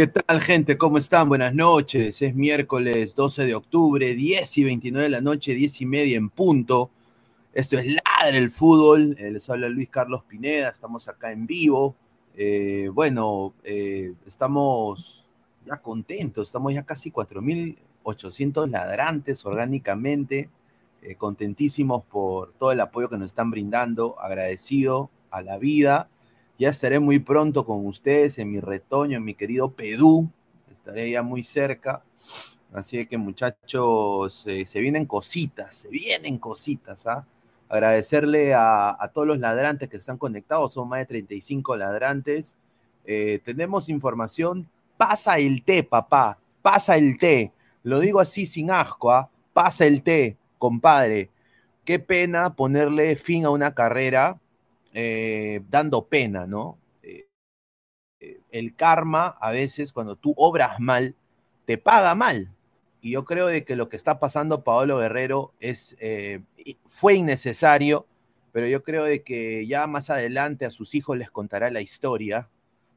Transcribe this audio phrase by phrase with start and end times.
[0.00, 0.78] ¿Qué tal, gente?
[0.78, 1.28] ¿Cómo están?
[1.28, 2.22] Buenas noches.
[2.22, 6.30] Es miércoles 12 de octubre, 10 y 29 de la noche, 10 y media en
[6.30, 6.90] punto.
[7.52, 9.14] Esto es Ladre el Fútbol.
[9.18, 10.70] Eh, les habla Luis Carlos Pineda.
[10.70, 11.96] Estamos acá en vivo.
[12.34, 15.28] Eh, bueno, eh, estamos
[15.66, 16.48] ya contentos.
[16.48, 20.48] Estamos ya casi 4.800 ladrantes orgánicamente.
[21.18, 24.18] Contentísimos por todo el apoyo que nos están brindando.
[24.18, 26.08] Agradecido a la vida.
[26.60, 30.28] Ya estaré muy pronto con ustedes en mi retoño, en mi querido Pedú.
[30.70, 32.02] Estaré ya muy cerca.
[32.70, 37.06] Así que muchachos, se vienen cositas, se vienen cositas.
[37.06, 37.26] ¿ah?
[37.66, 42.56] Agradecerle a, a, todos los ladrantes que están conectados, son más de 35 ladrantes.
[43.06, 44.68] Eh, tenemos información,
[44.98, 47.52] pasa el té, papá, pasa el té.
[47.84, 49.30] Lo digo así sin asco, ¿ah?
[49.54, 51.30] pasa el té, compadre.
[51.86, 54.38] Qué pena ponerle fin a una carrera
[54.92, 56.78] eh, dando pena, ¿no?
[57.02, 57.28] Eh,
[58.20, 61.14] eh, el karma, a veces, cuando tú obras mal,
[61.64, 62.52] te paga mal.
[63.00, 65.96] Y yo creo de que lo que está pasando Paolo Guerrero es,
[66.86, 68.06] fue innecesario,
[68.52, 72.50] pero yo creo de que ya más adelante a sus hijos les contará la historia,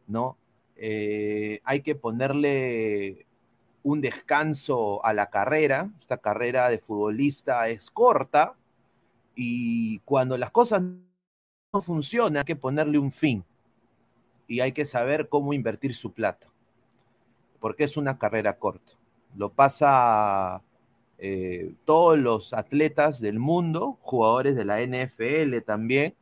[0.08, 0.38] ¿no?
[0.76, 3.26] Hay que ponerle
[3.84, 5.90] un descanso a la carrera.
[6.00, 8.56] Esta carrera de futbolista es corta
[9.36, 10.84] y cuando las cosas
[11.74, 13.44] no funcionan hay que ponerle un fin
[14.48, 16.48] y hay que saber cómo invertir su plata,
[17.60, 18.94] porque es una carrera corta
[19.36, 20.62] lo pasa
[21.18, 26.16] eh, todos los atletas del mundo, jugadores de la NFL también,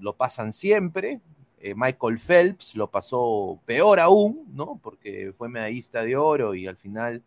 [0.00, 1.20] lo pasan siempre.
[1.60, 4.78] Eh, Michael Phelps lo pasó peor aún, ¿no?
[4.82, 7.22] Porque fue medallista de oro y al final,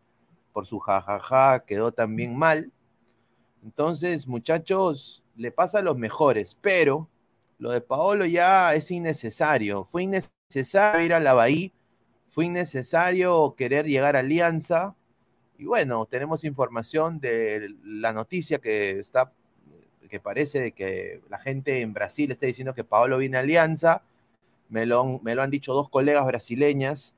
[0.53, 2.71] por su jajaja, quedó también mal.
[3.63, 7.07] Entonces, muchachos, le pasa a los mejores, pero
[7.59, 9.83] lo de Paolo ya es innecesario.
[9.83, 11.71] Fue innecesario ir a la Bahía
[12.37, 14.95] fue innecesario querer llegar a Alianza.
[15.57, 19.31] Y bueno, tenemos información de la noticia que está,
[20.07, 24.03] que parece que la gente en Brasil está diciendo que Paolo viene a Alianza.
[24.69, 27.15] Me lo, me lo han dicho dos colegas brasileñas.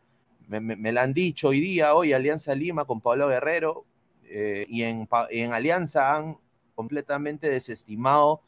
[0.48, 3.84] Me, lo han dicho hoy día, hoy Alianza Lima con Pablo Guerrero.
[4.24, 6.38] Eh, y en, en Alianza han
[6.76, 8.40] completamente desestimado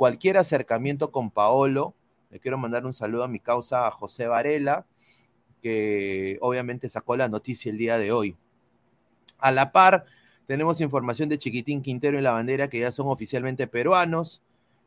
[0.00, 1.94] cualquier acercamiento con Paolo.
[2.30, 4.86] Le quiero mandar un saludo a mi causa a José Varela
[5.60, 8.34] que obviamente sacó la noticia el día de hoy.
[9.36, 10.06] A la par,
[10.46, 14.40] tenemos información de Chiquitín Quintero y La Bandera, que ya son oficialmente peruanos.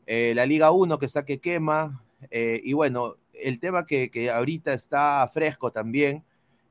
[0.07, 2.03] Eh, la Liga 1 que está que quema.
[2.31, 6.23] eh, y bueno, el tema que, que ahorita está fresco también,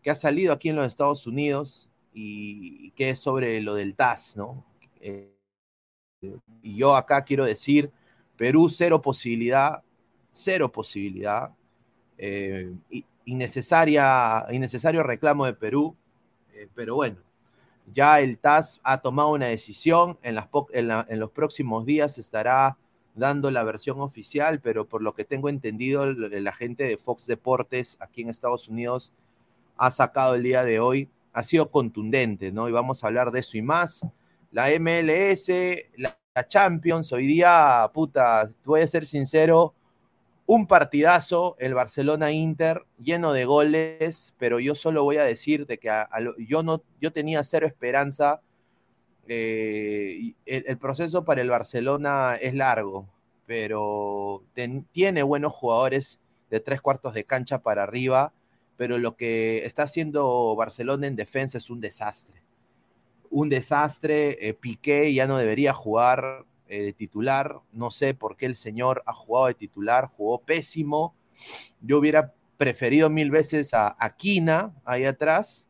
[0.02, 3.94] que ha salido aquí en los Estados Unidos y, y que es sobre lo del
[3.94, 4.64] TAS, ¿no?
[5.00, 5.32] Eh,
[6.60, 7.92] y yo acá quiero decir,
[8.36, 9.82] Perú cero posibilidad,
[10.32, 11.52] cero posibilidad,
[12.18, 12.72] eh,
[13.24, 15.96] innecesaria, innecesario reclamo de Perú,
[16.54, 17.18] eh, pero bueno,
[17.92, 20.36] ya el TAS ha tomado una decisión, en,
[21.18, 22.76] los próximos días estará
[23.14, 27.98] dando la versión oficial, pero por lo que tengo entendido, la gente de Fox Deportes
[28.00, 29.12] aquí en Estados Unidos
[29.76, 32.68] ha sacado el día de hoy, ha sido contundente, ¿no?
[32.68, 34.06] Y vamos a hablar de eso y más.
[34.50, 35.48] La MLS,
[35.96, 39.74] la, la Champions, hoy día, puta, voy a ser sincero,
[40.46, 45.90] un partidazo, el Barcelona-Inter, lleno de goles, pero yo solo voy a decir de que
[46.38, 48.40] yo, no, yo tenía cero esperanza.
[49.28, 53.08] eh, el, proceso para el Barcelona es largo,
[53.46, 54.42] pero
[54.92, 56.20] tiene buenos jugadores
[56.50, 58.32] de tres cuartos de cancha para arriba,
[58.76, 62.42] pero lo que está haciendo Barcelona en defensa es un desastre.
[63.32, 68.44] Un desastre, eh, Piqué ya no debería jugar eh, de titular, no sé por qué
[68.44, 71.14] el señor ha jugado de titular, jugó pésimo.
[71.80, 75.66] Yo hubiera preferido mil veces a Aquina ahí atrás,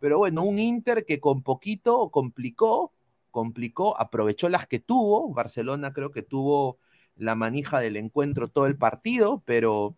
[0.00, 2.94] pero bueno, un Inter que con poquito complicó,
[3.30, 5.28] complicó, aprovechó las que tuvo.
[5.34, 6.78] Barcelona creo que tuvo
[7.16, 9.94] la manija del encuentro todo el partido, pero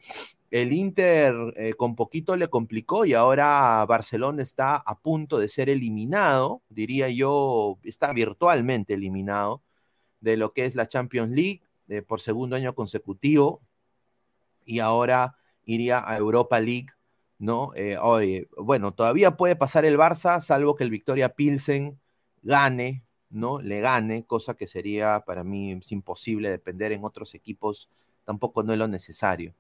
[0.55, 5.69] el Inter eh, con poquito le complicó y ahora Barcelona está a punto de ser
[5.69, 9.65] eliminado, diría yo, está virtualmente eliminado
[10.21, 13.63] de lo que es la Champions League eh, por segundo año consecutivo
[14.65, 16.91] y ahora iría a Europa League,
[17.41, 17.73] ¿no?
[17.75, 21.99] Eh, oye, bueno, todavía puede pasar el Barça, salvo que el Victoria Pilsen
[22.43, 23.61] gane, ¿no?
[23.61, 27.89] Le gane, cosa que sería para mí imposible depender en otros equipos,
[28.25, 29.53] tampoco no es lo necesario.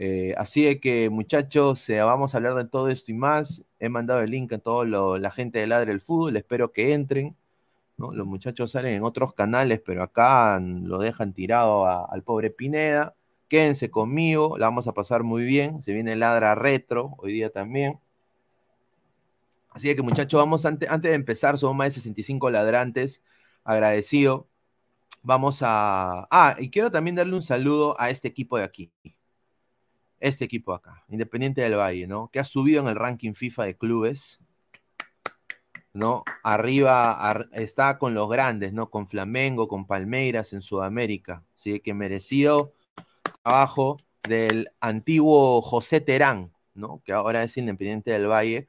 [0.00, 3.64] Eh, así de que, muchachos, eh, vamos a hablar de todo esto y más.
[3.80, 4.84] He mandado el link a toda
[5.18, 7.36] la gente de Ladre el Fútbol, espero que entren.
[7.96, 13.16] Los muchachos salen en otros canales, pero acá lo dejan tirado al pobre Pineda.
[13.48, 15.82] Quédense conmigo, la vamos a pasar muy bien.
[15.82, 17.98] Se viene Ladra Retro hoy día también.
[19.70, 23.22] Así que muchachos, vamos ante- antes de empezar, somos más de 65 ladrantes,
[23.64, 24.46] agradecido.
[25.22, 26.28] Vamos a...
[26.30, 28.92] Ah, y quiero también darle un saludo a este equipo de aquí.
[30.20, 32.28] Este equipo acá, Independiente del Valle, ¿no?
[32.28, 34.40] Que ha subido en el ranking FIFA de clubes.
[35.92, 36.22] ¿no?
[36.44, 38.90] Arriba ar- está con los grandes, ¿no?
[38.90, 41.44] Con Flamengo, con Palmeiras en Sudamérica.
[41.56, 42.74] Así que merecido
[43.42, 43.98] trabajo
[44.28, 47.02] del antiguo José Terán, ¿no?
[47.04, 48.68] Que ahora es Independiente del Valle.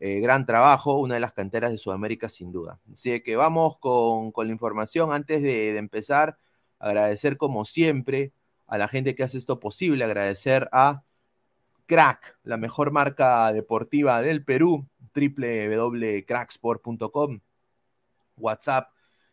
[0.00, 2.80] Eh, gran trabajo, una de las canteras de Sudamérica sin duda.
[2.92, 5.12] Así que vamos con, con la información.
[5.12, 6.38] Antes de, de empezar,
[6.78, 8.32] agradecer como siempre
[8.68, 11.02] a la gente que hace esto posible, agradecer a
[11.86, 17.40] Crack, la mejor marca deportiva del Perú, www.cracksport.com,
[18.36, 18.90] WhatsApp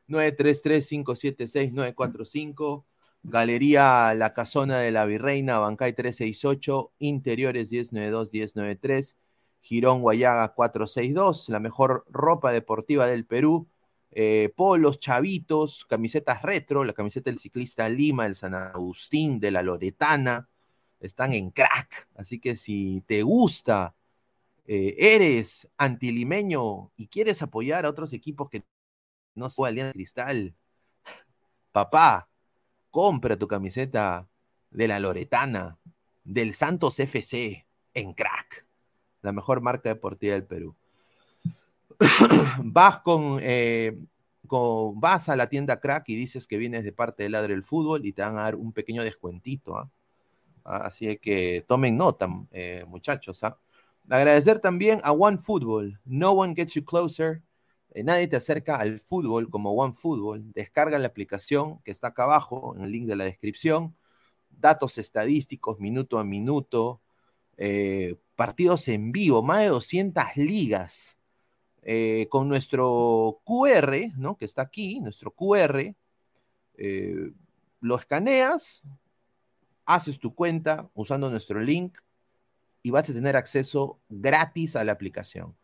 [0.08, 2.86] 933-576-945,
[3.24, 9.18] Galería La Casona de la Virreina, Bancay 368, Interiores 1092-1093,
[9.62, 13.68] Girón Guayaga 462, la mejor ropa deportiva del Perú,
[14.18, 19.62] eh, polos, chavitos, camisetas retro, la camiseta del ciclista Lima, el San Agustín, de la
[19.62, 20.48] Loretana,
[21.02, 22.08] están en crack.
[22.16, 23.94] Así que si te gusta,
[24.68, 28.64] eh, eres antilimeño y quieres apoyar a otros equipos que
[29.34, 30.56] no son Alianza Cristal,
[31.74, 32.30] papá,
[32.92, 34.30] compra tu camiseta
[34.72, 35.78] de la Loretana,
[36.24, 38.66] del Santos FC, en crack,
[39.22, 40.74] la mejor marca deportiva del Perú.
[42.64, 43.98] Vas con, eh,
[44.48, 47.64] con, vas a la tienda crack y dices que vienes de parte de Ladre el
[47.64, 49.78] Fútbol y te van a dar un pequeño descuentito.
[49.78, 49.90] ¿ah?
[50.64, 53.44] Así que tomen nota, eh, muchachos.
[53.44, 53.58] ¿ah?
[54.10, 56.00] Agradecer también a One Football.
[56.06, 57.42] No one gets you closer.
[57.92, 60.52] Eh, nadie te acerca al fútbol como One Football.
[60.54, 63.96] Descarga la aplicación que está acá abajo, en el link de la descripción.
[64.50, 67.02] Datos estadísticos, minuto a minuto.
[67.58, 71.18] eh, partidos en vivo, más de 200 ligas.
[71.86, 74.36] Eh, con nuestro QR, ¿no?
[74.38, 75.96] Que está aquí, nuestro QR.
[76.77, 77.32] eh,
[77.80, 78.82] lo escaneas,
[79.86, 82.00] haces tu cuenta usando nuestro link
[82.82, 85.56] y vas a tener acceso gratis a la aplicación.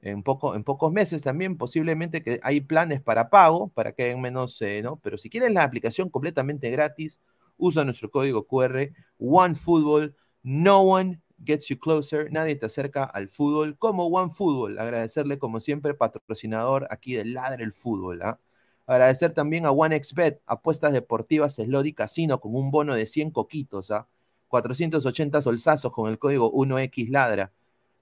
[0.00, 4.20] En, poco, en pocos meses también posiblemente que hay planes para pago, para que hayan
[4.20, 5.00] menos, eh, ¿no?
[5.00, 7.20] Pero si quieren la aplicación completamente gratis,
[7.56, 10.14] usa nuestro código QR, OneFootball,
[10.44, 12.30] no one gets you closer.
[12.32, 14.78] Nadie te acerca al fútbol como One Fútbol.
[14.78, 18.22] Agradecerle, como siempre, patrocinador aquí de Ladre el Fútbol.
[18.22, 18.38] ¿ah?
[18.86, 23.90] Agradecer también a OneXBet, apuestas deportivas Slot Casino con un bono de 100 coquitos.
[23.90, 24.08] ¿ah?
[24.48, 27.52] 480 solsazos con el código 1X Ladra.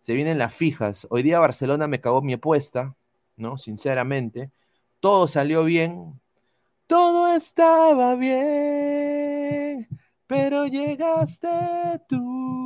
[0.00, 1.06] Se vienen las fijas.
[1.10, 2.96] Hoy día Barcelona me cagó mi apuesta,
[3.36, 3.56] ¿no?
[3.56, 4.50] Sinceramente.
[5.00, 6.20] Todo salió bien.
[6.86, 9.88] Todo estaba bien,
[10.26, 11.48] pero llegaste
[12.06, 12.61] tú.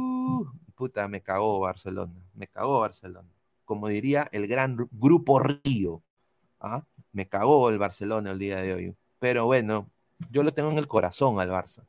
[0.76, 2.12] Puta, me cagó Barcelona.
[2.35, 3.28] Me cagó Barcelona.
[3.64, 6.02] Como diría el gran grupo Río.
[6.61, 6.85] ¿ah?
[7.12, 8.97] Me cagó el Barcelona el día de hoy.
[9.18, 9.90] Pero bueno,
[10.30, 11.85] yo lo tengo en el corazón al Barça.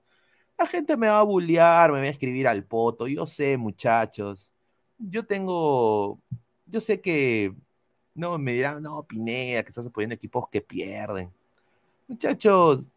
[0.58, 3.08] La gente me va a bullear, me va a escribir al poto.
[3.08, 4.54] Yo sé, muchachos.
[4.98, 6.20] Yo tengo.
[6.66, 7.54] Yo sé que.
[8.16, 11.32] No, me dirán, no, Pineda, que estás apoyando equipos que pierden.
[12.08, 12.88] Muchachos,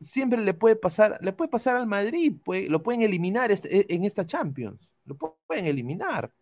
[0.00, 4.04] siempre le puede pasar, le puede pasar al Madrid, puede, lo pueden eliminar este, en
[4.04, 4.91] esta Champions.
[5.04, 6.32] Lo pueden eliminar.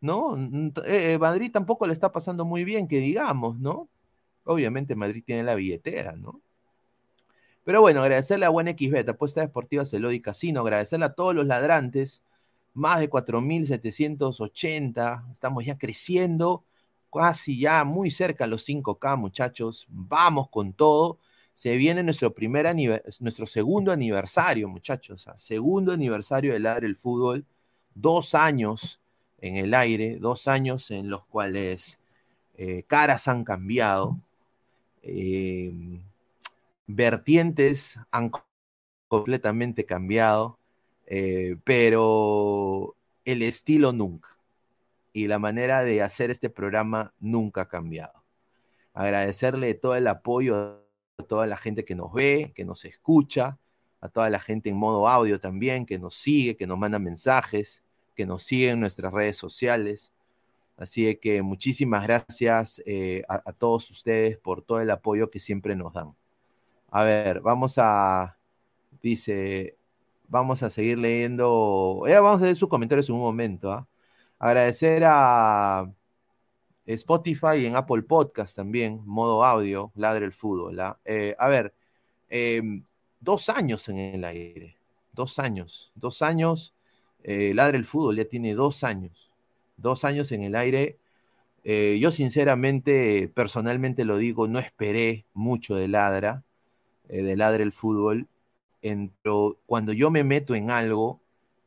[0.00, 0.36] ¿No?
[0.84, 3.88] Eh, Madrid tampoco le está pasando muy bien, que digamos, ¿no?
[4.44, 6.40] Obviamente Madrid tiene la billetera, ¿no?
[7.64, 12.22] Pero bueno, agradecerle a Buen XBet, Apuesta Deportiva Celodi Casino, agradecerle a todos los ladrantes,
[12.74, 16.64] más de 4.780, estamos ya creciendo,
[17.12, 21.18] casi ya muy cerca a los 5K, muchachos, vamos con todo.
[21.54, 22.66] Se viene nuestro primer
[23.20, 27.46] nuestro segundo aniversario, muchachos, segundo aniversario del Ladre el Fútbol,
[27.94, 29.00] dos años
[29.38, 31.98] en el aire, dos años en los cuales
[32.54, 34.18] eh, caras han cambiado.
[35.02, 35.72] Eh,
[36.86, 38.30] vertientes han
[39.08, 40.58] completamente cambiado,
[41.06, 44.38] eh, pero el estilo nunca.
[45.12, 48.22] Y la manera de hacer este programa nunca ha cambiado.
[48.94, 50.56] Agradecerle todo el apoyo
[51.18, 53.58] a toda la gente que nos ve, que nos escucha,
[54.00, 57.82] a toda la gente en modo audio también, que nos sigue, que nos manda mensajes,
[58.14, 60.12] que nos sigue en nuestras redes sociales.
[60.76, 65.92] Así que muchísimas gracias eh, a, todos ustedes por todo el apoyo que siempre nos
[65.92, 66.14] dan.
[66.90, 68.36] A ver, vamos a.
[69.02, 69.76] Dice.
[70.28, 72.02] Vamos a seguir leyendo.
[72.06, 73.70] Vamos a leer sus comentarios en un momento.
[73.72, 73.86] ¿ah?
[74.38, 75.92] Agradecer a
[76.86, 80.80] Spotify y en Apple Podcast también, modo audio, Ladre el Fútbol.
[80.80, 80.98] ¿ah?
[81.04, 81.74] Eh, a ver,
[82.28, 82.82] em,
[83.20, 84.76] dos años en el aire.
[85.12, 85.92] Dos años.
[85.94, 86.74] Dos años.
[87.24, 89.30] Eh, Ladre el Fútbol ya tiene dos años.
[89.76, 90.98] Dos años en el aire.
[91.64, 96.44] Eh, yo sinceramente, personalmente lo digo, no esperé mucho de Ladra
[97.08, 98.28] eh, de Ladre el Fútbol,
[99.22, 101.20] pero cuando yo me meto en algo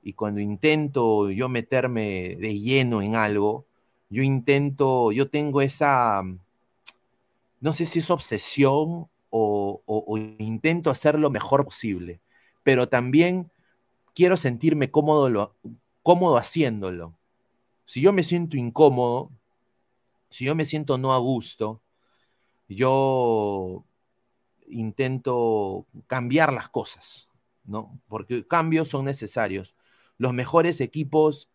[0.04, 3.66] y cuando intento yo meterme de lleno en algo,
[4.10, 6.24] yo intento, yo tengo esa,
[7.62, 12.22] no sé si es obsesión o intento hacer lo mejor posible,
[12.64, 13.52] pero también
[14.16, 15.54] quiero sentirme cómodo,
[16.02, 17.14] cómodo haciéndolo.
[17.84, 19.30] Si yo me siento incómodo,
[20.30, 21.82] si yo me siento no a gusto,
[22.68, 23.84] yo
[24.68, 27.30] intento cambiar las cosas,
[27.66, 28.00] ¿no?
[28.08, 29.76] Porque cambios son necesarios.
[30.18, 31.50] Los mejores equipos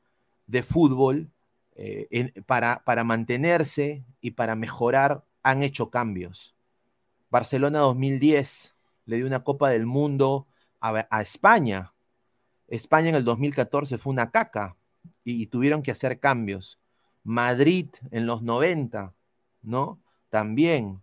[0.46, 1.30] de fútbol
[1.74, 6.54] eh, para, para mantenerse y para mejorar han hecho cambios.
[7.30, 8.74] Barcelona 2010
[9.06, 10.46] le dio una Copa del Mundo
[10.80, 11.92] a España.
[12.70, 14.76] España en el 2014 fue una caca
[15.24, 16.78] y, tuvieron que hacer cambios.
[17.24, 19.14] Madrid en los 90,
[19.62, 20.00] ¿no?
[20.30, 21.02] También.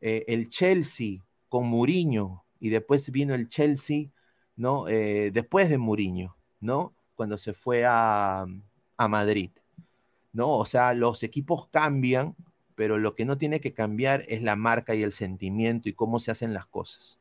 [0.00, 4.08] Eh, el Chelsea con Mourinho y después vino el Chelsea,
[4.56, 4.88] ¿no?
[4.88, 6.94] Eh, después de Mourinho, ¿no?
[7.14, 8.44] Cuando se fue a,
[8.96, 9.50] a Madrid,
[10.32, 10.58] ¿no?
[10.58, 12.36] O sea, los equipos cambian,
[12.74, 16.18] pero lo que no tiene que cambiar es la marca y el sentimiento y cómo
[16.18, 17.18] se hacen las cosas.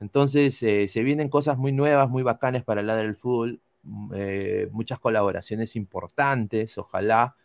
[0.00, 4.12] Entonces, eh, se vienen cosas muy nuevas, muy bacanas para el lado del fútbol, mm,
[4.14, 7.36] eh, muchas colaboraciones importantes, ojalá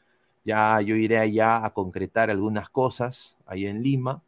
[0.46, 4.24] ya yo iré allá a concretar algunas cosas ahí en Lima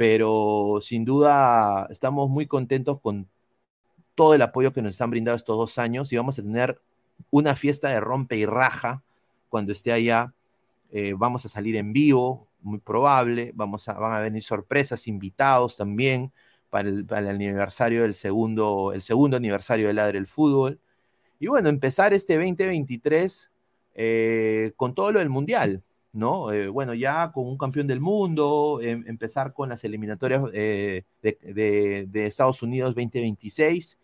[0.00, 3.28] pero sin duda estamos muy contentos con
[4.14, 6.80] todo el apoyo que nos han brindado estos dos años y vamos a tener
[7.28, 9.02] una fiesta de rompe y raja
[9.50, 10.32] cuando esté allá.
[10.90, 15.76] Eh, vamos a salir en vivo, muy probable, vamos a, van a venir sorpresas, invitados
[15.76, 16.32] también
[16.70, 20.80] para el, para el aniversario del segundo, el segundo aniversario del Ladre del Fútbol.
[21.38, 23.50] Y bueno, empezar este 2023
[23.94, 26.52] eh, con todo lo del Mundial, ¿no?
[26.52, 31.38] Eh, bueno, ya con un campeón del mundo, em, empezar con las eliminatorias eh, de,
[31.42, 33.98] de, de, Estados Unidos 2026,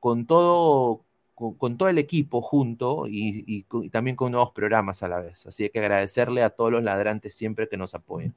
[0.00, 1.02] con todo,
[1.34, 5.20] con, con todo el equipo junto y, y, y, también con nuevos programas a la
[5.20, 5.46] vez.
[5.46, 8.34] Así que agradecerle a todos los ladrantes siempre que nos apoyen.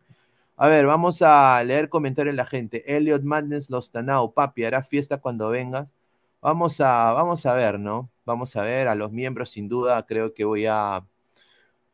[0.61, 2.95] A ver, vamos a leer comentarios de la gente.
[2.95, 5.95] Elliot Madness Los Tanao, papi, hará fiesta cuando vengas.
[6.41, 8.09] Vamos a, vamos a ver, ¿no?
[8.29, 11.03] vamos a ver a los miembros, sin duda, creo que voy a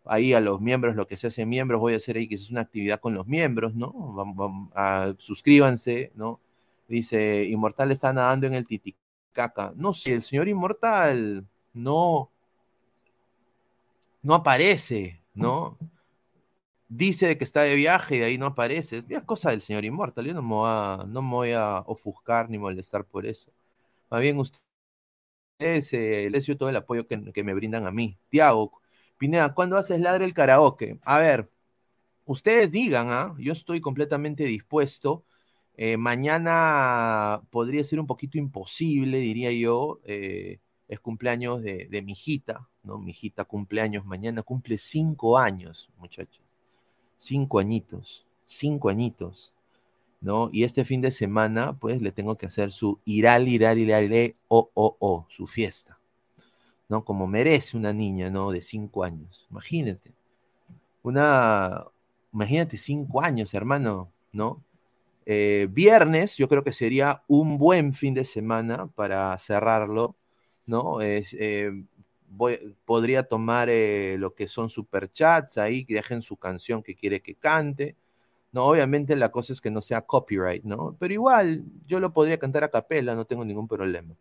[0.03, 2.51] ahí a los miembros, lo que se hace miembros, voy a hacer ahí que es
[2.51, 3.91] una actividad con los miembros, ¿no?
[3.93, 4.69] Vamos,
[5.17, 6.41] suscríbanse, ¿no?
[6.89, 9.73] Dice, Inmortal está nadando en el Titicaca.
[9.75, 12.29] No sé, el señor Inmortal no,
[14.21, 15.77] no aparece, ¿no?
[16.87, 19.03] Dice que está de viaje y de ahí no aparece.
[19.09, 20.25] Es cosa del señor Inmortal.
[20.25, 23.51] Yo no me voy a, no a ofuscar ni molestar por eso.
[24.09, 24.61] Más bien ustedes
[25.93, 28.17] eh, les doy todo el apoyo que, me brindan a mí.
[28.29, 28.71] Tiago,
[29.17, 30.99] Pineda, ¿cuándo haces ladre el karaoke?
[31.03, 31.49] A ver,
[32.25, 33.35] ustedes digan, ¿ah?
[33.39, 35.25] Yo estoy completamente dispuesto.
[35.75, 40.01] Eh, mañana podría ser un poquito imposible, diría yo.
[40.05, 42.99] eh, es cumpleaños de, de mi hijita, ¿no?
[42.99, 46.44] Mi hijita cumpleaños mañana, cumple cinco años, muchachos.
[47.17, 49.53] Cinco añitos, cinco añitos,
[50.21, 50.49] ¿no?
[50.51, 54.33] Y este fin de semana, pues le tengo que hacer su iral, iral, iral, iral,
[54.47, 55.99] o, o, o, su fiesta,
[56.89, 57.05] ¿no?
[57.05, 58.51] Como merece una niña, ¿no?
[58.51, 59.47] De cinco años.
[59.51, 60.13] Imagínate.
[61.03, 61.85] Una,
[62.33, 64.63] imagínate cinco años, hermano, ¿no?
[65.25, 70.15] Eh, viernes, yo creo que sería un buen fin de semana para cerrarlo,
[70.67, 71.01] ¿no?
[71.01, 71.71] Es, eh,
[72.35, 77.21] voy- podría tomar eh, lo que son superchats ahí, que dejen su canción que quiere
[77.21, 77.95] que cante.
[78.51, 80.95] No, obviamente la cosa es que no sea copyright, ¿no?
[80.99, 84.15] Pero igual yo lo podría cantar a capela, no tengo ningún problema.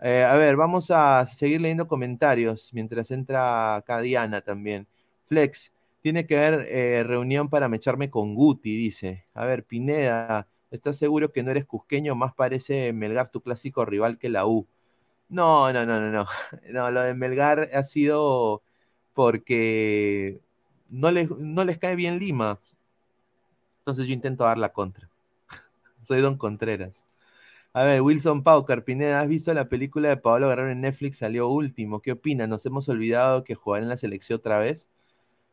[0.00, 4.86] Eh, a ver, vamos a seguir leyendo comentarios mientras entra acá Diana también.
[5.24, 9.24] Flex, tiene que haber eh, reunión para mecharme con Guti, dice.
[9.34, 12.14] A ver, Pineda, ¿estás seguro que no eres cusqueño?
[12.14, 14.66] Más parece Melgar tu clásico rival que la U.
[15.28, 16.26] No, no, no, no, no.
[16.70, 18.62] No, lo de Melgar ha sido
[19.14, 20.40] porque
[20.88, 22.60] no les, no les cae bien Lima.
[23.80, 25.08] Entonces yo intento dar la contra.
[26.02, 27.04] Soy Don Contreras.
[27.72, 31.18] A ver, Wilson Pau, Carpineda, ¿has visto la película de Pablo Guerrero en Netflix?
[31.18, 32.00] Salió último.
[32.00, 32.46] ¿Qué opina?
[32.46, 34.90] ¿Nos hemos olvidado que jugará en la selección otra vez?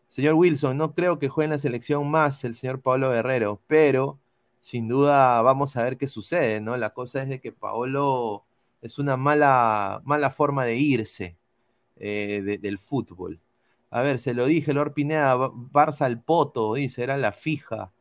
[0.09, 4.19] Señor Wilson, no creo que juegue en la selección más el señor Pablo Guerrero, pero
[4.59, 6.77] sin duda vamos a ver qué sucede, ¿no?
[6.77, 8.45] La cosa es de que Paolo
[8.83, 11.37] es una mala, mala forma de irse
[11.97, 13.39] eh, de- del fútbol.
[13.91, 17.91] A ver, se lo dije, Lord Pineda, Ba- Barça al Poto, dice, era la fija.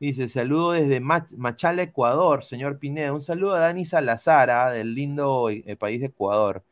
[0.00, 3.12] Dice, saludo desde Mach- Machala, Ecuador, señor Pineda.
[3.12, 6.64] Un saludo a Dani Salazar, ah, del lindo eh, país de Ecuador.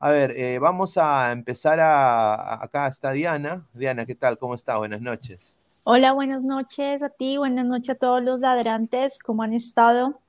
[0.00, 3.66] A ver, eh, vamos a empezar a, Acá está Diana.
[3.74, 4.38] Diana, ¿qué tal?
[4.38, 4.76] ¿Cómo está?
[4.78, 5.58] Buenas noches.
[5.84, 10.20] Hola, buenas noches a ti, buenas noches a todos los ladrantes, ¿cómo han estado?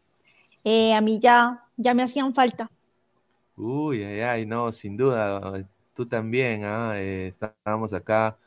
[0.63, 2.69] Eh, a mí ya, ya me hacían falta.
[3.63, 5.67] Uy, ay, ay, no, sin duda.
[5.93, 8.37] Tú también, ah, eh, estábamos acá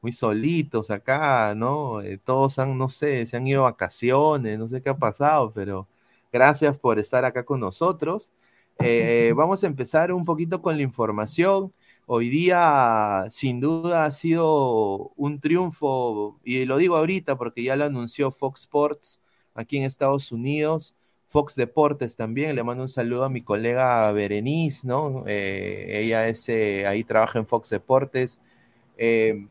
[0.00, 2.00] muy solitos acá, ¿no?
[2.02, 5.52] Eh, todos han, no sé, se han ido a vacaciones, no sé qué ha pasado,
[5.52, 5.88] pero
[6.32, 8.32] gracias por estar acá con nosotros.
[8.80, 11.72] Eh, vamos a empezar un poquito con la información.
[12.06, 17.84] Hoy día, sin duda, ha sido un triunfo, y lo digo ahorita porque ya lo
[17.84, 19.20] anunció Fox Sports
[19.54, 20.94] aquí en Estados Unidos.
[21.34, 25.24] Fox Deportes también, le mando un saludo a mi colega Berenice, ¿no?
[25.26, 28.38] Eh, ella es, eh, ahí trabaja en Fox Deportes.
[28.96, 29.44] Eh,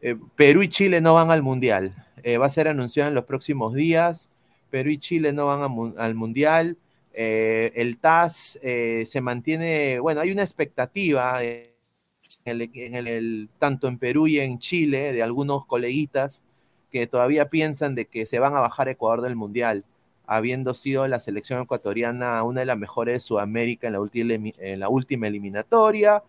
[0.00, 1.94] eh, Perú y Chile no van al Mundial.
[2.40, 4.42] Va a ser anunciado en los próximos días.
[4.70, 6.78] Perú y Chile no van al Mundial.
[7.12, 15.12] El TAS se mantiene, bueno, hay una expectativa en tanto en Perú y en Chile
[15.12, 16.42] de algunos coleguitas
[16.90, 19.84] que todavía piensan de que se van a bajar Ecuador del Mundial,
[20.30, 24.78] habiendo sido la selección ecuatoriana una de las mejores de Sudamérica en la última, en
[24.80, 26.22] la última eliminatoria.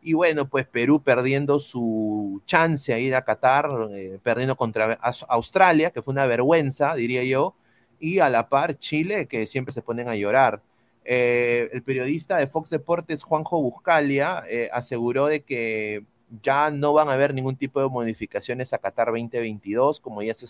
[0.00, 5.26] Y bueno, pues Perú perdiendo su chance a ir a Qatar, eh, perdiendo contra Aus-
[5.28, 7.54] Australia, que fue una vergüenza, diría yo,
[7.98, 10.62] y a la par Chile, que siempre se ponen a llorar.
[11.04, 16.04] Eh, el periodista de Fox Deportes, Juanjo Buscalia, eh, aseguró de que
[16.42, 20.46] ya no van a haber ningún tipo de modificaciones a Qatar 2022, como ya se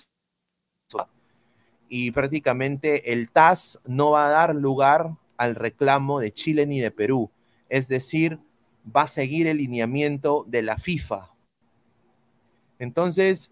[1.88, 6.90] y prácticamente el TAS no va a dar lugar al reclamo de Chile ni de
[6.90, 7.30] Perú.
[7.68, 8.38] Es decir,
[8.94, 11.30] va a seguir el lineamiento de la FIFA.
[12.78, 13.50] Entonces,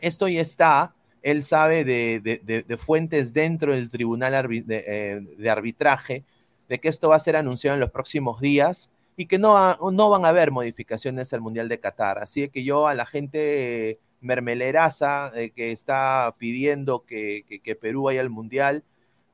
[0.00, 0.94] esto ya está.
[1.22, 4.34] Él sabe de, de- de- fuentes dentro del tribunal
[4.68, 6.24] eh, de arbitraje
[6.68, 10.10] de que esto va a ser anunciado en los próximos días y que no, no
[10.10, 12.18] van a haber modificaciones al Mundial de Qatar.
[12.18, 17.44] Así que yo a la gente mermeleraza eh, que está pidiendo que,
[17.80, 18.82] Perú vaya al Mundial,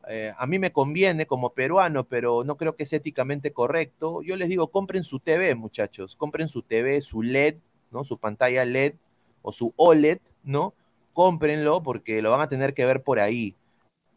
[0.09, 4.22] eh, a mí me conviene como peruano, pero no creo que es éticamente correcto.
[4.22, 7.57] Yo les digo, compren su TV, muchachos, compren su TV, su LED,
[7.90, 8.03] ¿no?
[8.05, 8.94] Su pantalla LED
[9.42, 10.74] o su OLED, ¿no?
[11.12, 13.55] Cómprenlo porque lo van a tener que ver por ahí.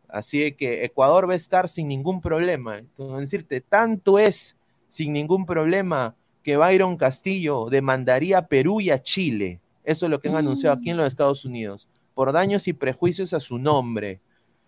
[0.07, 2.77] Así que Ecuador va a estar sin ningún problema.
[2.77, 4.57] Entonces, decirte, tanto es
[4.89, 9.59] sin ningún problema que Byron Castillo demandaría a Perú y a Chile.
[9.83, 13.33] Eso es lo que han anunciado aquí en los Estados Unidos, por daños y prejuicios
[13.33, 14.21] a su nombre.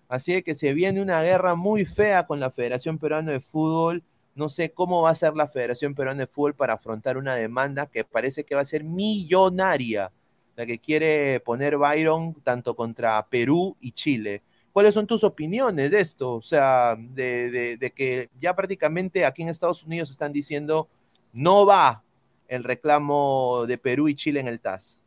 [0.07, 4.03] Así que se viene una guerra muy fea con la Federación Peruana de Fútbol.
[4.35, 7.87] No sé cómo va a ser la Federación Peruana de Fútbol para afrontar una demanda
[7.87, 10.11] que parece que va a ser millonaria,
[10.55, 14.43] la que quiere poner Byron tanto contra Perú y Chile.
[14.71, 16.35] ¿Cuáles son tus opiniones de esto?
[16.35, 20.89] O sea, de, de- de que ya prácticamente aquí en Estados Unidos están diciendo
[21.33, 22.03] no va
[22.47, 24.99] el reclamo de Perú y Chile en el TAS.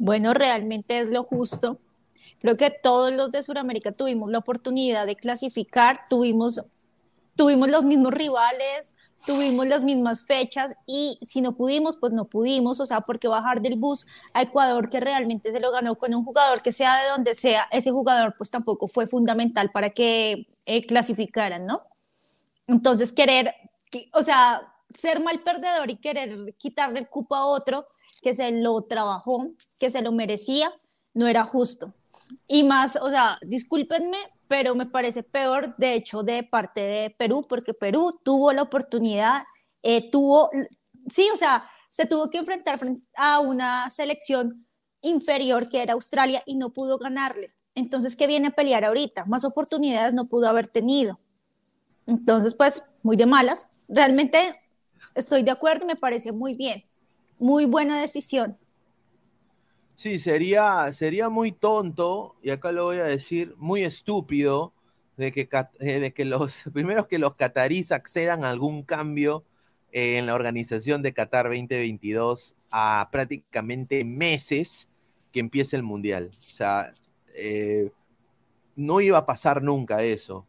[0.00, 1.78] Bueno, realmente es lo justo.
[2.40, 6.64] Creo que todos los de Sudamérica tuvimos la oportunidad de clasificar, tuvimos,
[7.36, 12.80] tuvimos los mismos rivales, tuvimos las mismas fechas y si no pudimos, pues no pudimos,
[12.80, 16.24] o sea, porque bajar del bus a Ecuador que realmente se lo ganó con un
[16.24, 20.86] jugador que sea de donde sea, ese jugador pues tampoco fue fundamental para que eh,
[20.86, 21.82] clasificaran, ¿no?
[22.66, 23.54] Entonces querer,
[23.90, 24.62] que- o sea,
[24.94, 27.86] ser mal perdedor y querer quitarle el cupo a otro
[28.22, 30.72] que se lo trabajó, que se lo merecía,
[31.14, 31.94] no era justo.
[32.46, 37.44] Y más, o sea, discúlpenme, pero me parece peor, de hecho, de parte de Perú,
[37.48, 39.42] porque Perú tuvo la oportunidad,
[39.82, 40.50] eh, tuvo,
[41.08, 42.78] sí, o sea, se tuvo que enfrentar
[43.16, 44.66] a una selección
[45.02, 47.52] inferior que era Australia y no pudo ganarle.
[47.74, 49.24] Entonces, ¿qué viene a pelear ahorita?
[49.24, 51.18] Más oportunidades no pudo haber tenido.
[52.06, 53.68] Entonces, pues, muy de malas.
[53.88, 54.60] Realmente
[55.14, 56.84] estoy de acuerdo y me parece muy bien.
[57.38, 58.58] Muy buena decisión.
[59.94, 64.72] Sí, sería, sería muy tonto, y acá lo voy a decir, muy estúpido,
[65.20, 65.48] de que,
[65.80, 69.44] eh, de que los, primeros que los catarís accedan a algún cambio
[69.92, 74.88] eh, en la organización de Qatar 2022 a prácticamente meses
[75.32, 76.28] que empiece el Mundial.
[76.30, 76.90] O sea,
[77.34, 77.90] eh,
[78.76, 80.46] no iba a pasar nunca eso.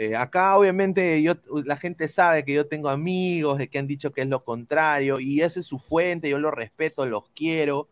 [0.00, 1.34] Eh, acá obviamente yo,
[1.66, 5.20] la gente sabe que yo tengo amigos de que han dicho que es lo contrario
[5.20, 7.86] y esa es su fuente, yo los respeto, los quiero,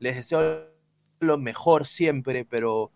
[0.00, 0.66] les deseo
[1.20, 2.90] lo mejor siempre, pero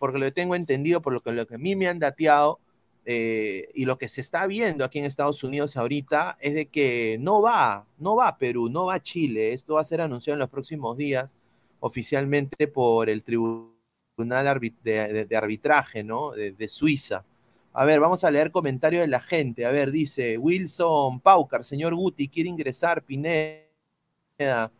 [0.00, 2.58] porque lo tengo entendido, por lo que, a mí me han dateado
[3.04, 7.16] eh, y lo que se está viendo aquí en Estados Unidos ahorita es de que
[7.20, 10.50] no va, no va Perú, no va Chile, esto va a ser anunciado en los
[10.50, 11.36] próximos días
[11.78, 16.32] oficialmente por el Tribunal de, Arbitraje, ¿no?
[16.32, 17.24] De Suiza.
[17.72, 19.64] A ver, vamos a leer comentarios de la gente.
[19.64, 24.72] A ver, dice Wilson Paucar, señor Guti, quiere ingresar, Pineda.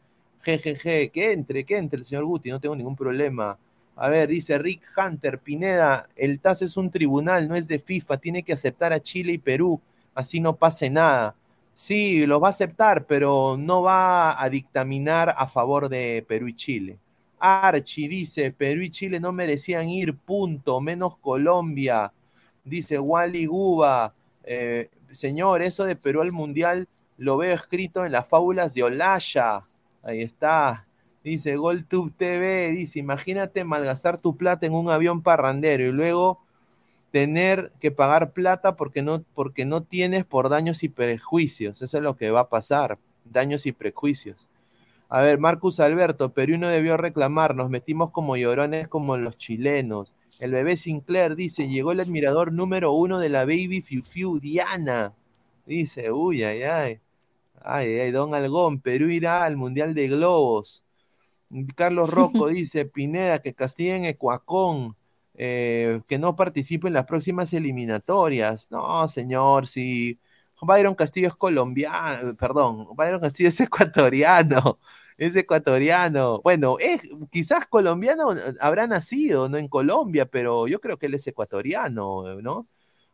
[0.43, 3.59] Jejeje, que entre, que entre el señor Guti, no tengo ningún problema.
[3.95, 8.17] A ver, dice Rick Hunter, Pineda, el TAS es un tribunal, no es de FIFA,
[8.17, 9.81] tiene que aceptar a Chile y Perú,
[10.15, 11.37] así no pase nada.
[11.75, 16.55] Sí, los va a aceptar, pero no va a dictaminar a favor de Perú y
[16.55, 16.99] Chile.
[17.39, 22.13] Archie dice, Perú y Chile no merecían ir, punto, menos Colombia.
[22.71, 26.87] Dice Wally Guba, eh, señor, eso de Perú al Mundial
[27.19, 29.59] lo veo escrito en las fábulas de Olaya.
[30.05, 30.87] Ahí está.
[31.25, 36.39] Dice GolTube TV, dice, imagínate malgastar tu plata en un avión parrandero y luego
[37.11, 41.83] tener que pagar plata porque no, porque no tienes por daños y prejuicios.
[41.83, 44.49] Eso es lo que va a pasar, daños y prejuicios.
[45.09, 50.13] A ver, Marcus Alberto, Perú no debió reclamar, nos metimos como llorones como los chilenos.
[50.39, 55.15] El bebé Sinclair dice, llegó el admirador número uno de la Baby Fiu Fiu, Diana.
[55.67, 57.01] Dice, uy, ay, ay.
[57.63, 60.85] Ay, ay, Don Algón, Perú irá al Mundial de Globos.
[61.75, 64.97] Carlos Rocco dice, Pineda, que castiguen Ecuacón,
[65.35, 68.71] eh, que no participe en las próximas eliminatorias.
[68.71, 70.19] No, señor, si
[70.63, 74.79] Byron Castillo es colombiano, perdón, Byron Castillo es ecuatoriano,
[75.21, 76.41] es ecuatoriano.
[76.43, 81.15] Bueno, es, quizás colombiano eh, habrá nacido, no en Colombia, pero yo creo que él
[81.15, 82.67] es ecuatoriano, ¿no?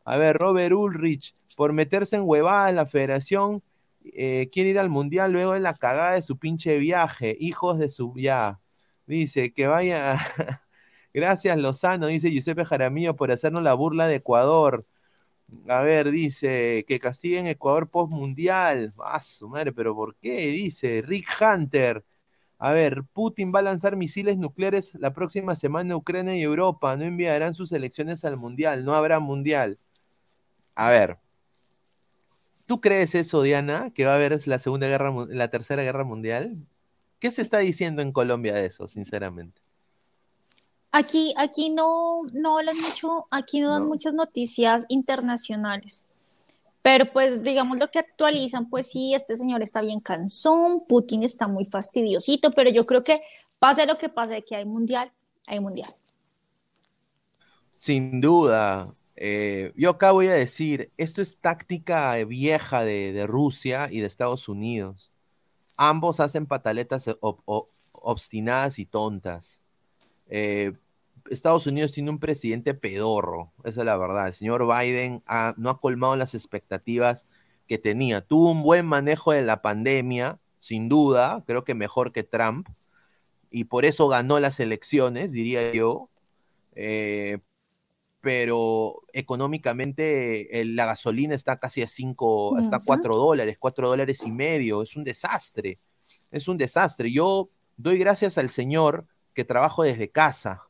[0.05, 3.62] A ver, Robert Ulrich, por meterse en huevadas la federación,
[4.05, 7.90] eh, quiere ir al mundial luego de la cagada de su pinche viaje, hijos de
[7.90, 8.55] su ya.
[9.07, 10.19] Dice que vaya.
[11.14, 14.87] Gracias, Lozano, dice Giuseppe Jaramillo, por hacernos la burla de Ecuador.
[15.68, 18.92] A ver, dice que castiguen Ecuador post mundial.
[18.98, 20.48] Ah, su madre, pero ¿por qué?
[20.48, 22.04] Dice Rick Hunter.
[22.59, 26.96] A ver, Putin va a lanzar misiles nucleares la próxima semana en Ucrania y Europa.
[26.96, 28.85] No enviarán sus elecciones al mundial.
[28.85, 29.78] No habrá mundial.
[30.74, 31.18] A ver,
[32.66, 33.90] ¿tú crees eso, Diana?
[33.94, 36.48] Que va a haber la segunda guerra, la tercera guerra mundial.
[37.18, 39.65] ¿Qué se está diciendo en Colombia de eso, sinceramente?
[40.98, 43.88] Aquí, aquí no, no hablan mucho, aquí no dan No.
[43.88, 46.04] muchas noticias internacionales.
[46.80, 51.48] Pero pues digamos lo que actualizan, pues sí, este señor está bien cansón, Putin está
[51.48, 53.18] muy fastidiosito, pero yo creo que
[53.59, 55.11] pase lo que pase, que hay mundial,
[55.46, 55.90] hay mundial.
[57.72, 58.87] Sin duda.
[59.16, 64.06] Eh, yo acá voy a decir, esto es táctica vieja de, de Rusia y de
[64.06, 65.12] Estados Unidos.
[65.76, 69.61] Ambos hacen pataletas ob- ob- obstinadas y tontas.
[70.28, 70.72] Eh,
[71.30, 74.28] Estados Unidos tiene un presidente pedorro, esa es la verdad.
[74.28, 77.34] El señor Biden ha- no ha colmado las expectativas
[77.66, 78.20] que tenía.
[78.20, 82.68] Tuvo un buen manejo de la pandemia, sin duda, creo que mejor que Trump,
[83.50, 86.08] y por eso ganó las elecciones, diría yo.
[86.74, 87.38] Eh,
[88.20, 92.86] pero económicamente el- la gasolina está casi a 5, está a Ujú.
[92.86, 95.76] 4 dólares, 4 dólares y medio, es un desastre,
[96.32, 97.12] es un desastre.
[97.12, 100.62] Yo doy gracias al Señor que trabajo desde casa,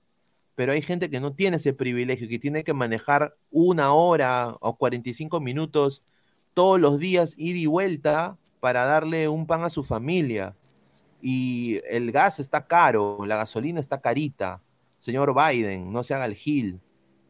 [0.56, 4.76] pero hay gente que no tiene ese privilegio, que tiene que manejar una hora o
[4.78, 6.04] 45 minutos
[6.54, 10.56] todos los días, ida y vuelta, para darle un pan a su familia.
[11.20, 14.56] Y el gas está caro, la gasolina está carita.
[14.98, 16.80] Señor Biden, no se haga el gil,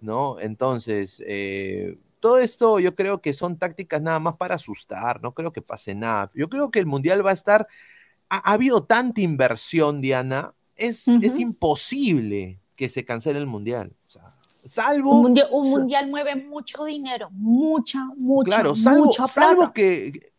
[0.00, 0.40] ¿no?
[0.40, 5.52] Entonces, eh, todo esto yo creo que son tácticas nada más para asustar, no creo
[5.52, 6.30] que pase nada.
[6.34, 7.66] Yo creo que el Mundial va a estar,
[8.30, 11.40] ha, ha habido tanta inversión, Diana, es, es Ujú.
[11.40, 13.92] imposible que se cancele el Mundial.
[13.92, 14.22] O sea,
[14.64, 15.14] salvo...
[15.16, 19.32] Un mundial, un sa- mundial mueve mucho dinero, mucha, mucha, Claro, salvo, mucha plata.
[19.32, 20.32] salvo que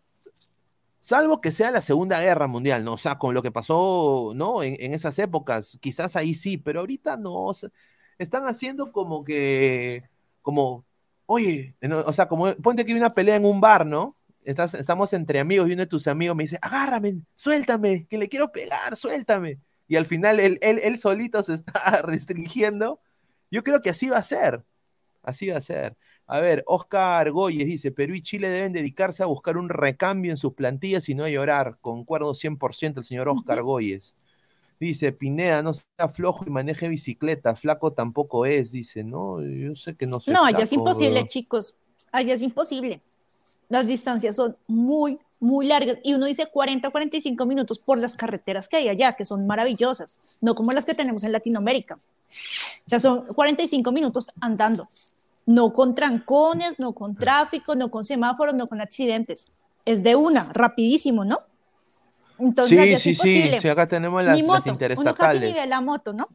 [0.99, 2.93] salvo que sea la Segunda Guerra Mundial, ¿no?
[2.93, 4.61] O sea, con lo que pasó, ¿no?
[4.63, 7.33] En, en esas épocas, quizás ahí sí, pero ahorita no.
[7.45, 7.69] o sea,
[8.17, 10.03] están haciendo como que,
[10.41, 10.83] como,
[11.25, 14.15] oye, no, o sea, como, ponte que hay una pelea en un bar, ¿no?
[14.43, 18.27] Estás, estamos entre amigos y uno de tus amigos me dice, agárrame, suéltame, que le
[18.27, 19.59] quiero pegar, suéltame.
[19.87, 21.73] Y al final él, él, él solito se está
[22.03, 22.99] restringiendo.
[23.51, 24.63] Yo creo que así va a ser.
[25.23, 25.95] Así va a ser.
[26.25, 30.37] A ver, Oscar Goyes dice, Perú y Chile deben dedicarse a buscar un recambio en
[30.37, 31.77] sus plantillas y no a llorar.
[31.81, 34.15] Concuerdo 100% el señor Oscar Goyes.
[34.79, 37.55] Dice, Pineda, no sea flojo y maneje bicicleta.
[37.55, 38.71] Flaco tampoco es.
[38.71, 41.27] Dice, no, yo sé que no soy No, allá es imposible, weón".
[41.27, 41.77] chicos.
[42.11, 43.01] Allá es imposible.
[43.69, 45.97] Las distancias son muy, muy largas.
[46.03, 49.47] Y uno dice 40 o 45 minutos por las carreteras que hay allá, que son
[49.47, 51.95] maravillosas, no como las que tenemos en Latinoamérica.
[51.95, 54.87] O sea, son 45 minutos andando.
[55.45, 59.47] No con trancones, no con tráfico, no con semáforos, no con accidentes.
[59.85, 61.37] Es de una, rapidísimo, ¿no?
[62.39, 63.61] Entonces, Sí, es sí, sí, imposible.
[63.61, 65.41] sí, acá tenemos las, Ni las moto, uno casi interestatales.
[65.41, 66.27] ni ve la moto, ¿no?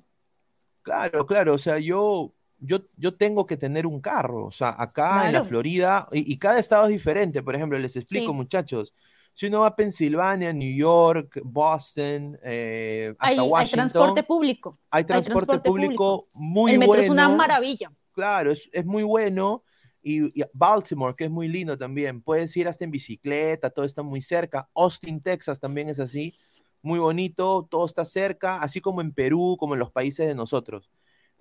[0.82, 5.26] Claro, claro, o sea, yo, yo, yo tengo que tener un carro, o sea, acá
[5.26, 5.44] en la.
[5.44, 8.36] Florida, y, y cada estado es diferente, por ejemplo, les explico, Sí.
[8.36, 8.94] muchachos,
[9.34, 14.72] si uno va a Pensilvania, New York, Boston, eh, hasta Hay, hay Washington, transporte público.
[14.90, 17.02] hay transporte, transporte público, muy El metro bueno.
[17.04, 17.92] es una maravilla.
[18.14, 19.64] Claro, es, es muy bueno.
[20.02, 22.20] Y, y Baltimore, que es muy lindo también.
[22.22, 24.68] Puedes ir hasta en bicicleta, todo está muy cerca.
[24.74, 26.34] Austin, Texas también es así.
[26.82, 30.90] Muy bonito, todo está cerca, así como en Perú, como en los países de nosotros.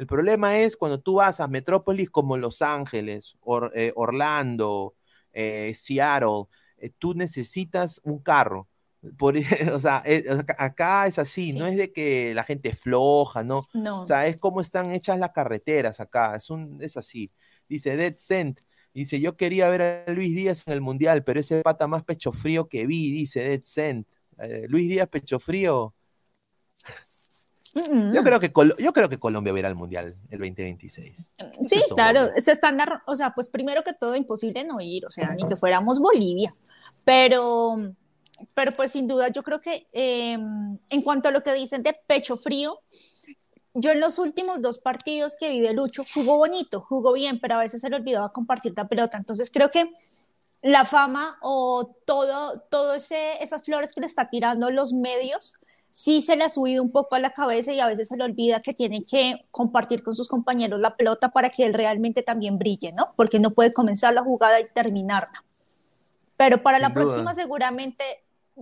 [0.02, 4.96] El problema es cuando tú vas a metrópolis como Los Ángeles, Or- eh, Orlando,
[5.32, 6.46] eh, Seattle,
[6.78, 8.68] eh, tú necesitas un carro.
[9.18, 9.36] Por,
[9.74, 10.24] o sea, eh,
[10.58, 13.68] acá- es así, no es de que la gente es floja, ¿no?
[13.76, 14.02] No.
[14.02, 17.32] O sea, es como están hechas las carreteras acá, es, un, es así.
[17.70, 18.60] Dice Dead Cent,
[18.96, 22.32] dice, yo quería ver a Luis Díaz en el Mundial, pero ese pata más pecho
[22.32, 24.08] frío que vi, dice Dead Cent.
[24.40, 25.94] Eh, Luis Díaz pecho frío.
[27.74, 30.40] Mm, Yo creo, que Col- yo creo que Colombia va a ir al Mundial el
[30.40, 31.32] 2026.
[31.64, 35.06] Sí, Eso es claro, se están, o sea, pues primero que todo imposible no ir,
[35.06, 36.52] o sea, ni que fuéramos Bolivia,
[37.06, 37.78] pero,
[38.54, 41.94] pero pues sin duda yo creo que eh, en cuanto a lo que dicen de
[41.94, 42.82] pecho frío,
[43.74, 47.56] yo en los últimos dos partidos que vi de Lucho jugó bonito, jugó bien, pero
[47.56, 49.90] a veces se le olvidaba compartir la pelota, entonces creo que
[50.62, 55.58] la fama o todo, todo ese, esas flores que le está tirando los medios,
[55.92, 58.24] sí se le ha subido un poco a la cabeza y a veces se le
[58.24, 62.58] olvida que tiene que compartir con sus compañeros la pelota para que él realmente también
[62.58, 63.14] brille, ¿no?
[63.16, 65.44] Porque no puede comenzar la jugada y terminarla.
[66.38, 67.02] Pero para Sin la duda.
[67.04, 68.04] próxima seguramente,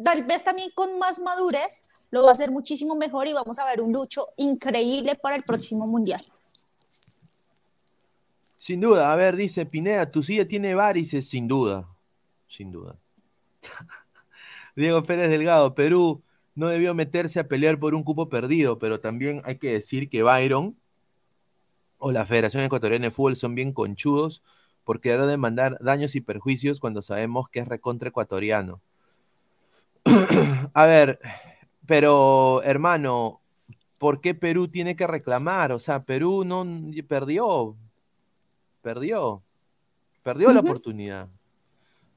[0.03, 3.65] tal vez también con más madurez, lo va a hacer muchísimo mejor y vamos a
[3.65, 6.21] ver un lucho increíble para el próximo mundial.
[8.57, 11.87] Sin duda, a ver, dice Pineda, tu silla tiene varices, sin duda.
[12.47, 12.97] Sin duda.
[14.75, 16.23] Diego Pérez Delgado, Perú
[16.59, 20.23] no debió meterse a pelear por un cupo perdido, pero también hay que decir que
[20.23, 20.77] Byron
[21.99, 24.43] o la Federación Ecuatoriana de Fútbol son bien conchudos
[24.83, 28.81] por querer demandar daños y perjuicios cuando sabemos que es recontra ecuatoriano.
[30.73, 31.21] a ver,
[31.85, 33.39] pero hermano,
[33.97, 35.71] ¿por qué Perú tiene que reclamar?
[35.71, 36.65] O sea, Perú no
[37.07, 37.77] perdió,
[38.81, 39.41] perdió,
[40.23, 41.29] perdió la oportunidad.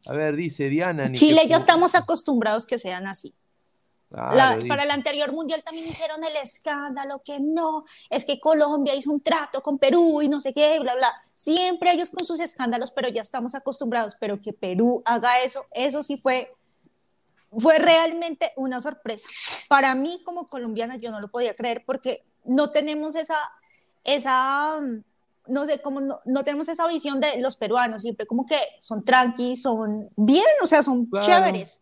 [0.06, 1.12] A ver, dice Diana.
[1.12, 3.36] Chile ya estamos acostumbrados que sean así.
[4.12, 8.94] Claro, La- para el anterior mundial también hicieron el escándalo que no, es que Colombia
[8.94, 11.10] hizo un trato con Perú y no sé qué, bla, bla.
[11.32, 14.16] Siempre ellos con sus escándalos, pero ya estamos acostumbrados.
[14.20, 16.54] Pero que Perú haga eso, eso sí fue,
[17.58, 19.26] fue realmente una sorpresa.
[19.68, 23.38] Para mí, como colombiana, yo no lo podía creer porque no tenemos esa,
[24.04, 24.78] esa,
[25.46, 29.04] no sé, como no, no tenemos esa visión de los peruanos, siempre como que son
[29.04, 31.26] tranqui, son bien, o sea, son Claro.
[31.26, 31.80] chéveres.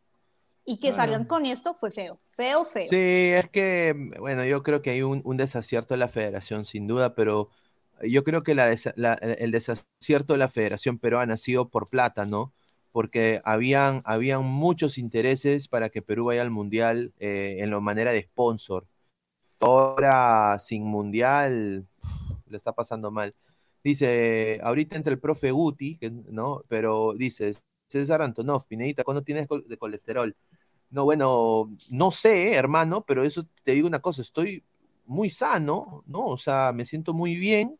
[0.73, 0.97] Y que Claro.
[1.03, 2.89] salgan con esto fue feo, feo, feo.
[2.89, 6.87] Sí, es que, bueno, yo creo que hay un, un desacierto de la federación, sin
[6.87, 7.51] duda, pero
[8.03, 11.89] yo creo que la desa- la- el desacierto de la federación peruana ha sido por
[11.89, 12.53] plata, ¿no?
[12.93, 18.13] Porque habían, habían muchos intereses para que Perú vaya al Mundial eh, en la manera
[18.13, 18.87] de sponsor.
[19.61, 21.87] Ahora, sin Mundial,
[22.49, 23.35] le está pasando mal.
[23.85, 26.63] Dice, ahorita entra el profe Guti, que, ¿no?
[26.69, 27.53] Pero dice,
[27.89, 30.37] César Antonov, Pinedita, ¿cuándo tienes de colesterol?
[30.91, 34.65] No, bueno, no sé, hermano, pero eso te digo una cosa, estoy
[35.07, 36.27] muy sano, ¿no?
[36.27, 37.79] O sea, me siento muy bien.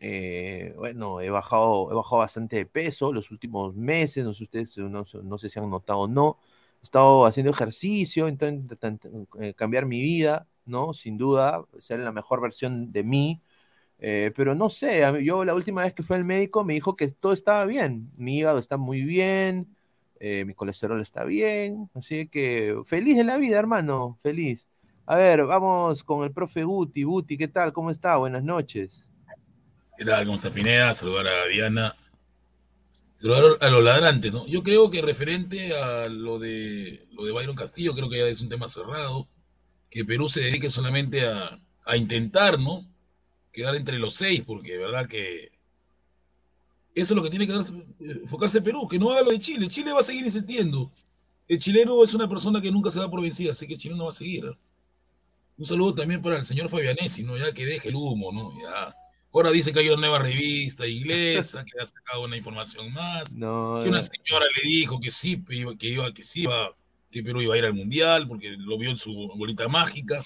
[0.00, 4.76] Eh, bueno, he bajado, he bajado bastante de peso los últimos meses, no sé ustedes,
[4.78, 6.38] no, no sé si han notado o no.
[6.82, 10.94] He estado haciendo ejercicio, intentando cambiar mi vida, ¿no?
[10.94, 13.42] Sin duda, ser la mejor versión de mí.
[13.98, 17.08] Eh, pero no sé, yo la última vez que fui al médico me dijo que
[17.08, 19.74] todo estaba bien, mi hígado está muy bien,
[20.20, 24.66] eh, mi colesterol está bien, así que feliz de la vida, hermano, feliz.
[25.06, 27.02] A ver, vamos con el profe Guti.
[27.02, 27.72] Guti, ¿qué tal?
[27.72, 28.16] ¿Cómo está?
[28.16, 29.08] Buenas noches.
[29.98, 30.24] ¿Qué tal?
[30.24, 30.94] ¿Cómo está Pineda?
[30.94, 31.96] Saludar a Diana.
[33.14, 34.46] Saludar a los ladrantes, ¿no?
[34.46, 38.42] Yo creo que referente a lo de lo de Byron Castillo, creo que ya es
[38.42, 39.28] un tema cerrado.
[39.90, 42.84] Que Perú se dedique solamente a, a intentar, ¿no?
[43.52, 45.52] Quedar entre los seis, porque de verdad que
[46.94, 49.68] eso es lo que tiene que darse- enfocarse Perú, que no haga lo de Chile.
[49.68, 50.92] Chile va a seguir insistiendo.
[51.48, 54.04] El chileno es una persona que nunca se da por vencida, así que el chileno
[54.04, 54.44] va a seguir.
[54.46, 54.56] ¿eh?
[55.56, 57.36] Un saludo también para el señor Fabianesi, ¿no?
[57.36, 58.50] Ya que deje el humo, ¿no?
[58.60, 58.94] Ya.
[59.32, 63.34] Ahora dice que hay una nueva revista inglesa que ha sacado una información más.
[63.36, 66.72] No, que una señora le dijo que sí, que iba, que iba, que sí iba,
[67.10, 70.22] que Perú iba a ir al mundial porque lo vio en su bolita mágica.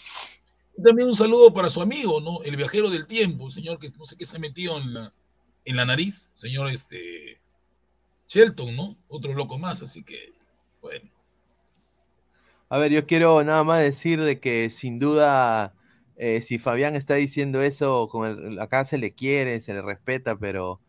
[0.76, 2.42] Y también un saludo para su amigo, ¿no?
[2.44, 5.12] El viajero del tiempo, el señor que no sé qué se metió en la,
[5.68, 7.40] en la nariz, señor este
[8.26, 8.96] Shelton, ¿no?
[9.08, 10.32] Otro loco más, así que,
[10.80, 11.10] bueno.
[12.70, 15.74] A ver, yo quiero nada más decir de que sin duda,
[16.16, 20.38] eh, si Fabián está diciendo eso, con el- acá se le quiere, se le respeta,
[20.38, 20.80] pero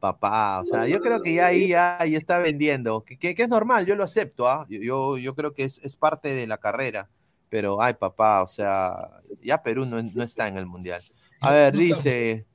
[0.00, 3.42] papá, o sea, yo creo que ya ahí ya, ya está vendiendo, que, que- que
[3.44, 4.66] es normal, yo lo acepto, ¿ah?
[4.68, 7.08] Yo, yo, yo creo que es, es parte de la carrera,
[7.48, 8.94] pero ay, papá, o sea,
[9.42, 11.00] ya Perú no, no está en el Mundial.
[11.40, 12.46] A ver, dice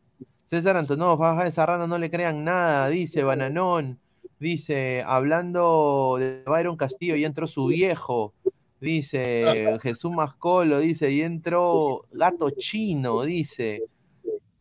[0.50, 4.00] César Antonov, baja esa rana, no le crean nada, dice Bananón,
[4.40, 8.34] dice, hablando de Byron Castillo, y entró su viejo,
[8.82, 13.84] dice Jesús Mascolo, dice, y entró Gato Chino, dice,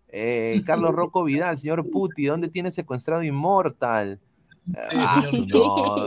[0.08, 3.22] eh, Carlos Rocco Vidal, señor Puti, ¿dónde tiene secuestrado?
[4.94, 5.48] Ah, señor.
[5.48, 6.06] no.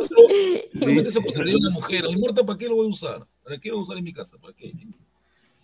[0.74, 1.20] Realmente Dice-
[1.56, 2.06] una mujer.
[2.08, 3.28] ¿El muerta para qué lo voy a usar?
[3.44, 4.38] ¿Para qué lo voy a usar en mi casa?
[4.40, 4.72] ¿Para qué?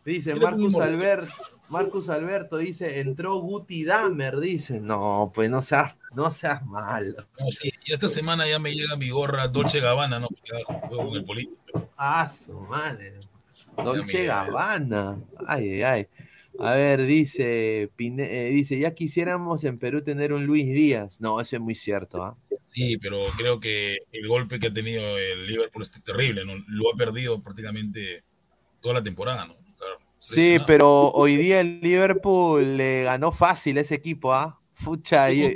[0.03, 0.81] Dice ¿Qué le pongo Marcus?
[0.81, 1.33] Alberto,
[1.69, 7.25] Marcus Alberto dice, entró Guti Damer, dice, no, pues no seas, no seas malo.
[7.39, 10.27] No, sí, y esta semana ya me llega mi gorra Dolce Gabbana, ¿no?
[10.29, 11.89] Porque juego con el político.
[11.97, 13.19] Ah, su madre.
[13.75, 14.25] Dolce.
[14.25, 15.19] Gabbana.
[15.45, 16.07] Ay, ay, ay.
[16.59, 21.21] A ver, dice, Pine- eh, dice, ya quisiéramos en Perú tener un Luis Díaz.
[21.21, 22.35] No, eso es muy cierto, ¿ah?
[22.63, 26.53] Sí, pero creo que el golpe que ha tenido el Liverpool es terrible, ¿no?
[26.67, 28.23] Lo ha perdido prácticamente
[28.81, 29.55] toda la temporada, ¿no?
[30.35, 34.59] Sí, pero hoy día el Liverpool le ganó fácil ese equipo, ¿ah?
[34.73, 35.53] Fucha, y-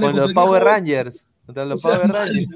[0.00, 0.62] ¿Con los Power?
[0.62, 1.26] Rangers.
[1.44, 2.12] Contra los O sea, Power.
[2.12, 2.48] Rangers.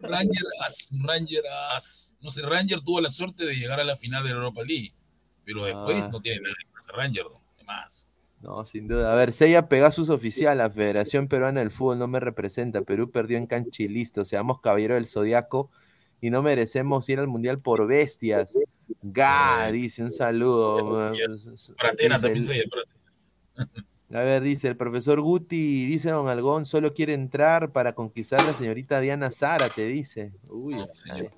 [0.00, 1.42] Ranger as, Ranger
[1.74, 2.14] as.
[2.20, 4.92] No sé, Ranger tuvo la suerte de llegar a la final de la Europa League,
[5.44, 6.08] pero después Ah.
[6.12, 7.40] no tiene nada que hacer Ranger, ¿no?
[7.66, 8.08] Más.
[8.40, 9.12] No, sin duda.
[9.12, 12.82] A ver, Seiya Pegasus oficial, la Federación Peruana del Fútbol no me representa.
[12.82, 14.24] Perú perdió en cancha y listo.
[14.24, 15.70] Seamos caballero del zodiaco
[16.22, 18.56] y no merecemos ir al mundial por bestias.
[19.02, 21.12] Ga, dice un saludo.
[21.76, 22.68] Para Atena Dice también el- se
[24.08, 28.40] para A ver, dice el profesor Guti, dice Don Algón, solo quiere entrar para conquistar
[28.40, 30.32] a la señorita Diana Sara, te dice.
[30.50, 30.80] Uy, ay.
[30.86, 31.32] Señor,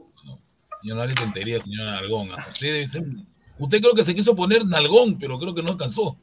[0.97, 2.29] no hable tontería, señor Nalgón.
[2.33, 2.47] ¿ah?
[2.49, 3.05] Usted debe ser-
[3.59, 6.19] Usted creo que se quiso poner Nalgón, pero creo que no alcanzó.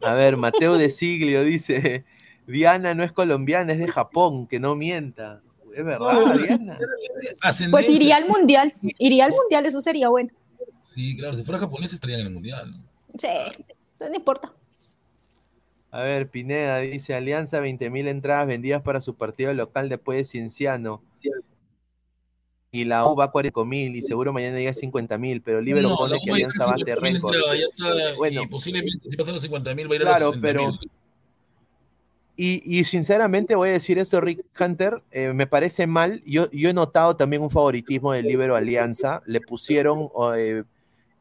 [0.00, 2.06] A ver, Mateo de Siglio dice,
[2.46, 5.42] Diana no es colombiana, es de Japón, que no mienta.
[5.76, 6.78] Es verdad, No, Diana.
[7.70, 10.30] Pues iría al mundial, iría al mundial, eso sería bueno.
[10.80, 12.70] Sí, claro, si fuera japonés estarían en el mundial.
[12.70, 12.82] ¿no?
[13.18, 13.28] Sí,
[14.00, 14.52] no importa.
[15.90, 21.02] A ver, Pineda dice, Alianza 20.000 entradas vendidas para su partido local después de Cienciano.
[22.72, 25.60] y la U va a 40 mil y seguro mañana llega a 50 mil, pero
[25.62, 27.34] Libero No, pone que U va a Alianza llegar a bate 50.000 récord.
[27.34, 27.64] entradas, ya
[28.04, 28.42] está, Bueno.
[28.42, 30.70] y posiblemente si pasan los 50 mil va a ir a los 60 pero
[32.36, 36.22] y, sinceramente voy a decir esto, Rick Hunter, eh, me parece mal.
[36.26, 39.22] Yo, yo he notado también un favoritismo del Libero Alianza.
[39.24, 40.64] Le pusieron eh,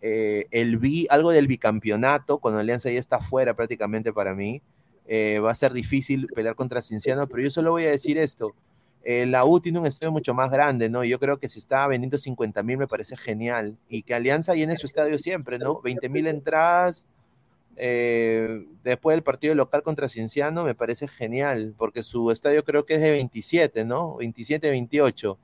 [0.02, 4.62] eh, el bi, algo del bicampeonato, cuando Alianza ya está fuera prácticamente para mí.
[5.08, 8.54] Eh, va a ser difícil pelear contra Cinciano, pero yo solo voy a decir esto.
[9.04, 11.04] Eh, la U tiene un estadio mucho más grande, ¿no?
[11.04, 13.78] Yo creo que si está vendiendo 50 mil me parece genial.
[13.88, 15.82] Y que Alianza llene su estadio siempre, ¿no?
[15.82, 17.08] 20 mil entradas,
[17.78, 22.96] eh, después del partido local contra Cienciano me parece genial, porque su estadio creo que
[22.96, 24.16] es de 27, ¿no?
[24.18, 25.38] 27, 28.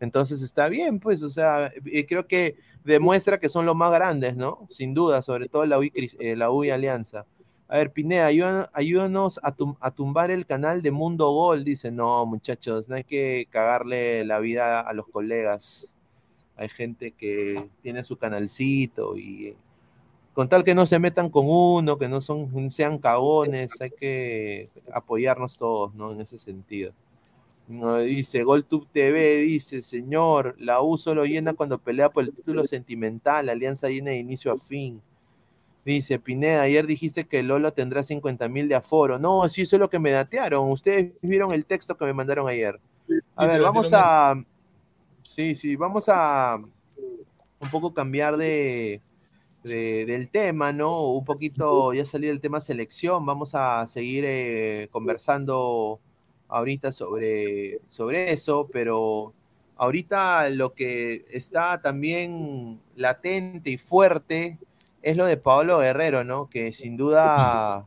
[0.00, 1.72] Entonces está bien, pues, o sea,
[2.08, 4.66] creo que demuestra que son los más grandes, ¿no?
[4.70, 7.26] Sin duda, sobre todo la U y, eh, la U Alianza.
[7.68, 8.26] A ver, Pineda,
[8.72, 11.64] ayúdanos, a, a tumbar el canal de Mundo Gol.
[11.64, 15.94] Dice, no, muchachos, no hay que cagarle la vida a los colegas.
[16.56, 19.56] Hay gente que tiene su canalcito y
[20.34, 24.68] con tal que no se metan con uno, que no son, sean cagones, hay que
[24.92, 26.12] apoyarnos todos, ¿no?
[26.12, 26.92] En ese sentido.
[27.68, 32.64] No, dice, GolTube TV, dice, señor, la U solo llena cuando pelea por el título
[32.64, 35.00] sentimental, Alianza llena de inicio a fin.
[35.84, 39.18] Dice, Pineda, ayer dijiste que Lolo tendrá 50 mil de aforo.
[39.18, 40.70] No, sí, eso es lo que me datearon.
[40.70, 42.80] Ustedes vieron el texto que me mandaron ayer.
[43.36, 44.34] A ver, vamos a...
[45.22, 49.00] Sí, sí, vamos a un poco cambiar de,
[49.64, 51.08] de- del tema, ¿no?
[51.08, 55.98] Un poquito, ya salir el tema selección, vamos a seguir eh, conversando
[56.48, 59.32] ahorita sobre, sobre eso, pero
[59.76, 64.58] ahorita lo que está también latente y fuerte
[65.02, 66.48] es lo de Paolo Guerrero, ¿no?
[66.50, 67.86] Que sin duda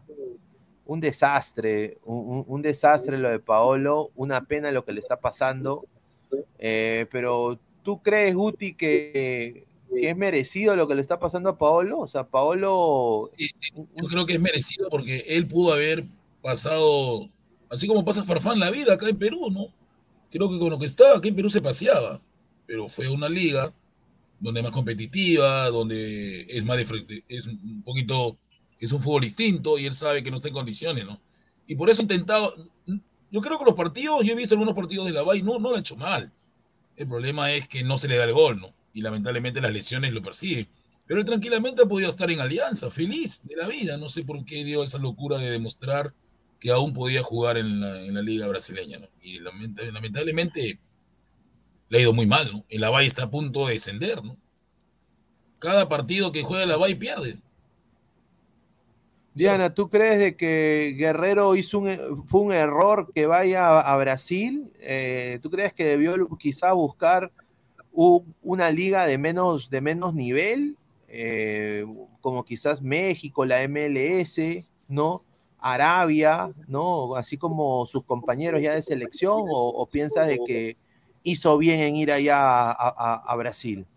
[0.86, 5.20] un desastre, un, un- un desastre lo de Paolo, una pena lo que le está
[5.20, 5.86] pasando,
[6.60, 11.58] eh, pero ¿tú crees, Guti, que, que es merecido lo que le está pasando a
[11.58, 12.00] Paolo?
[12.00, 13.32] O sea, Paolo...
[13.38, 16.06] Yo creo que es merecido porque él pudo haber
[16.42, 17.30] pasado,
[17.70, 19.68] así como pasa Farfán la vida acá en Perú, ¿no?
[20.32, 22.22] Creo que con lo que estaba aquí en Perú se paseaba,
[22.66, 23.74] pero fue una liga
[24.40, 28.38] donde es más competitiva, donde es más de frente, es un poquito,
[28.80, 31.20] es un fútbol distinto y él sabe que no está en condiciones, ¿no?
[31.66, 32.56] Y por eso ha intentado,
[33.32, 35.72] yo creo que los partidos, yo he visto algunos partidos de la VAI, no, no
[35.72, 36.32] lo ha hecho mal.
[36.96, 38.74] El problema es que no se le da el gol, ¿no?
[38.98, 40.68] Y lamentablemente las lesiones lo persiguen.
[41.06, 43.96] Pero él tranquilamente ha podido estar en Alianza, feliz de la vida.
[43.96, 46.16] No sé por qué dio esa locura de demostrar
[46.60, 48.98] que aún podía jugar en la, en la liga brasileña.
[49.22, 50.80] Y lamenta- lamentablemente
[51.90, 52.66] le ha ido muy mal, ¿no?
[52.70, 54.36] El Lavay está a punto de descender, ¿no?
[55.60, 57.38] Cada partido que juega el Lavay pierde.
[59.36, 63.98] Diana, ¿tú crees de que Guerrero hizo un, fue un error que vaya a, a
[63.98, 64.72] Brasil?
[64.80, 67.32] Eh, ¿Tú crees que debió quizá buscar
[67.98, 70.78] u- una liga de menos, de menos nivel?
[71.08, 71.86] Eh,
[72.22, 75.22] como quizás México, la MLS, ¿no?
[75.60, 77.16] Arabia, ¿no?
[77.16, 80.78] Así como sus compañeros ya de selección, o, piensas de que
[81.24, 83.88] hizo bien en ir allá a, Brasil?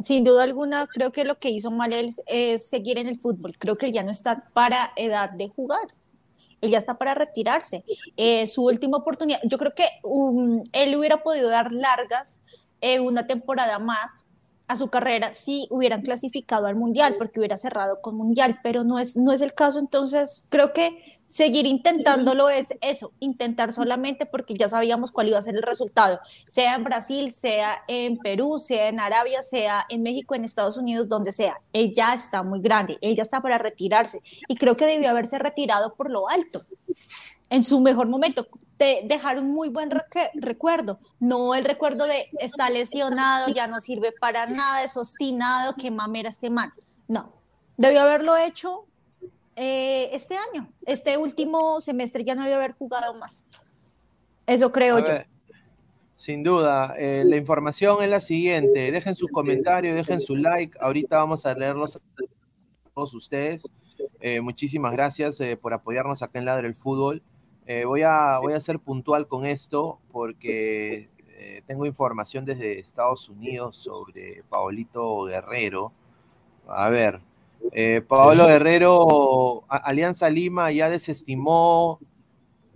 [0.00, 3.56] Sin duda alguna, creo que lo que hizo mal es, es seguir en el fútbol.
[3.58, 5.88] Creo que él ya no está para edad de jugar.
[6.60, 7.82] Él ya está para retirarse.
[8.16, 12.42] Eh, su última oportunidad, yo creo que um, él hubiera podido dar largas
[12.80, 14.30] eh, una temporada más
[14.68, 18.98] a su carrera si hubieran clasificado al mundial, porque hubiera cerrado con mundial, pero no
[18.98, 19.78] es, no es el caso.
[19.78, 25.42] Entonces, creo que seguir intentándolo es eso, intentar solamente porque ya sabíamos cuál iba a
[25.42, 30.34] ser el resultado, sea en Brasil, sea en Perú, sea en Arabia, sea en México,
[30.34, 31.60] en Estados Unidos, donde sea.
[31.72, 35.38] Él ya está muy grande, él ya está para retirarse y creo que debió haberse
[35.38, 36.62] retirado por lo alto.
[37.48, 39.90] En su mejor momento, de dejar un muy buen
[40.34, 45.92] recuerdo, no el recuerdo de está lesionado, ya no sirve para nada, es obstinado, que
[45.92, 46.70] mamera este man.
[47.06, 47.32] No,
[47.76, 48.86] debió haberlo hecho
[49.56, 53.46] eh, este año, este último semestre ya no debió haber jugado más.
[54.46, 55.06] Eso creo yo.
[56.16, 58.92] sin duda, eh, la información es la siguiente.
[58.92, 60.78] Dejen su comentario, dejen su like.
[60.80, 62.00] Ahorita vamos a leerlos a
[62.94, 63.68] todos ustedes.
[64.20, 67.22] Eh, muchísimas gracias eh, por apoyarnos acá en Ladre el Fútbol.
[67.84, 71.10] Voy, a, voy a ser puntual con esto porque
[71.66, 75.92] tengo información desde Estados Unidos sobre Paolito Guerrero.
[76.68, 77.20] A ver,
[77.72, 78.50] eh, Paolo Sí.
[78.50, 81.98] Guerrero, Alianza Lima ya desestimó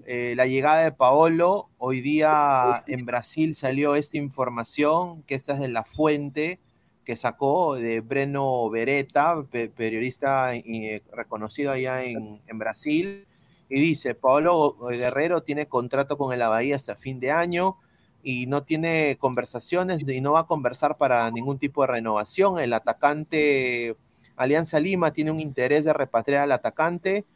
[0.06, 1.68] eh, la llegada de Paolo.
[1.78, 6.58] Hoy día en Brasil salió esta información, que esta es de la fuente
[7.04, 13.20] que sacó de Breno Beretta, pe- periodista eh, reconocido allá en, en Brasil,
[13.68, 17.76] y dice, Paolo Guerrero tiene contrato con el Bahía hasta fin de año,
[18.22, 22.58] y no tiene conversaciones y no va a conversar para ningún tipo de renovación.
[22.58, 23.96] El atacante
[24.40, 27.26] Alianza Lima tiene un interés de repatriar al atacante,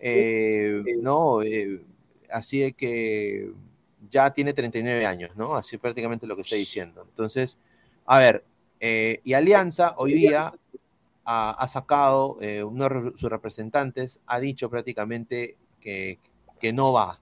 [0.00, 1.40] eh, ¿no?
[1.42, 1.84] Eh,
[2.30, 3.52] así de que
[4.10, 5.54] ya tiene 39 años, ¿no?
[5.54, 7.06] Así prácticamente lo que está diciendo.
[7.08, 7.58] Entonces,
[8.06, 8.44] a ver,
[8.80, 10.52] eh, y Alianza hoy día
[11.24, 16.18] ha, ha sacado, eh, uno de sus representantes ha dicho prácticamente que,
[16.58, 17.20] que no va,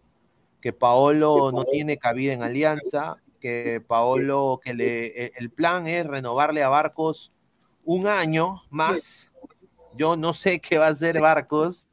[0.63, 6.63] que Paolo no tiene cabida en Alianza, que Paolo, que le, el plan es renovarle
[6.63, 7.33] a Barcos
[7.87, 9.33] un año más.
[9.97, 11.89] Yo no sé qué va a hacer Barcos,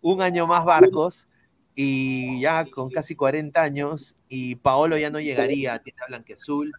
[0.00, 1.26] un año más Barcos,
[1.74, 6.72] y ya con casi 40 años, y Paolo ya no llegaría a Tienda Blanqueazul.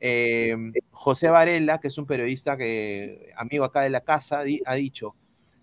[0.00, 0.56] Eh,
[0.90, 5.14] José Varela, que es un periodista que, amigo acá de la casa, di- ha dicho,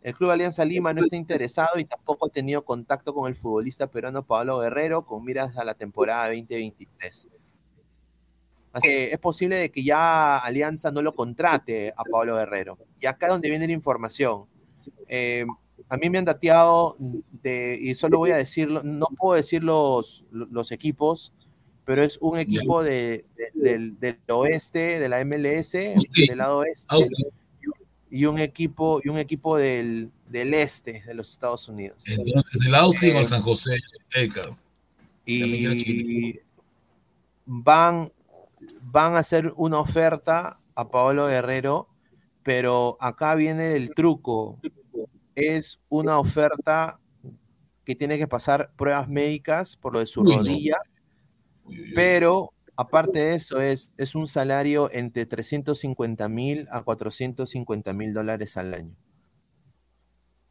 [0.02, 3.88] el Club Alianza Lima no está interesado y tampoco ha tenido contacto con el futbolista
[3.88, 7.28] peruano Pablo Guerrero con miras a la temporada 2023.
[8.74, 12.78] Así que es posible de que ya Alianza no lo contrate a Pablo Guerrero.
[13.00, 14.46] Y acá es donde viene la información.
[15.08, 15.46] Eh,
[15.88, 20.26] a mí me han dateado de, y solo voy a decirlo, no puedo decir los,
[20.32, 21.34] los equipos,
[21.86, 26.88] pero es un equipo de, de- del, del oeste, de la MLS, del lado oeste,
[28.10, 32.02] y un equipo, y un equipo del, del este de los Estados Unidos.
[32.08, 33.78] Entonces, el Austin o Eh, el San José,
[34.16, 34.56] Edgar.
[35.26, 36.40] y
[37.46, 38.12] van,
[38.82, 41.90] van a hacer una oferta a Paolo Guerrero,
[42.44, 44.60] pero acá viene el truco.
[45.36, 47.00] Es una oferta
[47.86, 50.78] que tiene que pasar pruebas médicas por lo de su rodilla,
[51.96, 58.58] pero aparte de eso es, es un salario entre 350 mil a 450 mil dólares
[58.58, 58.96] al año.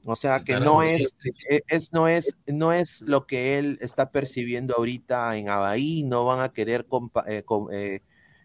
[0.05, 1.17] O sea que no es,
[1.49, 6.25] e- es, no, es, no es lo que él está percibiendo ahorita en Abahí, no
[6.25, 8.03] van a querer compa- eh, com- eh,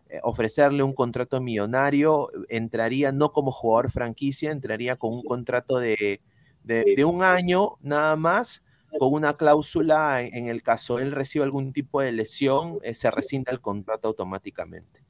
[0.10, 6.22] eh, ofrecerle un contrato millonario, entraría no como jugador franquicia, entraría con un contrato de,
[6.64, 8.64] de- de un año nada más,
[9.00, 13.10] con una cláusula en, en el caso él reciba algún tipo de lesión, eh, se
[13.12, 15.02] rescinda el contrato automáticamente.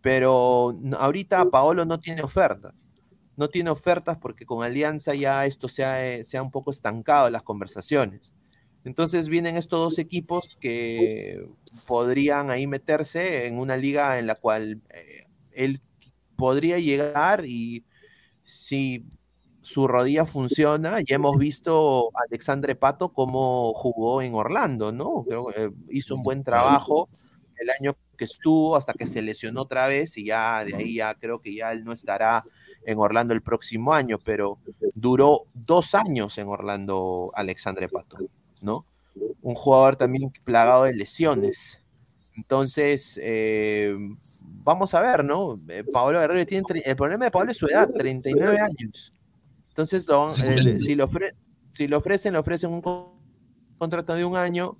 [0.00, 2.72] Pero ahorita Paolo no tiene ofertas
[3.38, 6.72] no tiene ofertas porque con Alianza ya esto se ha, eh, se ha un poco
[6.72, 8.34] estancado las conversaciones.
[8.84, 11.48] Entonces vienen estos dos equipos que
[11.86, 15.22] podrían ahí meterse en una liga en la cual eh,
[15.52, 15.80] él
[16.34, 17.84] podría llegar y
[18.42, 19.04] si
[19.62, 25.24] su rodilla funciona, ya hemos visto a Alexandre Pato cómo jugó en Orlando, ¿no?
[25.28, 27.08] Creo que eh, hizo un buen trabajo
[27.56, 31.14] el año que estuvo hasta que se lesionó otra vez y ya de ahí ya
[31.14, 32.44] creo que ya él no estará
[32.88, 34.56] en Orlando el próximo año, pero
[34.94, 38.16] duró dos años en Orlando Alexandre Pato,
[38.62, 38.86] ¿no?
[39.42, 41.84] Un jugador también plagado de lesiones.
[42.34, 43.92] Entonces, eh,
[44.64, 45.60] vamos a ver, ¿no?
[45.68, 49.12] Eh, Pablo Guerrero tiene, el problema de Pablo es su edad, 39 años.
[49.68, 51.34] Entonces, lo eh, si, lo ofre-
[51.72, 53.08] si lo ofrecen, le ofrecen un con-
[53.76, 54.78] contrato de un año,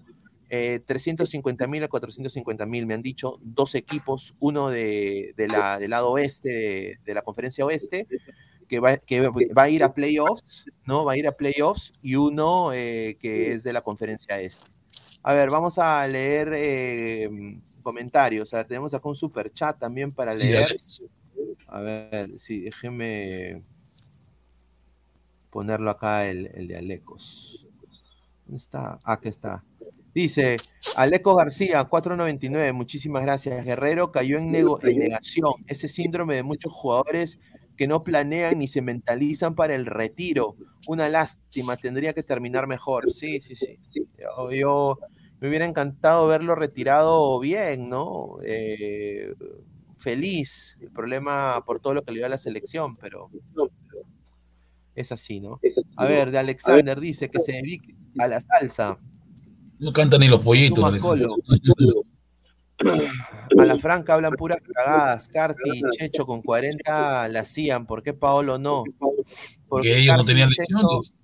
[0.50, 5.78] eh, 350 mil a 450 mil, me han dicho, dos equipos, uno de, de la,
[5.78, 8.06] del lado oeste, de, de la conferencia oeste,
[8.68, 11.04] que va, que va a ir a playoffs, ¿no?
[11.04, 14.70] Va a ir a playoffs, y uno eh, que es de la conferencia este.
[15.22, 17.28] A ver, vamos a leer eh,
[17.82, 18.54] comentarios.
[18.54, 20.76] A ver, tenemos acá un super chat también para Sí, leer.
[21.66, 23.56] A ver, sí, déjeme
[25.50, 27.66] ponerlo acá el, el de Alecos.
[28.46, 28.98] ¿Dónde está?
[29.02, 29.64] Ah, aquí está.
[30.22, 30.56] Dice
[30.96, 32.72] Aleco García, 499.
[32.72, 33.64] Muchísimas gracias.
[33.64, 35.52] Guerrero cayó en, nego- en negación.
[35.68, 37.38] Ese síndrome de muchos jugadores
[37.76, 40.56] que no planean ni se mentalizan para el retiro.
[40.88, 43.12] Una lástima, tendría que terminar mejor.
[43.12, 43.78] Sí, sí, sí.
[44.18, 44.98] Yo, yo-
[45.38, 48.38] me hubiera encantado verlo retirado bien, ¿no?
[48.44, 49.32] Eh,
[49.98, 50.76] feliz.
[50.80, 53.30] El problema por todo lo que le dio a la selección, pero
[54.96, 55.60] es así, ¿no?
[55.96, 58.98] A ver, de Alexander dice que se dedique a la salsa.
[59.78, 60.84] No cantan ni los pollitos.
[63.58, 65.28] A la franca hablan puras cagadas.
[65.28, 67.86] Carti y Checho con 40 la hacían.
[67.86, 68.84] ¿Por qué Paolo no?
[69.68, 71.14] Porque ellos no Carti tenían Checho- lesiones.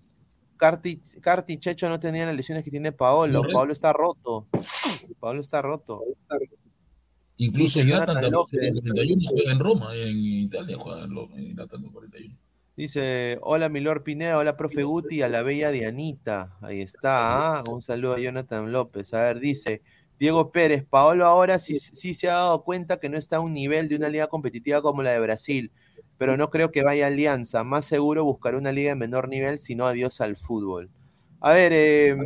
[0.56, 3.40] Carti, Carti y Checho no tenían las lesiones que tiene Paolo.
[3.40, 3.58] Correcto.
[3.58, 4.46] Paolo está roto.
[5.20, 6.02] Paolo está roto.
[7.38, 8.80] Incluso Jonathan Jonathan López.
[8.80, 12.34] 41 juega en Roma, en Italia juega en Roma, en Jonathan 41.
[12.76, 16.56] Dice, hola Milor Pineda, hola profe Guti, a la bella Dianita.
[16.60, 19.14] Ahí está, un saludo a Jonathan López.
[19.14, 19.82] A ver, dice
[20.18, 23.52] Diego Pérez, Paolo ahora sí, sí se ha dado cuenta que no está a un
[23.52, 25.70] nivel de una liga competitiva como la de Brasil,
[26.18, 27.62] pero no creo que vaya a Alianza.
[27.62, 30.90] Más seguro buscar una liga de menor nivel, si no adiós al fútbol.
[31.40, 32.16] A ver, eh,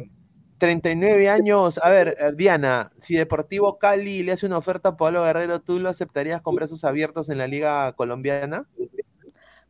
[0.56, 1.78] 39 años.
[1.82, 5.78] A ver, eh, Diana, si Deportivo Cali le hace una oferta a Pablo Guerrero, ¿tú
[5.78, 8.66] lo aceptarías con brazos abiertos en la Liga Colombiana?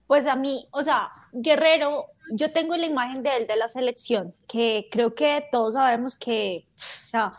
[0.09, 4.31] Pues a mí, o sea, Guerrero, yo tengo la imagen de él de la selección,
[4.49, 7.33] que creo que todos sabemos que, o sea,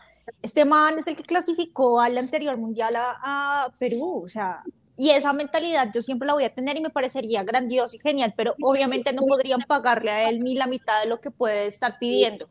[0.44, 4.64] este man es el que clasificó al anterior mundial a, a Perú, o sea,
[5.00, 8.34] y esa mentalidad yo siempre la voy a tener y me parecería grandioso y genial,
[8.38, 11.98] pero obviamente no podrían pagarle a él ni la mitad de lo que puede estar
[12.00, 12.46] pidiendo.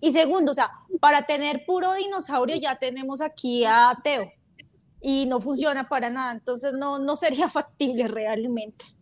[0.00, 4.32] Y segundo, o sea, para tener puro dinosaurio ya tenemos aquí a Teo
[5.00, 8.97] y no funciona para nada, entonces no, no sería factible realmente.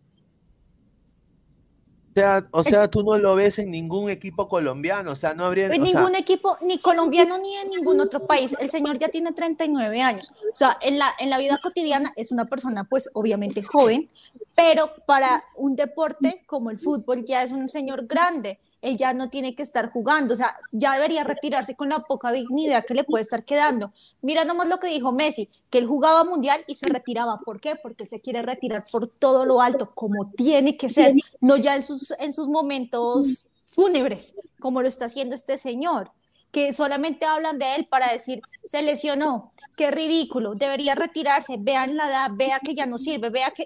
[2.17, 5.45] O sea, o sea, tú no lo ves en ningún equipo colombiano, o sea, no
[5.45, 5.67] habría...
[5.67, 8.55] En o sea, ningún equipo, ni colombiano ni en ningún otro país.
[8.59, 10.33] El señor ya tiene 39 años.
[10.51, 14.09] O sea, en la, en la vida cotidiana es una persona, pues, obviamente joven,
[14.55, 18.59] pero para un deporte como el fútbol ya es un señor grande.
[18.81, 22.31] Él ya no tiene que estar jugando, o sea, ya debería retirarse con la poca
[22.31, 23.91] dignidad que le puede estar quedando.
[24.21, 27.37] Mira nomás lo que dijo Messi, que él jugaba mundial y se retiraba.
[27.37, 27.75] ¿Por qué?
[27.75, 31.75] Porque él se quiere retirar por todo lo alto, como tiene que ser, no ya
[31.75, 36.11] en sus, en sus momentos fúnebres, como lo está haciendo este señor
[36.51, 42.07] que solamente hablan de él para decir, se lesionó, qué ridículo, debería retirarse, vean la
[42.07, 43.65] edad, vea que ya no sirve, vea que...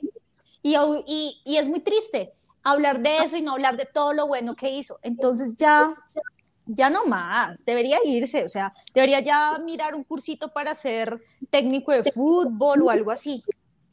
[0.64, 0.76] Y,
[1.46, 2.34] y es muy triste
[2.64, 5.00] hablar de eso y no hablar de todo lo bueno que hizo.
[5.04, 5.92] Entonces ya,
[6.66, 11.92] ya no más, debería irse, o sea, debería ya mirar un cursito para ser técnico
[11.92, 13.44] de fútbol o algo así.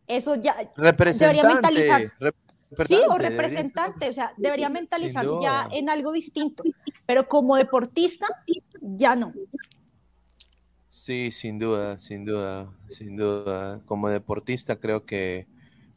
[0.06, 1.48] Eso ya debería representante.
[1.54, 2.12] mentalizarse.
[2.20, 2.34] rep-
[2.86, 6.62] Sí, o ser- representante, o sea, debería mentalizarse ya en algo distinto,
[7.06, 8.26] pero como deportista,
[8.82, 9.32] ya no.
[10.90, 13.80] Sí, sin duda, sin duda, sin duda.
[13.86, 15.46] Como deportista creo que,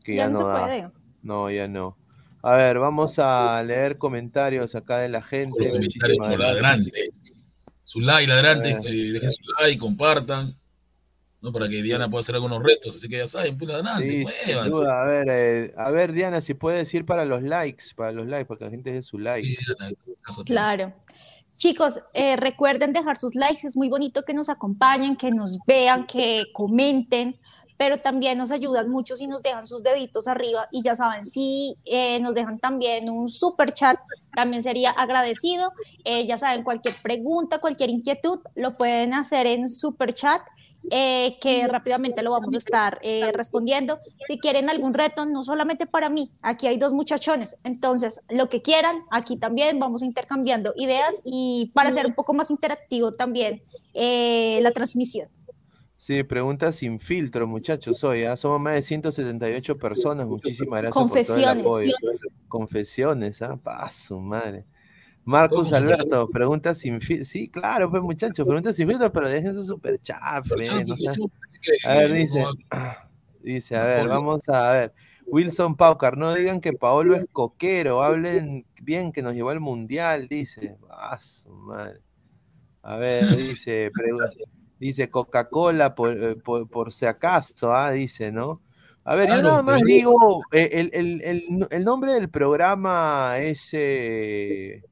[0.03, 0.59] que Ya ya, no no se da.
[0.65, 0.91] puede.
[1.24, 1.97] No, ya no.
[2.43, 5.69] A ver, vamos a leer comentarios acá de la gente.
[5.69, 6.39] Comentarios gracias.
[6.39, 7.45] ladrantes.
[7.83, 10.57] Su like, ladrantes, eh, dejen su like, compartan,
[11.41, 11.51] ¿no?
[11.51, 12.95] Para que Diana pueda hacer algunos retos.
[12.95, 15.03] Así que ya saben, pues ladrantes, Sí, duda.
[15.03, 18.45] A ver, eh, a ver, Diana, si puedes decir para los likes, para los likes,
[18.45, 19.57] para que la gente dé su like.
[20.45, 20.93] Claro.
[21.57, 26.07] Chicos, eh, recuerden dejar sus likes, es muy bonito que nos acompañen, que nos vean,
[26.07, 27.39] que comenten,
[27.82, 31.79] pero también nos ayudan mucho si nos dejan sus deditos arriba y ya saben, si
[31.86, 33.97] eh, nos dejan también un super chat,
[34.36, 35.73] también sería agradecido.
[36.05, 40.41] Eh, ya saben, cualquier pregunta, cualquier inquietud, lo pueden hacer en super chat.
[40.89, 43.99] eh, que rápidamente lo vamos a estar eh, respondiendo.
[44.25, 48.61] Si quieren algún reto, no solamente para mí, aquí hay dos muchachones, entonces lo que
[48.61, 53.61] quieran, aquí también vamos intercambiando ideas y para hacer un poco más interactivo también
[53.93, 55.29] eh, la transmisión.
[56.01, 58.03] Sí, preguntas sin filtro, muchachos.
[58.03, 58.35] Hoy ¿ah?
[58.35, 60.25] somos más de 178 personas.
[60.25, 61.63] Muchísimas gracias por todo el Confesiones.
[61.63, 61.93] apoyo.
[62.47, 63.59] Confesiones, ¿ah?
[63.63, 64.63] Paso, madre.
[65.25, 67.25] Marcus Todos Alberto, preguntas sin filtro.
[67.25, 70.17] Sí, claro, pues muchachos, preguntas sin filtro, pero dejen su super chat.
[70.23, 70.41] A
[71.93, 72.45] ver, dice,
[73.43, 74.93] dice, a ver, vamos a ver.
[75.27, 80.27] Wilson Paucar, no digan que Paolo es coquero, hablen bien que nos llevó al mundial,
[80.27, 80.77] dice.
[80.89, 81.99] Ah, su madre.
[82.81, 84.27] A ver, dice, pregu-
[84.82, 88.61] dice Coca-Cola por, eh, por, por si acaso, ah, dice, ¿no?
[89.03, 93.69] A ver, yo nada más digo, eh, el, el- el- el nombre del programa es
[93.73, 94.84] eh,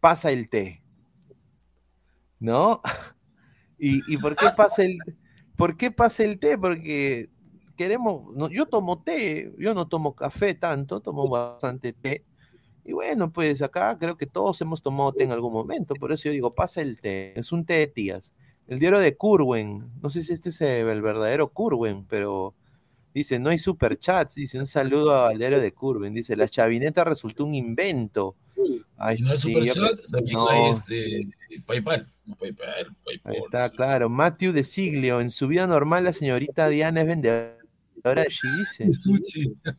[0.00, 0.82] Pasa el té,
[2.38, 2.80] ¿no?
[3.78, 4.98] ¿Y, y por qué pasa el,
[5.56, 6.58] por qué pasa el té?
[6.58, 7.30] Porque
[7.76, 12.24] queremos, no, yo tomo té, yo no tomo café tanto, tomo bastante té.
[12.84, 16.24] Y bueno, pues acá creo que todos hemos tomado té en algún momento, por eso
[16.24, 18.34] yo digo, pasa el té, es un té de tías.
[18.66, 22.54] El diario de Curwen, no sé si este es el verdadero Curwen, pero
[23.12, 27.44] dice, no hay superchats, dice, un saludo al diario de Curwen, dice, la chavineta resultó
[27.44, 28.34] un invento.
[28.96, 30.48] Ay, Si no hay sí, superchat, también no.
[30.48, 31.22] hay este,
[31.66, 32.10] PayPal.
[32.24, 33.32] No, PayPal, PayPal.
[33.34, 34.08] Ahí está, claro.
[34.08, 39.10] Matthew de Siglio, en su vida normal la señorita Diana es vendedora de sushi, dice.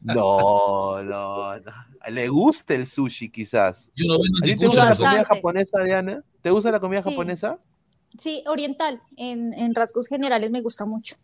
[0.02, 1.72] No, no, no.
[2.12, 3.92] ¿Le gusta el sushi quizás?
[3.96, 6.24] Yo no vendo ¿A ti te gusta la comida japonesa, Diana?
[6.42, 7.10] ¿Te gusta la comida Sí.
[7.10, 7.60] japonesa?
[8.18, 11.16] Sí, oriental, en, en rasgos generales me gusta mucho.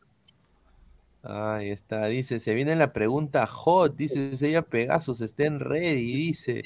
[1.24, 6.64] Ahí está, dice, se viene la pregunta hot, dice ella Pegasus, estén ready, dice.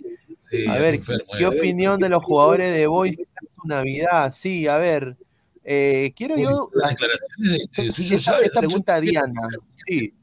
[0.50, 1.50] Sí, a ver, enfermo, ¿qué ya.
[1.50, 3.26] opinión de los jugadores de Boys en
[3.62, 4.32] su Navidad?
[4.32, 5.18] Sí, a ver,
[5.64, 6.70] eh, quiero yo...
[6.74, 9.42] las declaraciones de, de Chucho Esta, Chávez, pregunta a Diana.
[9.86, 10.14] Sí,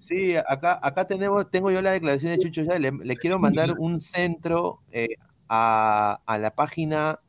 [0.00, 2.80] sí, acá, acá tenemos, tengo yo la declaración de Chucho Chávez.
[2.80, 5.16] Le, le quiero mandar un centro eh,
[5.48, 7.20] a, a la página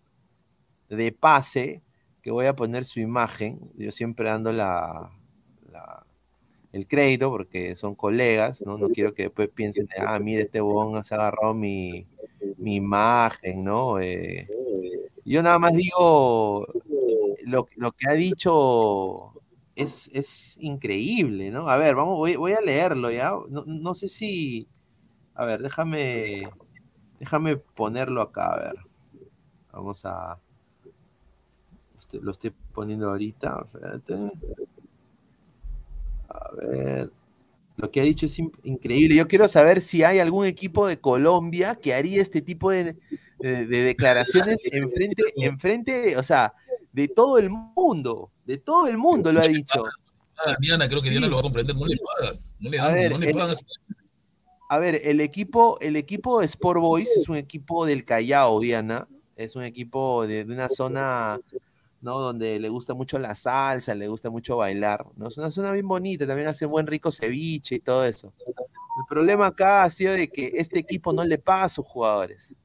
[0.89, 1.83] de pase,
[2.27, 3.71] que voy a poner su imagen.
[3.77, 5.09] Yo siempre dando la,
[6.71, 8.77] el crédito porque son colegas, ¿no?
[8.77, 12.05] No quiero que después piensen, ah, mire, este huevón se ha agarrado mi,
[12.57, 13.99] mi imagen, ¿no?
[13.99, 14.47] Eh,
[15.25, 16.67] Yo nada más digo,
[17.45, 19.33] lo, lo que ha dicho
[19.75, 21.69] es, es increíble, ¿no?
[21.69, 23.31] A ver, vamos, voy, voy a leerlo ya.
[23.49, 24.67] No, no sé si.
[25.35, 26.49] A ver, déjame.
[27.19, 28.75] Déjame ponerlo acá, a ver.
[29.73, 30.39] Vamos a.
[32.13, 33.65] Lo estoy poniendo ahorita.
[33.65, 34.15] Espérate.
[36.29, 37.11] A ver.
[37.77, 39.15] Lo que ha dicho es in- increíble.
[39.15, 42.95] Yo quiero saber si hay algún equipo de Colombia que haría este tipo de,
[43.39, 46.53] de- de declaraciones enfrente, enfrente, o sea,
[46.91, 48.31] de todo el mundo.
[48.45, 49.83] De todo el mundo lo ha dicho.
[50.45, 52.87] Ah, Diana, creo que Diana lo va a comprender, no le pagan, no le A
[52.89, 53.55] ver, no le el-.
[54.69, 59.07] A ver, el equipo, el equipo Sport Boys es un equipo del Callao, Diana.
[59.35, 61.39] Es un equipo de, de una zona,
[62.01, 62.19] ¿no?
[62.19, 65.05] Donde le gusta mucho la salsa, le gusta mucho bailar.
[65.15, 65.27] ¿no?
[65.27, 68.33] Es una zona bien bonita, también hace buen rico ceviche y todo eso.
[68.39, 72.55] El problema acá ha sido de que este equipo no le paga a sus jugadores.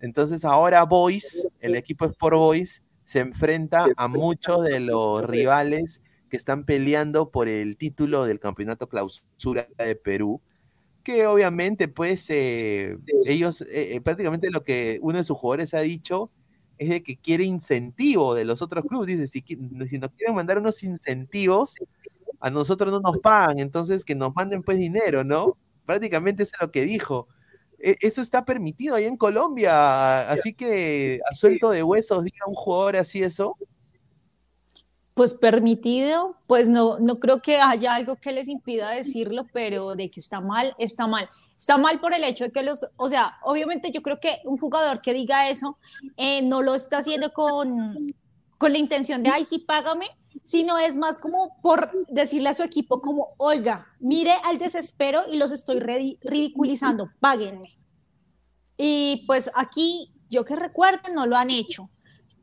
[0.00, 6.36] Entonces ahora Boys, el equipo Sport Boys, se enfrenta a muchos de los rivales que
[6.36, 10.40] están peleando por el título del campeonato clausura de Perú
[11.06, 12.96] que obviamente, pues, eh,
[13.26, 16.32] ellos, eh, eh, prácticamente lo que uno de sus jugadores ha dicho
[16.78, 19.08] es de que quiere incentivo de los otros clubes.
[19.08, 21.76] Dice, si, nos quieren mandar unos incentivos,
[22.40, 25.56] a nosotros no nos pagan, entonces que nos manden pues dinero, ¿no?
[25.84, 27.28] Prácticamente eso es lo que dijo.
[27.78, 32.54] E- Eso está permitido ahí en Colombia, así que a suelto de huesos diga un
[32.54, 33.56] jugador así eso.
[35.14, 40.10] Pues permitido, pues no, no creo que haya algo que les impida decirlo, pero de
[40.10, 41.28] que está mal, está mal.
[41.58, 44.58] Está mal por el hecho de que los, o sea, obviamente yo creo que un
[44.58, 45.78] jugador que diga eso
[46.16, 48.14] eh, no lo está haciendo con,
[48.58, 50.06] con la intención de, ay, sí, págame,
[50.44, 55.36] sino es más como por decirle a su equipo como, oiga, mire al desespero y
[55.38, 57.78] los estoy ridiculizando, páguenme.
[58.76, 61.90] Y pues aquí, yo que recuerden, no lo han hecho,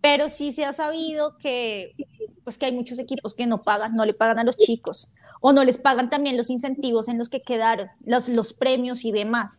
[0.02, 1.96] pero sí se ha sabido que,
[2.44, 5.10] pues que hay muchos equipos que no pagan, no le pagan a los chicos,
[5.46, 9.12] o no les pagan también los incentivos en los que quedaron, los, los premios y
[9.12, 9.58] demás.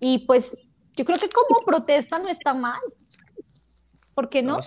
[0.00, 0.56] Y pues
[0.96, 2.80] yo creo que como protesta no está mal.
[4.14, 4.58] ¿Por qué no?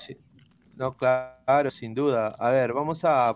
[0.75, 2.35] No, claro, sin duda.
[2.37, 3.35] A ver, vamos a.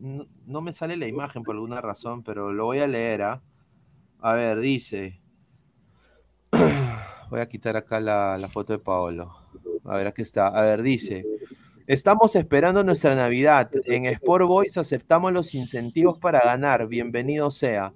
[0.00, 3.42] No, no me sale la imagen por alguna razón, pero lo voy a leer, ¿ah?
[4.18, 5.20] A ver, dice.
[7.28, 9.30] Voy a quitar acá la, la foto de Paolo.
[9.84, 10.48] A ver, aquí está.
[10.48, 11.24] A ver, dice.
[11.90, 13.68] Estamos esperando nuestra Navidad.
[13.86, 16.86] En Sport Boys aceptamos los incentivos para ganar.
[16.86, 17.92] Bienvenido sea.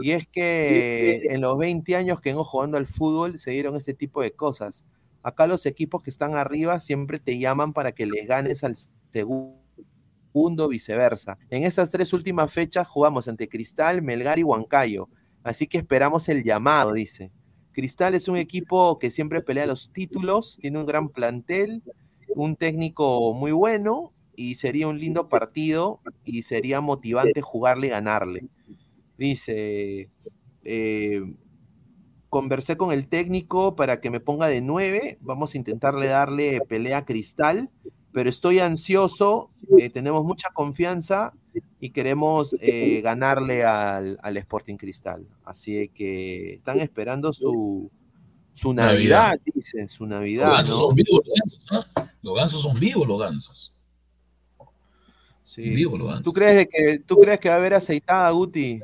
[0.00, 3.92] Y es que en los 20 años que hemos jugando al fútbol se dieron este
[3.92, 4.82] tipo de cosas.
[5.22, 8.76] Acá los equipos que están arriba siempre te llaman para que les ganes al
[9.10, 11.36] segundo, viceversa.
[11.50, 15.10] En esas tres últimas fechas jugamos ante Cristal, Melgar y Huancayo.
[15.42, 17.30] Así que esperamos el llamado, dice.
[17.72, 21.82] Cristal es un equipo que siempre pelea los títulos, tiene un gran plantel,
[22.34, 28.44] un técnico muy bueno y sería un lindo partido y sería motivante jugarle y ganarle.
[29.16, 30.08] Dice,
[30.64, 31.22] eh,
[32.28, 36.98] conversé con el técnico para que me ponga de nueve, vamos a intentarle darle pelea
[36.98, 37.70] a Cristal,
[38.12, 41.32] pero estoy ansioso, eh, tenemos mucha confianza
[41.80, 45.26] y queremos eh, ganarle al, al Sporting Cristal.
[45.44, 47.90] Así que están esperando su,
[48.54, 49.40] su Navidad, Navidad.
[49.54, 50.50] dice, su Los Navidad.
[50.52, 50.86] gansos ¿no?
[50.86, 52.10] son vivos, los gansos, ¿ah?
[52.22, 53.74] Los gansos son vivos, los gansos.
[55.44, 55.62] Sí.
[55.62, 56.24] Vivos los gansos.
[56.24, 58.80] ¿Tú crees, que, ¿Tú crees que va a haber aceitada, Guti?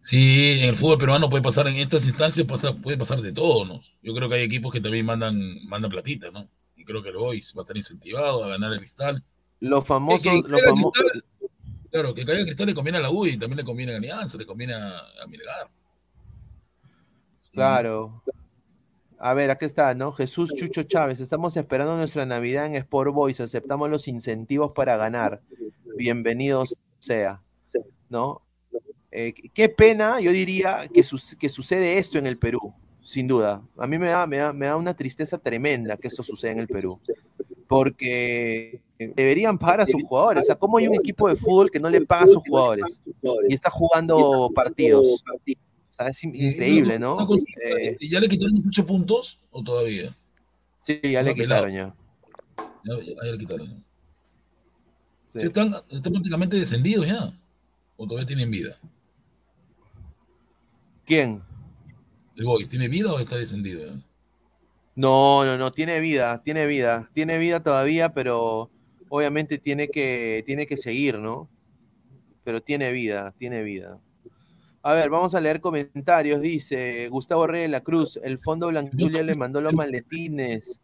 [0.00, 3.64] Sí, en el fútbol peruano puede pasar, en estas instancias pasa- puede pasar de todo,
[3.64, 3.80] ¿no?
[4.02, 5.36] Yo creo que hay equipos que también mandan,
[5.66, 6.48] mandan platita, ¿no?
[6.76, 9.22] Y creo que el Boys va a estar incentivado a ganar el cristal.
[9.60, 11.24] Los famosos, Que- que los caiga famo- Cristal,
[11.90, 14.38] claro, que caiga Cristal le conviene a la U y también le conviene a Alianza,
[14.38, 15.70] le conviene a, a Melgar.
[17.52, 18.22] Claro.
[19.22, 20.12] A ver, aquí está, ¿no?
[20.12, 21.20] Jesús Chucho Chávez.
[21.20, 23.40] Estamos esperando nuestra Navidad en Sport Boys.
[23.40, 25.42] Aceptamos los incentivos para ganar.
[25.96, 27.42] Bienvenidos sea.
[28.08, 28.40] ¿No?
[29.10, 32.72] Eh, qué pena, yo diría, que, sus- que sucede esto en el Perú,
[33.04, 33.60] sin duda.
[33.76, 36.58] A mí me da, me, da, me da una tristeza tremenda que esto suceda en
[36.60, 36.98] el Perú.
[37.68, 40.44] Porque deberían pagar a sus jugadores.
[40.44, 43.00] O sea, ¿cómo hay un equipo de fútbol que no le paga a sus jugadores?
[43.48, 45.22] Y está jugando partidos.
[46.00, 47.18] Sea, es in- increíble, ¿no?
[47.62, 50.16] Eh, ¿Ya le quitaron los ocho puntos o todavía?
[50.78, 51.94] sí, ya le quitaron ya.
[52.84, 53.66] Ya, ya- ya le quitaron.
[55.26, 55.40] Sí.
[55.40, 57.38] Sí, están, están prácticamente descendidos ya.
[57.98, 58.78] ¿O todavía tienen vida?
[61.04, 61.42] ¿Quién?
[62.36, 64.00] ¿El Boys tiene vida o está descendido ya?
[64.96, 68.70] No, no, no, tiene vida, tiene vida, tiene vida todavía, pero
[69.10, 71.48] obviamente tiene que, tiene que seguir, ¿no?
[72.42, 74.00] Pero tiene vida, tiene vida.
[74.82, 76.40] A ver, vamos a leer comentarios.
[76.40, 80.80] Dice Gustavo Rey de la Cruz, el Fondo Blanquilla le mandó los maletines.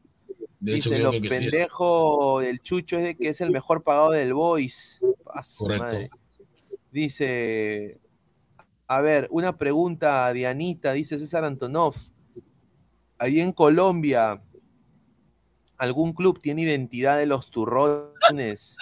[0.61, 4.35] De hecho, Dice, lo que del Chucho es de que es el mejor pagado del
[4.35, 5.01] Boys.
[5.59, 5.85] Correcto.
[5.85, 6.11] madre.
[6.91, 8.01] Dice,
[8.87, 11.95] a ver, una pregunta a Dianita, dice César Antonov.
[13.19, 14.43] Ahí en Colombia,
[15.79, 18.77] ¿algún club tiene identidad de los turrones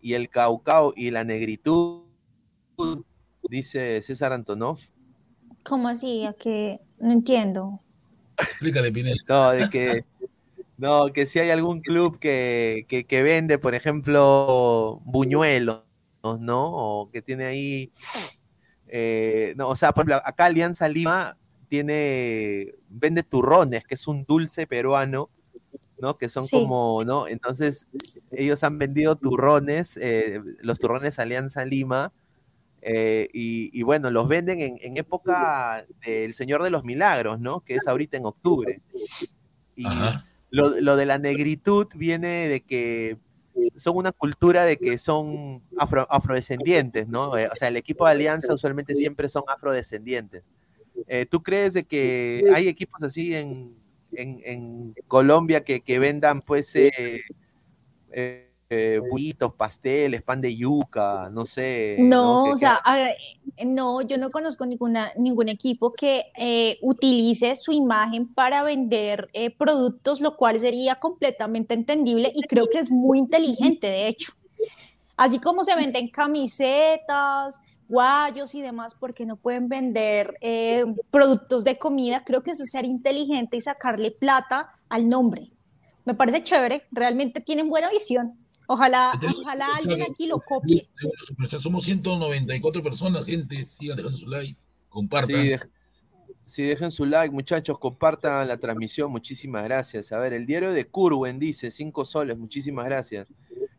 [0.00, 2.02] y el caucao y la negritud?
[3.48, 4.78] Dice César Antonov.
[5.62, 6.24] ¿Cómo así?
[6.24, 6.80] ¿A qué?
[6.98, 7.80] No entiendo.
[8.38, 9.16] Explícale, Pineda.
[9.28, 10.04] No, de que,
[10.78, 15.82] no, que si hay algún club que, que, que vende, por ejemplo, buñuelos,
[16.22, 16.70] ¿no?
[16.72, 17.90] O que tiene ahí,
[18.88, 21.36] eh, no, o sea, por ejemplo, acá Alianza Lima
[21.68, 25.30] tiene, vende turrones, que es un dulce peruano,
[26.00, 26.16] ¿no?
[26.16, 26.60] Que son Sí.
[26.60, 27.26] como, ¿no?
[27.26, 27.86] Entonces,
[28.32, 32.12] ellos han vendido turrones, eh, los turrones Alianza Lima,
[32.88, 37.60] eh, y, y bueno, los venden en, en época del Señor de los Milagros, ¿no?
[37.60, 38.80] Que es ahorita en octubre.
[39.74, 39.84] Y
[40.50, 43.18] lo, lo de la negritud viene de que
[43.76, 47.36] son una cultura de que son afro- afrodescendientes, ¿no?
[47.36, 50.44] Eh, o sea, el equipo de Alianza usualmente siempre son afrodescendientes.
[51.08, 53.74] Eh, ¿Tú crees de que hay equipos así en,
[54.12, 57.20] en- en Colombia que, que vendan, pues, eh,
[58.68, 62.02] eh, bullitos, pasteles, pan de yuca, no sé?
[62.08, 63.08] No, o sea, a-
[63.64, 69.50] no, yo no conozco ninguna, ningún equipo que eh, utilice su imagen para vender eh,
[69.56, 74.32] productos, lo cual sería completamente entendible y creo que es muy inteligente, de hecho.
[75.16, 77.58] Así como se venden camisetas,
[77.88, 82.70] guayos y demás, porque no pueden vender eh, productos de comida, creo que eso es
[82.70, 85.46] ser inteligente y sacarle plata al nombre.
[86.04, 88.38] Me parece chévere, realmente tienen buena visión.
[88.68, 90.82] Ojalá, ojalá alguien aquí lo copie.
[91.58, 93.64] Somos 194 personas, gente.
[93.64, 94.56] Sigan dejando su like,
[94.88, 95.42] compartan.
[95.42, 95.70] Sí, dej-
[96.44, 100.10] sí, dejen su like, muchachos, compartan la transmisión, muchísimas gracias.
[100.12, 103.26] A ver, el diario de Curwen dice, cinco soles, muchísimas gracias.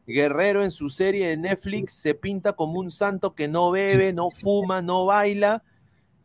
[0.05, 4.29] Guerrero en su serie de Netflix se pinta como un santo que no bebe, no
[4.31, 5.63] fuma, no baila,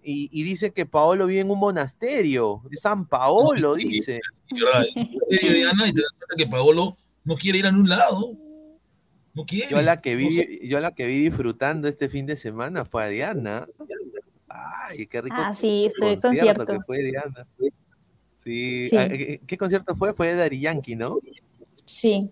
[0.05, 2.63] y, y dice que Paolo vive en un monasterio.
[2.75, 4.21] San Paolo, Sí, dice.
[5.31, 6.03] Y te das cuenta
[6.37, 8.37] que Paolo no quiere ir a ningún lado.
[9.35, 9.71] No quiere.
[9.71, 10.47] Yo la que No sé.
[10.61, 13.67] vi, yo la que vi disfrutando este fin de semana fue a Diana.
[14.49, 16.67] Ay, qué rico Ah, sí, estoy concierto.
[16.67, 17.47] que fue Diana.
[18.45, 18.97] Sí, Sí.
[18.97, 20.13] ah, ¿qué, qué concierto fue?
[20.15, 21.19] Fue de Daddy Yankee, ¿no?
[21.87, 22.31] Sí,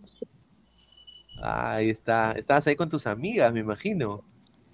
[1.42, 2.32] Ahí está.
[2.32, 4.22] Estabas ahí con tus amigas, me imagino.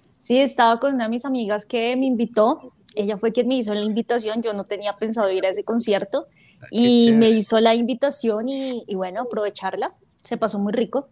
[0.09, 2.59] sí, estaba con una de mis amigas que me invitó.
[2.95, 4.41] Ella fue quien me hizo la invitación.
[4.41, 6.25] Yo no tenía pensado ir a ese concierto
[6.61, 7.17] Ah, y chévere.
[7.17, 9.89] me hizo la invitación y, y bueno, aprovecharla.
[10.23, 11.07] Se pasó muy rico.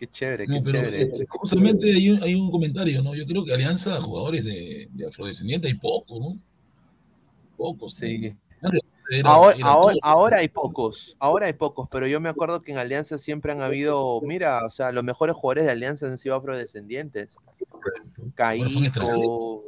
[0.00, 1.02] Qué chévere, No, qué pero chévere.
[1.02, 3.14] este, justamente hay un, hay un comentario, ¿no?
[3.14, 6.38] Yo creo que Alianza, jugadores de, de afrodescendientes, hay pocos, ¿no?
[7.58, 7.92] Pocos.
[7.92, 8.34] Sí.
[8.62, 8.78] Era-
[9.30, 9.68] ahora, era
[10.02, 13.60] ahora, hay pocos, ahora hay pocos, pero yo me acuerdo que en Alianza siempre han
[13.60, 17.36] habido, mira, o sea, los mejores jugadores de Alianza han sido afrodescendientes.
[18.16, 19.64] Son Caíto,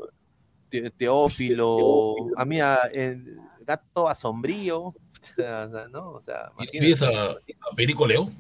[0.71, 4.95] Te- Teófilo, a mí a- el gato asombrío, o
[5.37, 6.13] sea, ¿no?
[6.13, 8.35] O sea, Y ves a, a Perico León.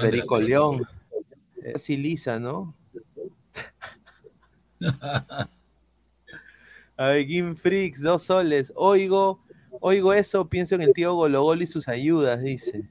[0.00, 0.40] Perico.
[0.40, 0.86] León,
[1.62, 2.74] es lisa, ¿no?
[6.96, 8.72] A ver, Game Freaks, dos soles.
[8.76, 9.42] Oigo,
[9.80, 12.88] oigo eso, pienso en el tío Gologol y sus ayudas, dice.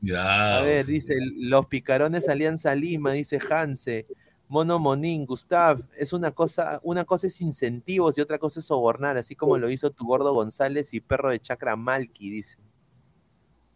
[0.00, 0.60] Cuidado.
[0.60, 4.06] A ver, dice, los picarones Alianza Lima, dice Hanse.
[4.48, 9.18] Mono Monín, Gustav, es una cosa, una cosa es incentivos y otra cosa es sobornar,
[9.18, 12.56] así como lo hizo tu gordo González y perro de Chacra Malki, dice.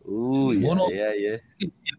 [0.05, 0.85] Uy, mono.
[0.91, 1.41] El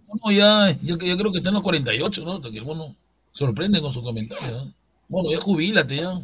[0.07, 2.41] mono ya, yo, yo creo que está en los 48, ¿no?
[2.41, 2.95] Que el mono
[3.31, 4.73] sorprende con su comentario, ¿no?
[5.07, 6.21] Bueno, ya jubilate ya.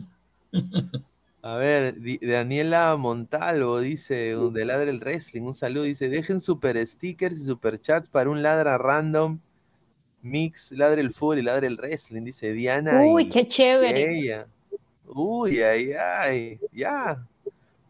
[1.41, 6.86] A ver, Daniela Montalvo dice, un de Ladra el Wrestling, un saludo, dice, dejen super
[6.86, 9.39] stickers y super chats para un ladra random
[10.21, 13.01] mix, ladra el fútbol y ladra el wrestling, dice Diana.
[13.01, 14.19] Uy, y- qué y chévere.
[14.19, 14.45] ella.
[15.07, 17.25] Uy, ay, ay, ya.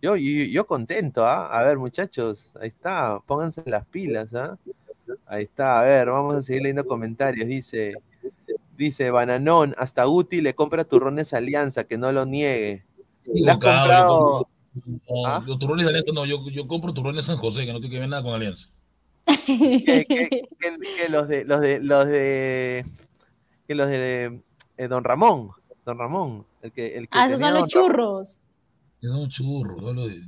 [0.01, 1.47] Yo, yo, yo contento, ¿ah?
[1.47, 4.57] A ver, muchachos, ahí está, pónganse las pilas, ¿ah?
[5.25, 7.47] Ahí está, a ver, vamos a seguir leyendo comentarios.
[7.47, 7.95] Dice,
[8.77, 12.85] dice, Bananón, hasta Guti le compra turrones Alianza, que no lo niegue.
[13.25, 14.47] ¿Le has yo comprado?
[14.73, 15.43] compro- ¿Ah?
[15.45, 17.99] Los turrones de Alianza no, yo, yo compro turrones San José, que no tiene que
[17.99, 18.69] ver nada con Alianza.
[19.45, 22.85] que, que- que- que los de los de los de
[23.67, 24.41] que los de
[24.77, 25.51] eh, Don Ramón,
[25.85, 28.41] Don Ramón, el que el que Ah, esos son los Ramón.
[29.01, 30.21] Es un churro, yo hablo de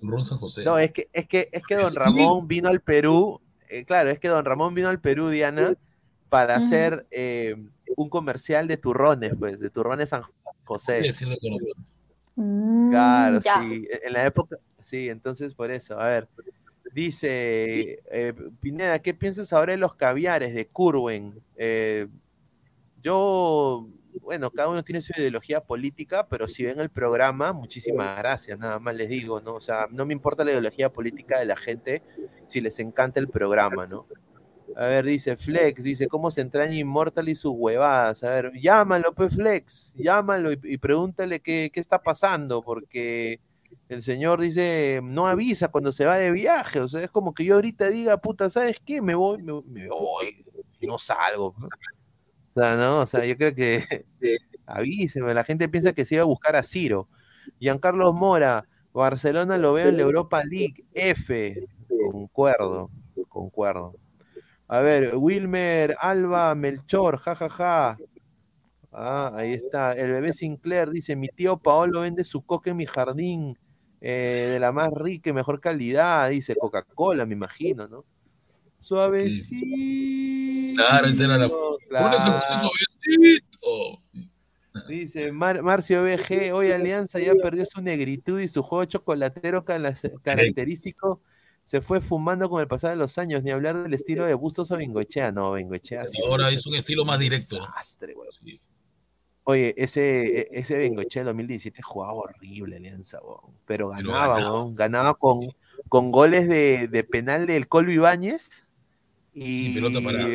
[0.00, 0.64] turrón San José.
[0.64, 1.98] No, es que es que es que Don Sí.
[1.98, 5.74] Ramón vino al Perú, eh, claro, es que Don Ramón vino al Perú, Diana,
[6.28, 7.56] para hacer eh,
[7.96, 10.22] un comercial de turrones, pues, de turrones San
[10.64, 11.02] José.
[11.04, 11.66] Sí, sí lo conozco.
[12.36, 13.62] Mm, Claro, ya.
[13.62, 16.28] sí, en la época, sí, entonces por eso, a ver.
[16.94, 21.40] Dice, eh, Pineda, ¿qué piensas ahora de los caviares de Curwen?
[21.56, 22.06] Eh,
[23.02, 23.88] yo,
[24.20, 28.78] bueno, cada uno tiene su ideología política, pero si ven el programa, muchísimas gracias, nada
[28.78, 29.54] más les digo, ¿no?
[29.54, 32.02] O sea, no me importa la ideología política de la gente
[32.48, 34.06] si les encanta el programa, ¿no?
[34.76, 38.22] A ver, dice Flex, dice, ¿cómo se entraña Immortal y sus huevadas?
[38.24, 43.40] A ver, llámalo, pues Flex, llámalo y, pregúntale qué, qué está pasando, porque
[43.88, 47.44] el señor dice, no avisa cuando se va de viaje, o sea, es como que
[47.44, 49.02] yo ahorita diga, puta, ¿sabes qué?
[49.02, 50.44] Me voy, me, me voy,
[50.80, 51.54] no salgo.
[52.54, 53.84] O sea, no, o sea, yo creo que
[54.66, 57.08] avíseme, la gente piensa que se iba a buscar a Ciro.
[57.58, 61.66] Giancarlos Mora, Barcelona lo veo en la Europa League, F,
[62.10, 62.90] concuerdo,
[63.28, 63.94] concuerdo.
[64.68, 67.98] A ver, Wilmer, Alba, Melchor, jajaja.
[68.92, 69.92] Ah, ahí está.
[69.92, 73.58] El bebé Sinclair dice: Mi tío Paolo vende su coca en mi jardín
[74.00, 76.30] eh, de la más rica y mejor calidad.
[76.30, 78.04] Dice Coca-Cola, me imagino, ¿no?
[78.82, 80.74] Suavecito.
[80.76, 81.50] Claro, esa era la.
[81.88, 82.18] claro.
[82.18, 84.02] Suavecito.
[84.88, 91.20] Dice Mar- Marcio BG, hoy Alianza ya perdió su negritud y su juego chocolatero característico
[91.64, 94.70] se fue fumando con el pasar de los años, ni hablar del estilo de Bustos
[94.72, 97.56] o Bengoechea, no, Bengoechea sí Ahora es un estilo más directo.
[97.56, 98.14] desastre.
[99.44, 104.54] Oye, ese, ese Bengoechea 2017 jugaba horrible Alianza, weón, pero Pero ganaba, ganaba.
[104.64, 105.40] weón, ganaba con,
[105.88, 108.64] con goles de, de penal del Colo Ibáñez
[109.32, 110.28] y, pelota parada.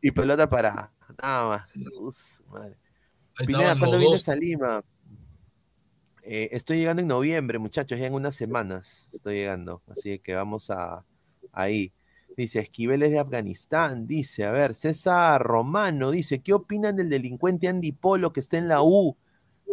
[0.00, 0.92] y pelota parada,
[1.22, 1.72] nada más.
[2.00, 2.76] Us, madre.
[3.36, 4.84] Ahí Pineda, estaban ¿cuándo los vienes a Lima?
[6.22, 10.70] Eh, estoy llegando en noviembre, muchachos, ya en unas semanas estoy llegando, así que vamos
[10.70, 11.04] a
[11.52, 11.92] ahí.
[12.36, 17.92] Dice, Esquivel de Afganistán, dice, a ver, César Romano, dice, ¿qué opinan del delincuente Andy
[17.92, 19.16] Polo que está en la U?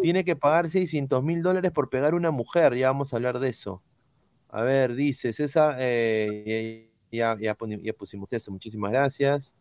[0.02, 3.40] Tiene que pagar 600 mil dólares por pegar a una mujer, ya vamos a hablar
[3.40, 3.84] de eso.
[4.50, 9.56] A ver, dice César, eh, ya, ya, ya pusimos eso, muchísimas gracias.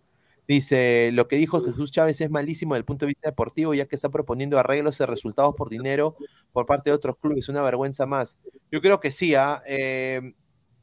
[0.49, 3.87] Dice, lo que dijo Jesús Chávez es malísimo desde el punto de vista deportivo, ya
[3.87, 6.17] que está proponiendo arreglos de resultados por dinero
[6.53, 8.39] por parte de otros clubes, una vergüenza más.
[8.71, 9.61] Yo creo que sí, ¿ah?
[9.67, 10.35] Eh,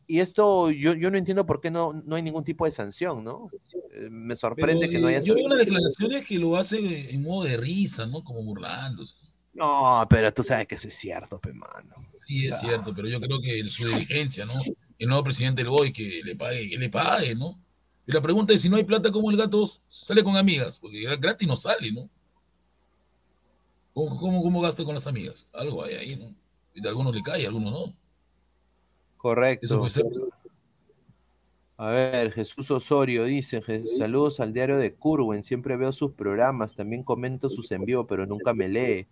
[0.05, 3.23] y esto yo, yo no entiendo por qué no, no hay ningún tipo de sanción,
[3.23, 3.49] ¿no?
[3.93, 5.75] Eh, me Pero, sorprende que no eh, haya yo veo unas sanción.
[5.75, 8.21] declaraciones que lo hacen en modo de risa, ¿no?
[8.21, 9.15] Como burlándose.
[9.53, 11.95] No, pero tú sabes que eso es cierto, pe mano.
[12.13, 14.53] Sí, es O sea, cierto, pero yo creo que su dirigencia, ¿no?
[14.99, 17.59] El nuevo presidente del BOI que le pague, que le pague, ¿no?
[18.05, 20.77] Y la pregunta es si no hay plata, ¿cómo el gato sale con amigas?
[20.79, 22.09] Porque gratis no sale, ¿no?
[23.93, 25.47] ¿Cómo, cómo, cómo gasta con las amigas?
[25.53, 26.33] Algo hay ahí, ¿no?
[26.73, 27.85] Y de algunos le cae, algunos no.
[27.85, 27.95] Eso
[29.17, 29.77] Correcto.
[29.79, 30.05] puede ser.
[31.77, 36.75] A ver, Jesús Osorio dice, "Je- saludos al diario de Curwen, siempre veo sus programas,
[36.75, 39.07] también comento sus en vivo, pero nunca me lee.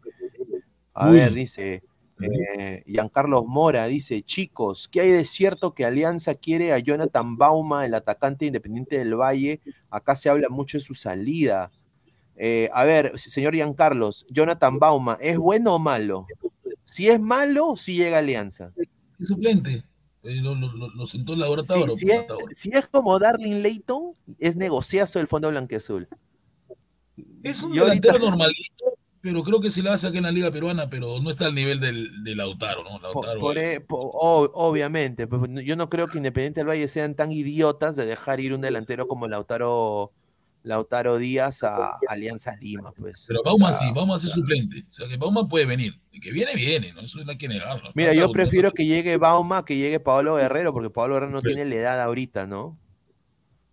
[0.93, 1.17] A Uy.
[1.17, 1.83] ver, dice,
[2.21, 7.85] eh, Giancarlos Mora, dice, chicos, ¿qué hay de cierto que Alianza quiere a Jonathan Bauma,
[7.85, 9.59] el atacante independiente del Valle?
[9.89, 11.69] Acá se habla mucho de su salida.
[12.35, 16.25] Eh, a ver, señor Giancarlos, Jonathan Bauma, ¿es bueno o malo?
[16.85, 18.71] Si es malo, si llega a Alianza.
[19.19, 19.83] Es suplente.
[20.23, 21.95] Eh, lo, lo, lo- sentó Laura Si, Tauro.
[21.95, 26.07] si es, si es como Darling Layton, es negociazo del Fondo Blanqueazul.
[27.43, 28.85] Es un ahorita- delantero normalito,
[29.21, 31.55] pero creo que se la hace acá en la Liga Peruana, pero no está al
[31.55, 32.99] nivel del, de Lautaro, ¿no?
[32.99, 33.39] Lautaro.
[33.39, 37.95] por e- o- obviamente, pues, yo no creo que Independiente del Valle sean tan idiotas
[37.95, 40.11] de dejar ir un delantero como Lautaro,
[40.63, 43.25] Lautaro Díaz a Alianza Lima, pues.
[43.27, 44.79] Pero O Bauma sea, sí, Bauma es suplente.
[44.87, 45.99] O sea, que Bauma puede venir.
[46.11, 47.01] Y que viene, viene, ¿no?
[47.01, 47.89] Eso no hay que negarlo.
[47.95, 51.65] Mira, yo prefiero que llegue Bauma que llegue Pablo Guerrero, porque Pablo Guerrero no tiene
[51.65, 52.77] la edad ahorita, ¿no?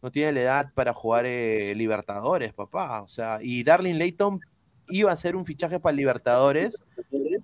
[0.01, 3.03] No tiene la edad para jugar eh, Libertadores, papá.
[3.03, 4.41] O sea, y Darling Layton
[4.91, 6.83] iba a ser un fichaje para Libertadores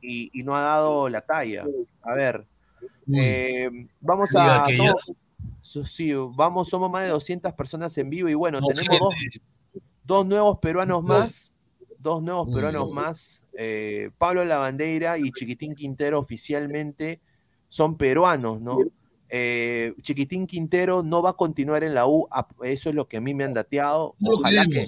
[0.03, 1.67] y, y no ha dado la talla.
[2.03, 2.47] A ver,
[3.13, 4.65] eh, vamos a.
[4.77, 5.11] somos-
[5.63, 8.99] so- sí, vamos, somos más de 200 personas en vivo y bueno, No, tenemos
[10.05, 11.53] dos, nuevos peruanos más.
[11.99, 13.43] Dos nuevos peruanos más.
[13.57, 17.21] eh, Pablo Lavandeira y Chiquitín Quintero oficialmente
[17.69, 18.79] son peruanos, ¿no?
[19.31, 22.29] Eh, Chiquitín Quintero no va a continuar en la U,
[22.63, 24.17] eso es lo que a mí me han dateado.
[24.23, 24.85] Ojalá que.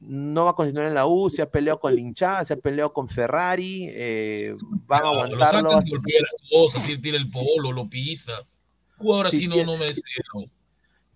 [0.00, 2.92] No va a continuar en la U, se ha peleado con Linchada, se ha peleado
[2.92, 4.54] con Ferrari, eh,
[4.86, 5.70] van a Ah, Lo aguantarlo.
[5.70, 5.82] sacan,
[6.50, 8.32] cosas, tira, tira el polo, lo pisa.
[8.96, 10.02] Jugador Sí, así no, no merece.
[10.34, 10.44] no.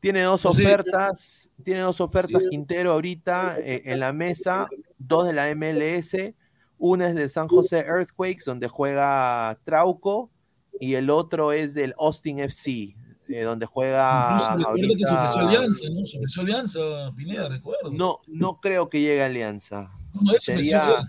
[0.01, 5.49] Tiene dos ofertas, tiene dos ofertas Quintero ahorita eh, en la mesa, dos de la
[5.55, 6.35] MLS,
[6.77, 10.31] una es del San José Earthquakes, donde juega Trauco,
[10.79, 12.95] y el otro es del Austin FC,
[13.29, 16.07] eh, donde juega Incluso recuerda que se ofreció Alianza, ¿no?
[16.07, 16.81] Se ofreció Alianza,
[17.17, 17.91] Pineda, recuerdo.
[17.91, 19.87] No, no creo que llegue a Alianza.
[20.23, 21.09] No, se Sería, ofreció,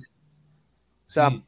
[1.07, 1.43] o sea, Sí.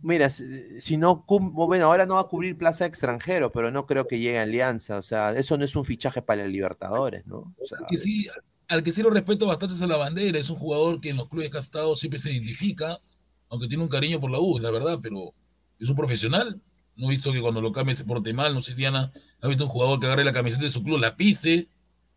[0.00, 4.06] Mira, si, si no, bueno, ahora no va a cubrir plaza extranjero, pero no creo
[4.06, 4.96] que llegue a Alianza.
[4.96, 7.54] O sea, eso no es un fichaje para el Libertadores, ¿no?
[7.60, 8.28] O sea, que sí,
[8.68, 11.16] al que sí lo respeto bastante es a la bandera, es un jugador que en
[11.16, 13.00] los clubes que ha estado siempre se identifica,
[13.48, 15.34] aunque tiene un cariño por la U, la verdad, pero
[15.80, 16.60] es un profesional.
[16.98, 19.64] No he visto que cuando lo cambie se porte mal, no sé, Diana, ha visto
[19.64, 21.68] un jugador que agarre la camiseta de su club, la pise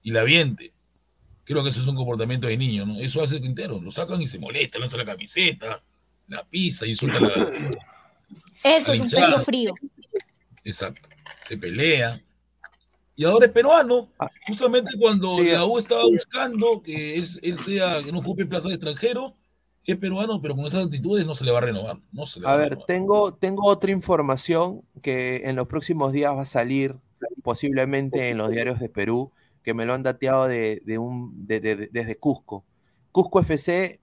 [0.02, 0.74] y la aviente.
[1.44, 3.00] Creo que eso es un comportamiento de niño, ¿no?
[3.00, 5.84] Eso hace el Quintero, lo sacan y se molesta, lanza la camiseta,
[6.28, 7.52] la pisa, insulta a la,
[8.64, 9.74] Eso es un pecho frío.
[10.64, 11.10] Exacto.
[11.42, 12.22] Se pelea.
[13.16, 14.10] Y ahora es peruano.
[14.48, 15.50] Justamente cuando Sí.
[15.50, 19.36] la U estaba buscando que él, él sea, que no ocupe plaza de extranjero,
[19.86, 21.98] es peruano, pero con esas actitudes no se le va a renovar.
[22.12, 22.86] No se le va A ver, renovar.
[22.88, 26.98] tengo, tengo otra información que en los próximos días va a salir,
[27.44, 29.32] posiblemente en los diarios de Perú,
[29.64, 32.64] que me lo han dateado de, de un, de- de- de- desde Cusco.
[33.12, 34.00] Cusco FC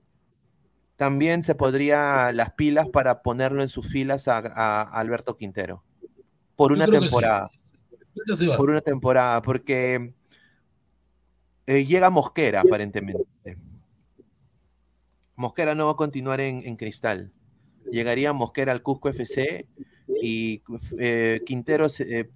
[0.97, 5.83] también se podría las pilas para ponerlo en sus filas a, a Alberto Quintero.
[6.57, 6.91] Por una sí.
[6.93, 7.51] temporada.
[8.57, 10.13] Por una temporada, porque
[11.67, 13.23] eh, llega Mosquera, aparentemente.
[15.39, 17.32] Mosquera no va a continuar en, Cristal.
[17.90, 19.66] Llegaría Mosquera al Cusco FC
[20.20, 20.62] y
[20.98, 22.31] eh, Quintero se- eh,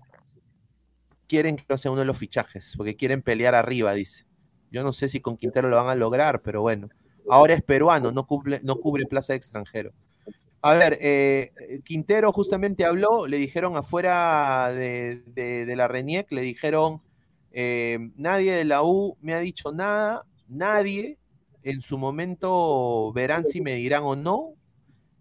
[1.27, 4.25] quieren que no sea uno de los fichajes, porque quieren pelear arriba, dice.
[4.71, 6.89] Yo no sé si con Quintero lo van a lograr, pero bueno.
[7.29, 9.93] Ahora es peruano, no, cubre, plaza de extranjero.
[10.61, 17.03] A ver, eh, Quintero justamente habló, le dijeron afuera de la RENIEC, le dijeron,
[17.51, 21.19] eh, nadie de la U me ha dicho nada, nadie,
[21.63, 24.55] en su momento verán si me dirán o no,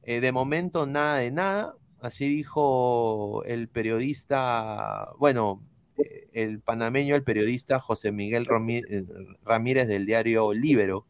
[0.04, 5.64] eh, de momento nada de nada, así dijo el periodista, bueno,
[5.98, 8.48] eh, el panameño, el periodista José Miguel
[8.90, 9.06] eh,
[9.44, 11.06] Ramírez del diario Libero.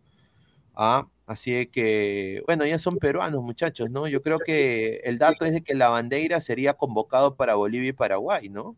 [0.76, 4.08] Ah, así que, bueno, ya son peruanos, muchachos, ¿no?
[4.08, 7.94] Yo creo que el dato es de que la bandera sería convocado para Bolivia y
[7.94, 8.76] Paraguay, ¿no?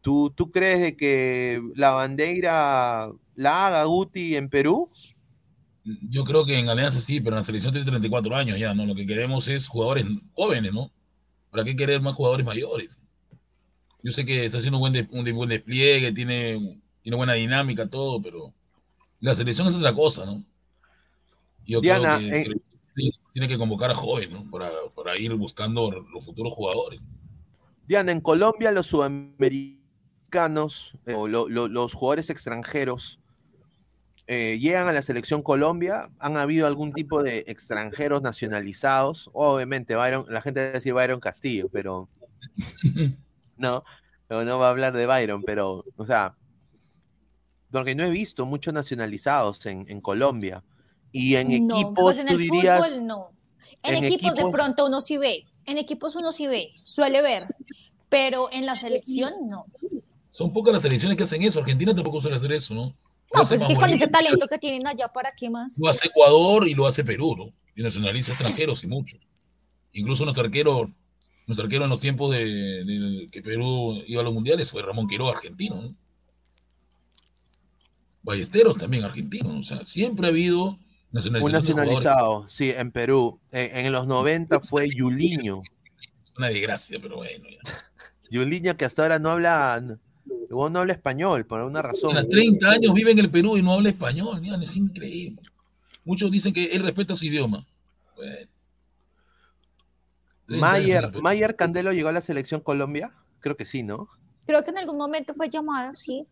[0.00, 4.88] ¿Tú, tú crees de que la bandera la haga Guti en Perú?
[6.08, 8.86] Yo creo que en Alianza sí, pero en la selección tiene 34 años ya, ¿no?
[8.86, 10.90] Lo que queremos es jugadores jóvenes, ¿no?
[11.50, 13.00] ¿Para qué querer más jugadores mayores?
[14.02, 17.88] Yo sé que está haciendo un buen, de- un buen despliegue, tiene, tiene buena dinámica,
[17.88, 18.52] todo, pero
[19.20, 20.44] la selección es otra cosa, ¿no?
[21.66, 22.54] Yo Diana, creo que, eh, que
[23.32, 24.48] tiene que convocar a jóvenes, ¿no?
[24.50, 27.00] Para, para ir buscando los futuros jugadores.
[27.86, 33.17] Diana, en Colombia los sudamericanos eh, o lo- lo- los jugadores extranjeros
[34.28, 36.10] eh, llegan a la selección Colombia.
[36.20, 39.30] ¿Han habido algún tipo de extranjeros nacionalizados?
[39.32, 42.08] Obviamente, Byron, la gente va a decir Byron Castillo, pero
[43.56, 43.82] no,
[44.28, 46.36] no, no va a hablar de Byron, pero, o sea,
[47.70, 50.62] porque no he visto muchos nacionalizados en, en Colombia.
[51.10, 52.86] Y en No, equipos, pues en tú el dirías.
[52.86, 53.30] fútbol no.
[53.82, 57.22] En, en equipos, de equipos- pronto uno sí ve, en equipos uno sí ve, suele
[57.22, 57.44] ver,
[58.08, 59.66] pero en la selección no.
[60.30, 61.60] Son pocas las selecciones que hacen eso.
[61.60, 62.94] Argentina tampoco suele hacer eso, ¿no?
[63.34, 65.78] No, hace pues es que con ese talento que tienen allá, ¿para qué más?
[65.78, 67.52] Lo hace Ecuador y lo hace Perú, ¿no?
[67.74, 69.28] Y nacionaliza extranjeros y muchos.
[69.92, 70.90] Incluso nuestro arquero,
[71.46, 75.08] nuestro arquero en los tiempos de, de que Perú iba a los mundiales fue Ramón
[75.08, 75.94] Quiroga, argentino, ¿no?
[78.22, 79.60] Ballesteros también argentino, ¿no?
[79.60, 80.78] o sea, siempre ha habido Un
[81.12, 82.04] nacionalización de jugadores.
[82.04, 83.40] nacionalizado, sí, en Perú.
[83.52, 85.62] En, en los 90 fue Yuliño.
[86.36, 87.44] Una desgracia, pero bueno.
[87.48, 87.72] ya.
[88.30, 89.98] Yuliño que hasta ahora no habla,
[90.48, 92.16] igual no habla español, por alguna razón.
[92.16, 95.40] A 30 años vive en el Perú y no habla español, ya, es increíble.
[96.04, 97.66] Muchos dicen que él respeta su idioma.
[98.16, 98.48] Bueno.
[100.46, 101.22] 30 años en el Mayer.
[101.22, 104.08] Mayer Candelo llegó a la selección Colombia, creo que sí, ¿no?
[104.46, 106.26] Creo que en algún momento fue llamado, sí.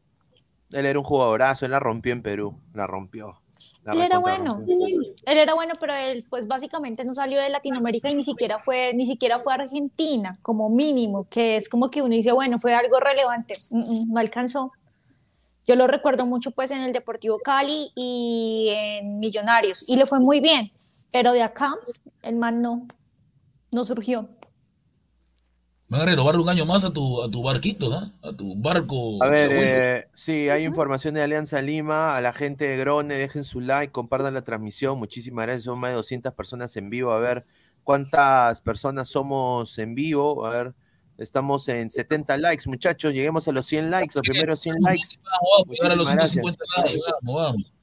[0.72, 3.40] Él era un jugadorazo, él la rompió en Perú, la rompió.
[3.87, 4.61] Él era bueno.
[4.66, 8.93] Él era bueno, pero él pues básicamente no salió de Latinoamérica y ni siquiera fue,
[8.95, 12.74] ni siquiera fue a Argentina, como mínimo, que es como que uno dice, bueno, fue
[12.74, 13.55] algo relevante.
[13.70, 14.73] Mm, mm, no alcanzó.
[15.66, 20.20] Yo lo recuerdo mucho pues en el Deportivo Cali y en Millonarios, y le fue
[20.20, 20.70] muy bien,
[21.11, 21.73] pero de acá
[22.23, 22.87] el man no,
[23.73, 24.28] no surgió.
[25.88, 28.12] Van a renovar un año más a tu, a tu barquito, ¿no?
[28.28, 29.22] A tu barco.
[29.22, 32.16] A ver, eh, sí, hay información de Alianza Lima.
[32.16, 34.98] A la gente de Grone, dejen su like, compartan la transmisión.
[34.98, 35.64] Muchísimas gracias.
[35.64, 37.12] Son más de 200 personas en vivo.
[37.12, 37.46] A ver
[37.84, 40.44] cuántas personas somos en vivo.
[40.44, 40.74] A ver,
[41.18, 43.14] estamos en 70 likes, muchachos.
[43.14, 45.20] Lleguemos a los 100 likes, los primeros 100 likes.
[45.22, 47.74] Vamos, vamos, a los Muchísimas 150 likes, vamos, vamos.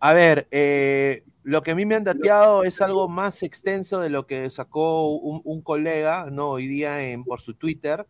[0.00, 4.10] A ver, eh, lo que a mí me han dateado es algo más extenso de
[4.10, 6.50] lo que sacó un, un colega, ¿no?
[6.50, 8.06] Hoy día en, por su Twitter.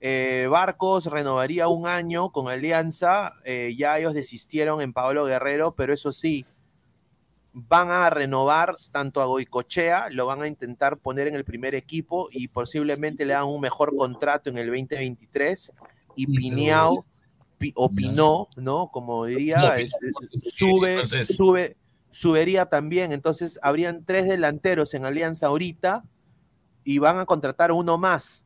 [0.00, 3.30] Eh, Barcos renovaría un año con Alianza.
[3.44, 6.44] eh, ya ellos desistieron en Pablo Guerrero, pero eso sí,
[7.54, 12.26] van a renovar tanto a Goicochea, lo van a intentar poner en el primer equipo
[12.32, 15.72] y posiblemente le dan un mejor contrato en el 2023
[16.16, 16.96] y Piñao
[17.58, 18.88] Pi- o Pinó, ¿no?
[18.90, 21.76] Como diría, No, es- Pinot, sube, sube,
[22.12, 23.10] subería también.
[23.10, 26.04] Entonces habrían tres delanteros en Alianza ahorita
[26.84, 28.44] y van a contratar uno más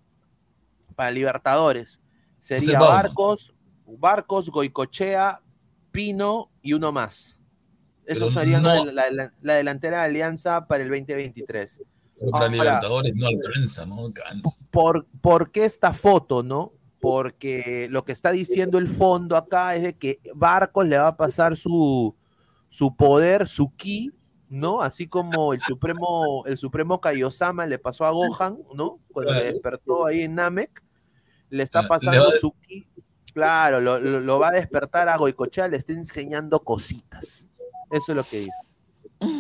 [0.95, 2.01] para Libertadores.
[2.41, 2.79] Sería.
[2.81, 3.53] Barcos,
[3.87, 5.43] Barcos, Goicochea,
[5.93, 7.39] Pino y uno más.
[8.07, 11.83] Eso Pero sería no- la, la- la delantera de Alianza para el 2023.
[12.19, 14.49] Pero para Ahora, Libertadores no alcanza, no alcanza.
[14.71, 16.71] ¿por, ¿Por qué esta foto, no?
[17.01, 21.17] Porque lo que está diciendo el fondo acá es de que Barcos le va a
[21.17, 22.15] pasar su,
[22.77, 24.13] su poder, su ki,
[24.51, 24.83] ¿no?
[24.83, 28.99] Así como el supremo, el supremo Kaiosama le pasó a Gohan, ¿no?
[29.13, 30.83] Cuando le despertó ahí en Namek,
[31.51, 32.87] le está Ah, pasando su ki.
[33.33, 37.49] Claro, lo, lo- lo va a despertar a Goicochea, le está enseñando cositas.
[37.91, 38.53] Eso es lo que dice.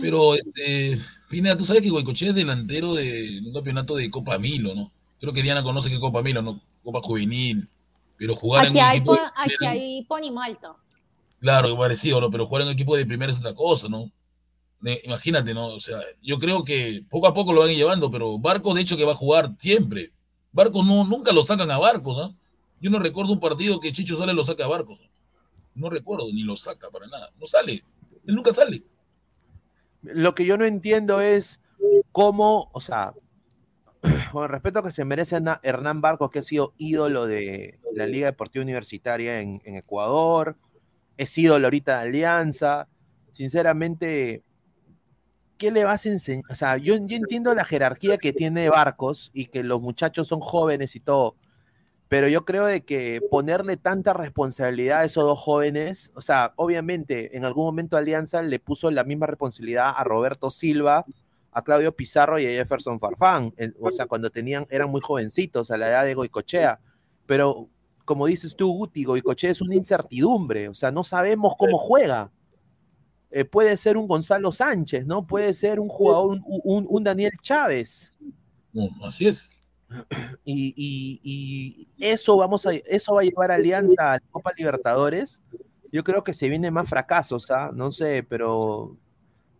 [0.00, 0.98] Pero, este,
[1.28, 4.92] Pineda, tú sabes que Goicochea es delantero de un campeonato de Copa Milo, ¿no?
[5.20, 6.62] Creo que Diana conoce que Copa Milo, ¿no?
[6.82, 7.68] Copa Juvenil.
[8.18, 10.74] Pero jugar Aquí en un hay, equipo po- de aquí hay Pony Malta.
[11.40, 12.30] Claro, parecido.
[12.30, 14.10] Pero jugar en un equipo de primera es otra cosa, ¿no?
[15.04, 15.68] Imagínate, ¿no?
[15.68, 18.96] O sea, yo creo que poco a poco lo van llevando, pero Barco, de hecho,
[18.96, 20.12] que va a jugar siempre.
[20.52, 22.36] Barco no, nunca lo sacan a Barcos, ¿no?
[22.80, 24.98] Yo no recuerdo un partido que Chicho Sale lo saca a Barcos.
[25.74, 27.30] No recuerdo, ni lo saca para nada.
[27.38, 27.84] No sale.
[28.26, 28.82] Él nunca sale.
[30.02, 31.60] Lo que yo no entiendo es
[32.12, 33.12] cómo, o sea,
[34.32, 38.26] con el respeto que se merece Hernán- Barcos, que ha sido ídolo de la Liga
[38.26, 40.56] Deportiva Universitaria en Ecuador,
[41.16, 42.88] es ídolo ahorita de Alianza,
[43.32, 44.42] sinceramente,
[45.58, 46.44] ¿qué le vas a enseñar?
[46.50, 50.40] O sea, yo, yo entiendo la jerarquía que tiene Barcos y que los muchachos son
[50.40, 51.36] jóvenes y todo,
[52.08, 57.36] pero yo creo de que ponerle tanta responsabilidad a esos dos jóvenes, o sea, obviamente
[57.36, 61.04] en algún momento Alianza le puso la misma responsabilidad a Roberto Silva,
[61.50, 65.78] a Claudio Pizarro y a Jefferson Farfán, o sea, cuando tenían, eran muy jovencitos a
[65.78, 66.80] la edad de Goicochea,
[67.26, 67.68] pero
[68.06, 72.30] como dices tú, Guti, Goicochea es una incertidumbre, o sea, no sabemos cómo juega.
[73.30, 75.26] Eh, puede ser un Gonzalo Sánchez, ¿no?
[75.26, 78.14] Puede ser un jugador, un, un- un Daniel Chávez.
[78.72, 79.50] No, así es.
[80.44, 84.52] Y, y- y eso vamos a, eso va a llevar a Alianza a la Copa
[84.56, 85.42] Libertadores.
[85.92, 87.70] Yo creo que se vienen más fracasos, ¿ah?
[87.74, 88.96] No sé, pero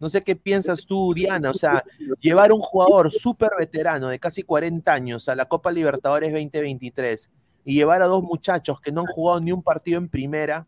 [0.01, 1.51] no sé qué piensas tú, Diana.
[1.51, 1.85] O sea,
[2.21, 7.31] llevar un jugador súper veterano de casi 40 años a la Copa Libertadores 2023
[7.67, 10.67] y llevar a dos muchachos que no han jugado ni un partido en primera,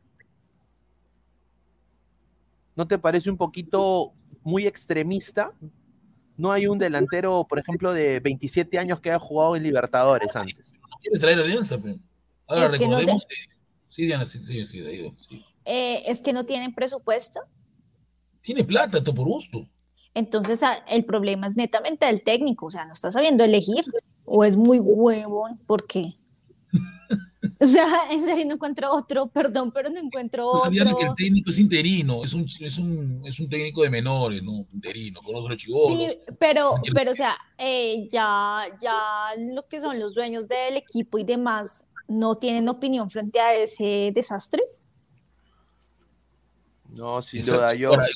[2.75, 4.13] ¿no te parece un poquito
[4.43, 5.53] muy extremista?
[6.37, 10.73] No hay un delantero, por ejemplo, de 27 años que haya jugado en Libertadores antes.
[10.75, 11.97] No quiere traer alianza, pero.
[12.47, 13.35] Ahora Es que no te- recordemos que.
[13.89, 15.45] Sí, Diana, sí, sí, sí, de ahí, sí.
[15.65, 17.41] Eh, es que no tienen presupuesto.
[18.41, 19.69] Tiene plata, está por gusto.
[20.15, 23.85] Entonces a- el problema es netamente del técnico, o sea, no está sabiendo elegir
[24.25, 26.09] o es muy huevón, ¿por qué?
[27.61, 31.09] O sea, en serio no encuentro otro, perdón, pero no encuentro No sabían que el
[31.09, 31.15] otro.
[31.17, 34.67] técnico es interino, es un, es un, es un técnico de menores, ¿no?
[34.73, 35.99] Interino, conoce a los chivolos.
[35.99, 38.97] Sí, pero, pero, o sea, eh, ya, ya
[39.53, 44.11] lo que son los dueños del equipo y demás no tienen opinión frente a ese
[44.13, 44.63] desastre.
[46.91, 47.61] No, sin Exacto.
[47.61, 47.91] duda, yo.
[47.91, 48.07] Ahora,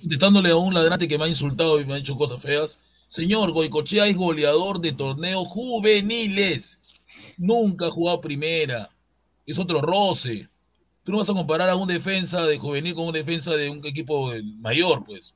[0.00, 2.80] contestándole a un ladrante que me ha insultado y me ha hecho cosas feas.
[3.14, 6.80] Señor, Goicochea es goleador de torneos juveniles.
[7.38, 8.90] Nunca ha jugado primera.
[9.46, 10.48] Es otro roce.
[11.04, 13.86] Tú no vas a comparar a un defensa de juvenil con un defensa de un
[13.86, 15.32] equipo mayor, pues.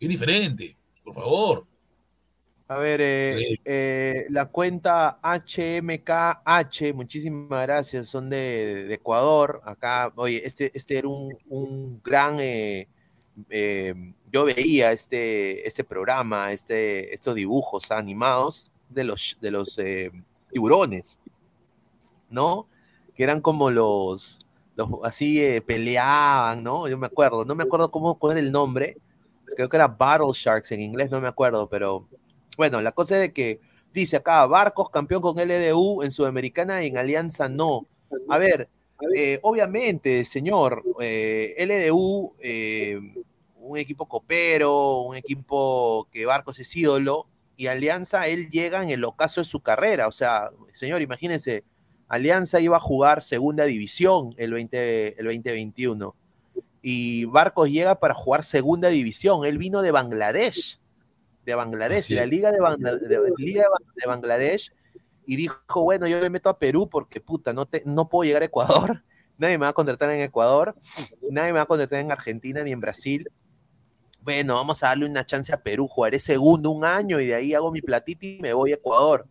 [0.00, 0.76] Es diferente.
[1.04, 1.66] Por favor.
[2.66, 9.62] A ver, eh, eh, la cuenta HMKH, muchísimas gracias, son de, de Ecuador.
[9.64, 12.38] Acá, oye, este, este era un, un gran.
[12.40, 12.88] eh,
[13.48, 13.94] eh,
[14.30, 20.10] yo veía este, este programa, este, estos dibujos animados de los, de los eh,
[20.50, 21.18] tiburones,
[22.28, 22.66] ¿no?
[23.14, 24.38] Que eran como los.
[24.76, 26.88] los así eh, peleaban, ¿no?
[26.88, 28.98] Yo me acuerdo, no me acuerdo cómo cuál era el nombre.
[29.56, 32.06] Creo que era Battle Sharks en inglés, no me acuerdo, pero
[32.56, 33.60] bueno, la cosa es de que
[33.92, 37.86] dice acá, Barcos campeón con LDU en Sudamericana y en Alianza no.
[38.28, 38.68] A ver,
[39.16, 43.00] eh, obviamente, señor, eh, LDU, eh,
[43.60, 47.26] un equipo copero, un equipo que Barcos es ídolo,
[47.56, 50.08] y Alianza, él llega en el ocaso de su carrera.
[50.08, 51.64] O sea, señor, imagínense,
[52.08, 56.16] Alianza iba a jugar segunda división el, 20, el 2021
[56.82, 59.44] y Barcos llega para jugar segunda división.
[59.44, 60.80] Él vino de Bangladesh,
[61.44, 62.24] de Bangladesh, la.
[62.26, 63.64] Liga de, Bangla- de, de Liga
[63.96, 64.72] de Bangladesh,
[65.26, 68.42] y dijo, bueno, yo me meto a Perú porque, puta, no, te, no puedo llegar
[68.42, 69.02] a Ecuador,
[69.38, 70.74] nadie me va a contratar en Ecuador,
[71.30, 73.30] nadie me va a contratar en Argentina ni en Brasil,
[74.22, 77.54] bueno, vamos a darle una chance a Perú, jugaré segundo un año y de ahí
[77.54, 79.26] hago mi platito y me voy a Ecuador.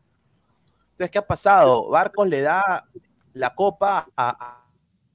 [0.91, 1.89] Entonces, ¿qué ha pasado?
[1.89, 2.85] Barcos le da
[3.33, 4.65] la copa a,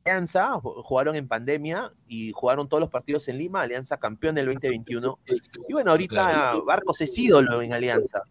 [0.06, 4.46] Alianza, ju- jugaron en pandemia y jugaron todos los partidos en Lima, Alianza campeón del
[4.46, 5.18] 2021.
[5.66, 6.56] Y bueno, ahorita.
[6.66, 8.22] Barcos es ídolo en Alianza.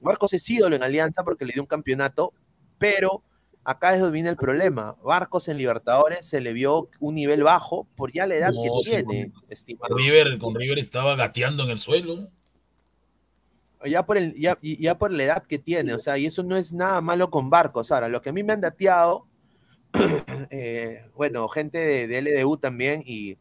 [0.00, 2.32] Barcos es ídolo en Alianza porque le dio un campeonato,
[2.78, 3.22] pero
[3.64, 4.96] acá es donde viene el problema.
[5.04, 8.68] Barcos en Libertadores se le vio un nivel bajo por ya la edad No, que
[8.82, 9.96] sí, tiene, estimado.
[9.96, 12.28] River, con River estaba gateando en el suelo.
[13.84, 16.56] Ya por, el, ya, ya por la edad que tiene, o sea, y eso no
[16.56, 17.90] es nada malo con Barcos.
[17.90, 19.26] Ahora, lo que a mí me han dateado,
[20.50, 23.36] eh, bueno, gente de, de LDU también, y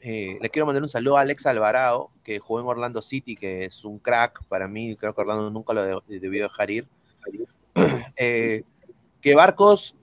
[0.00, 3.64] eh, le quiero mandar un saludo a Alex Alvarado, que jugó en Orlando City, que
[3.64, 6.88] es un crack para mí, creo que Orlando nunca lo de- debió dejar ir.
[8.16, 8.62] Eh,
[9.20, 9.94] que Barcos,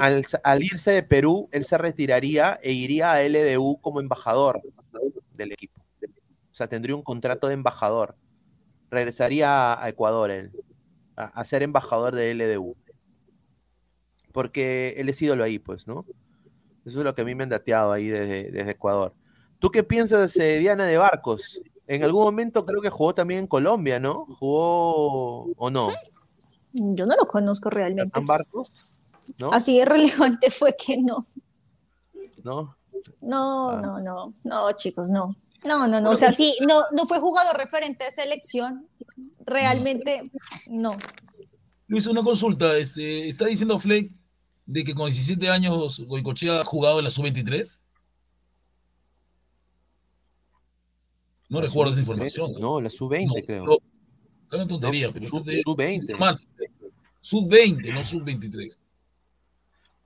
[0.00, 4.60] al, irse de Perú, él se retiraría e iría a LDU como embajador
[5.34, 5.80] del equipo.
[6.50, 8.16] O sea, tendría un contrato de embajador.
[8.90, 10.52] Regresaría a, Ecuador él,
[11.16, 12.76] a, ser embajador de LDU.
[14.32, 16.06] Porque él es ídolo ahí, pues, ¿no?
[16.84, 19.14] Eso es lo que a mí me han dateado ahí desde, Ecuador.
[19.58, 21.60] ¿Tú qué piensas de Diana de Barcos?
[21.86, 24.24] En algún momento creo que jugó también en Colombia, ¿no?
[24.38, 25.90] ¿Jugó o no?
[26.72, 28.12] Yo no lo conozco realmente.
[28.12, 29.00] ¿Tan Barcos?
[29.38, 29.52] ¿No?
[29.52, 31.26] Así de relevante fue que no.
[32.44, 32.76] ¿No?
[33.20, 33.80] No, Ah.
[33.80, 35.34] no, no, no, chicos, no.
[35.64, 36.10] No, no, no.
[36.10, 38.88] O sea, sí, no, no fue jugador referente de selección.
[39.44, 40.22] Realmente,
[40.68, 40.92] no.
[41.86, 42.76] Luis, una consulta.
[42.76, 44.10] Este, ¿Está diciendo Fleck
[44.66, 47.80] de que con 17 años Goicochea ha jugado en la sub-23?
[51.48, 52.52] No La recuerdo esa sub-23, información.
[52.60, 53.64] No, la sub-20 No, creo.
[53.66, 53.78] no,
[54.52, 56.18] una tontería, No, pero sub- yo te- sub-20.
[56.18, 56.46] Más,
[57.20, 58.78] Sub-20, no sub-23.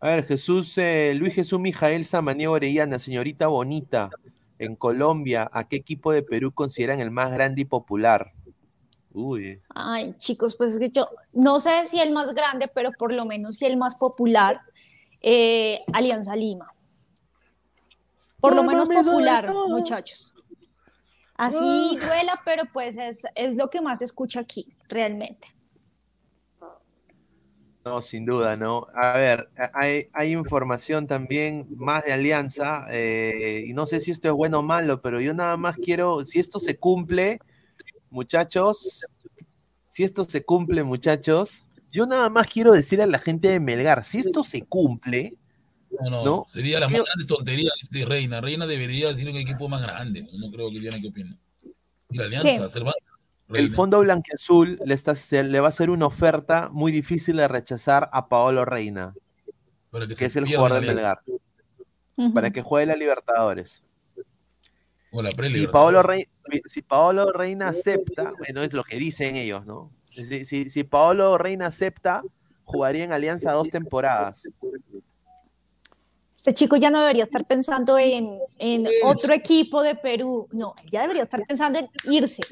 [0.01, 4.11] A ver, Jesús, eh, Luis Jesús Mijael Samaniego Orellana, señorita bonita,
[4.59, 8.33] en Colombia, ¿a qué equipo de Perú consideran el más grande y popular?
[9.13, 13.13] Uy, Ay, chicos, pues es que yo no sé si el más grande, pero por
[13.13, 14.61] lo menos si el más popular,
[15.23, 16.73] eh, Alianza Lima.
[18.41, 20.35] Por lo No menos popular, muchachos.
[21.37, 25.54] Así duela, pero pues es, es lo que más se escucha aquí, realmente.
[27.85, 28.87] No, sin duda, ¿no?
[28.95, 34.29] A ver, hay, hay información también más de Alianza, eh, y no sé si esto
[34.29, 37.39] es bueno o malo, pero yo nada más quiero, si esto se cumple,
[38.11, 39.07] muchachos,
[39.89, 44.05] si esto se cumple, muchachos, yo nada más quiero decir a la gente de Melgar,
[44.05, 45.35] si esto se cumple,
[45.91, 46.45] No, no, ¿No?
[46.49, 48.41] sería la ¿Qué- más grande tontería de Reina.
[48.41, 50.23] Reina debería decir un equipo más grande.
[50.33, 51.39] No, No creo que Diana qué opina.
[52.11, 52.69] Y la Alianza, ¿Qué?
[52.69, 53.03] Cervantes.
[53.51, 53.71] El.
[53.73, 58.09] Fondo Blanquiazul le, está, se- le va a hacer una oferta muy difícil de rechazar
[58.13, 59.15] a Paolo Reina,
[59.91, 60.87] para que es el jugador de.
[60.87, 61.21] Melgar,
[62.35, 63.83] para que juegue la Libertadores.
[65.49, 65.67] Si.
[65.69, 66.27] Paolo, Rei-
[66.65, 69.93] si Paolo Reina acepta, bueno, es lo que dicen ellos, ¿no?
[70.07, 72.23] Si, si, si Paolo Reina acepta,
[72.65, 74.43] jugaría en Alianza dos temporadas.
[76.37, 79.07] Este chico ya no debería estar pensando en, en Eso.
[79.07, 80.49] otro equipo de Perú.
[80.53, 82.43] No, ya debería estar pensando en irse.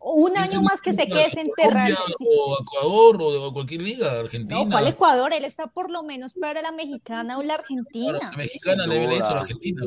[0.00, 1.28] Un año más que se quede.
[1.56, 4.60] Colombia, O a Ecuador o de cualquier liga, Argentina.
[4.64, 5.32] No, ¿cuál Ecuador?
[5.32, 8.18] Él está por lo menos para la mexicana o la Para argentina.
[8.22, 9.40] la mexicana le debe eso a la.
[9.40, 9.82] Argentina.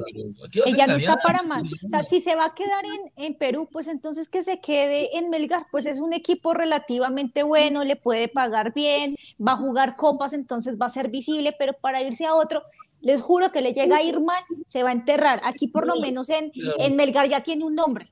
[0.53, 1.63] Pero Ella no está para más.
[1.63, 5.17] O sea, si se va a quedar en, en Perú, pues entonces que se quede
[5.17, 5.67] en Melgar.
[5.71, 9.15] Pues es un equipo relativamente bueno, le puede pagar bien,
[9.45, 12.63] va a jugar copas, entonces va a ser visible, pero para irse a otro,
[12.99, 15.41] les juro que le llega a ir mal, se va a enterrar.
[15.45, 18.07] Aquí por lo menos en, en Melgar ya tiene un nombre.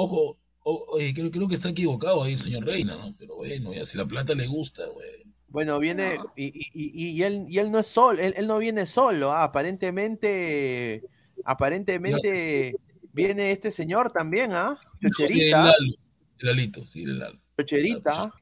[0.00, 3.16] Ojo, oye, creo, creo que está equivocado ahí el señor Reina, ¿no?
[3.18, 5.08] Pero bueno, ya si la plata le gusta, güey.
[5.48, 8.58] Bueno, viene, y, y- y- y él, y él no es solo, él, él no
[8.58, 11.02] viene solo, ah, aparentemente,
[11.44, 12.76] aparentemente
[13.12, 14.78] viene este señor también, ¿ah?
[15.00, 15.94] El Chocherita, Lalo,
[16.38, 17.40] el Alito, sí, el Lalo.
[17.58, 18.32] Chocherita,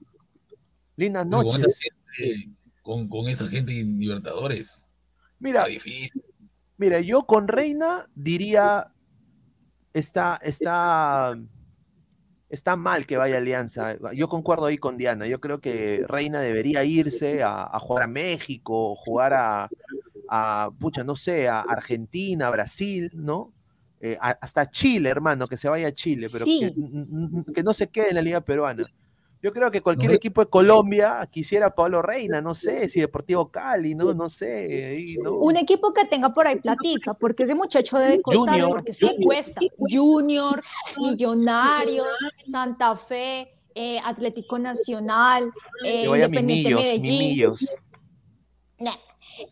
[0.97, 1.79] lindas Pero con esa noches.
[2.17, 2.51] gente,
[2.83, 4.85] con, con esa gente en Libertadores,
[5.39, 6.23] Mira, está difícil.
[6.77, 8.93] Mira, yo con Reina diría
[9.99, 11.37] está, está,
[12.49, 13.97] está mal que vaya a Alianza.
[14.13, 15.27] Yo concuerdo ahí con Diana.
[15.27, 19.69] Yo creo que Reina debería irse a, a jugar a México, jugar a,
[20.29, 23.53] a, pucha, no sé, a Argentina, Brasil, ¿no?
[24.01, 26.73] Eh, a- hasta Chile, hermano, que se vaya a Chile, pero Sí.
[27.55, 28.87] que no se quede en la Liga Peruana.
[29.43, 33.01] Yo creo que cualquier No, equipo de Colombia quisiera a Pablo Reina, no sé, si
[33.01, 35.35] Deportivo Cali, no, no sé, ahí, ¿no?
[35.35, 38.99] Un equipo que tenga por ahí platica, porque ese muchacho debe costar, Junior, porque es
[38.99, 39.61] que cuesta.
[39.79, 40.61] Junior,
[40.99, 42.09] Millonarios,
[42.45, 45.53] Santa Fe, eh, Atlético Nacional,
[45.85, 47.19] eh, Independiente Mimillos, Medellín.
[47.19, 47.67] Mimillos.
[48.81, 48.95] Nah.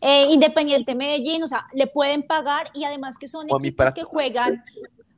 [0.01, 4.03] eh, Independiente Medellín, o sea, le pueden pagar y además que son O equipos que
[4.03, 4.63] juegan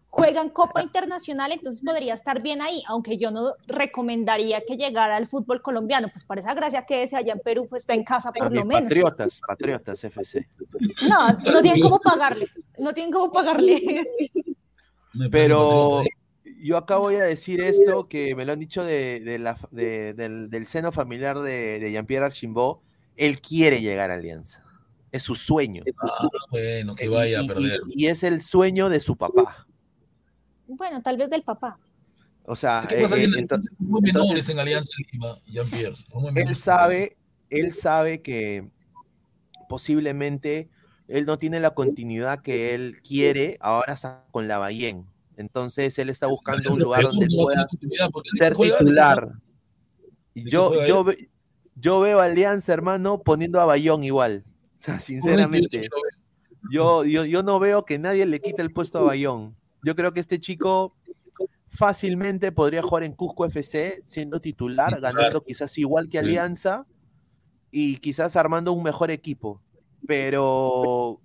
[0.10, 5.28] juegan Copa Internacional, entonces podría estar bien ahí, aunque yo no recomendaría que llegara al
[5.28, 8.32] fútbol colombiano, pues por esa gracia que es allá en Perú, pues está en casa
[8.32, 8.84] por lo menos.
[8.84, 10.48] Patriotas, Patriotas FC.
[11.08, 14.08] No, no tienen cómo pagarles, no tienen cómo pagarle.
[15.32, 16.04] Pero
[16.62, 20.14] yo acá voy a decir esto que me lo han dicho de, de la, de-
[20.14, 22.82] del, del seno familiar de, de Jean-Pierre Archimbó.
[23.16, 24.64] Él quiere llegar a Alianza.
[25.12, 25.84] Es su sueño.
[26.02, 27.80] Ah, bueno, que vaya a y- perder.
[27.90, 29.67] Y, es el sueño de su papá.
[30.68, 31.80] Bueno, tal vez del papá.
[32.46, 35.38] O sea, eh, eh, entonces, en Alianza Lima,
[36.36, 37.18] él sabe,
[37.50, 38.70] él sabe que
[39.68, 40.70] posiblemente
[41.10, 43.96] él no tiene la continuidad que él quiere ahora
[44.32, 45.06] con la Bayén.
[45.36, 47.68] Entonces él está buscando un lugar donde él pueda
[48.38, 49.32] ser titular.
[50.34, 51.06] Yo, yo,
[51.76, 54.44] yo veo a Alianza, hermano, poniendo a Bayón igual.
[54.80, 55.90] O sea, sinceramente.
[56.72, 59.56] Yo, yo, yo no veo que nadie le quite el puesto a Bayón.
[59.88, 60.98] Yo creo que este chico
[61.70, 66.86] fácilmente podría jugar en Cusco FC siendo titular, ganando quizás igual que Alianza
[67.72, 69.62] y quizás armando un mejor equipo.
[70.06, 71.22] Pero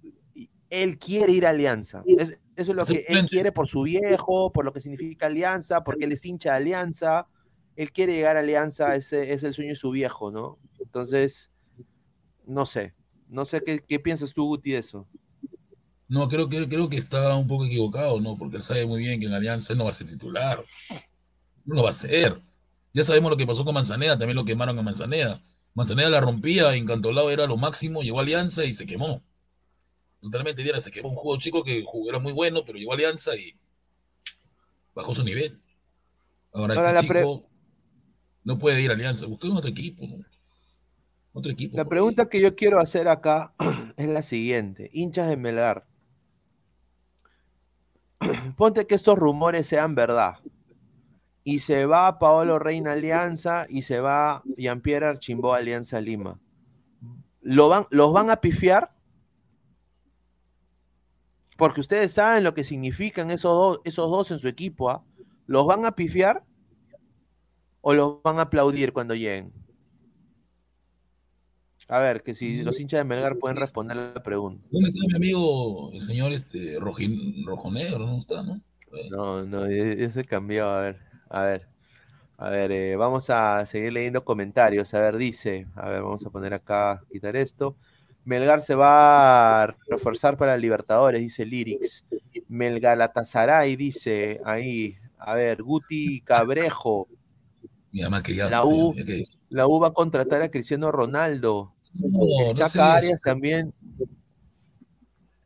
[0.70, 2.04] él quiere ir a Alianza.
[2.06, 5.82] Es- eso es lo que él quiere por su viejo, por lo que significa Alianza,
[5.82, 7.26] porque él es hincha de Alianza.
[7.74, 10.60] Él quiere llegar a Alianza, ese es el sueño de su viejo, ¿no?
[10.78, 11.50] Entonces,
[12.46, 12.94] no sé.
[13.28, 15.08] No sé qué, qué piensas tú, Guti, de eso.
[16.12, 18.36] No, creo que, creo que está un poco equivocado, ¿no?
[18.36, 20.62] Porque él sabe muy bien que en Alianza él no va a ser titular.
[21.64, 22.38] No lo va a ser.
[22.92, 25.40] Ya sabemos lo que pasó con Manzaneda, también lo quemaron a Manzaneda.
[25.72, 29.22] Manzaneda la rompía, encantolado era lo máximo, llegó a Alianza y se quemó.
[30.20, 33.34] Totalmente, se quemó un juego chico que jugó- era muy bueno, pero llegó a Alianza
[33.34, 33.54] y
[34.94, 35.62] bajó su nivel.
[36.52, 37.48] Ahora, Ahora, este la pre- chico
[38.44, 40.22] no puede ir a Alianza, busca otro equipo, ¿no?
[41.32, 41.74] Otro equipo.
[41.74, 43.54] La pregunta que yo quiero hacer acá
[43.96, 44.90] es la siguiente.
[44.92, 45.86] Hinchas de Melgar.
[48.56, 50.36] Ponte que estos rumores sean verdad.
[51.44, 56.38] Y se va Paolo Reina Alianza y se va Jean-Pierre Archimbó Alianza Lima.
[57.40, 58.94] ¿Lo van, ¿Los van a pifiar?
[61.56, 64.90] Porque ustedes saben lo que significan esos, dos esos dos en su equipo.
[64.90, 65.04] ¿ah?
[65.46, 66.44] ¿Los van a pifiar?
[67.80, 69.52] ¿O los van a aplaudir cuando lleguen?
[71.92, 74.66] A ver, que si los hinchas de Melgar pueden responder la pregunta.
[74.70, 78.06] ¿Dónde está mi amigo, el señor este, Rojin, Rojonegro?
[78.06, 78.62] ¿No está, no?
[79.10, 80.70] No, no, e- ese cambió.
[80.70, 81.68] A ver, a ver,
[82.38, 84.94] a ver, eh, vamos a seguir leyendo comentarios.
[84.94, 87.76] A ver, dice, a ver, vamos a poner acá, quitar esto.
[88.24, 92.06] Melgar se va a reforzar para Libertadores, dice Lyrics.
[92.48, 97.06] Melgalatasaray dice ahí, a ver, Guti Cabrejo.
[97.90, 98.22] Mi mamá.
[98.48, 98.94] La U,
[99.50, 101.74] la U va a contratar a Cristiano Ronaldo.
[101.94, 102.08] No,
[102.40, 102.94] el no Chaca.
[102.96, 103.72] Arias también.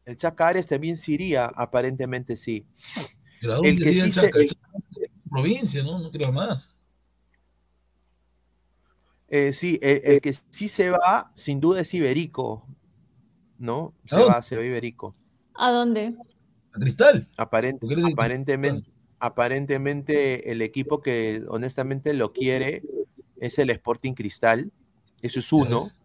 [0.05, 2.65] El Chaca Arias también se iría, aparentemente sí.
[3.41, 4.27] Pero ¿a dónde El que sí se?
[4.27, 4.49] El
[5.29, 5.99] provincia, ¿no?
[5.99, 6.75] No creo más.
[9.29, 12.65] eh, sí, el, el que sí se va, sin duda es Iberico,
[13.59, 13.93] ¿no?
[14.05, 15.15] Se va, se va Iberico.
[15.55, 16.15] ¿A dónde?
[16.73, 17.29] A Cristal.
[17.37, 17.81] Aparent-
[18.13, 22.83] aparentemente, aparentemente el equipo que honestamente lo quiere
[23.39, 24.71] es el Sporting Cristal,
[25.23, 25.97] eso es uno, ves.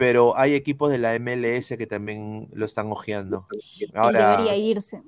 [0.00, 3.44] Pero hay equipos de la MLS que también lo están ojeando.
[3.78, 5.02] Él Ahora, debería irse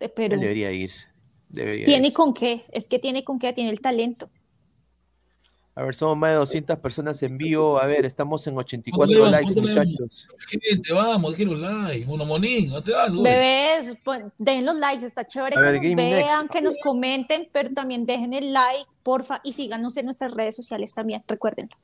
[0.00, 0.34] de Perú.
[0.34, 1.06] él debería irse.
[1.48, 2.14] debería Tiene irse.
[2.16, 4.28] con qué, es que tiene con qué, tiene el talento.
[5.76, 7.78] A ver, somos más de 200 personas en vivo.
[7.78, 9.30] A ver, estamos en ¿Cuánto 84 llevan?
[9.30, 9.88] likes, ¿Cuánto llevan?
[9.88, 10.28] muchachos.
[10.48, 12.06] Gente, vamos, déjenlo like.
[12.06, 13.22] Mono Monín, hazte algo.
[13.22, 15.96] Bebés, pues, dejen los likes, está chévere A que ver, nos Next.
[16.26, 20.56] vean, que nos comenten, pero también dejen el like, porfa, y síganos en nuestras redes
[20.56, 21.76] sociales también, recuérdenlo.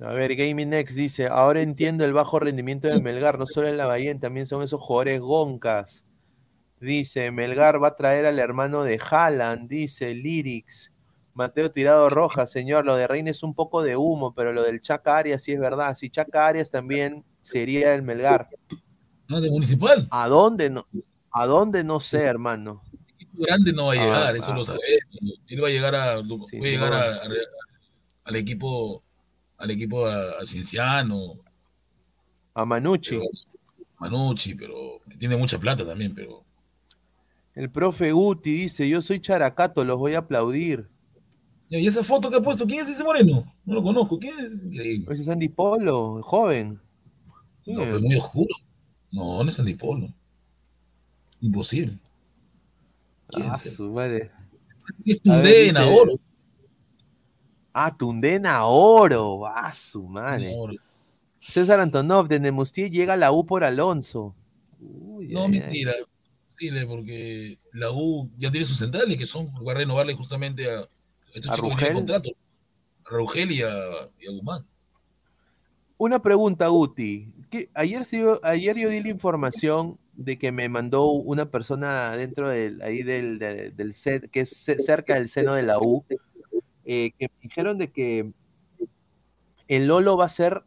[0.00, 3.76] A ver, Gaming Next dice, ahora entiendo el bajo rendimiento de Melgar, no solo en
[3.76, 6.04] la Bahía, también son esos jugadores goncas.
[6.80, 10.92] Dice, Melgar va a traer al hermano de Haaland, dice Lyrics.
[11.34, 14.80] Mateo Tirado Rojas, señor, lo de Reina es un poco de humo, pero lo del
[14.80, 15.94] Chaca Arias sí es verdad.
[15.94, 18.48] Si Chaca Arias también sería el Melgar.
[19.28, 20.06] No, de municipal.
[20.10, 20.86] ¿A dónde no?
[21.32, 22.82] ¿A dónde no sé, hermano?
[23.34, 24.56] Grande no va a Ah, llegar, eso ah.
[24.56, 24.84] lo sabemos.
[25.48, 26.96] Él va a llegar a, Sí, va a llegar no.
[26.96, 27.28] a- a-
[28.24, 29.02] al equipo,
[29.58, 31.34] al equipo a, a Cienciano,
[32.54, 33.18] A Manucci.
[33.98, 36.44] Manucci, pero que tiene mucha plata también, pero
[37.54, 40.88] El profe Guti dice, yo soy Characato, los voy a aplaudir.
[41.70, 42.66] ¿Y esa foto que ha puesto?
[42.66, 43.52] ¿Quién es ese moreno?
[43.66, 44.18] No lo conozco.
[44.18, 44.64] ¿Quién es?
[44.64, 45.12] Increíble.
[45.12, 46.80] Ese es Andy Polo, joven.
[47.66, 48.54] No, pero muy oscuro.
[49.10, 50.08] No, no es Andy Polo.
[51.40, 51.98] Imposible.
[53.28, 53.74] ¿Quién Ah, será?
[53.74, 54.30] su madre.
[55.04, 56.12] Es dice- oro.
[57.72, 59.46] Ah, Tundena Oro.
[59.46, 60.52] Ah, su madre.
[60.54, 60.74] Oro.
[61.38, 64.34] César Antonov, de Nemustier llega a la U por Alonso.
[64.80, 65.60] Uy, No, ay, ay.
[65.60, 65.92] mentira.
[66.88, 70.80] Porque la U ya tiene sus centrales que son va a renovarle justamente a
[71.32, 71.78] estos ¿A chicos que Rugel?
[71.78, 72.30] tienen contrato.
[73.04, 73.68] A Rugel y a,
[74.18, 74.66] y a Guzmán.
[75.98, 77.32] Una pregunta, Guti.
[77.50, 82.48] ¿Qué- ayer, sí- ayer yo di la información de que me mandó una persona dentro
[82.48, 86.04] del, ahí del, del, del set, que es ce- cerca del seno de la U,
[86.88, 88.32] eh, que me dijeron de que
[89.68, 90.64] el Lolo va a ser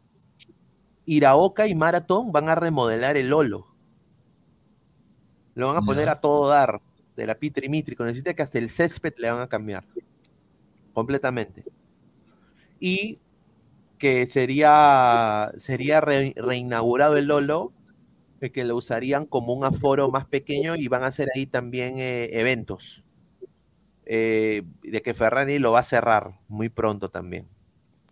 [1.04, 3.66] Iraoka y Maratón van a remodelar el Lolo.
[5.56, 6.80] Lo van a poner a todo dar,
[7.16, 8.04] de la pitrimítrico.
[8.04, 9.84] Necesita que hasta el césped le van a cambiar.
[10.94, 11.64] Completamente.
[12.78, 13.18] Y
[13.98, 17.72] que sería, sería re- reinaugurado el Lolo,
[18.40, 21.98] eh, que lo usarían como un aforo más pequeño y van a hacer ahí también
[21.98, 23.01] eh, eventos.
[24.04, 27.48] Eh, de que Ferrari lo va a cerrar muy pronto también.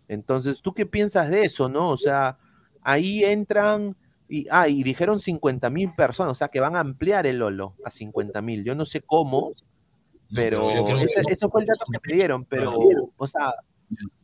[0.07, 1.89] Entonces, ¿tú qué piensas de eso, no?
[1.89, 2.37] O sea,
[2.81, 3.95] ahí entran
[4.27, 7.75] y, ah, y dijeron 50 mil personas, o sea, que van a ampliar el Lolo
[7.83, 8.63] a 50 mil.
[8.63, 9.51] Yo no sé cómo,
[10.33, 12.77] pero, que ese, ese fue el dato que me dieron, pero,
[13.17, 13.53] o sea,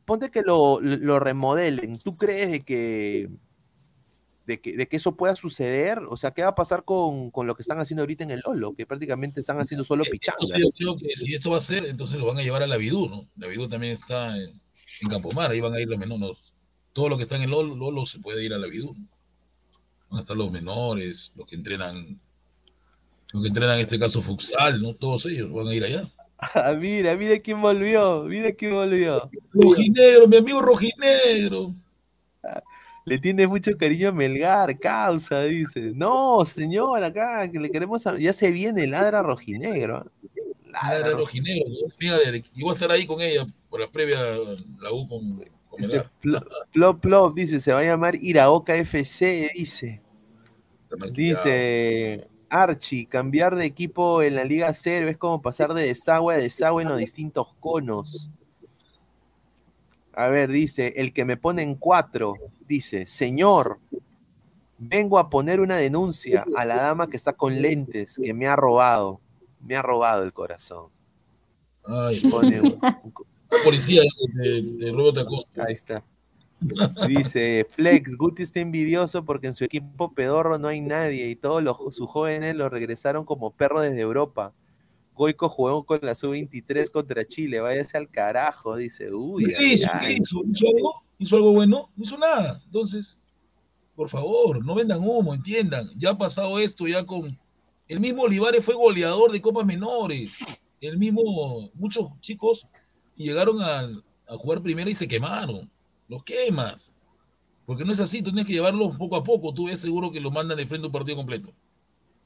[0.06, 1.94] ponte que lo, lo remodelen.
[2.02, 3.30] ¿Tú crees de que,
[4.48, 6.00] de que, de que eso pueda suceder?
[6.08, 8.42] O sea, ¿qué va a pasar con, con lo que están haciendo ahorita en el
[8.46, 8.74] Lolo?
[8.74, 10.42] Que prácticamente están haciendo solo pichangas.
[10.42, 12.68] Entonces yo creo que si esto va a ser, entonces lo van a llevar a
[12.68, 13.28] la Vidú, ¿no?
[13.36, 14.60] La Vidú también está en,
[15.02, 16.54] en Campomar, ahí van a ir los menores.
[16.94, 18.96] Todo lo que está en el Lolo, Lolo se puede ir a la Vidú.
[18.98, 19.06] ¿no?
[20.10, 22.18] Van a estar los menores, los que entrenan,
[23.34, 24.96] los que entrenan en este caso futsal, ¿no?
[24.96, 26.10] Todos ellos van a ir allá.
[26.40, 29.28] Ah, mira, mira quién volvió, mira quién volvió.
[29.54, 31.74] Rojinegro, mi amigo Rojinegro.
[33.08, 35.94] Le tiene mucho cariño a Melgar, causa, dice.
[35.96, 38.06] No, señor, acá que le queremos.
[38.06, 40.06] a- Ya se viene ladra rojinegro.
[40.26, 40.42] ¿eh?
[40.70, 41.66] Ladra Rojinegro.
[41.98, 44.18] Amiga de- y voy a estar ahí con ella por la previa
[44.82, 45.38] la U con,
[45.70, 46.12] con Dice, Melgar.
[46.22, 50.02] Plo- Plop Plop, dice, se va a llamar Iraoka FC, dice.
[51.14, 56.38] Dice Archie, cambiar de equipo en la Liga Cero es como pasar de desagüe a
[56.38, 58.30] desagüe en los distintos conos.
[60.20, 62.34] A ver, dice, el que me pone en cuatro,
[62.68, 63.78] dice, señor,
[64.80, 68.56] vengo a poner una denuncia a la dama que está con lentes, que me ha
[68.56, 69.20] robado,
[69.64, 70.88] me ha robado el corazón.
[71.86, 72.80] Ay, Pone un-
[73.64, 74.02] policía
[74.34, 75.64] de, de Roberto Acosta.
[75.68, 76.04] Ahí está.
[77.08, 81.62] Dice Flex, Guti está envidioso porque en su equipo pedorro no hay nadie y todos
[81.62, 84.52] los, sus jóvenes lo regresaron como perro desde Europa.
[85.18, 89.12] Goico jugó con la sub-23 contra Chile, váyase al carajo, dice.
[89.12, 89.90] Uy, ¿Qué hizo?
[90.00, 90.42] ¿Qué hizo?
[90.50, 91.04] ¿Hizo algo?
[91.18, 91.90] ¿Hizo algo bueno?
[91.96, 92.62] No hizo nada.
[92.66, 93.20] Entonces,
[93.96, 95.88] por favor, no vendan humo, entiendan.
[95.98, 97.38] Ya ha pasado esto ya con...
[97.88, 100.38] El mismo Olivares fue goleador de copas menores.
[100.82, 102.68] El mismo, muchos chicos
[103.16, 105.72] llegaron al- a, jugar primera y se quemaron.
[106.08, 106.94] Los quemas.
[107.66, 109.54] Porque no es así, tú tienes que llevarlos poco a poco.
[109.54, 111.52] Tú ves seguro que lo mandan de frente a un partido completo.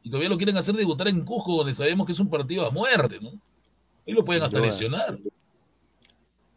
[0.04, 2.72] Y todavía lo quieren hacer debutar en Cusco, donde sabemos que es un partido a
[2.72, 3.32] muerte, ¿no?
[4.06, 5.20] Y lo pueden hasta lesionar.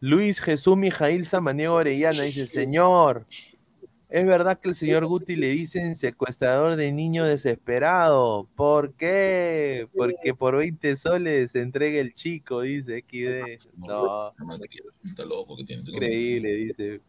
[0.01, 3.27] Luis Jesús Mijail Samaniego Orellana dice, señor,
[4.09, 8.47] ¿es verdad que el señor Guti le dicen secuestrador de niño desesperado?
[8.55, 9.89] ¿Por qué?
[9.95, 13.67] Porque por 20 soles se entrega el chico, dice XD.
[13.79, 14.33] No,
[15.03, 15.83] Está loco que tiene.
[15.91, 17.01] increíble, dice.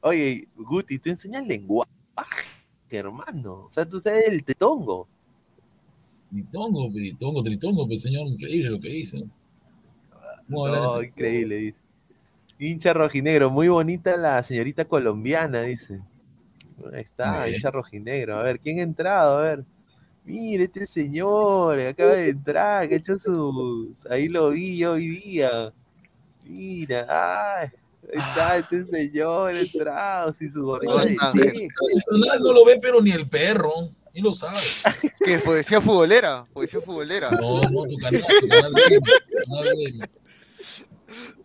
[0.00, 1.90] Oye, Guti, tú enseñas lenguaje,
[2.90, 3.66] hermano.
[3.68, 5.08] O sea, tú sabes el tetongo.
[6.30, 9.24] Tritongo, tritongo, tritongo, pues señor, increíble lo que dice.
[10.46, 11.78] ¿Cómo hablar No, increíble, dice.
[12.58, 16.00] Hincha rojinegro, muy bonita la señorita colombiana, dice.
[16.92, 17.56] Ahí está, Bien.
[17.56, 18.38] hincha rojinegro.
[18.38, 19.38] A ver, ¿quién ha entrado?
[19.38, 19.64] A ver.
[20.24, 24.06] Mire, este señor que acaba de entrar, que ha hecho sus.
[24.06, 25.72] Ahí lo vi yo hoy día.
[26.46, 27.68] Mira, ay,
[28.02, 31.42] ahí está este señor entrado, sin su gorrita ¿Cómo de están, té.
[31.50, 31.68] gente?
[32.10, 33.72] Nacional no lo ve, pero ni el perro,
[34.14, 34.58] ni lo sabe.
[35.24, 35.38] ¿Qué?
[35.38, 36.44] ¿Poesía futbolera?
[36.52, 37.30] ¿Poesía futbolera?
[37.30, 40.20] No, no, tu canal, tu canal tu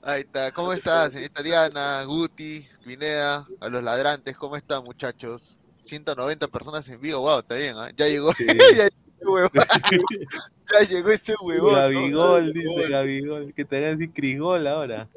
[0.03, 0.51] Ahí está.
[0.51, 4.37] ¿Cómo estás, señorita Diana, Guti, Pineda, a los ladrantes?
[4.37, 5.57] ¿Cómo están, muchachos?
[5.83, 7.91] 190 personas en vivo, wow, está bien, ¿ah?
[7.95, 8.45] Ya llegó, Sí.
[8.49, 9.51] ya, llegó ese huevón.
[10.71, 11.73] ya llegó ese huevón.
[11.73, 11.79] ¿no?
[11.79, 15.07] Gabigol, dice Gabigol, que te hagan decir Crigol ahora.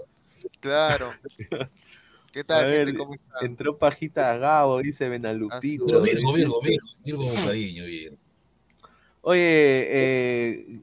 [0.60, 1.12] Claro.
[2.32, 2.98] ¿Qué A tal, ver, gente?
[2.98, 3.46] ¿Cómo están?
[3.46, 5.86] entró Pajita Gabo, dice Benalupito.
[5.86, 8.16] Pero Virgo, Virgo, Virgo, Virgo con cariño, Virgo.
[9.22, 10.80] Oye, eh,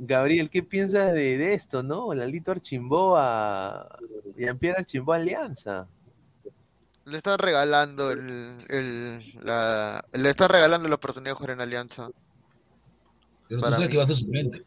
[0.00, 2.12] Gabriel, ¿qué piensas de, de esto, no?
[2.14, 3.88] Lalito Archimboa,
[4.36, 5.86] Jean-Pierre Archimboa Alianza.
[7.04, 12.08] Le están regalando el, el, la, le están regalando la oportunidad de jugar en Alianza.
[13.48, 13.88] Pero tú sabes mí.
[13.88, 14.64] que va a ser suplente.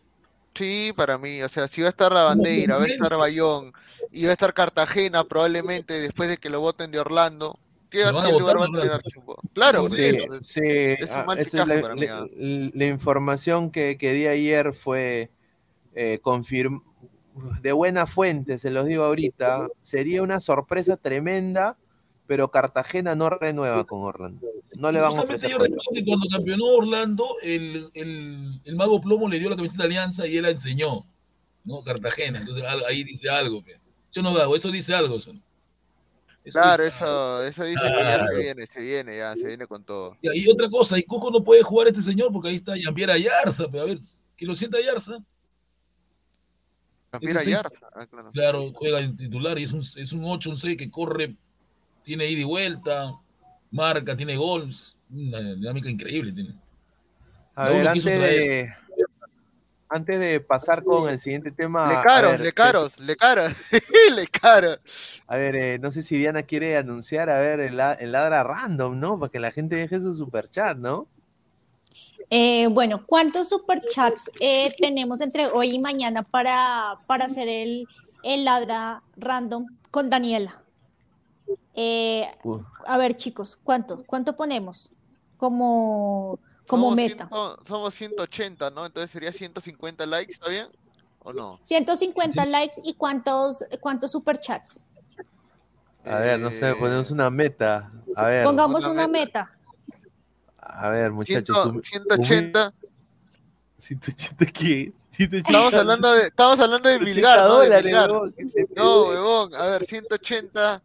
[0.57, 3.71] Sí, para mí, o sea, si va a estar la bandera, va a estar Bayón
[4.11, 7.57] y va a estar Cartagena probablemente después de que lo voten de Orlando,
[7.89, 8.91] ¿Qué, van a lugar va a tener.
[8.91, 9.37] Archimbo?
[9.53, 12.25] Claro, Sí, pues, Sí, es- un ah, mal fichaje la, para mí, la- ah.
[12.37, 15.31] la información que, que di ayer fue
[15.95, 16.83] eh, confirm-
[17.61, 21.77] de buena fuente, se los digo ahorita, sería una sorpresa tremenda,
[22.27, 24.45] pero Cartagena no renueva con Orlando.
[24.77, 28.75] No le van a Justamente ofrecer yo recuerdo que cuando campeonó Orlando, el, el, el
[28.75, 31.05] Mago Plomo le dio la camiseta de Alianza y él la enseñó,
[31.63, 31.81] ¿no?
[31.81, 32.39] Cartagena.
[32.39, 33.63] Entonces ahí dice algo.
[33.63, 33.79] pe.
[34.11, 35.15] Yo no hago, eso dice algo.
[35.17, 35.31] Eso,
[36.43, 38.37] Eso Claro, dice eso, eso dice que ya se Claro.
[38.37, 40.17] viene, se viene, ya, se viene con todo.
[40.21, 43.13] Y ahí otra cosa, y Cuco no puede jugar este señor porque ahí está Jean-Pierre
[43.13, 43.97] Ayarza, pero a ver,
[44.35, 44.77] que lo sienta
[47.21, 48.31] Ese sí, Ayarza, ah, claro.
[48.31, 51.35] Claro, juega en titular y es un, es un 8, un 6 que corre,
[52.07, 53.13] tiene ida y vuelta,
[53.69, 56.55] marca, tiene gols, una dinámica increíble tiene.
[57.53, 58.73] A No ver, antes de,
[59.89, 61.89] antes de pasar con el siguiente tema.
[61.89, 63.57] Le caros, ver, le caros, le caros,
[64.15, 64.79] le caros.
[65.27, 68.97] A ver, eh, no sé si Diana quiere anunciar, a ver, el, el ladra random,
[68.97, 69.19] ¿no?
[69.19, 71.07] Para que la gente deje su superchat, ¿no?
[72.29, 77.85] Eh, bueno, ¿cuántos superchats eh, tenemos entre hoy y mañana para, para hacer el,
[78.23, 80.63] el ladra random con Daniela?
[81.73, 82.27] Eh,
[82.85, 84.03] a ver, chicos, ¿cuánto?
[84.05, 84.91] ¿Cuánto ponemos
[85.37, 87.27] como, como somos, meta?
[87.27, 88.85] ciento- somos 180, ¿no?
[88.85, 90.67] Entonces sería 150 likes, ¿está bien?
[91.19, 91.59] ¿O no?
[91.63, 94.89] 150 likes y cuántos, cuántos superchats.
[96.05, 97.89] A ver, no sé, ponemos una meta.
[98.15, 99.51] A ver, Pongamos una una meta.
[100.57, 101.55] a ver, muchachos.
[101.57, 102.67] Ciento- un- 180.
[102.81, 104.93] un- 180 qué?
[105.11, 107.59] 180 Estamos hablando de, estamos hablando de 180 Milgar, ¿no?
[107.59, 108.11] De Milgar.
[108.11, 110.81] huevón, ¿qué te No, huevón, a ver, 180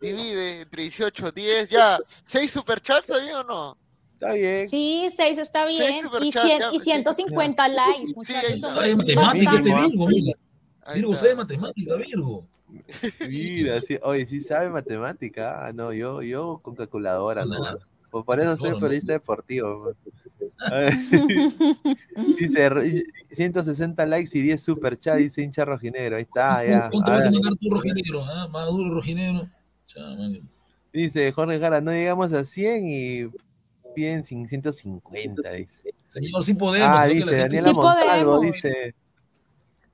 [0.00, 1.98] divide entre 18, 10, ya.
[2.26, 3.76] ¿6 superchats está bien o no?
[4.14, 4.68] Está bien.
[4.68, 5.98] Sí, 6 está bien.
[5.98, 8.24] Y, superchats, 100 ya, y pues, 150 likes, son
[8.60, 9.74] Sabe matemática este.
[9.74, 10.32] Virgo, mira.
[10.94, 12.46] Virgo sabe matemática, Virgo.
[13.28, 15.66] Mira, sí, oye, sí sabe matemática.
[15.66, 17.56] Ah, no, yo, yo con calculadora, no.
[18.10, 18.80] Por, por eso soy No, no.
[18.80, 19.94] periodista deportivo.
[22.38, 26.16] Dice "Re- 160 likes y 10 super chat, dice hincha rojinegro.
[26.16, 26.90] Ahí está, ya.
[26.90, 28.24] ¿Cuánto vas a mandar tú, rojinegro?
[28.24, 28.48] ¿Ah?
[28.48, 29.48] Maduro, rojinegro.
[30.92, 33.30] Dice Jorge Jara, no llegamos a 100 y
[33.94, 35.94] piden 150, dice.
[36.06, 36.88] Señor, sí podemos.
[36.88, 37.12] Ah, ¿no?
[37.12, 38.54] Que la dice gente Daniela Montalvo, podemos.
[38.54, 38.94] dice,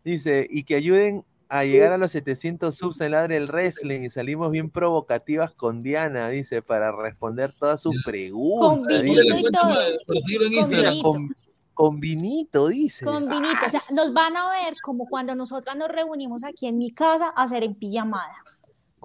[0.05, 4.11] dice, y que ayuden a llegar a los 700 subs en Ladre el Wrestling y
[4.11, 9.01] salimos bien provocativas con Diana, dice, para responder todas sus preguntas.
[9.01, 9.75] Con vinito y todo.
[10.07, 11.11] Para seguirlo en Con vinito.
[11.11, 11.37] Con,
[11.75, 13.05] con vinito, dice.
[13.05, 13.67] Con vinito.
[13.67, 17.33] O sea, nos van a ver como cuando nosotras nos reunimos aquí en mi casa
[17.37, 18.35] a hacer en pijamada.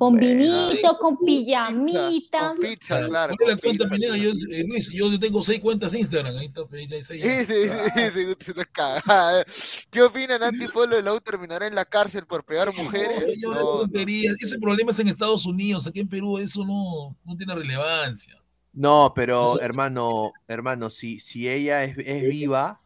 [0.01, 2.47] Con vinito, con pijamita.
[2.47, 3.35] Con pizza, Claro, claro.
[3.37, 3.87] ponle la con cuenta.
[3.87, 4.17] Pineda.
[4.17, 6.35] Yo, eh, Luis, yo tengo seis cuentas de Instagram.
[6.37, 7.23] Ahí está, ahí está, seis.
[7.23, 9.45] Sí, sí, sí, sí, sí, no es cagada.
[9.91, 10.41] ¿Qué opinan?
[10.41, 13.23] ¿Antipolo de la U terminará en la cárcel por pegar mujeres?
[13.27, 13.79] No, señor, No, no.
[13.81, 14.33] tonterías.
[14.41, 15.85] Ese problema es en Estados Unidos.
[15.85, 18.41] Aquí en Perú eso no, no tiene relevancia.
[18.73, 22.81] No, pero hermano, hermano, si, si ella es, es viva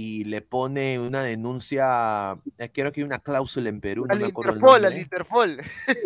[0.00, 4.20] y le pone una denuncia, eh, creo que hay una cláusula en Perú, no Al
[4.20, 4.96] me acuerdo el Interpol, al.
[4.96, 5.60] Interpol.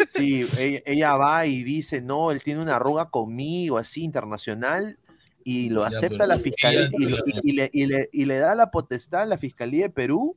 [0.08, 4.98] Sí, ella, ella va y dice, no, él tiene una arruga conmigo, así, internacional,
[5.44, 8.38] y lo Ya, acepta la fiscalía, y, lo- y- y le, y le- y le
[8.38, 10.36] da la potestad a la fiscalía de Perú,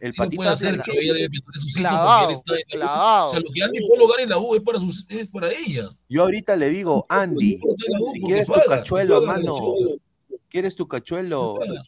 [0.00, 2.28] el Sí lo patito puede hacer, hace- pero ella debe pensar en sus hijos Clavado,
[2.28, 3.26] porque él está en la U.
[3.26, 5.52] O sea, lo que Andy Polo gana en la U es para, sus, es para
[5.52, 5.90] ella.
[6.08, 7.58] Yo ahorita le digo, Andy,
[7.88, 9.74] la si quieres tu cachuelo, paga la mano,
[10.48, 11.82] quieres tu cachuelo, Paga.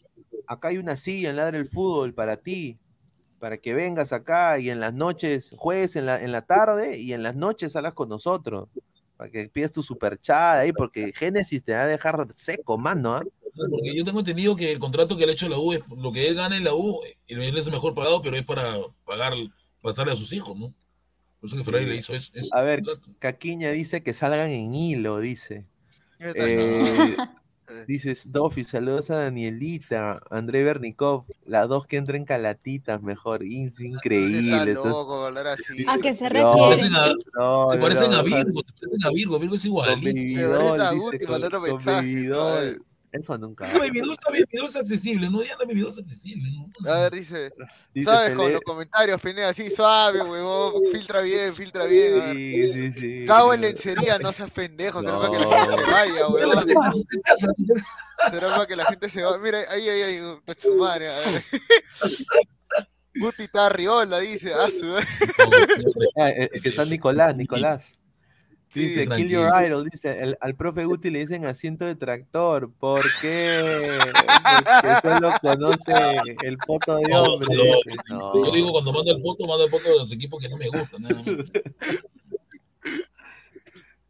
[0.49, 2.79] Acá hay una silla en Ladre el Fútbol para ti,
[3.39, 7.13] para que vengas acá y en las noches juegues en la, en la tarde y
[7.13, 8.69] en las noches salas con nosotros,
[9.17, 13.15] para que pidas tu super chat ahí, porque Génesis te va a dejar seco, mano,
[13.15, 13.23] ¿ah?
[13.55, 16.13] Porque yo tengo entendido que el contrato que le ha hecho la U es lo
[16.13, 19.35] que él gana en la U, él es el mejor pagado, pero es para pagar,
[19.83, 20.73] pasarle a sus hijos, ¿no?
[21.41, 22.83] Por eso que Ferrari le hizo es, es A ver,
[23.19, 25.67] Caquiña dice que salgan en hilo, dice.
[26.21, 27.17] Eh,
[27.87, 33.85] dices, Dofi, saludos a Danielita, André Bernikov, las dos que entren calatitas mejor, in- Está
[33.85, 34.71] increíble.
[34.71, 35.85] entonces- loco hablar así.
[35.89, 36.59] ¿A qué se No, Se refiere?
[36.69, 39.63] parecen a, no, se no, parecen no, a Virgo, se parecen a Virgo, Virgo es
[40.69, 42.88] Con dice, Guti, con, mandando con
[43.19, 43.23] ¿no?
[43.23, 43.67] Eso nunca.
[43.73, 45.39] No, Doll es accesible, ¿no?
[45.39, 46.91] Doll es accesible, ¿no?
[46.91, 47.53] A ver, dice,
[47.93, 48.35] Dice ¿sabes?
[48.35, 52.21] Con Pelé- los comentarios, Pineda, así suave, huevón, filtra bien, filtra bien.
[52.21, 52.37] A ver.
[52.37, 53.25] Sí, sí, sí.
[53.27, 56.65] Cago en lencería, no seas pendejo, será para que la gente se vaya, huevón.
[58.31, 59.39] Será para que la gente se vaya.
[59.39, 60.21] Mira, ahí, ahí, ahí,
[60.59, 61.09] su madre.
[61.09, 61.43] a ver.
[63.21, 64.53] Guti está arriola, dice.
[64.55, 64.95] Ah, su...
[66.21, 67.95] Ah, eh, eh, que está Nicolás, Nicolás.
[68.71, 69.41] Sí, Dice, kill tranquilo.
[69.41, 73.99] your idol, dice, el- al profe Guti le dicen asiento de tractor, ¿por qué?
[74.83, 75.93] Porque solo conoce
[76.43, 77.57] el poto de No, hombre.
[77.57, 77.65] no,
[78.35, 78.45] no.
[78.45, 80.69] Yo digo, cuando mando el foto, mando el foto de los equipos que no me
[80.69, 81.25] gustan, nada más.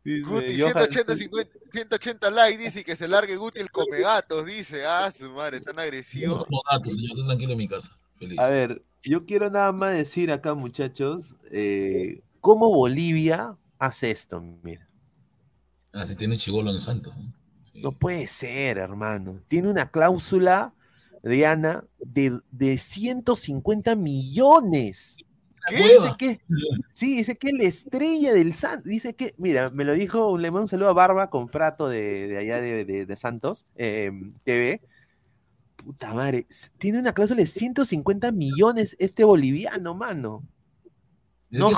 [0.04, 4.00] Dice, Guti, Johan 180, 50, 180 likes, dice y que se largue Guti el come
[4.00, 4.84] gatos, dice.
[4.86, 6.44] Ah, su madre, tan no agresivo.
[6.46, 7.10] como gato, señor.
[7.10, 7.94] Estoy tranquilo en mi casa.
[8.18, 8.38] Feliz.
[8.38, 14.86] A ver, yo quiero nada más decir acá, muchachos, eh, cómo Bolivia hace esto, mira.
[15.92, 17.16] Ah, si tiene chigolo en Santos.
[17.16, 17.32] ¿no?
[17.74, 19.40] No puede ser, hermano.
[19.48, 20.74] Tiene una cláusula,
[21.22, 25.16] Diana, de, de 150 millones.
[25.70, 26.40] Dice que,
[26.90, 30.62] sí, dice que la estrella del Santos, dice que, mira, me lo dijo, le mando
[30.62, 34.10] un saludo a Barba con Prato de, de allá de, de- de Santos, eh,
[34.44, 34.80] TV.
[35.76, 36.46] Puta madre,
[36.78, 40.42] tiene una cláusula de 150 millones este boliviano, mano.
[41.50, 41.74] ¿De No qué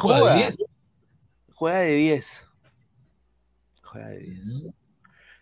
[1.61, 1.81] juega?
[1.81, 1.99] ¿De joda.
[1.99, 2.47] 10?
[3.83, 4.43] Juega de 10.
[4.43, 4.75] Juega de 10.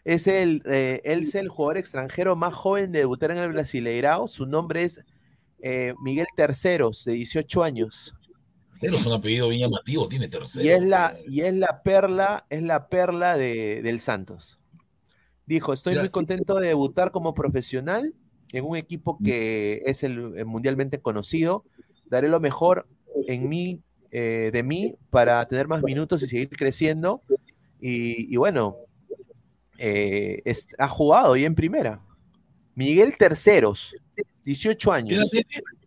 [0.05, 4.27] Es el, eh, él es el jugador extranjero más joven de debutar en el Brasileirao.
[4.27, 5.01] Su nombre es
[5.61, 8.15] eh, Miguel Terceros, de 18 años.
[8.73, 10.65] Cero es un apellido bien llamativo, tiene tercero.
[10.65, 14.59] Y es la, y es la perla, es la perla de, del Santos.
[15.47, 18.15] Dijo, estoy muy contento de debutar como profesional
[18.53, 21.65] en un equipo que es el, el mundialmente conocido.
[22.07, 22.89] Daré lo mejor
[23.27, 27.23] en mí, eh, de mí, para tener más minutos y seguir creciendo.
[27.81, 28.77] Y, y bueno,
[29.79, 32.01] eh, es- ha jugado ya en primera.
[32.75, 33.95] Miguel Terceros,
[34.45, 35.13] 18 ¿Qué años.
[35.19, 35.47] edad tiene?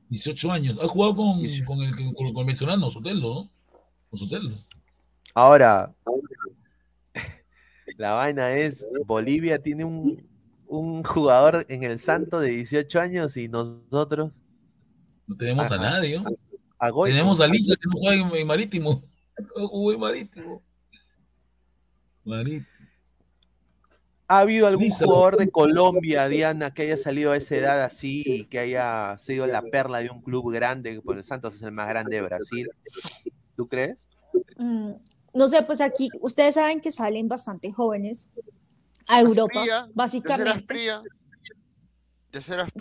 [0.10, 0.78] 18 años.
[0.82, 3.50] Ha jugado con, con el, con, con el venezolano, Soteldo, ¿no?
[4.10, 4.54] Con.
[5.34, 5.94] Ahora,
[7.98, 10.28] la vaina es, Bolivia tiene un,
[10.68, 14.32] un jugador en el Santo de 18 años y nosotros...
[15.28, 16.30] No tenemos a, nadie, ¿no?
[16.82, 17.16] A Goico.
[17.16, 19.04] Tenemos a Lisa que no juega en, Marítimo.
[19.56, 20.64] Jugó en Marítimo.
[22.26, 22.66] Marítimo.
[24.28, 25.06] ¿Ha habido algún Lisa.
[25.06, 29.46] jugador de Colombia, Diana, que haya salido a esa edad así y que haya sido
[29.46, 31.00] la perla de un club grande?
[31.02, 32.68] Por el Santos es el más grande de Brasil.
[33.56, 34.08] ¿Tú crees?
[34.58, 34.94] Mm,
[35.36, 38.28] no sé, pues aquí ustedes saben que salen bastante jóvenes
[39.08, 40.66] a Europa, serás básicamente.
[40.66, 41.04] fría,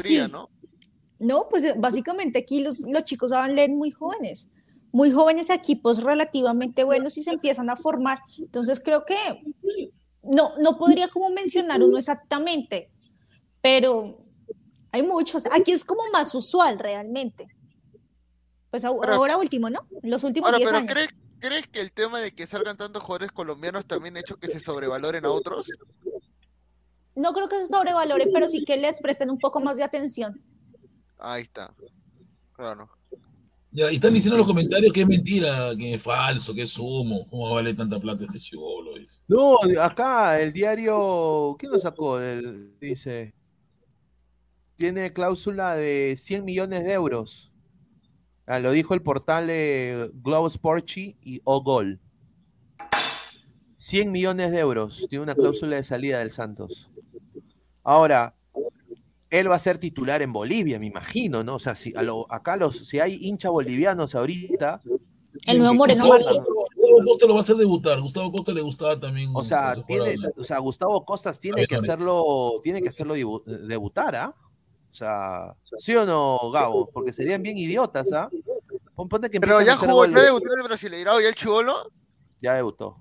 [0.03, 0.21] Sí.
[0.31, 0.49] ¿no?
[1.21, 4.49] No, pues eh, básicamente aquí los, los chicos salen muy jóvenes,
[4.91, 8.19] muy jóvenes a equipos relativamente buenos y se empiezan a formar.
[8.39, 9.17] Entonces creo que
[10.23, 12.91] no, no podría como mencionar uno exactamente,
[13.61, 14.25] pero
[14.93, 15.45] hay muchos.
[15.53, 17.47] Aquí es como más usual realmente.
[18.71, 19.81] Pues ahora último, ¿no?
[20.03, 20.93] Los últimos Ahora, 10 pero años.
[20.95, 24.47] ¿crees, ¿crees que el tema de que salgan tantos jugadores colombianos también ha hecho que
[24.47, 25.67] se sobrevaloren a otros?
[27.15, 30.41] No creo que se sobrevalore, pero sí que les presten un poco más de atención.
[31.21, 31.75] Ahí está.
[32.53, 32.89] Claro.
[33.73, 36.77] Ya, y están diciendo en los comentarios que es mentira, que es falso, que es
[36.77, 37.29] humo.
[37.31, 38.99] ¿Cómo vale tanta plata este chivolo?
[38.99, 39.21] Dice.
[39.29, 42.19] No, acá el diario, ¿quién lo sacó?
[42.19, 43.33] El- dice,
[44.75, 47.53] tiene cláusula de 100 millones de euros.
[48.47, 52.01] Ah, lo dijo el portal eh, Globo Sporchi y Ogol.
[53.77, 55.07] 100 millones de euros.
[55.09, 56.91] Tiene una cláusula de salida del Santos.
[57.85, 58.35] Ahora,
[59.31, 61.55] él va a ser titular en Bolivia, me imagino, ¿no?
[61.57, 64.81] O sea, si a lo- acá los, si hay hinchas bolivianos ahorita.
[65.47, 66.43] El nuevo Moreno Gustavo- Martín.
[66.43, 68.01] Gustavo Costa lo va a hacer debutar.
[68.01, 69.31] Gustavo Costa le gustaba también.
[69.33, 73.15] O sea, se tiene, o sea, Gustavo Costas tiene que hacerlo, tiene que hacerlo
[73.47, 74.35] debutar, ¿ah?
[74.91, 76.91] O sea, ¿sí o no, Gabo?
[76.91, 78.29] Porque serían bien idiotas, ¿ah?
[78.97, 81.93] Pon- Ponte que Pero ya jugó, ya debutó en el Brasileirao y el chivolo.
[82.41, 82.97] Ya debutó.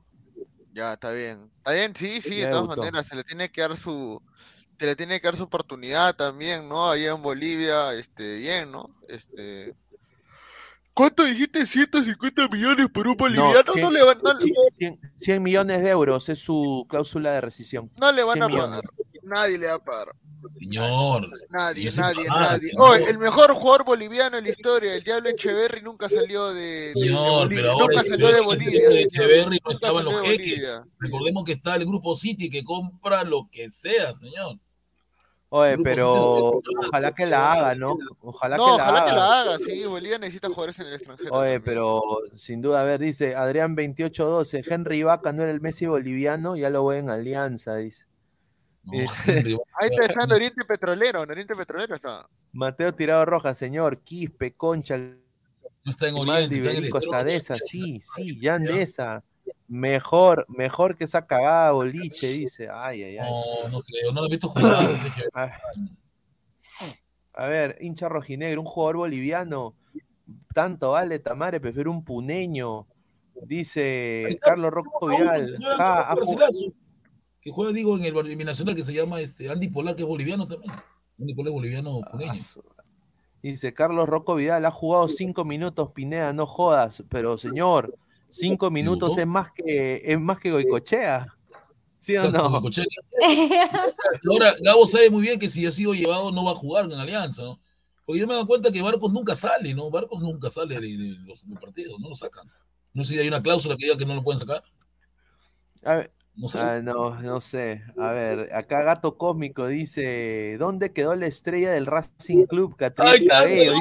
[0.74, 1.50] Ya, está bien.
[1.58, 2.82] Está bien, sí, sí, de todas debutó.
[2.82, 4.22] maneras, se le tiene que dar su,
[4.80, 6.90] se le tiene que dar su oportunidad también, ¿no?
[6.90, 8.90] Allá en Bolivia, este, bien, ¿no?
[9.10, 9.76] Este.
[10.94, 11.66] ¿Cuánto dijiste?
[11.66, 14.38] 150 millones por un boliviano, no, 100, le van, no,
[14.78, 17.90] 100 100 millones de euros es su cláusula de rescisión.
[17.98, 18.82] no le van 100 a millones.
[18.82, 18.94] pagar.
[19.24, 20.08] Nadie le va a pagar.
[20.58, 21.30] Señor.
[21.50, 22.70] Nadie, nadie, nadie.
[22.70, 23.02] señor.
[23.02, 26.94] El mejor jugador boliviano en la historia, el Diablo Echeverry, nunca salió de, de- de
[26.94, 27.58] Señor, Bolivia.
[27.58, 28.90] pero ahora nunca salió de Bolivia.
[28.90, 29.02] de.
[29.04, 30.68] Echeverry no estaba en los jeques.
[31.00, 34.58] Recordemos que está el grupo City que compra lo que sea, señor.
[35.52, 37.98] Oye, pero ojalá que la haga, ¿no?
[38.22, 39.10] Ojalá No, que la ojalá haga.
[39.10, 39.86] que la haga, sí.
[39.86, 41.34] Bolivia necesita jugadores en el extranjero.
[41.34, 42.02] Oye, pero
[42.36, 46.70] sin duda, a ver, dice Adrián 2812, Henry Vaca no era el Messi boliviano, ya
[46.70, 48.06] lo voy en Alianza, dice.
[48.84, 49.32] Dice,
[49.82, 52.28] Ahí está, está en Oriente Petrolero, en Oriente Petrolero está.
[52.52, 55.16] Mateo Tirado Roja, señor, Quispe, Concha, No
[55.92, 59.24] está en Oriente, está en el Iberico, extremo Estadesa, sí, sí, Jan Deza.
[59.68, 62.70] Mejor, mejor que esa cagada boliche, dice.
[62.72, 63.30] Ay, ay, ay.
[63.30, 64.90] No, no creo, no lo he visto jugar.
[65.34, 65.52] A,
[67.34, 69.74] a ver, hincha rojinegro, un jugador boliviano,
[70.54, 72.88] tanto vale Tamare, prefiero un puneño.
[73.44, 75.56] Dice Carlos Rocco Vidal.
[75.58, 76.74] Jugado- Garcilaso,
[77.40, 80.46] que juega, digo, en el binacional que se llama este Andy Polar, que es boliviano
[80.48, 80.74] también.
[81.20, 82.34] Andy Polar es boliviano puneño.
[83.42, 87.04] Dice Carlos Rocco Vidal, ha jugado cinco minutos, Pineda, no jodas.
[87.08, 87.96] Pero señor,
[88.30, 91.28] Cinco minutos es más que es más que Goicochea.
[92.00, 92.62] ¿Sí o Exacto, no?
[94.32, 96.94] Ahora, Gabo sabe muy bien que si ha sido llevado no va a jugar en
[96.94, 97.60] Alianza, ¿no?
[98.06, 99.92] Porque yo me doy cuenta que Barcos nunca sale, ¿no?
[99.92, 102.50] Barcos nunca sale de, de los, de partidos, no lo sacan.
[102.94, 104.64] No sé si hay una cláusula que diga que no lo pueden sacar.
[105.84, 106.12] A ver,
[106.42, 106.60] No sé.
[106.60, 107.84] ah, no, no sé.
[107.98, 112.78] A ver, acá Gato Cósmico dice: ¿Dónde quedó la estrella del Racing Club?
[112.78, 113.74] Catriel Cabello.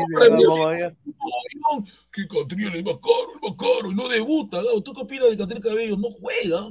[2.12, 4.82] que Catriel es más caro, es más caro, y no debuta, Gabo.
[4.82, 5.97] ¿Tú qué opinas de Catriel Cabello?
[5.97, 6.68] No juega.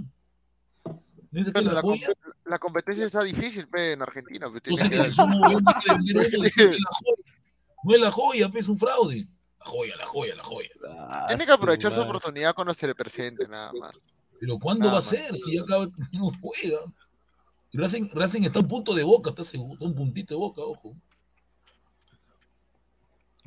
[1.54, 1.72] Pero
[2.46, 4.48] la competencia está difícil pe, en Argentina.
[4.52, 5.88] pe, Entonces, tiene que que- es un movimiento que
[6.38, 6.78] la joya.
[7.84, 9.28] No es la joya, pues, es un fraude.
[9.60, 10.70] La joya, la joya, la joya.
[11.28, 13.94] Tiene que aprovechar su oportunidad cuando se le presente, nada más.
[14.40, 15.06] Pero ¿cuándo Nada va a más.
[15.10, 15.36] ser?
[15.38, 16.80] Si ya acaba, no juega.
[17.74, 20.62] Racing, Racing está a un punto de boca, está seguro, está un puntito de boca,
[20.62, 20.96] ojo.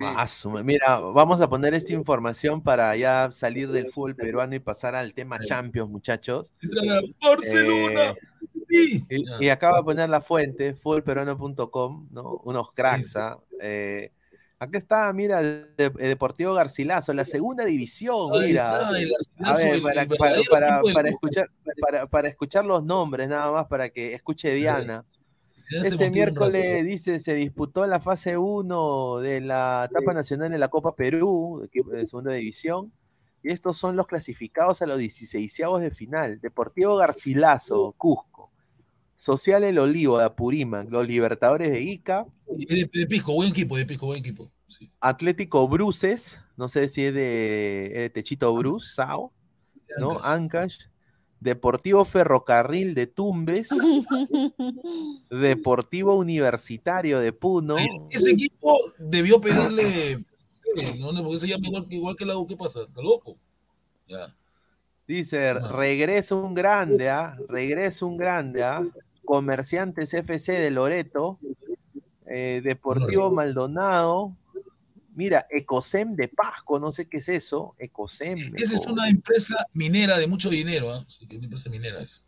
[0.02, 0.26] Ah,
[0.64, 5.12] Mira, vamos a poner esta información para ya salir del fútbol peruano y pasar al
[5.12, 6.50] tema Champions, muchachos.
[7.20, 8.14] Barcelona.
[8.70, 12.40] Eh, y, y acaba de poner la fuente, fútbolperuano.com, ¿no?
[12.44, 13.38] Unos cracks, ¿ah?
[13.60, 14.12] Eh,
[14.60, 18.76] acá está, mira, el de- el Deportivo Garcilaso, la segunda división, mira.
[19.44, 21.50] A ver, para, para- para- para escuchar,
[21.80, 25.04] para, para escuchar los nombres, nada más, para que escuche Diana.
[25.86, 30.94] Este miércoles, dice, se disputó la fase 1 de la etapa nacional de la Copa
[30.94, 32.92] Perú, equipo de segunda división,
[33.42, 36.40] y estos son los clasificados a los 16 de final.
[36.40, 38.29] Deportivo Garcilaso, Cusco.
[39.24, 43.84] Social El Olivo de Apurímac, los Libertadores de Ica, De, de Pisco, buen equipo, de
[43.84, 44.50] Pisco, buen equipo.
[44.66, 44.90] Sí.
[44.98, 49.30] Atlético Bruces, no sé si es de, Techito Bruce, Sao,
[49.98, 50.18] ¿no?
[50.22, 50.84] Ancash.
[51.38, 53.68] Deportivo Ferrocarril de Tumbes,
[55.30, 57.76] Deportivo Universitario de Puno,
[58.10, 60.12] Ese equipo debió pedirle.
[60.12, 60.18] eh,
[60.98, 62.80] No, no, porque se llama igual, que- igual que la U, ¿qué pasa?
[62.84, 63.36] ¿Está loco?
[64.08, 64.34] Ya.
[65.06, 67.36] Dice, regresa un grande, ¿ah?
[67.48, 68.82] Regresa un grande, ¿ah?
[69.30, 71.38] Comerciantes FC de Loreto,
[72.26, 74.36] eh, Deportivo Maldonado,
[75.14, 78.36] mira, Ecosem de Pasco, no sé qué es eso, Ecosem.
[78.56, 81.04] Esa es una empresa minera de mucho dinero, ¿ah?
[81.06, 82.24] Sí, que es una empresa minera es.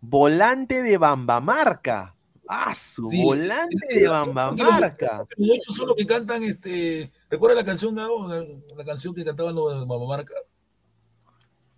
[0.00, 2.14] Volante de Bambamarca.
[2.46, 5.26] ¡Ah, su Sí, volante de Bambamarca!
[5.36, 7.10] Los ocho son los que cantan, este.
[7.30, 8.28] ¿Recuerda la canción, Gabo?
[8.28, 8.44] La,
[8.76, 10.34] la canción que cantaban los de Mamamarca.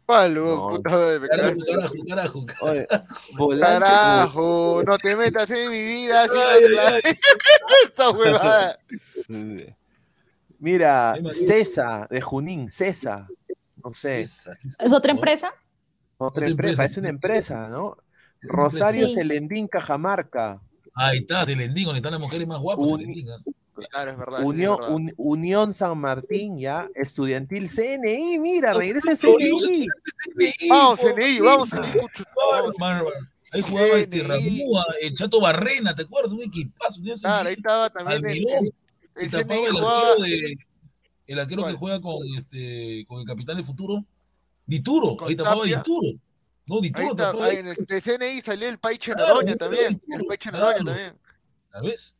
[0.06, 0.68] ¿Cuál, No.
[0.70, 2.04] puta madre, Carajo, cago.
[2.06, 2.64] carajo, carajo.
[2.70, 2.86] Oye,
[3.36, 6.22] volante, Carajo, no te metas en mi vida.
[6.22, 7.00] Ay, ay,
[7.84, 8.78] Esta huevada.
[10.58, 11.14] Mira.
[11.32, 13.26] Cesa de Junín, Cesa.
[13.82, 14.24] No sé.
[14.24, 15.48] ¿qué ¿Es otra empresa?
[16.18, 17.00] Otra Otra empresa, empresa, es sí.
[17.00, 17.96] una empresa, ¿no?
[18.42, 19.20] Rosario empresa.
[19.20, 20.60] Celendín, Cajamarca.
[20.94, 22.86] Ahí está, Celendín, donde están las mujeres más guapas.
[23.90, 24.38] Claro, es verdad.
[24.38, 24.94] sí, es Unión, verdad.
[24.94, 26.88] Un- Unión San Martín, ya.
[26.94, 29.86] Estudiantil CNI, mira, regresa el CNI.
[30.34, 32.00] CNI, Vamos, CNI, vamos, CNI.
[33.52, 34.22] Ahí jugaba este.
[34.24, 36.32] Ramúa, el Chato Barrena, ¿te acuerdas?
[36.32, 37.00] Un equipazo.
[37.20, 38.70] Claro, ahí estaba también el, Almirón,
[39.14, 40.10] el, CNI jugaba.
[40.10, 40.58] arquero, de,
[41.28, 44.04] el arquero que juega con, este, con el capitán del futuro.
[44.66, 45.64] Dituro, ahí tapaba.
[45.64, 46.18] Dituro.
[46.66, 47.58] No, Ahí Dituro está, tapaba ahí ahí.
[47.58, 50.02] en el de CNI salió el Paiche ese también.
[50.08, 50.84] El Paiche claro.
[50.84, 51.16] también.
[51.70, 52.16] ¿Sabes?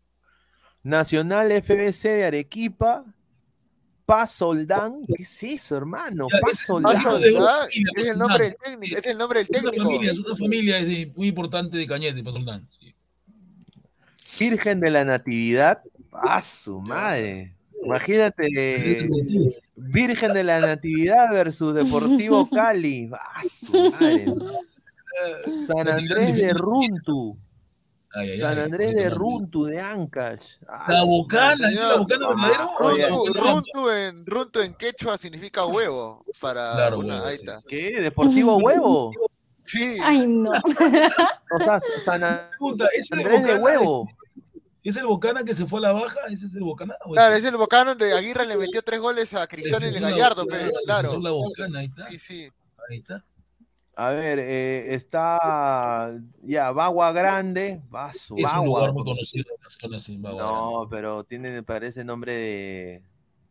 [0.86, 3.04] Nacional FBC de Arequipa.
[4.04, 5.04] Paz Soldán.
[5.16, 6.28] ¿Qué es eso, hermano?
[6.40, 6.96] Paz Soldán.
[7.96, 8.96] Es el nombre del técnico.
[8.98, 9.90] Es el nombre del Es una técnico.
[9.90, 12.68] familia, es una familia es de- muy importante de Cañete, Pasoldán.
[12.70, 12.94] Sí.
[14.38, 15.82] Virgen de la Natividad.
[16.12, 17.56] ¡Ah, su madre!
[17.84, 19.08] Imagínate,
[19.74, 23.10] Virgen de la Natividad versus Deportivo Cali.
[23.12, 24.26] ¡Ah, su madre!
[25.66, 27.36] San Andrés de Runtu.
[28.18, 30.55] Ay, ay, San Andrés de Runtu de Ancash.
[30.68, 31.97] ¡Ah, La su Bocana, ¿es la.
[31.97, 32.70] Bocana verdadero?
[32.78, 33.32] Runtu,
[33.80, 34.06] Bocana.
[34.06, 36.24] en, runtu en quechua significa huevo.
[36.40, 37.59] Para Claro, una, huevo, ahí sí, está.
[37.68, 38.01] ¿Qué?
[38.01, 39.12] ¿Deportivo Huevo?
[39.64, 40.51] Sí, Ay, no.
[41.60, 44.09] O sea, San Andrés de Bocana, Huevo.
[44.82, 46.20] ¿Es el Bocana que se fue a la baja?
[46.30, 46.94] ¿Ese es el Bocana?
[47.05, 50.10] ¿O claro, es el bocano donde Aguirre le metió tres goles a Cristóbal Defensor de
[50.10, 52.09] la- Gallardo, pe, claro, defensor la Bocana, ahí está.
[52.09, 52.48] Sí, sí.
[52.88, 53.24] Ahí está.
[53.98, 56.12] A ver, eh, está
[56.43, 57.81] ya Bagua Grande.
[57.94, 58.64] Va su Es un Bagua.
[58.66, 60.60] lugar muy conocido en la zona, sí, Bagua Grande.
[60.60, 63.02] No, pero tiene, me parece nombre de.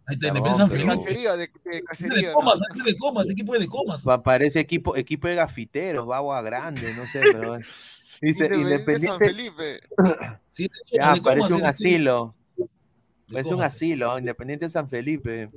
[0.07, 0.87] Ahí está, Perdón, Independencia San pero-.
[1.03, 2.15] Cacería, de, de cacería.
[2.15, 2.33] de ¿no?
[2.33, 4.03] comas, de comas, equipo de comas.
[4.03, 7.57] Pa- Parece equipo, equipo de gafiteros, Bagua Grande, no sé, pero.
[8.21, 9.17] Dice Independiente San.
[9.19, 9.79] Felipe.
[10.49, 12.35] Sí, de Ya, de parece un de- asilo.
[13.27, 15.49] de Es un asilo, Independiente San Felipe.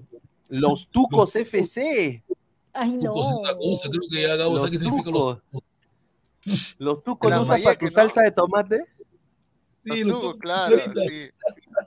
[0.49, 2.25] Los Tucos FC.
[2.73, 3.13] Ay, no.
[3.13, 5.63] Cosa, creo que ya Gabo Los sabe qué significa los Tucos.
[6.79, 7.91] Los Tucos La lo usan para tu ¿no?
[7.91, 8.85] salsa de tomate.
[9.79, 11.31] Sí, Los los Tucos, claro, sí.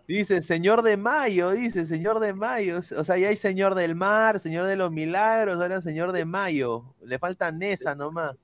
[0.08, 2.80] Dice, señor de Mayo, dice, señor de Mayo.
[2.98, 6.94] O sea, ya hay señor del mar, señor de los milagros, ahora señor de Mayo.
[7.04, 8.36] Le falta Nesa nomás.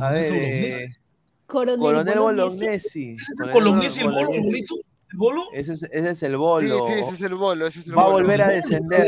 [0.00, 0.96] A ver, eh.
[1.46, 3.16] Coronel, Coronel Bolognesi.
[3.16, 3.16] Bolognesi.
[3.16, 5.42] ¿Ese es el Bolognesi, el bolo, el bolo?
[5.54, 6.86] Ese es, ese es el Sí, bolo.
[6.88, 9.06] sí, ese es el bolo, ese es el Va a volver a descender.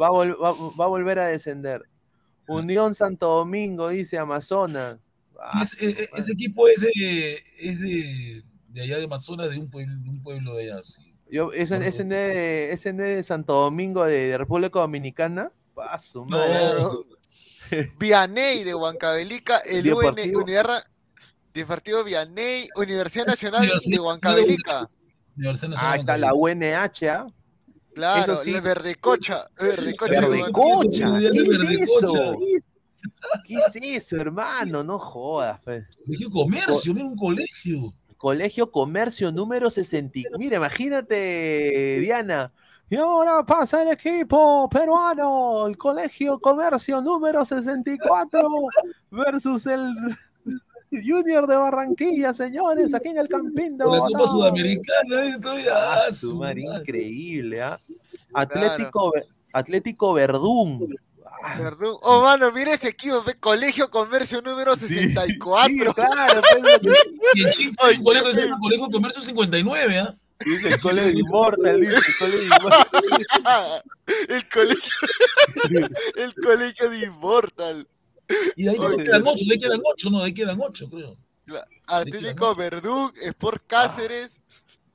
[0.00, 1.82] Va a, vol- va, va a volver a descender.
[2.48, 4.98] Unión Santo Domingo, dice Amazonas.
[5.40, 9.58] Ah, Es- e- e- ese equipo es de, es de, de allá de Amazonas, de
[9.58, 10.82] un pueblo, de un pueblo de allá.
[10.84, 11.14] Sí.
[11.30, 14.80] Yo, ese, ese, no es de, ese no es de Santo Domingo de, de República
[14.80, 15.52] Dominicana.
[15.74, 16.48] Pa' su madre.
[16.58, 17.04] Claro.
[18.00, 20.42] Vianey de Huancavelica, el UN, Deportivo.
[20.42, 20.82] Unidad,
[22.04, 24.90] Vianey, Universidad Nacional Universidad de Huancavelica.
[25.36, 27.08] Universidad Ah, Nacional está de la UNH.
[27.10, 27.26] ¿ah?
[28.00, 28.52] Claro, Eso sí.
[28.52, 30.20] la Verdecocha, Verdecocha.
[30.20, 32.06] Verdecocha, Mundial ¿qué es Verdecocha.
[32.06, 32.38] eso?
[33.46, 34.82] ¿Qué es eso, hermano?
[34.82, 35.60] No jodas.
[35.64, 35.84] pues.
[36.04, 37.94] Colegio Comercio, mira un colegio.
[38.16, 40.20] Colegio Comercio número 60.
[40.38, 42.52] Mira, imagínate, Diana.
[42.88, 48.48] Y ahora pasa el equipo peruano, el Colegio Comercio número 64
[49.10, 49.94] versus el
[50.90, 54.30] Junior de Barranquilla, señores, aquí en el Campín de Con la Copa Bogotá.
[54.30, 55.72] Sudamericana, eh, todavía.
[55.74, 57.78] Ah, Ah, su madre, increíble, ¿ah?
[58.34, 59.12] Atlético,
[59.52, 60.96] Atlético Verdún.
[61.58, 61.96] Verdún.
[62.02, 65.68] Oh, mano, mira ese equipo, ve, Colegio Comercio número 64.
[65.68, 66.80] Sí, claro, pues,
[67.34, 70.16] Y en Chile hay un colegio, es un colegio comercio 59, ¿ah?
[70.44, 72.86] dice el Colegio Immortal, dice el Colegio Immortal.
[74.28, 74.92] el colegio,
[76.16, 77.86] el colegio de Immortal.
[78.56, 80.88] Y de ahí Oye, quedan ocho, de ahí quedan ocho, no, de ahí quedan ocho,
[80.90, 81.16] creo.
[81.86, 84.40] Atlético Verdún, Sport Cáceres,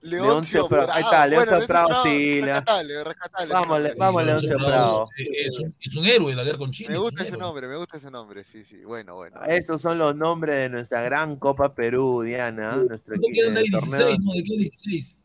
[0.01, 0.91] Leoncio Leoncio Prado.
[0.93, 3.53] Ahí está, Leoncio Bueno, Prado, sí, le- Rescatable, rescatable.
[3.53, 3.99] Vamos, rescatable.
[3.99, 5.07] vamos, Leoncio Prado.
[5.17, 6.89] Es, es un, es un héroe de la guerra con Chile.
[6.91, 7.41] Me gusta ese héroe.
[7.41, 8.77] nombre, me gusta ese nombre, sí, sí.
[8.85, 9.41] Bueno, bueno.
[9.47, 12.75] Estos son los nombres de nuestra gran Copa Perú, Diana.
[12.77, 13.69] Nuestro ¿Cuánto equipo quedan de ahí?
[13.69, 14.07] del torneo.
[14.07, 14.33] 16, ¿no?
[14.33, 15.17] ¿De qué 16?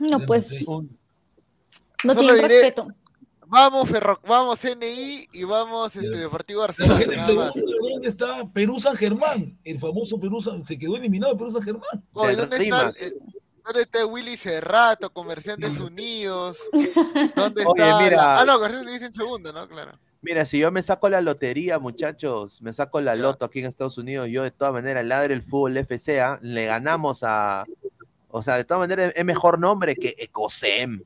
[0.00, 0.98] No, pues Un-
[2.02, 2.88] no tienen respeto.
[3.46, 7.52] Vamos, Ferro, vamos NI y vamos este, Deportivo La Barcelona, gente pregunta
[7.92, 11.62] dónde está Perú San Germán, el famoso Perú San, se quedó eliminado de Perú San
[11.62, 12.04] Germán.
[12.14, 13.12] Oye, Del ¿dónde está, el- eh,
[13.64, 16.58] ¿Dónde está Willy Cerrato, Comerciantes Unidos?
[17.36, 18.00] ¿Dónde Oye, está?
[18.02, 18.16] mira.
[18.16, 19.68] la- Ah, no, Comerciantes Unidos en segunda, ¿no?
[19.68, 19.98] Claro.
[20.22, 23.22] Mira, si yo me saco la lotería, muchachos, me saco la Ya.
[23.22, 27.20] loto aquí en Estados Unidos, yo de todas maneras, Ladre el Fútbol FCA, le ganamos
[27.22, 27.64] a.
[28.28, 31.02] O sea, de todas maneras es mejor nombre que Ecosem,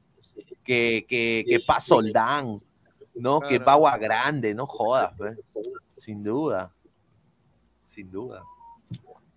[0.69, 2.61] que, que, que Paz Soldán,
[3.15, 3.40] ¿no?
[3.40, 3.65] Que Claro.
[3.65, 5.39] Bagua Grande, no jodas, pues.
[5.97, 6.70] Sin duda.
[7.86, 8.43] Sin duda.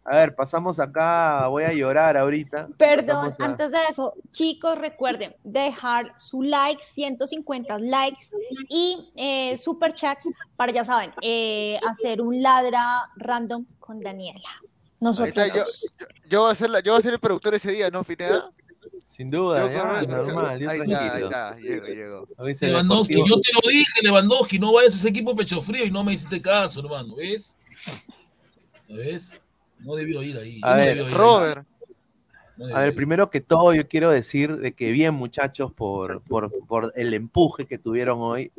[0.04, 2.68] A ver, pasamos acá, voy a llorar ahorita.
[2.78, 8.26] Perdón, a- antes de eso, chicos, recuerden dejar su like, 150 likes
[8.68, 10.28] y eh, super chats
[10.58, 14.50] para, ya saben, eh, hacer un ladra random con Daniela.
[15.00, 15.30] Nosotros.
[15.38, 15.64] está, yo,
[16.00, 18.04] yo, yo voy a ser la- yo voy a ser el productor ese día, ¿no,
[18.04, 18.52] Pineda?
[19.12, 21.28] Sin duda, Yo ya, normal, yo Ahí está, ahí tranquilo.
[21.28, 22.28] está, llego, llego.
[22.62, 26.04] Lewandowski, yo te lo dije, Lewandowski, no vayas a ese equipo pecho frío y no
[26.06, 27.56] me hiciste caso, hermano, ¿ves?
[28.88, 29.40] ¿Ves?
[29.80, 30.62] No debió ir ahí.
[30.64, 31.14] A no ver, debió ir ahí.
[31.20, 31.68] Robert,
[32.56, 32.96] No A ver, ir.
[32.96, 37.66] primero que todo, yo quiero decir de que bien, muchachos, por, por, por el empuje
[37.66, 38.52] que tuvieron hoy.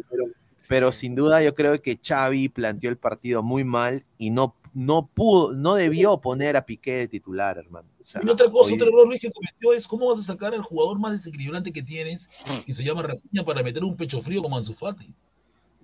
[0.69, 5.07] Pero sin duda yo creo que Xavi planteó el partido muy mal y no, no
[5.07, 7.89] pudo, no debió poner a Piqué de titular, hermano.
[8.03, 10.23] O sea, Y otra cosa, hoy- otro error Luis que cometió es cómo vas a
[10.23, 12.29] sacar al jugador más desequilibrante que tienes,
[12.66, 15.15] que se llama Rafinha, para meter un pecho frío como Ansu Fati.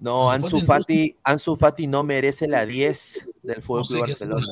[0.01, 4.47] no, Ansu Ansu Fati, Ansu Fati no merece la 10 del Fútbol No sé Barcelona.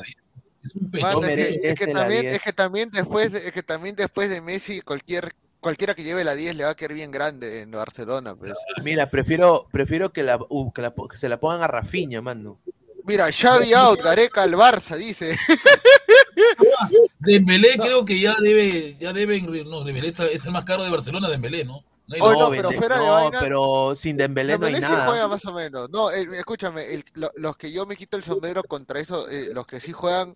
[0.63, 1.47] Es un pecho mano, no es, que, frío.
[1.47, 2.33] es que merece la también, 10.
[2.33, 6.23] es que también después, de- es que también después de Messi, cualquier, cualquiera que lleve
[6.23, 8.53] la 10 le va a quedar bien grande en Barcelona, pues.
[8.83, 12.59] Mira, prefiero, prefiero que, la, uh, que, la- que se la pongan a Rafinha, mano.
[13.05, 15.37] Mira, Xavi out, Gareca al Barça, dice.
[17.19, 20.89] Dembélé creo que ya debe, ya deben, no, Dembélé está- es el más caro de
[20.89, 21.83] Barcelona, Dembélé, ¿no?
[22.07, 22.33] No hay nada.
[22.39, 25.07] no, pero fuera de no, vaina- pero sin Dembélé no hay sí nada.
[25.07, 25.89] juega más o menos.
[25.89, 29.49] No, el- escúchame, el- lo- los que yo me quito el sombrero contra eso, eh,
[29.53, 30.33] los que sí juegan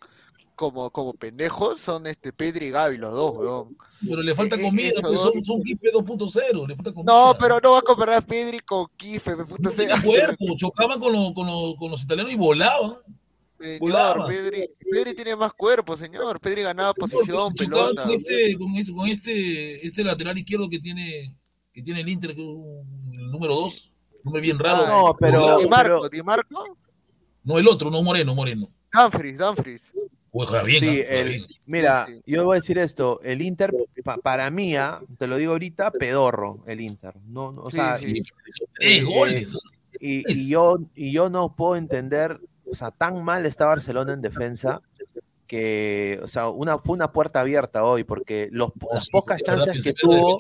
[0.56, 3.78] como, como pendejos son este Pedri y Gavi, los dos, weón.
[4.06, 7.14] Pero le falta Eh, comida, pues dos- son, son Kipe 2.0, le falta comida.
[7.14, 11.00] No, pero no va a comparar a Pedri con Kife, me puto No cuerpo, chocaban
[11.00, 12.96] con, los- con, los- con los italianos y volaban.
[13.62, 14.28] Señor, volaba.
[14.28, 16.40] Pedri, Pedri tiene más cuerpo, señor.
[16.40, 18.04] Pedri ganaba posición, pelota.
[18.04, 21.36] con este, con este, con este, este lateral izquierdo que tiene,
[21.74, 23.92] que tiene el Inter, que es un- el número 2,
[24.24, 24.84] nombre bien raro.
[24.86, 26.78] Ah, No, pero- Di Marco, pero- Di Marco,
[27.44, 28.70] No el otro, no Moreno, Moreno.
[28.94, 29.94] Dumfries.
[30.34, 31.46] Juega bien, Sí, juega el- bien.
[31.66, 32.22] mira, Sí, sí.
[32.28, 33.74] yo voy a decir esto, el Inter,
[34.04, 37.16] pa- para mí, ah, te lo digo ahorita, pedorro, el Inter.
[37.28, 38.06] No, no, o Sí, sea, sí.
[38.06, 39.58] Y hizo tres eh, goles.
[40.00, 42.40] y, Es- y yo, y yo no puedo entender,
[42.72, 44.81] o sea, tan mal está Barcelona en defensa,
[45.45, 49.93] que, o sea, una, fue una puerta abierta hoy, porque los, las pocas chances que
[49.93, 50.38] tuvo,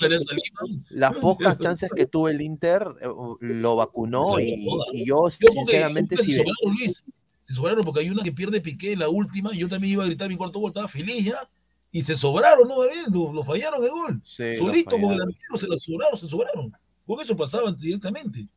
[0.89, 3.09] las pocas chances que tuvo el Inter, eh,
[3.41, 4.65] lo vacunó y,
[5.05, 6.31] yo, sinceramente, se sí.
[6.35, 7.03] sobraron, Luis.
[7.41, 10.03] Se sobraron porque hay una que pierde Piqué en la última y yo también iba
[10.03, 11.49] a gritar mi cuarto gol, estaba feliz ya.
[11.91, 13.05] Y se sobraron, ¿no, Gabriel?
[13.09, 14.21] Lo, lo fallaron el gol.
[14.23, 16.71] Sí, Solito con el arquero se la sobraron, se sobraron.
[17.05, 18.47] Porque eso pasaba directamente.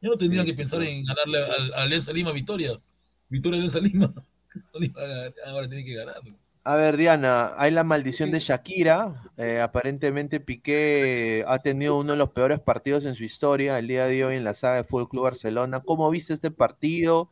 [0.00, 2.72] Ya no tendrían Sí, que sí, pensar en ganarle al- a Alianza Lima Victoria.
[3.28, 4.12] Victoria Alianza Lima.
[5.46, 6.16] Ahora tiene que ganar.
[6.64, 9.30] A ver, Diana, hay la maldición de Shakira.
[9.36, 14.06] Eh, aparentemente Piqué ha tenido uno de los peores partidos en su historia el día
[14.06, 15.80] de hoy en la saga de Fútbol Club Barcelona.
[15.80, 17.30] ¿Cómo viste este partido?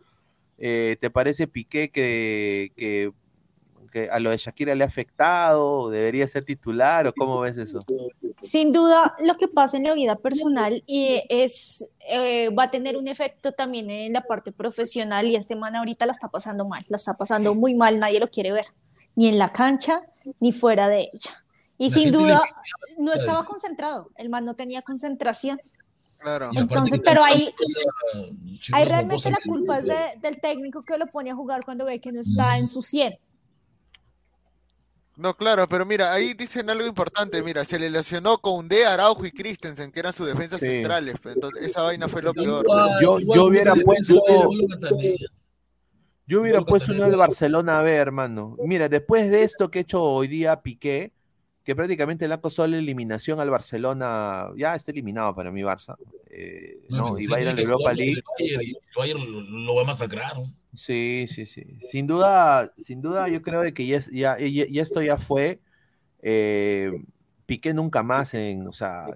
[0.57, 3.13] Eh, ¿Te parece Piqué que, que,
[3.95, 5.89] que a lo de Shakira le ha afectado?
[5.89, 7.79] ¿Debería ser titular o cómo ves eso?
[8.43, 12.97] Sin duda, lo que pasa en la vida personal y es, eh, va a tener
[12.97, 16.85] un efecto también en la parte profesional y este man ahorita la está pasando mal,
[16.89, 18.65] la está pasando muy mal, nadie lo quiere ver,
[19.15, 20.03] ni en la cancha
[20.41, 21.45] ni fuera de ella.
[21.79, 22.43] Y La sin duda,
[22.99, 25.61] no estaba concentrado, el man no tenía concentración.
[26.21, 26.51] Claro.
[26.55, 27.55] Entonces, pero ahí,
[28.73, 32.01] ahí realmente la culpa es de- del técnico que lo pone a jugar cuando ve
[32.01, 33.19] que no está en su 100.
[35.17, 39.25] No, claro, pero mira, ahí dicen algo importante, mira, se le lesionó con D, Araujo
[39.25, 40.67] y Christensen, que eran sus defensas Sí.
[40.67, 42.67] centrales, pues, entonces esa vaina fue lo peor.
[43.01, 44.21] Yo, yo hubiera puesto,
[46.27, 48.57] yo hubiera puesto uno del Barcelona B, hermano.
[48.65, 51.13] Mira, después de esto que ha hecho hoy día Piqué,
[51.63, 55.97] que prácticamente le ha costado la eliminación al Barcelona, ya está eliminado para mi Barça.
[56.29, 58.23] eh, No, Y va a ir a la Europa el League.
[58.39, 60.37] Bayern, el Bayern lo, lo va a masacrar.
[60.37, 60.53] ¿no?
[60.77, 61.79] Sí, sí, sí.
[61.81, 65.61] Sin duda, sin duda, yo creo de que ya, ya, ya- ya esto ya fue.
[66.23, 66.91] eh,
[67.47, 69.07] Piqué nunca más en, o sea,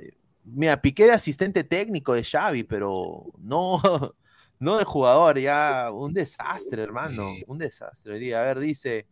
[0.44, 3.80] mira, Piqué de asistente técnico de Xavi, pero no,
[4.58, 8.34] no de jugador, ya un desastre, hermano, un desastre.
[8.36, 9.06] A ver, dice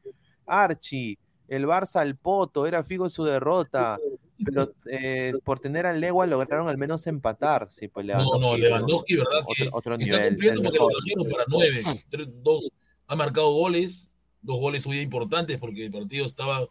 [0.47, 1.19] Archie,
[1.49, 3.99] el Barça al poto, era figo su derrota,
[4.45, 7.69] pero eh, por tener a Legua lograron al menos empatar.
[7.71, 9.41] Sí, pues No, no, Lewandowski, ¿verdad?
[9.47, 10.29] Otro, otro está nivel.
[10.31, 11.83] cumpliendo porque lo trajeron para nueve.
[12.11, 12.69] tres- dos,
[13.07, 14.11] ha marcado goles,
[14.43, 16.67] dos goles muy importantes porque el partido estaba,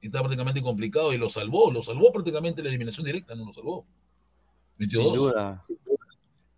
[0.00, 3.86] estaba prácticamente complicado y lo salvó, lo salvó prácticamente la eliminación directa, no lo salvó.
[4.78, 5.18] Metió Sin dos.
[5.32, 5.62] duda.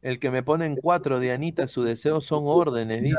[0.01, 3.17] El que me pone en cuatro, Dianita, su deseo son órdenes, dice.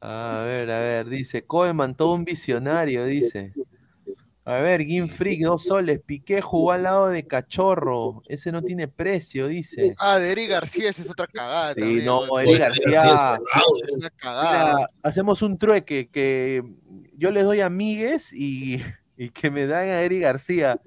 [0.00, 1.44] A ver, a ver, dice.
[1.44, 3.50] Koeman, todo un visionario, dice.
[4.48, 6.00] A ver, Game Freak, dos soles.
[6.06, 8.22] Piqué jugó al lado de Cachorro.
[8.28, 9.92] Ese no tiene precio, dice.
[9.98, 12.04] Ah, de Eric García, esa es otra cagada Sí, también.
[12.04, 12.38] no.
[12.38, 12.90] Eric García.
[12.92, 13.38] García
[13.88, 14.74] es una cagada.
[14.76, 16.62] Mira, hacemos un trueque que
[17.16, 18.80] yo les doy a Migues y,
[19.16, 20.80] y que me dan a Eric García.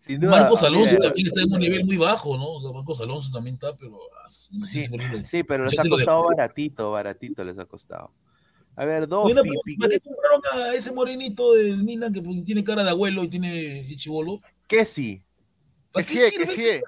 [0.00, 2.54] Sin duda, Marcos Alonso mira, también está en un nivel muy bajo, ¿no?
[2.54, 4.84] O sea, Marcos Alonso también está, pero ah, Sí,
[5.24, 8.10] sí, pero les ha costado baratito, baratito les ha costado.
[8.76, 9.24] A ver, pero
[9.64, 13.28] Piqué- ¿Para qué compraron a ese morenito del Milan que tiene cara de abuelo y
[13.28, 14.40] tiene chivolo?
[14.66, 15.22] ¿Qué sí?
[15.92, 16.82] ¿Para Que qué sí, que sirve?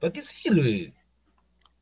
[0.00, 0.94] ¿Para qué sirve?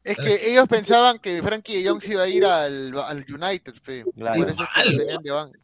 [0.02, 3.74] Es que ellos pensaban que Frankie de Jong se iba a ir al, al United,
[3.74, 4.04] fe.
[4.16, 4.40] Claro.
[4.40, 5.58] Por eso es que tenían de banca.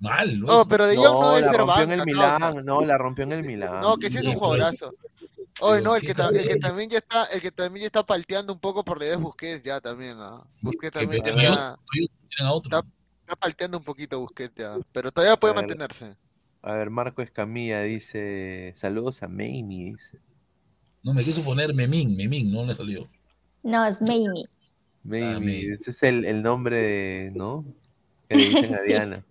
[0.00, 0.46] Mal, ¿no?
[0.46, 3.44] No, pero de Jong no No, debe ser en el no, la rompió en el
[3.44, 3.80] Milán.
[3.80, 4.94] No, que sí es un jugadorazo.
[5.60, 8.84] Oye, no, el que, también ya está, el que también ya está palteando un poco
[8.84, 10.40] por la idea de Busquets ya también, ¿ah?
[10.62, 11.78] Busquets Que también ya está,
[12.64, 12.84] está,
[13.20, 15.64] está palteando un poquito Busquets ya, pero todavía puede A ver.
[15.64, 16.16] mantenerse.
[16.62, 20.18] A ver, Marco Escamilla dice, saludos a Mamie, dice.
[21.02, 23.08] No, me quiso poner Memín, Memín, no le salió.
[23.62, 24.46] No, es Mamie.
[25.04, 25.72] Mamie, Mamie.
[25.72, 27.64] ese es el, el nombre de, ¿no?
[28.28, 28.86] Que le dicen a Sí.
[28.88, 29.24] Diana.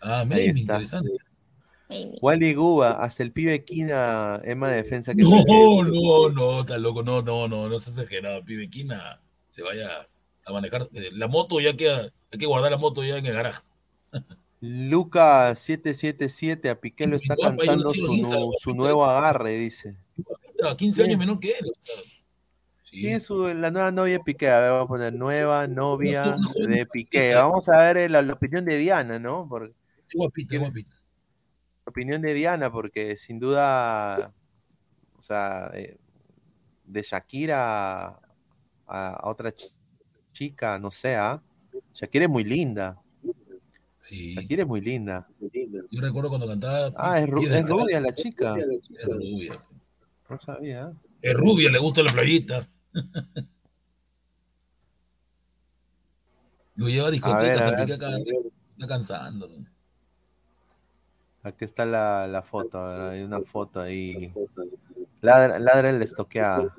[0.00, 0.40] Ah, está.
[0.42, 1.10] interesante.
[2.20, 7.02] Wally Guba, hasta el pibe Quina, Emma de defensa que No, no, no, está loco,
[7.02, 8.68] no, no, no, no se exagerado, pibe.
[8.68, 10.08] Quina se vaya
[10.44, 10.88] a manejar.
[10.94, 13.62] eh, La moto ya queda, hay que guardar la moto ya en el garaje.
[14.60, 17.90] Luca 777, a Piqué lo está Guapa, yo cansando
[18.56, 19.94] su, nuevo agarre, dice.
[20.64, 21.70] A 15 años menor que él.
[21.82, 23.00] sí.
[23.02, 24.48] ¿Quién es su- la nueva novia de Piqué?
[24.48, 26.36] A ver, vamos a poner nueva novia
[26.66, 27.34] de Piqué.
[27.34, 29.46] Vamos a ver eh, la, la opinión de Diana, ¿no?
[29.48, 29.74] Porque,
[30.08, 30.92] Es guapita, es guapita.
[31.86, 34.32] Opinión de Diana, porque sin duda,
[35.18, 35.96] o sea, eh,
[36.84, 38.18] de Shakira a,
[38.86, 39.72] a otra ch-
[40.32, 41.40] chica, no sé, ¿ah?
[41.94, 43.00] Shakira es muy linda.
[44.00, 44.34] Sí.
[44.34, 45.26] Shakira es muy linda.
[45.90, 46.92] Yo recuerdo cuando cantaba.
[46.96, 48.56] Ah, es, ru- rubia la chica.
[48.56, 49.64] Es rubia.
[50.28, 50.92] No sabía.
[51.22, 52.68] Es rubia, le gusta la playita.
[56.74, 57.78] Lo lleva a discotecas, ver, a a ver.
[57.86, 58.16] Piqué acá,
[58.76, 59.48] está cansando.
[59.48, 59.75] ¿no?
[61.46, 64.32] Aquí está la, la foto, hay una foto ahí.
[65.22, 66.74] Ladra, ladra el estoqueada.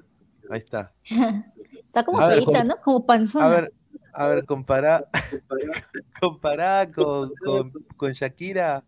[0.50, 0.94] Ahí está.
[1.88, 2.76] Está como A feita, ¿cómo- ¿no?
[2.82, 3.46] Como panzona.
[3.46, 3.74] A ver,
[4.14, 5.08] A ver, compará,
[6.20, 8.84] compará con, con, con Shakira.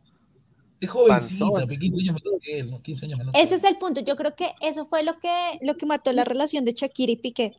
[0.81, 1.65] Es jovencita, Panzona.
[1.67, 2.81] pe, 15 años menor que él, ¿no?
[2.81, 3.33] 15 años menor.
[3.33, 4.01] que Ese es el punto.
[4.01, 7.17] Yo creo que eso fue lo que, lo que mató la relación de Shakira y
[7.17, 7.53] Piqué.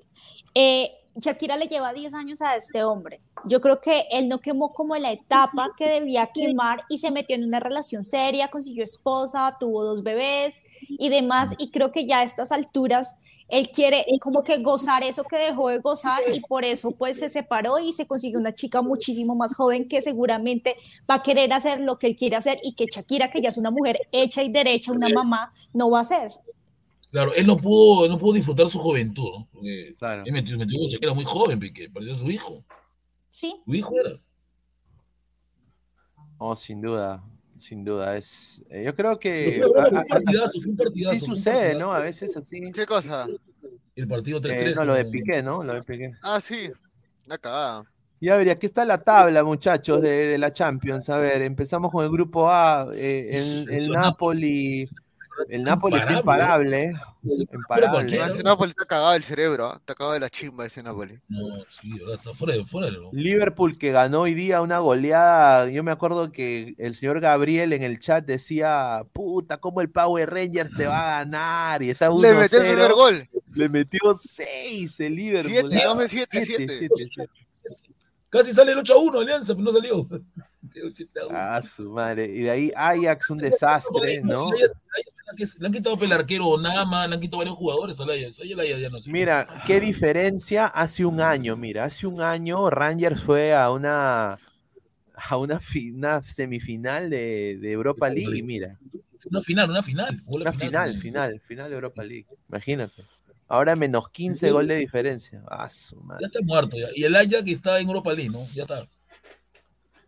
[0.55, 3.21] Eh, Shakira le lleva 10 años a este hombre.
[3.45, 7.37] Yo creo que él no quemó como la etapa que debía quemar y se metió
[7.37, 11.55] en una relación seria, consiguió esposa, tuvo dos bebés y demás.
[11.59, 13.17] Y creo que ya a estas alturas
[13.51, 17.29] él quiere como que gozar eso que dejó de gozar y por eso pues se
[17.29, 20.77] separó y se consiguió una chica muchísimo más joven que seguramente
[21.11, 23.59] va a querer hacer lo que él quiere hacer y que Shakira, que ya es
[23.59, 26.31] una mujer hecha y derecha, una mamá, no va a hacer.
[27.11, 29.49] Claro, él no pudo, no pudo disfrutar su juventud, ¿no?
[29.53, 30.23] Porque Claro.
[30.25, 32.65] él metió, metió con Shakira muy joven, Piqué, parecía su hijo.
[33.31, 33.55] Sí.
[33.65, 34.19] Su hijo era.
[36.39, 37.23] Oh, sin duda,
[37.59, 38.17] sin duda.
[38.17, 39.53] Es, eh, yo creo que.
[39.53, 41.17] Fue, a- fue un partidazo, fue un partidazo.
[41.19, 41.79] sí sucede, partidazo.
[41.81, 41.93] ¿no?
[41.93, 42.61] A veces así.
[42.73, 43.27] ¿Qué cosa?
[43.95, 44.71] El partido 3-3.
[44.71, 45.63] Eh, no, lo de Piqué, ¿no?
[45.63, 46.13] Lo de Piqué.
[46.23, 46.71] Ah, sí.
[47.27, 47.85] La cagada.
[48.23, 51.09] Y a ver, aquí está la tabla, muchachos, de, de la Champions.
[51.09, 52.89] A ver, empezamos con el grupo A.
[52.95, 54.89] eh, el, el Napoli.
[55.49, 56.83] El Napoli está imparable.
[56.85, 56.93] ¿eh?
[57.53, 58.17] Imparable.
[58.19, 59.77] No, ese Napoli está cagado del cerebro, ¿ah?
[59.77, 61.19] está cagado de la chimba ese Napoli.
[61.29, 61.39] No,
[61.69, 65.69] sí, está fuera de fuera de lo- Liverpool que ganó hoy día una goleada.
[65.69, 70.31] Yo me acuerdo que el señor Gabriel en el chat decía, puta, ¿cómo el Power
[70.31, 71.83] Rangers te va a ganar?
[71.83, 73.29] Y está 1 Le metió el primer gol.
[73.55, 75.53] Le metió 6 el Liverpool.
[75.71, 75.95] Siete, ¿no?
[75.97, 76.79] no, siete, Siete, siete.
[76.79, 77.31] siete, siete.
[78.29, 80.09] Casi sale el 8 a 1, Alianza, pero no salió.
[80.75, 81.37] El 7 a 1.
[81.37, 82.27] Ah, su madre.
[82.27, 84.51] Y de ahí Ajax, un desastre, ¿no?
[85.59, 88.41] Le han- quitado el arquero Nama, le han quitado varios jugadores al Ajax.
[88.41, 89.11] Ahí el Ajax ya no sé.
[89.11, 94.39] Mira, qué diferencia hace un año, mira, hace un año Rangers fue a una
[95.15, 95.61] a una,
[95.95, 98.79] una semifinal de, de Europa League mira,
[99.31, 100.23] Una final, una final.
[100.25, 103.03] Una final, final, final de Europa League, imagínate.
[103.49, 105.43] Ahora menos 15 gol de diferencia.
[105.51, 105.69] Ah.
[106.21, 106.87] Ya está muerto ya.
[106.95, 108.39] Y el Ajax está en Europa League, ¿no?
[108.55, 108.87] Ya está.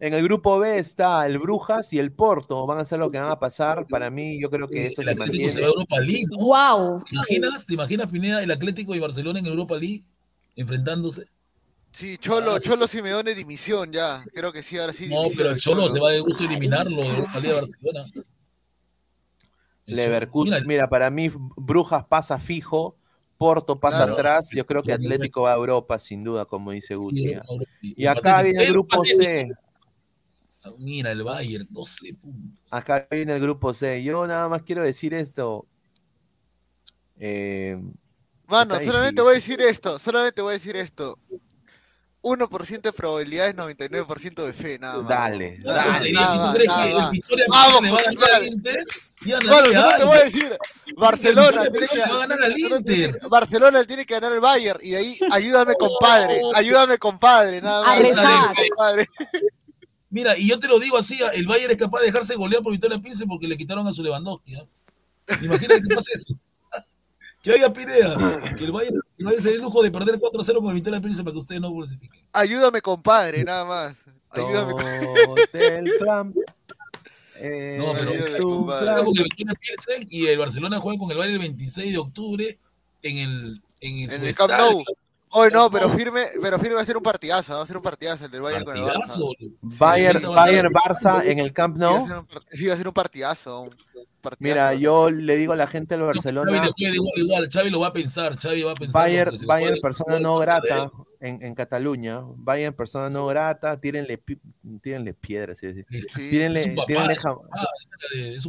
[0.03, 3.21] En el grupo B está el Brujas y el Porto, van a ser lo que
[3.21, 3.87] van a pasar.
[3.87, 5.61] Para mí, yo creo que eso El se Atlético se mantiene.
[5.61, 6.39] va a Europa League, ¿no?
[6.39, 7.05] ¡Wow!
[7.05, 10.03] ¿Te imaginas, ¿Te imaginas, Pineda, el Atlético y Barcelona en Europa League
[10.57, 11.27] enfrentándose?
[11.93, 14.25] Sí, Cholo, Ah, Cholo Simeone dimisión ya.
[14.35, 15.07] Creo que sí, ahora sí.
[15.09, 18.05] No, pero el Cholo se va de gusto eliminarlo de Europa League a Barcelona.
[19.87, 22.97] Leverkusen, mira, para mí Brujas pasa fijo,
[23.39, 24.13] Porto pasa Claro.
[24.15, 27.37] atrás, yo creo que Atlético va a Europa sin duda, como dice Guti.
[27.83, 29.49] Y acá viene el grupo C.
[30.79, 32.73] Mira, el Bayern, 12 puntos.
[32.73, 34.03] Acá viene el grupo C.
[34.03, 35.67] Yo nada más quiero decir esto.
[37.19, 37.77] Eh,
[38.47, 39.25] Mano, solamente difícil.
[39.25, 41.19] voy a decir esto, solamente voy a decir esto.
[42.23, 45.09] 1% de probabilidades, 99% de fe, nada más.
[45.09, 46.09] Dale, dale.
[46.09, 47.11] ¿Y nada tú más, crees nada que el.
[47.11, 48.85] Victoria Vamos, va a ganar al Inter?
[49.25, 50.59] Bueno, solo te voy a decir,
[50.97, 53.11] Barcelona tiene que, a ganar al Inter.
[53.29, 57.87] Barcelona tiene que ganar al Bayern y de ahí ayúdame compadre, ayúdame compadre, nada A
[57.87, 57.99] más.
[58.01, 58.27] rezar.
[58.27, 59.09] ayúdame, compadre.
[60.13, 62.71] Mira, y yo te lo digo así, el Bayern es capaz de dejarse golear por
[62.71, 64.55] Victoria Pilsen porque le quitaron a su Lewandowski.
[64.57, 64.67] ¿ah?
[65.41, 66.35] Imagínate que pase eso.
[67.43, 68.17] Que oiga Pineda,
[68.57, 71.41] que el Bayern, se dé el lujo de perder 4-0 con Victoria Pilsen para que
[71.41, 72.25] ustedes no clasifiquen.
[72.33, 73.97] Ayúdame compadre, nada más.
[74.31, 74.75] Ayúdame.
[75.99, 76.35] Clan.
[77.45, 81.41] Eh, No, pero Ayúdame, porque Victoria Pilsen y el Barcelona juegan con el Bayern el
[81.41, 82.59] 26 de octubre
[83.03, 84.53] en el en, su En el Camp.
[84.53, 84.85] Nou.
[85.35, 87.83] Hoy no, pero firme, pero firme va a ser un partidazo, va a ser un
[87.83, 89.19] partidazo el del Bayern con el Barça.
[89.63, 92.27] Bayern, Bayern Barça en el Camp Nou.
[92.51, 93.71] Sí, va a ser un partidazo.
[94.39, 97.49] Mira, yo le digo a la gente del Xavi Barcelona, le juega igual, igual.
[97.51, 98.37] Xavi lo va a pensar.
[98.39, 99.03] Xavi va a pensar.
[99.03, 100.91] Bayern, Bayern persona no grata
[101.21, 102.21] en, en Cataluña.
[102.37, 104.23] Bayern persona no grata, tírenle,
[104.83, 105.59] tírenle piedras.
[105.59, 105.85] sí, sí.
[105.91, 106.31] Es- Sí.
[106.31, 107.17] Tírenle, papá, tírenle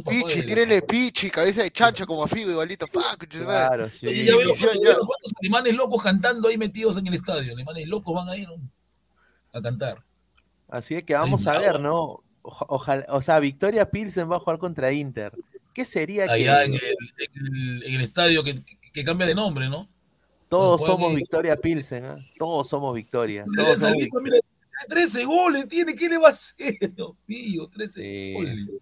[0.04, 2.86] Pichi, tírenle pichi, cabeza de chancho como a Figo igualito.
[2.86, 3.26] Fuck.
[3.28, 4.06] Claro, sí.
[4.06, 7.52] Oye, ya veo, Ya, ya cuántos alemanes locos cantando ahí metidos en el estadio.
[7.52, 8.48] Alemanes locos van a ir
[9.52, 10.02] a cantar.
[10.68, 12.22] Así es que vamos a ver, ¿no?
[12.42, 15.32] Oja- Ojalá, o sea, Victoria Pilsen va a jugar contra Inter.
[15.74, 16.80] ¿Qué sería Allá que en el,
[17.18, 19.88] en el- en el estadio que, que cambia de nombre, ¿no?
[20.48, 22.04] todos somos Victoria Pilsen?
[22.04, 22.14] ¿ah?
[22.38, 23.44] Todos somos Victoria.
[23.46, 26.76] Mira, Todos esa somos lista, mira, tiene 13 goles, tiene, ¿qué le va a hacer?
[26.96, 28.32] Dios mío, 13 Sí.
[28.34, 28.80] goles.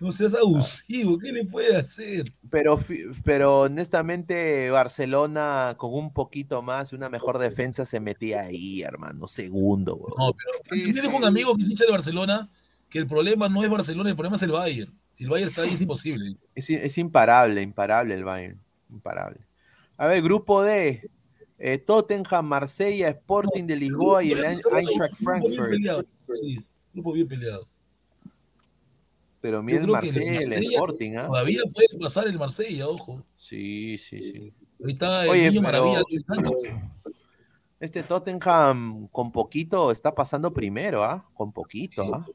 [0.00, 2.32] No seas abusivo, ¿qué le puede hacer?
[2.50, 2.78] Pero,
[3.24, 9.28] pero honestamente, Barcelona con un poquito más, una mejor defensa se metía ahí, hermano.
[9.28, 10.14] Segundo, weón.
[10.18, 11.08] No, pero sí.
[11.08, 12.50] un amigo que es hincha de Barcelona
[12.90, 14.98] que el problema no es Barcelona, el problema es el Bayern.
[15.14, 16.34] Si el Bayern está ahí es imposible.
[16.56, 18.60] Es, imparable, imparable el Bayern.
[18.90, 19.38] Imparable.
[19.96, 21.08] A ver, grupo D.
[21.58, 25.70] eh, Tottenham, Marsella, Sporting de Lisboa y el Eintracht Frankfurt.
[25.70, 26.04] peleado.
[26.32, 26.58] Sí,
[26.92, 27.64] grupo bien peleado.
[29.40, 31.26] Pero mira el Marsella el Marsella Sporting, ¿ah?
[31.28, 33.20] Todavía puede pasar el Marsella, ojo.
[33.36, 34.52] Sí, sí, sí.
[34.84, 36.74] Ahí está el Oye, niño pero- maravilla Luis Sánchez.
[37.78, 41.28] Este Tottenham con poquito está pasando primero, ¿ah?
[41.34, 42.26] Con poquito, ¿ah?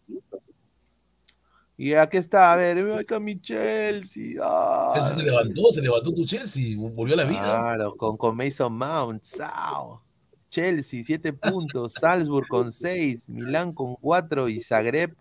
[1.82, 4.34] Y aquí está, a ver, ve acá mi Chelsea.
[4.44, 4.94] ay.
[5.00, 7.40] Chelsea se levantó, se levantó tu Chelsea, volvió a la vida.
[7.40, 9.24] Claro, con, con Mason Mount.
[9.24, 10.04] ¡Sao!
[10.50, 11.94] Chelsea, 7 puntos.
[11.94, 13.30] Salzburg con 6.
[13.30, 14.50] Milán con 4.
[14.50, 15.16] Y Zagreb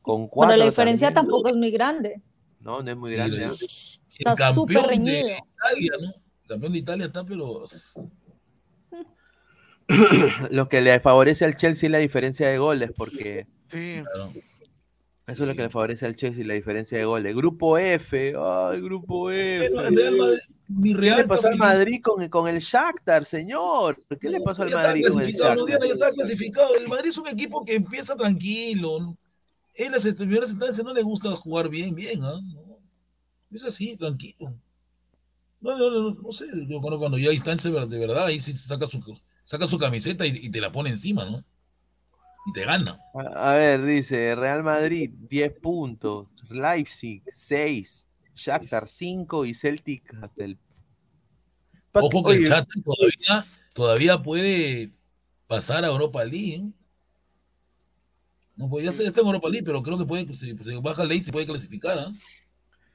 [0.00, 0.50] con 4.
[0.54, 2.20] Pero la diferencia tampoco es muy grande.
[2.58, 3.44] No, no es muy Sí, grande.
[3.44, 3.50] ¿ah?
[3.52, 4.00] es.
[4.18, 5.18] Está súper de reñido.
[5.28, 6.08] Italia, ¿no?
[6.08, 7.62] El campeón de Italia está, pero.
[10.50, 14.02] Lo que le favorece al Chelsea es la diferencia de goles, porque Sí.
[15.26, 17.34] Eso es lo que le favorece al Chelsea, la diferencia de goles.
[17.34, 19.70] Grupo F, ay, grupo F.
[19.72, 21.56] Bueno, Real Madrid, mi ¿Qué Real le pasó al.
[21.56, 23.98] Madrid con, con el Shakhtar, señor?
[24.20, 25.68] ¿Qué le pasó al Madrid con el no, Shakhtar?
[25.68, 26.74] Ya está clasificado.
[26.74, 29.16] El Madrid es un equipo que empieza tranquilo.
[29.74, 32.40] En las primeras instancias no le gusta jugar bien, bien, ¿ah?
[32.42, 32.78] No.
[33.52, 34.54] Es así, tranquilo.
[35.60, 36.46] No, no, no, no sé.
[36.68, 39.00] Yo cuando, cuando ya hay instancias de de verdad, ahí sí saca su,
[39.44, 41.44] saca su camiseta y, y te la pone encima, ¿no?
[42.46, 42.98] Y te gana.
[43.14, 50.44] A a ver, dice Real Madrid 10 puntos, Leipzig 6, Shakhtar 5 y Celtic hasta
[50.44, 50.58] el.
[51.92, 53.44] Pa- Ojo que el chat todavía,
[53.74, 54.90] todavía puede
[55.46, 56.54] pasar a Europa League.
[56.54, 56.64] ¿eh?
[58.56, 61.02] No, pues ya está, en Europa League, pero creo que puede, pues, si se baja
[61.02, 61.96] el ley, se puede clasificar.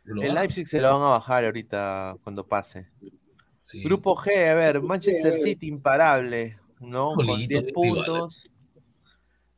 [0.03, 0.41] lo El baja.
[0.41, 2.87] Leipzig se lo van a bajar ahorita cuando pase.
[3.61, 3.83] Sí.
[3.83, 7.13] Grupo G, a ver, Manchester City imparable, ¿no?
[7.15, 7.73] Con Solito, 10 rival.
[7.73, 8.49] puntos.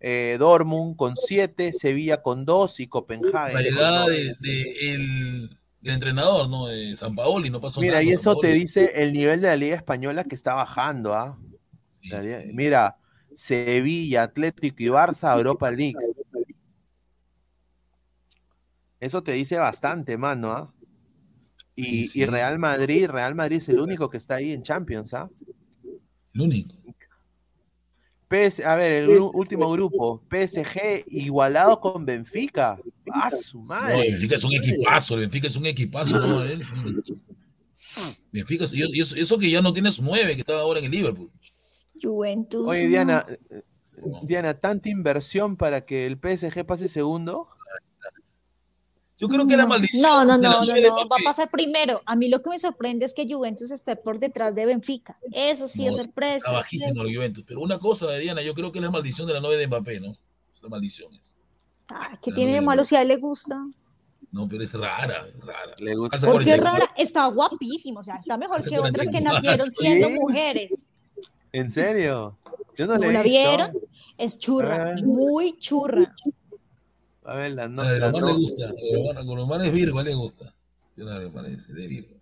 [0.02, 3.72] Eh, Dortmund con 7, Sevilla con 2 y Copenhague.
[3.72, 5.50] La de, de el,
[5.82, 6.68] del entrenador, ¿no?
[6.68, 8.04] De San Paoli, no pasó Mira, nada.
[8.04, 11.38] y eso te dice el nivel de la Liga Española que está bajando, ¿ah?
[12.54, 12.98] Mira,
[13.36, 15.96] Sevilla, Atlético y Barça, Europa League.
[19.02, 20.74] Eso te dice bastante, mano, ¿ah?
[21.76, 25.30] Y, y Real Madrid, Real Madrid es el único que está ahí en Champions, ¿ah?
[26.34, 26.79] El único.
[28.30, 32.80] PS, a ver, el gru- último grupo, PSG igualado con Benfica.
[33.12, 34.12] ¡Ah, su No, el madre!
[34.12, 36.20] Benfica es un equipazo, el Benfica es un equipazo.
[36.20, 36.44] ¿no?
[36.46, 36.60] Es.
[38.32, 40.92] Benfica, y eso, eso que ya no tiene su nueve, que estaba ahora en el
[40.92, 41.32] Liverpool.
[42.02, 42.68] Juventus.
[42.68, 43.26] Oye, Diana,
[44.22, 47.48] Diana, tanta inversión para que el PSG pase segundo.
[49.20, 50.02] Yo creo que la maldición.
[50.02, 52.02] No, no, no, no, no, va a pasar primero.
[52.06, 55.20] A mí lo que me sorprende es que Juventus esté por detrás de Benfica.
[55.34, 56.38] Eso sí No, es sorpresa.
[56.38, 57.44] Está bajísimo el Juventus.
[57.46, 60.00] Pero una cosa, Diana, yo creo que es la maldición de la nueve de Mbappé,
[60.00, 60.16] ¿no?
[60.62, 61.14] La maldición.
[61.14, 61.36] es.
[61.90, 63.60] Ah, ¿Qué tiene de malo si a él le gusta?
[64.32, 65.74] No, pero es rara, es rara.
[65.80, 66.18] Le gusta.
[66.20, 66.64] ¿Por qué 44.
[66.64, 66.94] rara?
[66.96, 69.34] Está guapísimo, o sea, está mejor Hace que otras que 44.
[69.34, 70.14] nacieron siendo ¿Sí?
[70.14, 70.88] mujeres.
[71.52, 72.38] ¿En serio?
[72.78, 73.38] Yo no ¿No le he la visto.
[73.40, 73.72] vieron?
[74.18, 75.02] Es churra, Ah.
[75.04, 76.16] muy churra.
[77.30, 78.74] A ver, la no, A la Omar no- le gusta.
[79.28, 80.46] Con Omar es Virgo, a él le gusta.
[80.96, 82.16] Sí, no, me parece, de Virgo.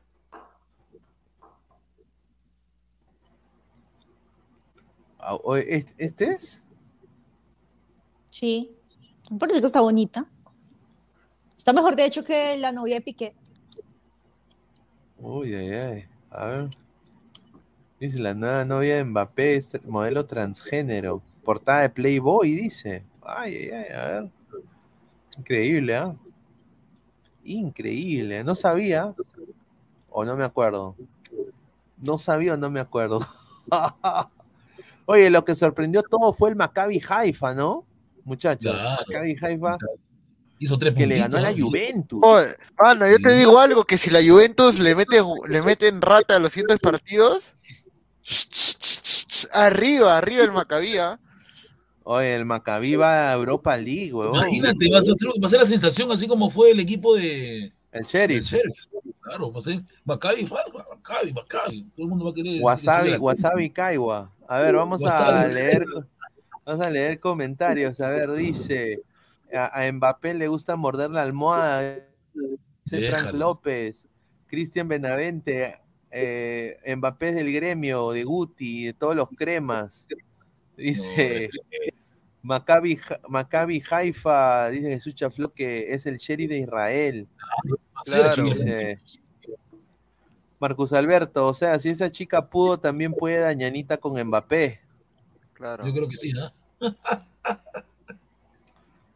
[5.19, 6.61] Ah, ¿este- ¿Este es?
[8.29, 8.71] Sí.
[9.39, 10.25] Parece que está bonita.
[11.57, 13.33] Está mejor, de hecho, que la novia de Piqué.
[15.17, 16.05] Uy, ay, ay.
[16.29, 16.69] A ver.
[17.99, 21.21] Dice la nueva novia de Mbappé, modelo transgénero.
[21.43, 23.03] Portada de Playboy, dice.
[23.21, 24.29] Ay, ay, ay, a ver.
[25.37, 26.15] Increíble, ¿ah?
[27.43, 28.43] Increíble.
[28.43, 29.13] No sabía.
[30.09, 30.95] O no me acuerdo.
[31.97, 33.25] No sabía o no me acuerdo.
[35.05, 37.85] Oye, lo que sorprendió todo fue el Maccabi Haifa, ¿no?
[38.25, 38.73] Muchachos.
[38.73, 39.03] Claro.
[39.07, 39.77] Maccabi Haifa
[40.59, 41.53] Hizo tres que le ganó a la.
[41.53, 42.19] Juventus.
[42.23, 42.47] Oye,
[42.79, 46.39] mano, yo te digo algo, que si la Juventus le meten, le meten rata a
[46.39, 47.55] los siguientes partidos,
[49.53, 51.19] arriba, arriba el Macabía.
[52.09, 54.37] Oye, el Maccabi va a Europa League, huevón.
[54.37, 55.13] Imagínate, va a, ser,
[55.43, 57.73] va a ser la sensación así como fue el equipo de.
[57.91, 58.49] El Sheriff.
[58.49, 58.85] del Sheriff.
[59.19, 61.83] Claro, va a ser Maccabi, Maccabi, Maccabi.
[61.93, 62.59] Todo el mundo va a querer.
[62.59, 64.31] que Wasabi, Wasabi Kaiwa.
[64.47, 65.85] A ver, vamos a leer,
[66.65, 67.99] vamos a leer comentarios.
[67.99, 69.01] A ver, dice,
[69.53, 72.07] a, a Mbappé le gusta morder la almohada.
[72.85, 73.33] Dice Frank.
[73.33, 74.07] López,
[74.45, 75.75] Cristian Benavente,
[76.11, 80.07] eh, Mbappé es del gremio, de Guti, de todos los cremas.
[80.77, 81.49] Dice,
[82.47, 82.97] Maccabi,
[83.27, 87.27] Maccabi Haifa, dice Jesús Chafló que es el sheriff de Israel.
[88.05, 88.43] Claro.
[88.45, 88.99] Dice,
[90.57, 94.79] Marcus Alberto, o sea, si esa chica pudo, también puede dañanita con Mbappé.
[95.53, 95.85] Claro.
[95.85, 96.53] Yo creo que sí, ¿no?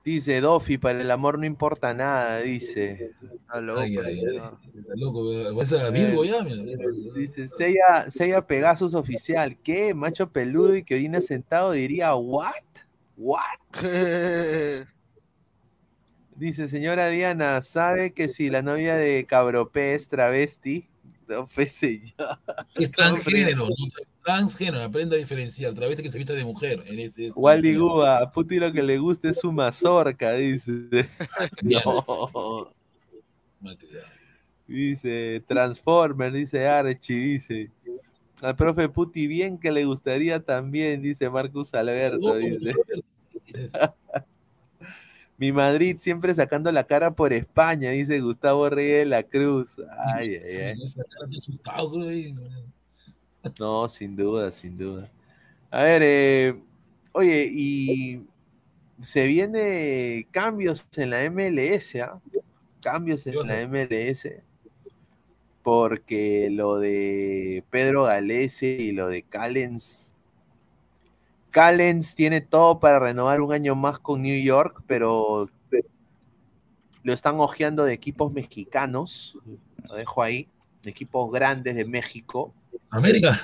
[0.03, 3.12] Dice Dofi, para el amor no importa nada, dice.
[3.22, 4.16] Está loco, Ay, ay, ay.
[4.20, 4.58] señor.
[4.76, 5.30] Está loco,
[5.78, 6.64] a Virgo ya, mira.
[7.14, 9.94] Dice, Seiya, Seiya Pegasus oficial, ¿qué?
[9.94, 12.56] Macho peludo y que orina sentado diría, ¿what?
[13.22, 13.60] ¿What?
[16.35, 20.89] Dice, señora Diana, ¿sabe que si la novia de Cabropé es travesti?
[21.27, 22.39] No, pues, señor.
[22.73, 23.76] Es transgénero, ¿no?
[24.26, 25.76] Transgénero, aprenda a diferenciar.
[25.76, 26.84] Travesti que se vista de mujer.
[26.88, 30.72] En ese, Wally Gua, a Puti lo que le gusta es su mazorca, dice.
[31.61, 32.73] no.
[34.65, 37.72] Dice Transformer, dice Archie, dice.
[38.41, 42.73] Al profe Puti, bien que le gustaría también, dice Marcus Alberto, dice.
[45.38, 49.69] Mi Madrid siempre sacando la cara por España, dice Gustavo Reyes de la Cruz.
[50.15, 50.76] Ay, ay, ay.
[53.59, 55.09] No, sin duda, sin duda.
[55.72, 56.61] A ver, eh,
[57.13, 58.23] oye, y
[59.01, 62.22] se viene cambios en la MLS, ¿ah?
[62.81, 64.27] Cambios en la MLS.
[65.64, 70.14] Porque lo de Pedro Galese y lo de Callens.
[71.52, 75.50] Callens tiene todo para renovar un año más con New York, pero
[77.04, 79.38] lo están ojeando de equipos mexicanos.
[79.88, 80.48] Lo dejo ahí.
[80.84, 82.54] De equipos grandes de México.
[82.90, 83.40] América.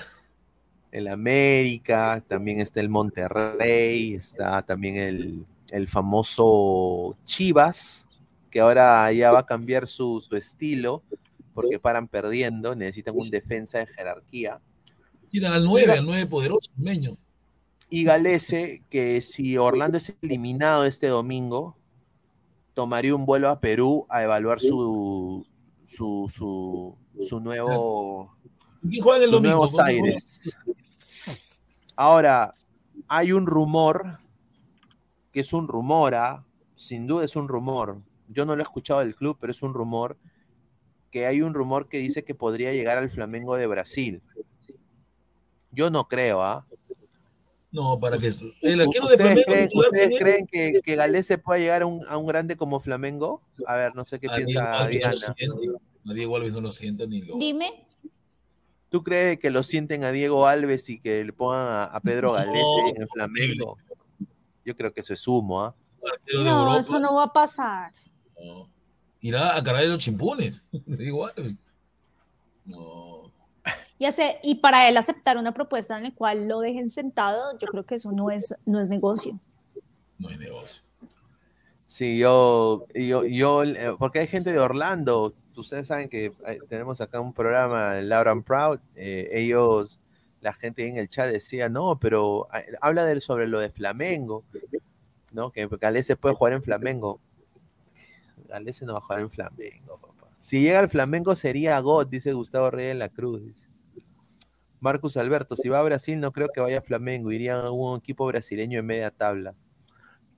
[0.91, 8.07] El América, también está el Monterrey, está también el, el famoso Chivas,
[8.49, 11.03] que ahora ya va a cambiar su, su estilo,
[11.57, 14.61] porque paran perdiendo, necesitan un defensa de jerarquía.
[15.31, 17.17] Tiran al 9, al 9 poderoso, meño.
[17.89, 21.75] Y Galese, que si Orlando es eliminado este domingo,
[22.75, 25.47] tomaría un vuelo a Perú a evaluar su,
[25.87, 26.95] su, su,
[27.27, 28.37] su nuevo,
[28.87, 29.55] ¿Quién juega el domingo?
[29.55, 30.55] nuevos ¿Cómo aires.
[31.95, 32.53] Ahora,
[33.07, 34.19] hay un rumor,
[35.31, 36.45] que es un rumor, ¿ah?
[36.75, 37.99] sin duda es un rumor.
[38.27, 40.19] Yo no lo he escuchado del club, pero es un rumor,
[41.11, 44.21] que hay un rumor que dice que podría llegar al Flamengo de Brasil.
[45.71, 46.65] Yo no creo, ¿ah?
[47.71, 48.31] No, para que
[48.61, 52.05] el arquero de ¿Ustedes Flamengo creen, ustedes creen que, que Galese pueda llegar a un,
[52.07, 53.41] a un grande como Flamengo?
[53.65, 54.47] A ver, no sé qué A Diego
[54.89, 56.11] piensa no.
[56.11, 57.37] A Diego Alves no lo siente ni lo.
[57.37, 57.85] Dime.
[58.89, 62.31] ¿Tú crees que lo sienten a Diego Alves y que le pongan a, a Pedro
[62.31, 63.77] Galese en el Flamengo?
[64.63, 65.75] Yo creo que eso es humo, ¿ah?
[66.43, 67.91] No, eso no va a pasar.
[68.41, 68.76] no.
[69.21, 70.63] Irá a cargar los chimpunes.
[70.85, 71.73] Diego Alves.
[72.65, 73.31] No.
[73.97, 77.67] Y, hace- y para él aceptar una propuesta en la cual lo dejen sentado, yo
[77.67, 79.39] creo que eso no es, no es negocio.
[80.19, 80.83] No hay negocio.
[81.85, 86.99] Sí, yo, yo, yo, eh, porque hay gente de Orlando, ustedes saben que eh, tenemos
[86.99, 89.97] acá un programa, Loud and Proud, eh, ellos,
[90.41, 92.47] la gente en el chat decía, no, pero
[92.81, 94.43] habla de, sobre lo de Flamengo,
[95.31, 95.51] ¿no?
[95.51, 97.21] Que Galese puede jugar en Flamengo.
[98.47, 100.27] Galese no va a jugar en Flamengo, papá.
[100.39, 103.67] Si llega al Flamengo sería God, dice Gustavo Reyes de la Cruz, dice.
[104.79, 107.97] Marcus Alberto, si va a Brasil no creo que vaya a Flamengo, iría a un
[107.97, 109.55] equipo brasileño en media tabla.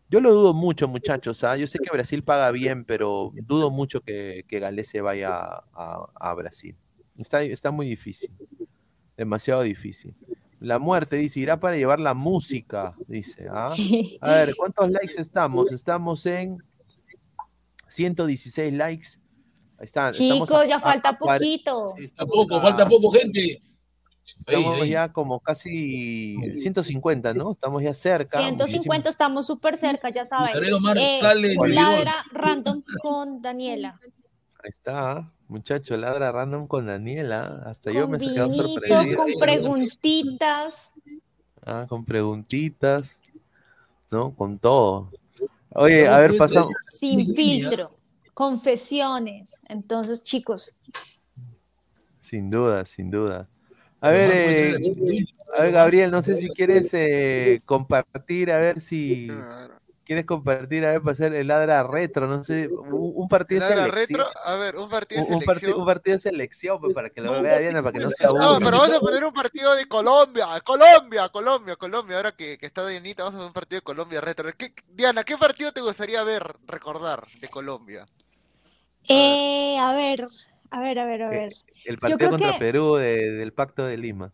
[0.09, 1.43] Yo lo dudo mucho, muchachos.
[1.43, 1.55] ¿ah?
[1.57, 6.09] Yo sé que Brasil paga bien, pero dudo mucho que, que Galese vaya a, a-
[6.15, 6.75] a Brasil.
[7.17, 8.31] Está, está muy difícil.
[9.17, 10.15] Demasiado difícil.
[10.61, 13.47] La muerte dice, irá para llevar la música, dice.
[13.51, 13.71] ¿ah?
[14.21, 15.71] A ver, ¿cuántos likes estamos?
[15.71, 16.57] Estamos en
[17.89, 19.07] 116 likes.
[19.77, 20.11] Ahí está.
[20.11, 21.95] Chicos, a- ya a- falta a poquito.
[21.95, 23.61] Falta poco, falta poco, gente.
[24.45, 24.89] Estamos Ahí, ahí.
[24.91, 27.53] ya como casi 150, ¿no?
[27.53, 28.39] Estamos ya cerca.
[28.39, 30.55] 150, estamos súper cerca, ya saben.
[30.97, 33.99] Eh, sale ladra random con Daniela.
[34.63, 37.63] Ahí está, muchacho, ladra random con Daniela.
[37.65, 39.15] Hasta yo me he quedado sorprendido.
[39.17, 40.93] con preguntitas.
[41.65, 43.15] Ah, con preguntitas,
[44.11, 44.35] ¿no?
[44.35, 45.11] Con todo.
[45.71, 46.73] Oye, a ver, pasamos.
[46.81, 47.95] Sin filtro.
[48.33, 49.61] Confesiones.
[49.67, 50.75] Entonces, chicos,
[52.19, 53.49] Sin duda, sin duda.
[54.01, 55.25] A ver, eh,
[55.57, 59.31] a ver, Gabriel, no sé si quieres eh, compartir, a ver si
[60.09, 63.69] quieres compartir, a ver, para hacer el ladra retro, no sé, un, un partido de
[63.75, 64.19] Ladra selección.
[64.21, 65.79] retro, a ver, un partido de un selección.
[65.79, 68.29] un partido de selección, pues, para que lo vea Diana, para que no se No,
[68.41, 68.65] aburra.
[68.65, 72.17] pero vamos a poner un partido de Colombia, Colombia, Colombia, Colombia.
[72.17, 74.49] Ahora que, que está Dianita, vamos a poner un partido de Colombia retro.
[74.57, 78.07] ¿Qué- Diana, ¿qué partido te gustaría ver, recordar de Colombia?
[79.07, 80.25] eh, a ver,
[80.71, 81.53] a ver, a ver, a ver.
[81.85, 84.31] El partido contra que- Perú de- del Pacto de Lima.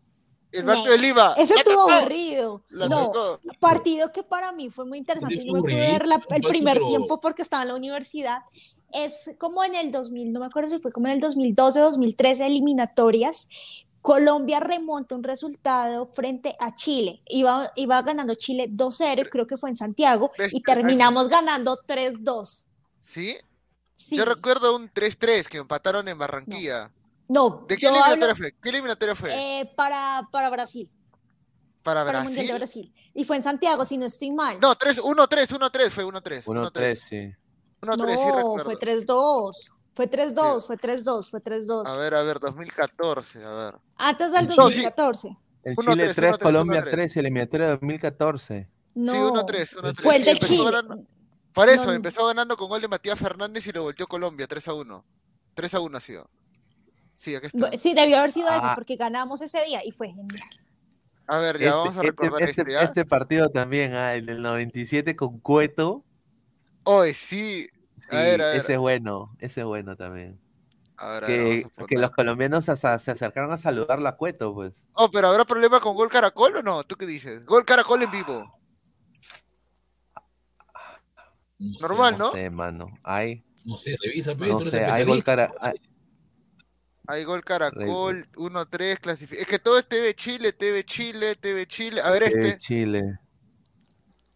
[0.55, 1.33] El Pacto de Lima.
[1.37, 2.61] Ese ¡La estuvo aburrido.
[2.69, 3.39] La No, tocó.
[3.59, 5.37] partido que para mí fue muy interesante.
[5.37, 8.39] Yo me fue pude ver la- el primer tiempo porque estaba en la universidad.
[8.91, 12.45] Es como en el 2000, no me acuerdo si fue como en el 2012, 2013,
[12.45, 13.47] eliminatorias.
[14.01, 17.21] Colombia remonta un resultado frente a Chile.
[17.27, 22.67] Iba, iba ganando Chile 2-0, y creo que fue en Santiago, y terminamos ganando 3-2.
[23.01, 23.35] ¿Sí?
[23.95, 24.15] Sí.
[24.17, 26.91] Yo recuerdo un 3-3 que empataron en Barranquilla.
[27.27, 28.51] No, ¿De qué eliminatoria hablo, fue?
[28.61, 29.59] ¿Qué eliminatoria fue?
[29.61, 30.89] eh, para, para Brasil,
[31.81, 32.93] ¿Para para el Mundial de Brasil?
[33.13, 34.59] Y fue en Santiago, si no estoy mal.
[34.59, 36.43] No, 3, 1-3, 1-3, fue 1-3.
[36.43, 37.15] 1-3, sí.
[37.15, 37.35] 1-3, sí
[37.81, 38.63] No, recuerdo.
[38.63, 39.51] fue 3-2.
[39.93, 41.83] Fue 3-2, fue 3-2, fue 3-2.
[41.87, 43.75] A ver, a ver, 2014, a ver.
[43.95, 44.57] Antes del No, sí.
[44.59, 45.37] 2014.
[45.63, 46.91] El 1-3, Chile 3, 1-3, Colombia 1-3.
[46.91, 48.69] 3, eliminatoria 2014.
[48.95, 49.13] No.
[49.13, 49.95] Sí, 1-3, 1-3.
[50.01, 50.63] Fue el de Chile.
[50.65, 51.07] ganando-
[51.53, 54.67] Por eso, No, empezó ganando con gol de Matías Fernández y lo volteó Colombia, 3
[54.67, 55.05] a 1.
[55.53, 56.29] 3 a 1 ha sido.
[57.15, 57.57] Sí, aquí está.
[57.57, 58.73] Bu- Sí, debió haber sido eso, Ah.
[58.75, 60.49] porque ganamos ese día y fue genial.
[61.27, 64.25] A ver, ya Este, vamos a este- recordar este- este, este partido también, ah, el
[64.25, 66.03] del 97 con Cueto.
[66.83, 67.67] Hoy sí.
[68.09, 68.55] A Sí, ver, a ver.
[68.57, 70.39] ese es bueno, ese es bueno también.
[70.97, 74.53] A ver, a ver, Que, a los colombianos hasta se acercaron a saludarlo a Cueto,
[74.53, 74.85] pues.
[74.93, 76.83] Oh, pero ¿habrá problema con gol caracol o no?
[76.83, 77.43] ¿Tú qué dices?
[77.45, 78.59] Gol caracol en vivo.
[81.57, 82.25] No sé, Normal, ¿no?
[82.27, 82.87] No sé, mano.
[83.03, 85.51] Hay, No sé, revisa, pe, no sé, hay gol cara.
[85.59, 85.79] hay-
[87.07, 89.41] Hay gol caracol, 1-3, clasifica.
[89.41, 92.01] Es que todo es TV Chile, TV Chile, TV Chile.
[92.01, 92.57] A ver este.
[92.57, 93.19] Chile.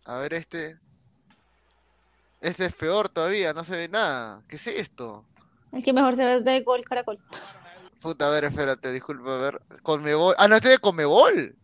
[0.06, 0.78] A ver este.
[2.42, 4.44] Este es peor todavía, no se ve nada.
[4.48, 5.26] ¿Qué es esto?
[5.72, 7.20] El que mejor se ve es de gol caracol.
[8.02, 9.62] Puta, a ver, espérate, disculpa, a ver.
[9.84, 10.36] Conmebol.
[10.38, 11.56] Ah, no, este es de Conmebol.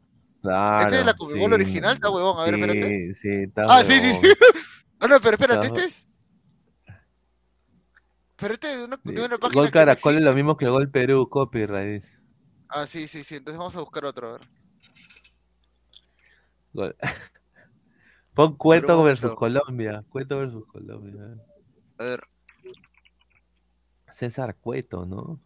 [0.41, 0.85] Claro.
[0.85, 2.37] Este es la Conmebol sí, original, está huevón.
[2.39, 3.13] A ver, espérate.
[3.13, 4.29] Sí, está Ah, sí, sí, sí.
[4.99, 6.07] Ah, no, pero espérate, Está- este es.
[8.37, 10.67] Pero este es de una, de una página Gol no Caracol es lo mismo que
[10.67, 12.03] Gol Perú, copyright.
[12.67, 13.35] Ah, sí, sí, sí.
[13.35, 14.49] Entonces vamos a buscar otro, a ver.
[16.73, 16.95] Gol.
[18.33, 19.33] Pon Cueto versus.
[19.35, 20.03] Colombia.
[20.09, 21.37] Cueto versus Colombia.
[21.97, 22.27] A ver.
[24.11, 25.39] César Cueto, ¿no?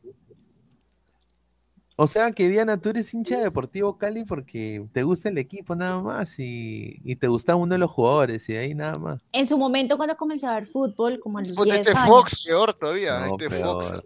[2.02, 5.76] O sea que Diana, tú eres hincha de Deportivo Cali porque te gusta el equipo
[5.76, 9.22] nada más y, y te gusta uno de los jugadores y ahí nada más.
[9.34, 12.08] En su momento, cuando comencé a ver fútbol, como a los Puta, 10 este años.
[12.10, 13.20] Fox, peor todavía.
[13.20, 13.88] No, este Fox.
[13.88, 14.06] peor.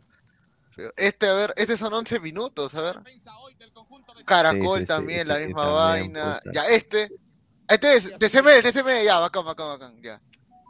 [0.76, 0.94] Peor.
[0.98, 2.96] Este, a ver, este son 11 minutos, a ver.
[4.26, 6.40] Caracol Sí, sí, sí, también, la misma también, vaina.
[6.44, 6.52] puta.
[6.52, 7.12] Ya, este.
[7.68, 10.20] Este es de CMD, de CMD, ya, bacán, bacán, bacán, ya.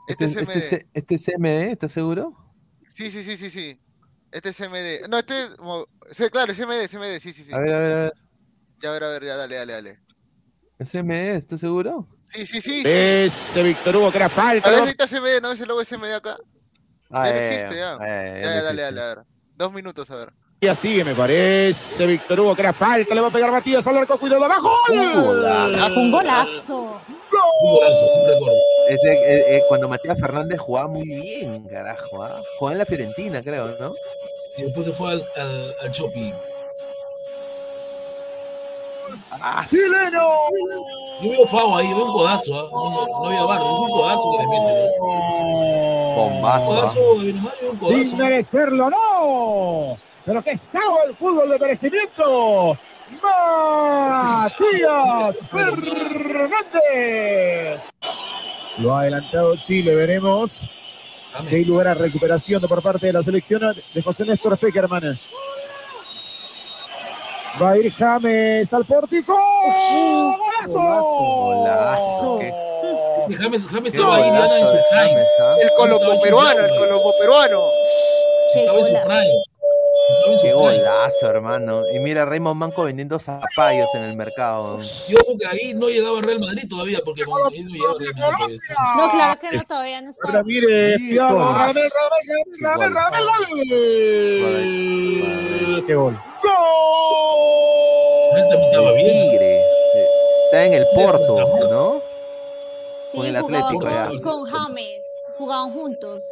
[0.10, 0.88] Este, Este, es este, CMD.
[0.94, 2.36] Este es CMD, ¿estás seguro?
[2.94, 3.80] Sí, sí, sí, sí, sí.
[4.34, 5.08] Este es CMD.
[5.10, 5.50] No, este es.
[6.12, 7.54] Sí, claro, es CMD, sí, sí, sí.
[7.54, 8.14] A ver, a ver, a ver.
[8.82, 10.00] Ya, a ver, a ver, ya, dale, dale, dale.
[10.80, 11.36] ¿Es CMD?
[11.36, 12.08] ¿Estás seguro?
[12.32, 12.82] Sí, sí, sí.
[12.84, 14.68] Ese Víctor Hugo que era falta.
[14.68, 14.86] A ver, ¿no?
[14.86, 16.36] ahorita CMD, ¿no ves el logo de CMD acá?
[17.12, 17.76] Ah, Ya no ya, existe, ya.
[17.76, 18.82] ya, ya, ya Ya, no ya, dale, existe.
[18.82, 19.26] dale, a ver.
[19.56, 20.34] Dos minutos, a ver.
[20.64, 22.06] Ya sigue, me parece.
[22.06, 23.14] Víctor Hugo que era falta.
[23.14, 24.18] Le va a pegar Matías al arco.
[24.18, 24.72] Cuidado abajo.
[24.90, 26.00] Un golazo.
[26.00, 26.76] Un golazo.
[27.62, 28.58] Un golazo, siempre recuerdo.
[28.88, 32.24] Ese, eh, eh, cuando Matías Fernández jugaba muy bien, carajo.
[32.24, 32.42] ¿ah?
[32.58, 33.94] Jugaba en la Fiorentina, creo, ¿no?
[34.58, 36.32] Y después se fue al, al, al shopping.
[41.22, 42.70] Yo veo Favo ahí, veo un codazo, ¿ah?
[42.72, 44.90] no, no, no había bar, veo un codazo que le mete.
[45.00, 46.16] ¿no?
[46.16, 46.72] Bombazo.
[46.72, 46.76] ¿ah?
[46.76, 48.16] Codazo, un Sin codazo.
[48.16, 49.98] merecerlo, no.
[50.26, 52.78] Pero que sabe el fútbol de merecimiento.
[54.02, 56.64] Matías Fernández.
[58.78, 60.66] Lo ha adelantado Chile, veremos.
[61.48, 63.62] Si hay lugar a recuperación de por parte de la selección
[63.94, 65.20] de José Néstor Peckerman.
[67.62, 69.38] Va a ir James al pórtico.
[70.66, 70.80] ¡Golazo!
[70.80, 72.40] Golazo.
[72.40, 72.54] Qué-
[73.40, 75.10] James, James estaba ahí, Diana, en golazo su de prime.
[75.12, 75.56] James, ¿ah?
[75.62, 77.60] El colombo peruano, el colombo peruano.
[78.56, 79.44] Estaba en su prime.
[80.10, 81.84] Estaba Qué golazo, hermano.
[81.94, 84.80] Y mira, Raymond Manco vendiendo zapallos en el mercado.
[85.08, 87.28] Yo creo que ahí no llegaba Real Madrid todavía, porque ahí
[87.64, 88.58] no llegaba Real Madrid todavía.
[88.98, 90.28] No, claro que no, todavía no está.
[90.28, 93.24] Ahora mire, Sí, cuidado, Radamel, Radamel,
[94.44, 95.84] gol.
[95.88, 96.20] ¡Qué gol!
[98.36, 98.94] Estaba.
[98.94, 99.62] Tigre.
[100.46, 101.38] Está en el Porto,
[101.70, 102.02] ¿no?
[103.12, 104.08] Sí, Con el Atlético, ya.
[104.08, 105.06] con, con James.
[105.38, 106.24] Jugaban juntos.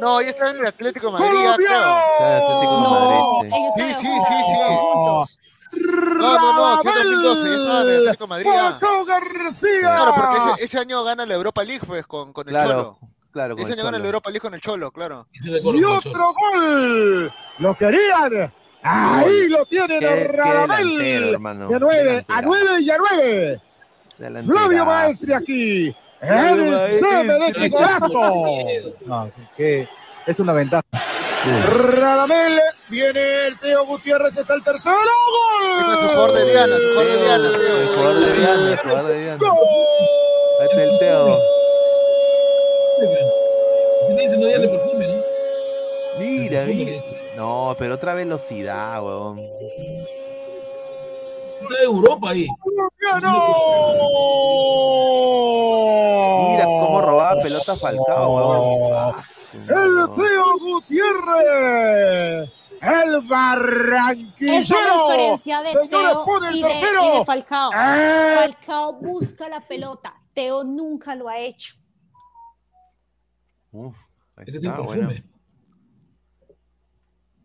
[0.00, 1.76] No, ya estaba en el Atlético de Madrid, ya, ¡Colombiano!
[1.78, 2.00] creo.
[2.12, 3.56] Está en el Atlético de No, Madrid, sí.
[3.56, 5.36] ellos Sí, estaban sí, sí.
[5.72, 8.46] No, no, no, sí, 2012, ya estaba en el Atlético de Madrid.
[8.50, 9.80] Falcao García.
[9.80, 12.98] Claro, porque ese, ese año gana la Europa League, pues, con, con el Claro, Cholo.
[13.32, 13.54] claro.
[13.54, 14.04] con Ese el año gana la.
[14.06, 15.26] Europa League con el Cholo, claro.
[15.32, 15.48] Y
[15.78, 17.32] Y otro gol.
[17.58, 18.52] Lo querían.
[18.82, 21.32] Ahí lo tienen a Radamel.
[21.68, 22.42] De 9 a.
[22.42, 23.62] 9 y a 9.
[24.18, 24.50] Delanterazo.
[24.60, 25.96] Flavio Maestri aquí.
[26.20, 28.66] CM de golazo.
[29.06, 29.88] No, que
[30.26, 30.84] es una ventaja.
[31.68, 32.60] Radamel.
[32.88, 34.36] Viene el Teo Gutiérrez.
[34.36, 34.94] Está el tercero.
[35.80, 36.08] Este su Gol.
[36.08, 39.38] jugador de Diana, su jugador de Diana, El jugador de Diana, el jugador de Diana.
[39.38, 39.58] Gol.
[40.60, 41.38] Ahí está el Teo.
[46.18, 47.00] Mira, mira.
[47.36, 49.40] No, pero otra velocidad, weón.
[51.60, 52.46] Está de Europa ahí.
[52.60, 53.32] ¡Colombiano!
[56.50, 62.50] Mira cómo robaba pelota Falcao, su El Teo Gutiérrez.
[62.82, 65.08] El barranquillero.
[65.08, 67.04] diferencia de Señores, Teo pone el y de, tercero.
[67.04, 67.70] y de Falcao.
[67.74, 68.36] ¡Eh!
[68.40, 70.14] Falcao busca la pelota.
[70.32, 71.74] Teo nunca lo ha hecho.
[73.72, 73.94] Uf,
[74.36, 75.08] ahí Este es el está, bueno.
[75.08, 75.30] perfume.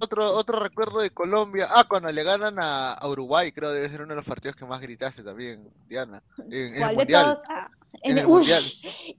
[0.05, 1.67] Otro, otro recuerdo de Colombia.
[1.71, 4.65] Ah, cuando le ganan a, a Uruguay, creo debe ser uno de los partidos que
[4.65, 6.23] más gritaste también, Diana.
[6.39, 7.23] En, en el ¿Cuál de mundial.
[7.25, 7.43] todos?
[7.49, 7.69] Ah,
[8.03, 8.63] En en- el mundial.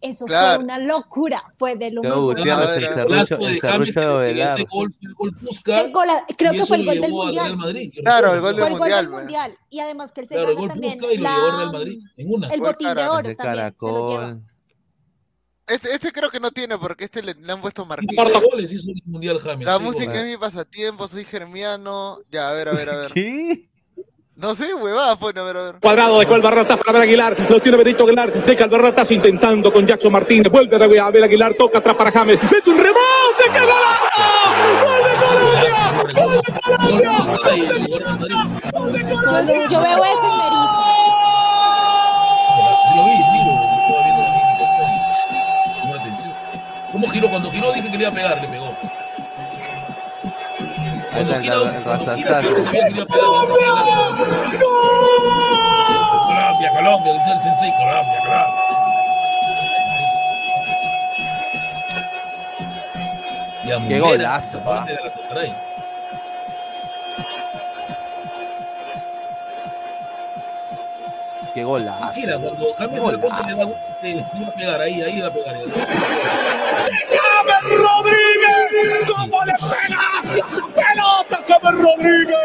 [0.00, 0.54] eso Claro.
[0.56, 1.42] fue una locura.
[1.58, 2.44] Fue de lo el de
[3.78, 4.48] el de creo que Ovelar.
[4.58, 5.36] ese gol fue el gol.
[5.42, 5.92] El
[6.96, 7.56] el del mundial.
[7.56, 7.92] Madrid.
[8.02, 9.58] Claro, el gol Fue del el gol mundial, mundial.
[9.70, 11.66] Y además que él se Claro, el gana gol también Puskas y lo llevó Real
[11.66, 12.48] la- Madrid en una.
[12.48, 13.74] el botín de oro De también.
[13.78, 14.20] Se lo lleva.
[14.20, 14.42] Caracol.
[15.66, 18.88] Este, este creo que no tiene porque este le, le han puesto cuatro goles, hizo
[18.88, 19.66] el mundial James.
[19.66, 20.22] La sí, música goles.
[20.22, 22.20] es mi pasatiempo, soy germiano.
[22.30, 23.12] Ya, a ver, a ver, a ver.
[23.14, 23.68] ¿Qué?
[24.36, 25.76] No sé, huevada, pues, a ver, a ver.
[25.80, 27.36] Cuadrado dejó el Barratas para Abel Aguilar.
[27.50, 28.32] Lo tiene Benito Aguilar.
[28.32, 30.52] Deja el Barratas intentando con Jackson Martínez.
[30.52, 31.54] Vuelve de Abel Aguilar.
[31.54, 32.38] Toca atrás para James.
[32.42, 33.44] Mete un rebote.
[33.50, 33.58] ¡Qué
[36.22, 39.06] Gol Puskas y lo llevó a Real Madrid.
[39.46, 40.95] Yo, yo veo eso y me erizo.
[47.16, 47.30] ¿Cómo giró?
[47.30, 48.76] Cuando giró dije que quería pegar, le pegó.
[51.12, 53.06] Cuando el cuando se sabía que quería pegar.
[56.26, 58.62] Colombia, Colombia, dice el sensei, Colombia, Colombia.
[63.64, 64.84] Y a Qué golazo, pa.
[65.22, 65.75] de.
[71.56, 72.20] Qué golazo.
[72.20, 73.64] Mira, cuando James se le ponte le da
[74.02, 75.54] le iba a pegar ahí, ahí iba a pegar.
[75.56, 75.72] James
[77.64, 79.06] Rodríguez!
[79.08, 82.36] ¿Cómo le pegaste a esa pelota, James Rodríguez?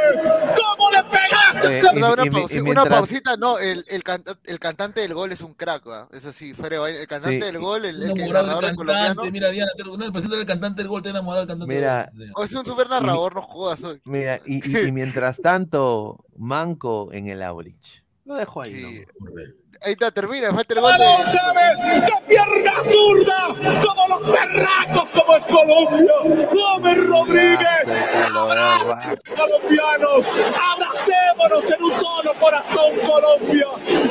[0.55, 1.79] ¿Cómo le pegaste?
[1.79, 5.41] Eh, Una, y- y- y pausita, no, el, el, canta- el cantante del gol es
[5.41, 6.07] un crack, ¿va?
[6.13, 6.53] eso sí,
[6.95, 7.45] el cantante Sí.
[7.51, 9.83] del gol, el, el, que- el enamorado narrador del es colombiano, cantante, mira Diana, te-
[9.83, 12.35] no, el presidente del cantante del gol, te enamorado del cantante Mira, del gol.
[12.37, 13.99] Oh, es un super narrador, no jodas hoy.
[14.05, 18.00] Mira, y, y- y mientras tanto, Manco en el Aurich.
[18.25, 18.81] Lo dejo ahí, Sí.
[19.19, 19.60] ¿no?
[19.83, 21.31] Ahí está, termina, falta el gol ¡Balón, de...
[21.31, 22.05] James!
[22.05, 23.47] ¡De pierna zurda!
[23.83, 26.13] ¡Como los berracos, como es Colombia!
[26.51, 27.85] ¡James Rodríguez!
[28.31, 30.25] ¡Abraces, colombianos!
[30.71, 33.65] ¡Abracémonos en un solo corazón, Colombia!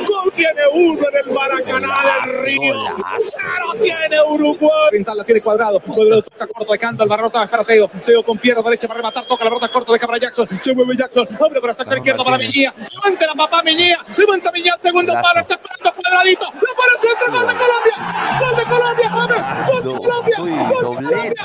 [0.07, 2.75] ¡Gol tiene uno en el Maracaná del Río!
[3.19, 5.05] ¡Cero tiene Uruguay!
[5.15, 5.79] La tiene cuadrado.
[5.79, 7.03] Cuadrado toca corto de canto.
[7.03, 7.89] El barrota para Teo.
[8.05, 9.25] Teo con pierna derecha para rematar.
[9.25, 9.93] Toca la pelota corto.
[9.93, 10.47] Deja para Jackson.
[10.59, 11.27] Se mueve Jackson.
[11.39, 12.73] Abre para sector izquierdo para Miñía.
[12.77, 13.97] Levanta la papá Miñía.
[14.17, 14.75] Levanta Miñía.
[14.79, 15.41] Segundo palo.
[15.41, 16.45] Está esperando cuadradito.
[16.53, 17.27] Le pone el centro.
[17.31, 17.95] Gol de Colombia.
[18.39, 19.51] Gol de Colombia, James.
[19.67, 20.37] Gol de Colombia.
[20.37, 21.11] Gol de Colombia.
[21.11, 21.35] doblete.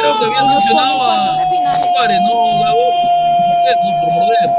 [0.00, 1.36] Creo que había sancionado a
[1.92, 2.86] Suárez, no, Gabo.
[3.66, 4.50] Eso, por morder.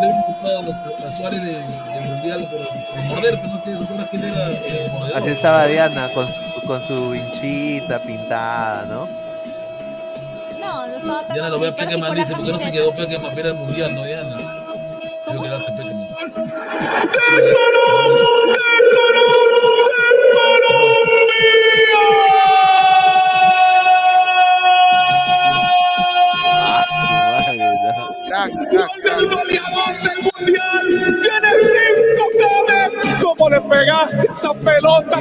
[0.00, 0.74] Le habían culpado
[1.06, 5.12] a Suárez del, mundial por, por morder, pero no acuerdas que él era eh.
[5.14, 6.28] Así estaba Diana con,
[6.66, 9.08] con su hinchita pintada, ¿no?
[10.60, 12.92] No, no estaba tan Diana lo ve a la dice, ¿por qué no se quedó
[12.92, 14.36] Pequeman para ir al mundial, no, Diana?
[15.26, 16.07] Que quedaste Pequeman.
[25.50, 28.08] Ah, su madre, no.
[28.28, 29.18] Crack, crack, crack.
[29.18, 30.84] El goleador del mundial
[31.22, 32.24] tiene cinco
[32.68, 33.08] James.
[33.22, 35.18] ¿Cómo le pegaste a esa pelota.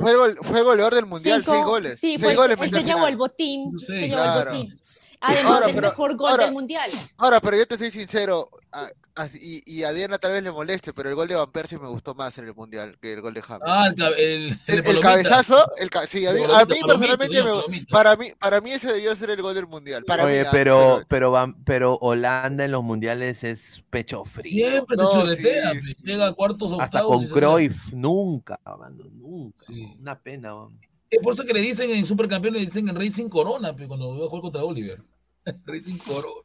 [0.00, 2.00] Fue el, goleador del mundial, Cinco- seis goles.
[2.00, 3.78] Sí, seis fue, goles se llevó el botín.
[3.78, 4.40] Se Sí, llevó claro.
[4.40, 4.80] el botín.
[5.22, 6.90] Además Ahora, pero- mejor gol ahora- del mundial.
[7.18, 10.50] Ahora, pero yo te soy sincero, a- a- y, y a Diana tal vez le
[10.50, 13.20] moleste, pero el gol de Van Persie me gustó más en el mundial que el
[13.20, 13.62] gol de James.
[13.66, 18.62] Ah, el, el, el, cabezazo, el sí, a mí, a personalmente, me- para mí, para
[18.62, 20.04] mí ese debió ser el gol del mundial.
[20.04, 24.70] Para Oye, ah, pero, pero, van- pero Holanda en los mundiales es pecho frío.
[24.70, 25.94] Siempre se No, chorretea, sí.
[25.94, 26.82] pe, llega a cuartos, octavos.
[26.84, 29.58] Hasta con se- Cruyff, nunca, mano, nunca.
[29.58, 29.96] Sí.
[30.00, 30.78] Una pena, man.
[31.10, 34.14] Es por eso que le dicen en Supercampeones, le dicen en Racing Corona, pe, cuando
[34.14, 35.02] iba a jugar contra Oliver.
[35.66, 36.42] Racing Corona.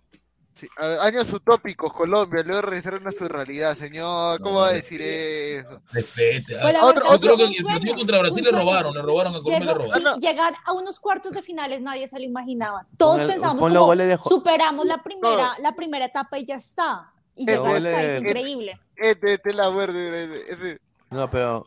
[0.53, 4.39] sí, a ver, años utópicos, Colombia, luego regresaron a su realidad, señor.
[4.41, 5.81] ¿Cómo No, va a decir eso?
[5.91, 6.57] Respete.
[6.59, 6.79] Ah.
[6.81, 9.65] Otro- creo que en el partido contra Brasil le robaron, le robaron a Colombia, le
[9.65, 10.13] Llegó- robaron.
[10.21, 12.87] sí, llegar a unos cuartos de finales nadie se lo imaginaba.
[12.97, 17.11] Todos el- los como de superamos la primera, la primera etapa y ya está.
[17.35, 18.79] Y llegar hasta ahí increíble.
[18.95, 20.79] Este, este es la verde, ese- ese-
[21.11, 21.65] No, pero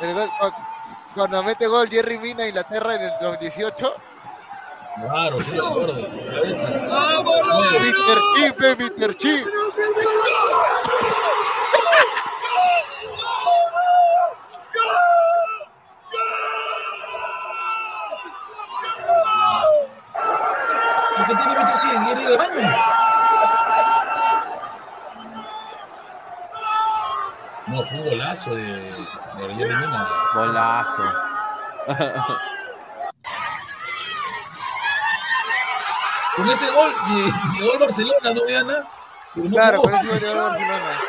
[0.00, 0.52] el gol, cu-
[1.14, 3.94] cuando mete gol Jerry Mina a Inglaterra en el 2018,
[5.00, 5.94] Claro, sí, de acuerdo.
[5.94, 6.66] Cabeza.
[6.68, 8.18] Mr.
[8.34, 9.14] Chip, eh, Mr.
[9.14, 9.46] Chip.
[21.16, 21.78] ¿Por qué tiene Mr.
[21.78, 21.88] Chi?
[22.04, 22.68] ¿Quiere ir al baño?
[27.68, 28.92] No, fue un golazo de,
[30.34, 31.02] golazo.
[36.36, 38.88] Con ese gol lle- llegó el Barcelona, ¿no, Diana?
[39.34, 41.00] No Claro, con ese gol llegó al Barcelona.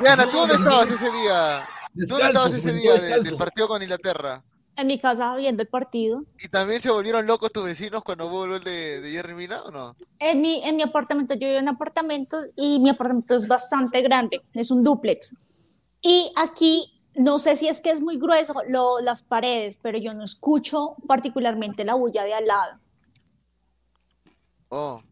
[0.00, 1.68] Diana, ¿tú dónde estabas ese día?
[1.94, 4.42] ¿Dónde estabas ese día de- del partido con Inglaterra?
[4.74, 6.24] En mi casa viendo el partido.
[6.42, 9.70] ¿Y también se volvieron locos tus vecinos cuando hubo el de, de Jerry Mina o
[9.70, 9.94] no?
[10.18, 14.40] En mi, en mi apartamento, yo vivo en apartamento y mi apartamento es bastante grande,
[14.54, 15.36] es un dúplex.
[16.00, 20.14] Y aquí, no sé si es que es muy grueso lo- las paredes, pero yo
[20.14, 22.78] no escucho particularmente la bulla de al lado.
[24.70, 25.02] Oh.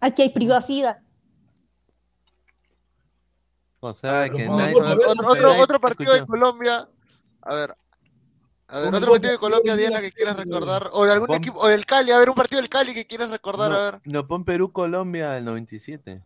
[0.00, 0.98] Aquí hay privacidad.
[3.80, 6.26] O sea, que nadie- otro, otro, otro partido de.
[6.26, 6.88] Colombia.
[7.44, 7.74] A ver.
[8.68, 10.88] A ver, otro partido de Colombia, Diana, que quieras recordar.
[10.92, 13.06] O de algún Pon- equipo, o del Cali, a ver, un partido del Cali que
[13.06, 14.00] quieras recordar, a ver.
[14.04, 16.22] No, pon Perú-Colombia del 97.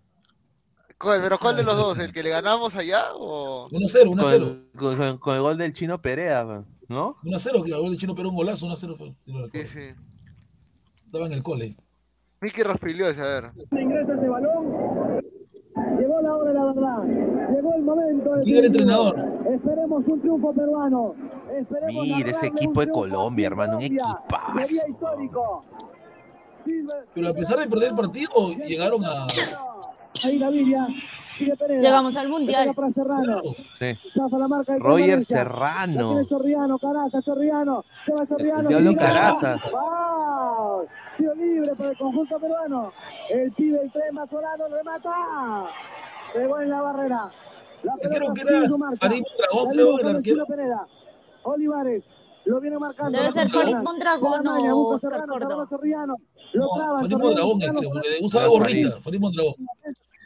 [0.98, 1.98] ¿Cuál, pero cuál de los dos?
[1.98, 3.68] ¿El que le ganamos allá o...?
[3.70, 4.32] 1-0, Con 1-0.
[4.34, 6.44] el, con, con- con el gol del chino Perea,
[6.88, 7.16] ¿no?
[7.22, 9.14] 1-0, que el gol de Chino Perú un golazo, 1-0 fue.
[9.24, 9.80] si no Sí, sí.
[11.06, 11.76] Estaba en el cole.
[12.40, 13.50] Miki Raspilios, a ver.
[13.72, 14.97] Ingresa ese balón.
[15.98, 17.04] Llegó la hora de la verdad.
[17.54, 18.30] Llegó el momento.
[18.42, 19.32] ¿Quién era el entrenador?
[19.50, 21.14] Esperemos un triunfo peruano.
[21.58, 24.58] Esperemos Mira ese equipo de Colombia, hermano, un equipazo.
[24.64, 25.62] Sería histórico.
[27.14, 28.30] Pero a pesar de perder el partido,
[28.66, 29.26] llegaron a.
[30.24, 30.38] Ahí.
[30.38, 30.86] Sigue Pereira.
[31.38, 32.66] Llegamos al mundial.
[32.68, 33.42] toca para Serrano.
[33.78, 33.98] Sí.
[34.14, 35.24] Zafa la marca de Roger.
[35.24, 36.24] Serrano.
[36.28, 37.84] Chorriano, Caraza, Chorriano.
[38.04, 38.68] Se va Chorriano.
[38.68, 38.94] Diablo.
[38.96, 39.60] Caraza.
[39.70, 40.86] ¡Wow!
[41.16, 42.92] Tiro libre para el conjunto peruano.
[43.30, 45.66] El pibe, el tren, Mazorano, remata.
[46.32, 47.30] Pegó en la barrera.
[47.82, 48.68] La Creo que era.
[49.00, 50.44] Farid creo, viene el arquero.
[51.44, 52.04] Olivares.
[52.48, 53.10] Lo viene marcando.
[53.12, 53.50] Debe la ser.
[53.50, 55.68] Farid Mondragón La o busca Oscar Córdoba.
[56.54, 58.88] Lo No, traba, Mondragón, es, Chorriano, creo, porque usaba Ah, gorrita.
[58.90, 59.02] Farid.
[59.02, 59.54] Farid Mondragón.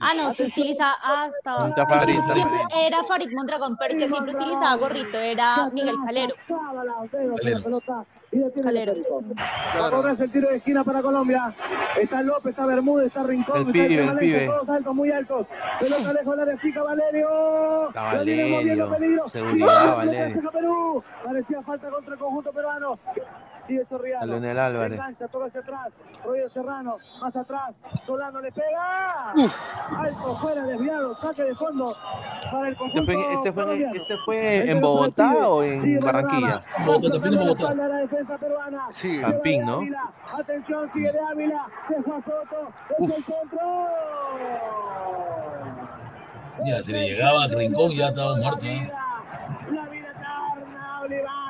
[0.00, 1.74] Ah, no, se utiliza hasta.
[2.76, 6.34] Era Farid Mondragón, pero que siempre utilizaba gorrito era Miguel la Calero.
[8.38, 8.92] Detiene Calero.
[8.92, 9.24] el esférico.
[9.80, 11.52] Va a cobrarse el tiro de esquina para Colombia.
[12.00, 14.46] Está López, está Bermúdez, está Rincón, El está pibe, el Valencia, pibe.
[14.46, 15.46] todos altos, muy altos.
[15.78, 17.88] Pelota lejos de la chica Valerio.
[17.88, 18.98] Está La viene moviendo Valerio.
[18.98, 19.28] peligro.
[19.28, 20.36] Seguridad, Tiro, Valerio.
[20.42, 21.04] saca Perú.
[21.24, 22.98] Parecía falta contra el conjunto peruano.
[23.66, 24.26] Sigue Chorriano.
[24.26, 24.98] Leonel Álvarez.
[24.98, 25.88] Engancha, toca hacia atrás.
[26.24, 27.70] Roger Serrano, más atrás.
[28.06, 29.30] Solano le pega.
[29.32, 31.16] Alto, fuera, desviado.
[31.20, 31.96] Saque de fondo
[32.50, 33.94] para el ¿Este fue, este fue, colombiano.
[33.94, 36.64] este fue en Bogotá o en Barranquilla?
[36.84, 37.74] Bogotá, también en Bogotá.
[37.74, 38.86] La defensa peruana.
[38.90, 39.20] Sí.
[39.20, 39.76] Campín, ¿no?
[39.78, 40.12] Ávila.
[40.38, 41.66] Atención, sigue de Ávila.
[41.88, 42.72] Se fue a Soto.
[42.98, 43.60] Es el centro.
[46.66, 48.66] Ya, si le llegaba a Rincón, ya estaba muerto.
[48.66, 48.90] ¿eh?
[49.70, 51.41] La vida eterna, Olivares.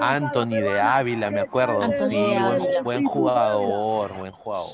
[0.00, 1.82] Anthony de Ávila, me acuerdo.
[1.82, 4.70] Anthony Sí, buen, buen jugador, buen jugador.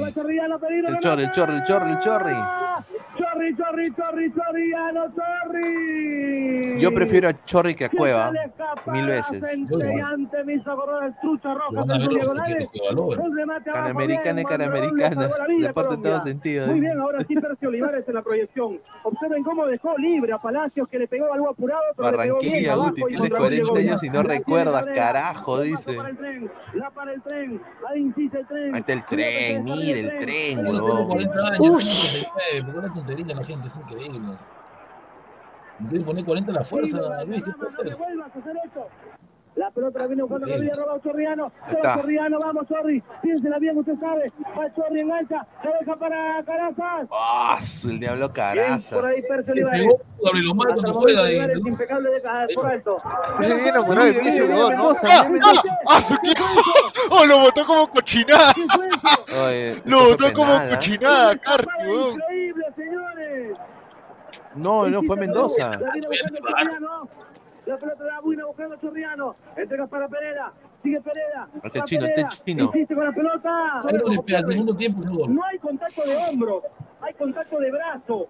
[0.00, 0.12] Va.
[0.12, 0.58] Chorrillano.
[0.88, 2.32] El Chorri, el Chorri, el Chorri, el Chorri.
[3.18, 6.80] Chorri, Chorri, Chorri, Chorrillano, Chorri.
[6.80, 8.32] Yo prefiero a Chorri que a Cueva,
[8.86, 9.40] mil veces.
[9.40, 11.84] centelleante, me hizo acordar el trucha roja.
[13.64, 15.28] Canamericana Canamericana.
[15.60, 16.66] Deporte en todo sentido.
[16.66, 18.78] Muy bien, ahora sí Percio Olivares en la proyección.
[19.04, 22.52] Observen cómo dejó libre a Palacios que le pegó algo apurado, pero le pegó bien
[22.52, 23.88] Barranquilla, Guti, Mondragón 40 llegó bien.
[23.88, 24.94] años y no tiene Cabrera.
[24.94, 25.94] carajo, La dice.
[25.94, 28.74] para el tren, la para el tren, ahí insiste el tren.
[28.74, 31.08] Ahí está el tren, el tren, huevón.
[31.08, 34.36] 40 años, tengo 39, porque una tontería la gente, es increíble.
[35.88, 37.96] Quieren poner 40 a la fuerza, Luis, ¿qué puede hacer?
[39.54, 40.70] La pelota la viene buscando que Bien.
[40.70, 41.52] había robado Chorriano.
[41.94, 43.02] Chorriano, vamos, Chorri.
[43.22, 44.32] Piénsela bien, usted sabe.
[44.58, 45.46] Va Chorri, engancha.
[45.62, 47.08] Se deja para Carazas.
[47.12, 47.58] ¡Ah!
[47.84, 48.96] el diablo Bien, Caraza.
[48.96, 49.80] por ahí Percio ¿Qué Olivares.
[49.82, 51.22] pegó Gabriel Omar Hasta cuando juega?
[51.68, 52.20] impecable de
[52.54, 52.96] por alto.
[53.40, 53.58] Bien
[54.70, 54.90] ¿no?
[54.90, 55.28] ¡Ah!
[55.44, 55.62] ¡Ah!
[55.88, 56.00] ¡Ah!
[56.00, 56.32] su qué-
[57.10, 58.54] ¡Oh, lo botó como cochinada!
[58.54, 59.44] ¿Qué fue eso?
[59.46, 60.66] Oye, Lo botó como ¿ah?
[60.66, 61.66] cochinada, Carti.
[61.84, 63.58] Increíble, señores.
[64.54, 65.78] No, no, fue Mendoza.
[67.72, 69.32] La pelota de la buena buscando Chorriano.
[69.56, 70.52] Entrega para Pereira.
[70.82, 71.48] Sigue Pereira.
[71.64, 72.64] Este chino, este chino.
[72.64, 73.82] Insiste con la pelota.
[74.46, 75.00] Segundo tiempo.
[75.28, 76.62] No hay contacto de hombro,
[77.00, 78.26] hay contacto de brazo.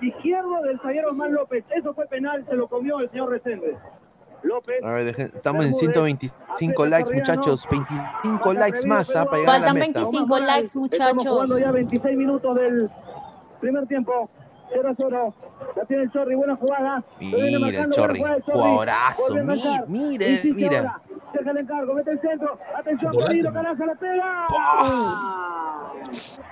[0.00, 1.64] Izquierdo del zaguero Osman López.
[1.70, 3.76] Eso fue penal, se lo comió el señor Resende.
[4.42, 4.82] López.
[4.82, 7.68] A ver, dejen- estamos en 125 likes, muchachos.
[7.70, 9.24] 25 likes más ¿ah?
[9.26, 10.00] para llegar a la Faltan meta.
[10.00, 11.60] 25 likes, Estamos jugando muchachos.
[11.60, 12.90] ya 26 minutos del
[13.60, 14.30] primer tiempo.
[14.72, 15.34] 0 a 0.
[15.76, 17.04] La tiene el Chorri, buena jugada.
[17.18, 19.34] Mira el Chorri, jugadorazo.
[19.88, 20.86] Mire, mire,
[21.32, 22.58] Deja el encargo, mete el centro.
[22.76, 23.52] Atención, ¿no?
[23.52, 24.46] Caraza la pega.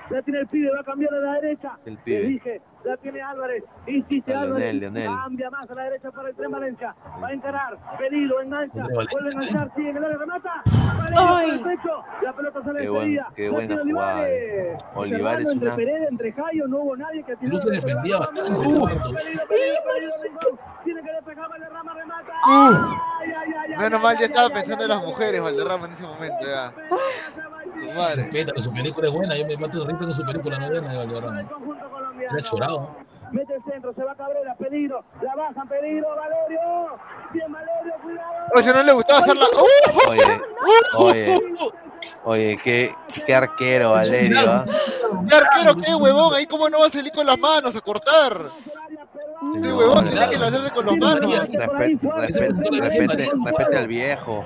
[0.09, 1.77] La tiene el pibe, va a cambiar a la derecha.
[1.85, 2.19] El pibe.
[2.21, 3.63] Le dije, la tiene Álvarez.
[3.87, 4.73] Insiste Álvarez.
[4.73, 5.05] Leonel, Leonel.
[5.23, 6.95] Cambia más a la derecha para el tren Valencia.
[7.21, 7.77] Va a encarar.
[7.97, 8.83] Pedido, engancha.
[8.93, 10.63] Vuelve a enganchar, sigue en el área, remata.
[10.65, 11.13] Ay.
[11.13, 12.03] Valencia el pecho.
[12.23, 13.27] La pelota sale Qué buen- despedida.
[13.35, 14.13] qué buena jugada.
[14.21, 14.77] Olivares.
[14.95, 17.51] Olivares Cerrando entre una- Pereira, entre Jayo, no hubo nadie que tiró.
[17.51, 18.51] Luis se defendía bastante.
[18.51, 18.77] Pedido,
[19.13, 20.59] pedido, pedido.
[20.83, 22.33] Tiene que despejar Valderrama, remata.
[23.77, 26.71] Menos mal, ya estaba pensando en las mujeres, Valderrama, en ese momento, ya.
[26.71, 28.29] Tu madre.
[28.57, 30.91] Su película es buena, yo me mato de risa con su película, no es buena
[30.91, 31.49] de Valderrama.
[31.49, 32.37] Colombiano.
[32.37, 32.95] Era chorado.
[33.31, 35.03] Mete el centro, se va Cabrera, peligro.
[35.21, 36.99] La bajan, peligro, Valerio.
[37.31, 38.31] Bien, Valerio, cuidado.
[38.55, 39.45] Oye, no le gustaba hacerla.
[39.45, 40.09] ¡Uh!
[40.09, 40.41] Oye,
[40.97, 41.41] oye,
[42.23, 44.39] oye, qué, qué arquero, Valerio.
[44.51, 44.65] ¿ah?
[45.27, 46.33] ¿Qué arquero qué, huevón?
[46.33, 48.45] Ahí cómo no va a salir con las manos a cortar.
[49.41, 51.31] Este huevón tiene que lanzarse con las manos.
[51.49, 51.67] Respete,
[52.17, 54.45] respete, respete, respete al viejo.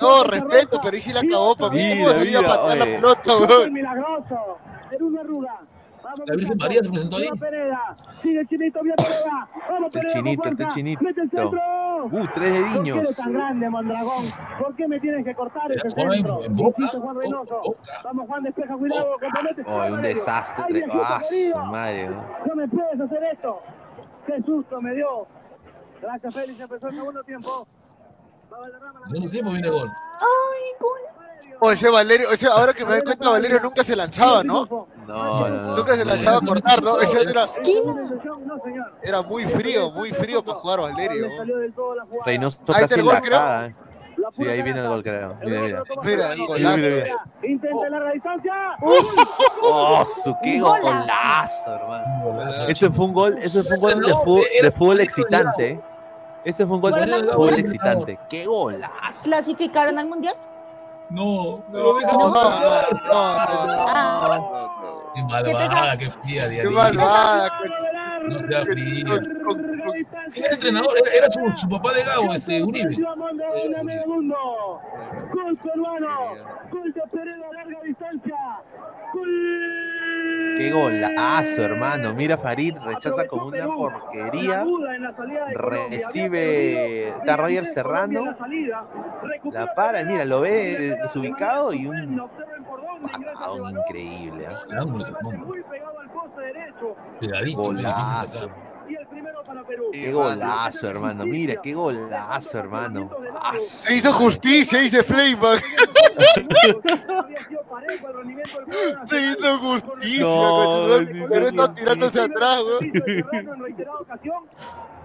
[0.00, 2.02] No, respeto, pero ahí sí la acabó para mí.
[2.34, 3.72] ¿Cómo a la pelota, huevón?
[3.72, 4.58] Milagroso.
[4.90, 5.60] Perú Arruga.
[6.02, 7.28] Vamos, La Virgen María se presentó ahí.
[7.38, 7.96] Pereda.
[8.22, 9.48] Sigue el chinito, bien Pereda.
[9.70, 10.74] Vamos, El chinito, el fuerza.
[10.74, 11.04] chinito.
[11.04, 11.60] Mete el centro.
[12.04, 12.98] Uh, tres ¿Por qué dediños.
[12.98, 14.24] eres tan grande, Mondragón?
[14.58, 16.44] ¿Por qué me tienes que cortar ese jugaba en- centro?
[16.44, 17.76] en Boca, Insiste Juan Reynoso.
[18.04, 19.62] Vamos, Juan, despeja, cuidado, compromete.
[19.70, 20.84] Oye, un desastre.
[20.92, 22.08] Ah, su madre.
[22.46, 23.60] No me puedes hacer esto.
[24.26, 25.26] Qué susto me dio.
[26.00, 26.60] Gracias, Félix.
[26.60, 27.66] Empezó el segundo tiempo.
[29.08, 29.90] Segundo tiempo viene gol.
[31.64, 34.88] O ese Valerio, o sea, ahora que me doy cuenta, Valerio nunca se lanzaba, ¿no?
[35.06, 35.76] No.
[35.76, 37.00] Nunca se lanzaba a cortar, ¿no?
[37.00, 37.44] Ese era,
[39.02, 41.28] era muy frío, muy frío para jugar Valerio.
[41.36, 42.24] Salió del todo la jugada.
[42.24, 43.91] Reynoso Ahí está casi el gol, la creo.
[44.28, 44.32] Eh.
[44.36, 45.36] Sí, ahí viene el gol, creo.
[45.42, 45.82] Mira, mira.
[46.02, 47.04] Mira, Mira.
[47.42, 48.52] Intenta larga distancia.
[49.62, 51.74] Oh, su qué Golazo.
[51.74, 52.50] hermano.
[52.68, 55.70] Ese fue un gol, ese fue un gol de fútbol, de fútbol excitante.
[55.70, 55.80] eh.
[56.44, 58.18] Ese fue un gol de fútbol excitante.
[58.28, 59.22] Qué golazo.
[59.24, 60.34] ¿Clasificaron al mundial?
[61.10, 62.30] No, pero venga, No, no,
[64.38, 64.81] no,
[65.14, 67.48] Qué malvada, qué fría, Qué malvada.
[68.28, 69.04] No sea fría.
[69.04, 70.94] ¿Quién era el entrenador?
[70.98, 72.96] Era, era su, su papá de Gabo, este, Uribe.
[75.32, 76.34] Gol peruano.
[76.70, 78.36] Gol de Pereda a larga distancia.
[80.56, 82.14] Qué golazo, hermano.
[82.14, 84.64] Mira, Farid rechaza como una porquería.
[85.54, 88.36] Recibe está Roger Serrano.
[89.50, 92.28] La para, mira, lo ve desubicado y un
[93.34, 94.46] patadón increíble.
[94.86, 95.04] muy
[97.24, 98.50] difícil Golazo.
[99.92, 101.26] Qué golazo, hermano.
[101.26, 103.10] Mira, qué golazo, hermano.
[103.40, 105.62] Ah, Se hizo justicia, dice Flayback.
[109.06, 111.74] Se hizo justicia, No, coño, sí, pero sí, está sí.
[111.74, 112.92] tirándose atrás, weón.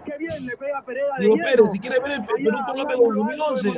[0.06, 3.74] Qué bien le pega Pereda de Digo, pero si quieres ver el Perú con 2011,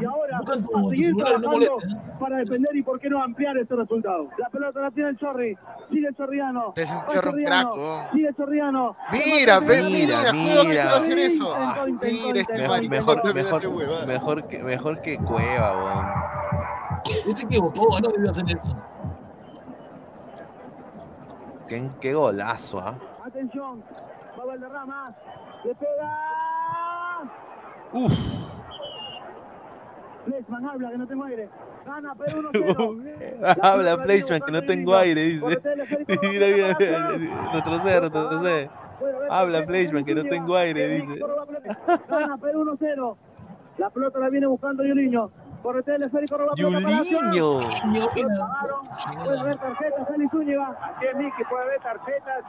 [0.00, 1.96] Y ahora a seguir trabajando molestes.
[2.18, 4.28] para defender y por qué no ampliar este resultado.
[4.38, 5.56] La pelota la tiene el Chorri.
[5.90, 6.72] Sigue el Chorriano.
[6.76, 7.44] Es un Chorriano.
[7.44, 8.04] crack, weón.
[8.12, 8.96] Sigue el Chorriano.
[9.12, 10.96] Mira, ve, mira, Mira, juego que te va a mira.
[10.96, 11.54] hacer eso.
[12.00, 12.52] Mira este
[12.88, 16.06] Mejor, mejor mejor, mejor, que, mejor que Cueva, weón.
[17.26, 18.76] Él se equivocó, no debió hacer eso.
[21.68, 22.94] Qué, qué golazo, ¿ah?
[23.24, 23.82] Atención.
[24.38, 25.14] Va Valderrama.
[25.64, 26.18] Le pega.
[27.92, 28.12] Uf.
[30.26, 31.48] Lesman habla que no tengo aire.
[31.86, 33.58] Gana Perú 1-0.
[33.62, 35.46] Habla Fleischmann que no tengo aire, dice.
[36.22, 37.52] Mira, mira, mira.
[37.54, 38.70] Retrocede, retrocede.
[39.30, 41.20] Habla Fleischmann que no tengo aire, dice.
[42.08, 43.16] Gana Perú 1-0.
[43.78, 45.30] La pelota la viene buscando Yuliño.
[45.62, 47.60] Correte el esférico, roba pelota para Yuliño.
[49.24, 50.78] Puede haber tarjetas, Félix Zúñiga.
[50.82, 52.44] Así es, Miki, puede haber tarjetas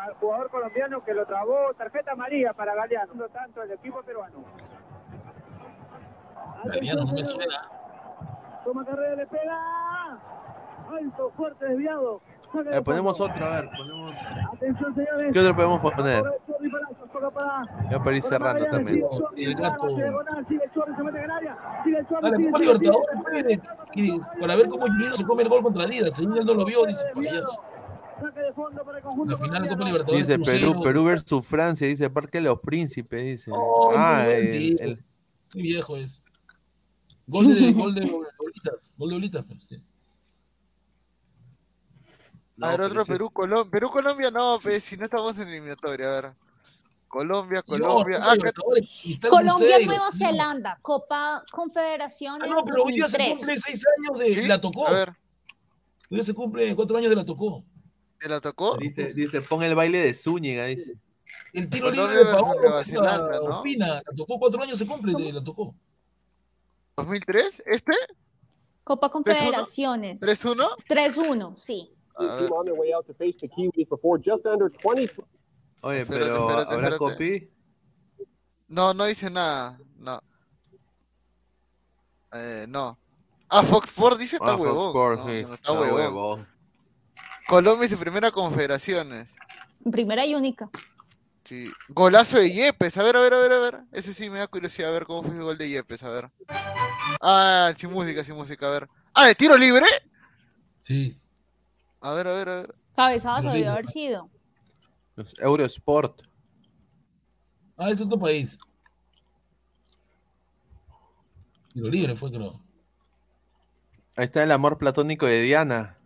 [0.00, 1.74] al jugador colombiano que lo trabó.
[1.76, 3.14] Tarjeta amarilla para Galeano.
[3.14, 4.44] No tanto el equipo peruano.
[6.64, 7.68] Galeano no me suena.
[8.64, 10.18] Toma carrera, le pega.
[10.90, 12.20] Alto, fuerte, desviado.
[12.52, 13.32] A ver, ponemos fondo.
[13.32, 14.16] otro, a ver, ponemos.
[14.52, 15.32] Atención, señores.
[15.32, 16.24] ¿Qué otro podemos poner?
[17.90, 19.04] Ya para ir cerrando también.
[19.36, 19.86] El gato.
[19.86, 20.00] Copa
[22.58, 23.60] Libertadores,
[23.92, 26.18] que- para ver cómo Juliano se come el gol contra Adidas.
[26.18, 27.62] El niño no lo vio, dice, payaso.
[28.20, 30.26] Saque de fondo para el conjunto La final de Copa Libertadores.
[30.26, 30.82] Dice Perú.
[30.82, 33.50] Perú versus Francia, dice Parque de los Príncipes, dice.
[33.54, 34.84] Oh, ah, muy el, mentira.
[34.84, 35.04] el-
[35.52, 36.22] Qué viejo es.
[37.30, 38.92] Gol de, gol de bolitas.
[38.96, 39.82] Gol de bolitas, pues, sí.
[42.62, 43.70] A ver, otro Perú, Colombia.
[43.70, 46.32] Perú, Colombia, no, si no estamos en eliminatoria, a ver.
[47.08, 48.18] Colombia, Colombia.
[48.18, 48.34] No, Ah,
[49.28, 50.12] Colombia, Cruzeiro, Nueva.
[50.12, 53.38] Zelanda, Copa Confederaciones Ah, no, pero hoy día se 2003.
[53.38, 54.86] cumple seis años de la tocó.
[54.86, 57.64] A ver, Hoy día se cumple cuatro años de la tocó.
[58.18, 58.76] ¿te la tocó?
[58.76, 60.94] dice, dice, pon el baile de Zúñiga, dice.
[61.54, 63.60] El tiro libre de Paolo Nueva Opina, Zelanda, ¿no?
[63.60, 65.74] Opina, la tocó cuatro años se cumple de la tocó.
[67.06, 67.62] ¿2003?
[67.66, 67.92] ¿Este?
[68.84, 69.12] Copa 3-1?
[69.12, 70.22] Confederaciones.
[70.22, 70.76] ¿3-1?
[70.88, 71.92] 3-1, sí.
[72.16, 72.50] A ver.
[72.52, 75.22] on their way out to face the Kiwis before just under 20.
[75.82, 76.98] Oye, pero espérate, ¿habrá espérate.
[76.98, 77.50] copy?
[78.68, 79.78] No, no dice nada.
[79.96, 80.20] No.
[82.32, 82.98] Eh, no.
[83.48, 85.16] Ah, Fox Sports dice está Ah, Fox huevón.
[85.18, 85.94] No, sí, está está huevón.
[85.94, 86.48] huevón.
[87.48, 89.34] Colombia y su primera confederaciones.
[89.90, 90.70] Primera y única.
[91.50, 91.68] Sí.
[91.88, 92.96] Golazo de Yepes.
[92.96, 93.80] A ver, a ver, a ver, a ver.
[93.90, 96.00] Ese sí me da curiosidad a ver cómo fue el gol de Yepes.
[96.04, 96.30] A ver.
[97.20, 98.68] Ah, sin música, sin música.
[98.68, 98.88] A ver.
[99.14, 99.84] Ah, de tiro libre.
[100.78, 101.20] Sí.
[102.00, 102.74] A ver, a ver, a ver.
[102.94, 104.30] Cabezazo debió haber sido.
[105.16, 106.22] Los Eurosport.
[107.76, 108.56] Ah, es otro país.
[111.72, 112.62] Tiro libre fue, creo.
[114.14, 115.98] Ahí está el amor platónico de Diana.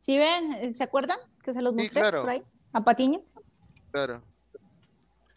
[0.00, 0.74] ¿Sí ven?
[0.74, 1.18] ¿Se acuerdan?
[1.42, 2.22] Que se los Sí, mostré claro.
[2.22, 2.42] por ahí.
[2.72, 3.20] A Patiño.
[3.92, 4.22] Claro.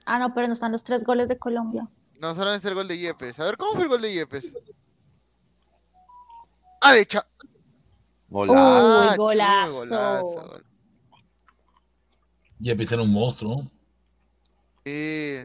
[0.10, 1.84] Ah, no, pero no están los tres goles de Colombia.
[2.22, 3.38] No, solamente el gol de Yepes.
[3.42, 4.53] A ver, ¿cómo fue el gol de Yepes?
[6.82, 7.27] Ah, de Cha...
[8.30, 8.58] Golazo.
[8.58, 9.74] Ah, Uy, golazo.
[9.74, 10.61] golazo.
[12.60, 13.69] Ya era un monstruo.
[14.86, 15.40] Sí.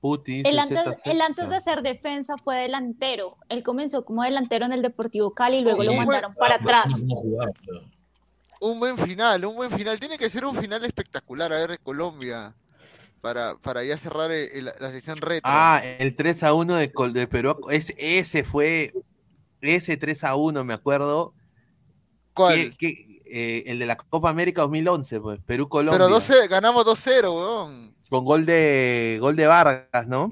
[0.00, 3.36] Puti, El 60, antes, el antes de ser defensa fue delantero.
[3.48, 6.56] Él comenzó como delantero en el Deportivo Cali y luego Sí, lo fue- mandaron para
[6.56, 6.92] atrás.
[8.60, 9.98] Un buen final, un buen final.
[10.00, 12.54] Tiene que ser un final espectacular, a ver, de Colombia.
[13.24, 15.40] Para, para ya cerrar el- el- la sección retro.
[15.50, 17.56] Ah, el 3 a 1 de, de Perú.
[17.70, 18.92] Ese, ese fue.
[19.62, 21.32] Ese 3 a 1, me acuerdo.
[22.34, 22.54] ¿Cuál?
[22.54, 25.40] Que- que, eh, el de la Copa América 2011, pues.
[25.46, 25.98] Perú-Colombia.
[25.98, 27.96] Pero 12, ganamos 2-0, weón.
[28.10, 30.30] Con gol de, gol de Vargas, ¿no?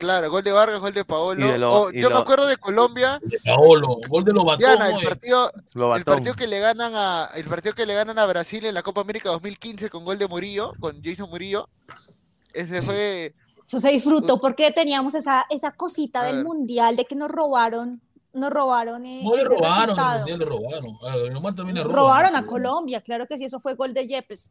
[0.00, 1.46] Claro, gol de Vargas, gol de Paolo.
[1.46, 3.20] De lo- Oh, yo lo- me acuerdo de Colombia.
[3.44, 4.58] Paolo, gol de Lobatón.
[4.58, 5.52] Diana, el partido,
[5.94, 8.82] el partido que le ganan a el partido que le ganan a Brasil en la
[8.82, 11.68] Copa América 2015 con gol de Murillo, con Jason Murillo.
[12.54, 13.34] Ese fue
[13.68, 16.44] Eso se disfrutó porque teníamos esa, esa cosita A del ver.
[16.46, 18.00] mundial de que nos robaron,
[18.32, 19.04] nos robaron.
[19.04, 20.98] eh, No le robaron, el mundial le robaron.
[21.26, 21.96] El Omar también le roban.
[21.96, 24.50] Robaron a Colombia, claro que sí, eso fue gol de Yepes.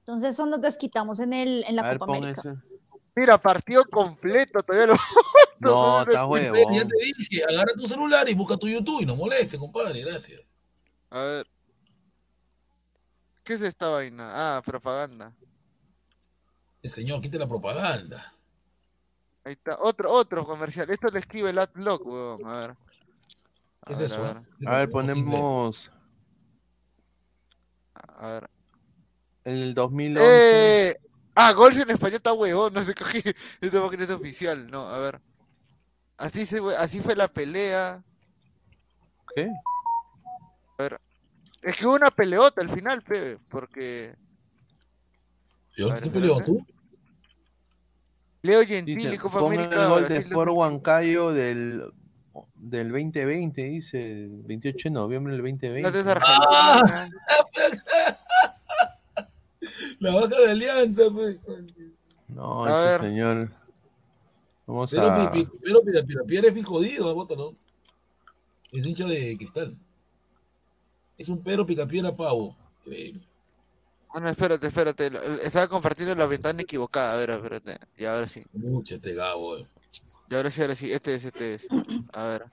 [0.00, 2.40] Entonces eso nos desquitamos en, el, en la A Copa América.
[2.50, 2.60] ese.
[3.14, 4.94] Mira, partido completo, todavía lo
[5.60, 6.56] No, está huevo.
[6.72, 10.40] Ya te dije, agarra tu celular y busca tu YouTube y no moleste, compadre, gracias.
[11.10, 11.46] A ver.
[13.44, 14.56] ¿Qué es esta vaina?
[14.56, 15.34] Ah, propaganda.
[16.82, 18.34] El señor, quite la propaganda.
[19.44, 19.78] Ahí está.
[19.80, 20.88] Otro, otro comercial.
[20.90, 22.46] Esto le escribe el Adblock, weón.
[22.46, 22.70] A ver.
[22.70, 22.76] A
[23.86, 24.24] ¿Qué es ver, eso?
[24.24, 24.68] A ver.
[24.68, 25.90] A ver, ponemos.
[27.94, 28.50] A ver.
[29.44, 30.90] En el 2011.
[30.90, 30.96] Eh,
[31.34, 33.34] ah, gols en español está huevón, no sé qué.
[33.60, 35.20] Esta página es oficial, no, a ver.
[36.18, 38.02] Así, se, fue- así fue la pelea.
[39.34, 39.48] ¿Qué?
[40.78, 41.00] A ver.
[41.62, 44.14] Es que hubo una peleota al final, pe, porque
[45.76, 46.64] ¿Yo qué peleó tú?
[48.42, 49.86] Leo Gentili, Dice, Copa pon el América.
[49.86, 50.58] gol de Sport 2015.
[50.58, 51.92] Huancayo del,
[52.56, 56.02] del 2020, dice, el 28 de noviembre del 2020.
[56.02, 57.08] No, Argentina.
[60.02, 61.38] La baja de alianza, pues.
[62.28, 63.00] No, A este ver.
[63.12, 63.50] señor.
[64.66, 65.30] Vamos Pero, a.
[65.32, 65.80] pi- pi- pero
[66.26, 67.54] Pira- es bien jodido, bótalo.
[68.72, 69.76] Es hincha de cristal.
[71.18, 72.56] Es un Pedro Picapiedra pavo.
[72.84, 73.22] Increíble.
[74.12, 75.10] Bueno, espérate, espérate.
[75.10, 77.12] lo- Estaba compartiendo la ventana equivocada.
[77.14, 77.78] A ver, espérate.
[77.96, 78.42] Y ahora sí.
[78.52, 79.64] Mucho este Gabo, eh.
[80.30, 80.92] Y ahora sí, ahora sí.
[80.92, 81.68] Este es, este es.
[82.12, 82.44] A ver.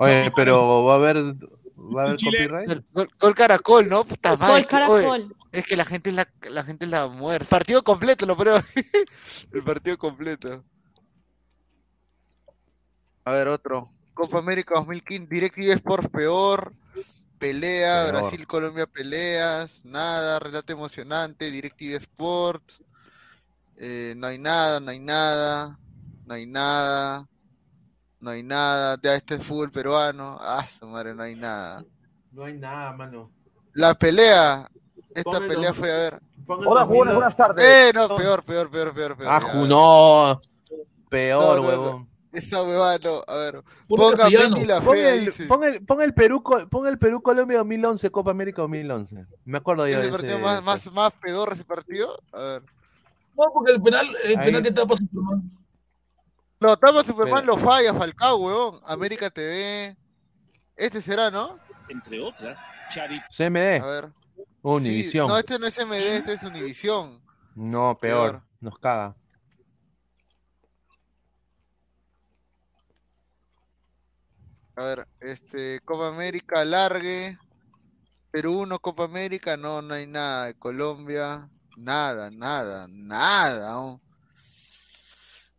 [0.00, 1.16] Oye, pero va a haber.
[1.78, 2.70] ¿Va a haber copyright?
[2.70, 4.04] El gol, gol Caracol, ¿no?
[4.04, 4.52] Puta madre.
[4.54, 5.22] Gol que- Caracol.
[5.22, 7.44] oye, es que la gente es la, la gente es la muerte.
[7.46, 8.58] Partido completo, lo pruebo.
[9.52, 10.64] El partido completo.
[13.24, 13.90] A ver, otro.
[14.14, 15.28] Copa América 2015.
[15.28, 16.72] DirecTV Sports peor.
[17.38, 18.06] Pelea.
[18.10, 18.20] Peor.
[18.22, 19.84] Brasil, Colombia peleas.
[19.84, 20.38] Nada.
[20.38, 21.50] Relato emocionante.
[21.50, 22.82] DirecTV Sports.
[23.76, 25.78] Eh, no hay nada, no hay nada.
[26.24, 27.28] No hay nada.
[28.26, 28.98] No hay nada.
[29.04, 30.36] Ya este es fútbol peruano.
[30.40, 31.80] Ah, su madre, no hay nada.
[32.32, 33.30] No hay nada, mano.
[33.74, 34.68] La pelea.
[35.14, 35.46] Esta Póngalo.
[35.46, 36.20] pelea fue a ver.
[36.48, 37.64] Hola, jóvenes, buenas tardes.
[37.64, 39.30] Eh, no, peor, peor, peor, peor, peor.
[39.30, 40.40] Ah, no.
[41.08, 41.68] Peor, No, no, no.
[41.68, 42.08] huevón.
[42.32, 43.22] Esa huevada no.
[43.28, 43.62] A ver.
[43.88, 44.24] Pon Ponga.
[44.28, 48.10] Betty la Pon el, pon, el, pon el Perú, Col- pon el Perú Colombia 2011,
[48.10, 49.24] Copa América 2011.
[49.44, 50.42] Me acuerdo yo de Ese partido ese.
[50.44, 52.18] más, más, más pedorro ese partido.
[52.32, 52.62] A ver.
[53.36, 54.46] No, porque el penal, el Ahí.
[54.46, 55.48] penal que tapa Superman.
[56.60, 58.80] No, Tama Superman Pero- lo falla, Falcao, huevón.
[58.86, 59.96] América TV.
[60.76, 61.58] Este será, ¿no?
[61.88, 62.60] Entre otras,
[62.90, 63.80] Charit CMD.
[63.82, 64.12] A ver.
[64.62, 65.26] Univisión.
[65.28, 67.22] Sí, no, este no es MD, este es Univisión.
[67.54, 68.30] No, peor.
[68.32, 68.42] Peor.
[68.60, 69.14] Nos caga.
[74.76, 77.38] A ver, este, Copa América, largue.
[78.30, 80.52] Perú 1, Copa América, no, no hay nada.
[80.54, 83.98] Colombia, nada, nada, nada.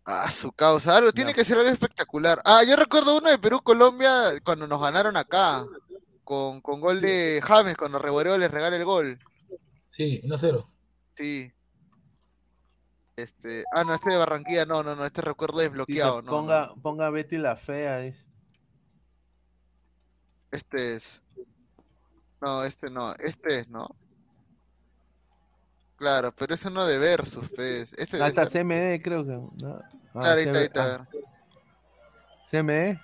[0.09, 2.39] Ah, su causa, algo, tiene que ser algo espectacular.
[2.45, 4.09] Ah, yo recuerdo uno de Perú, Colombia,
[4.45, 5.65] cuando nos ganaron acá,
[6.23, 9.19] con, con gol de James, cuando Reboreo les regala el gol.
[9.89, 10.71] Sí, 1 a 0.
[11.17, 11.51] Sí.
[13.17, 16.67] Este, ah, no, este de Barranquilla, no, no, no, este recuerdo Dice, desbloqueado, no, ponga,
[16.67, 16.81] no.
[16.81, 17.99] ponga Betty la fea.
[17.99, 18.25] dice.
[20.51, 21.21] Este es.
[22.39, 23.89] No, este no, este es, ¿no?
[25.97, 27.91] Claro, pero eso no de versus, pues.
[27.97, 29.31] Este Ah, está CMD, creo que.
[29.31, 29.81] ¿no?
[30.13, 31.07] Ah, Claro, ahí está, ahí está, ah.
[32.51, 32.99] CMD.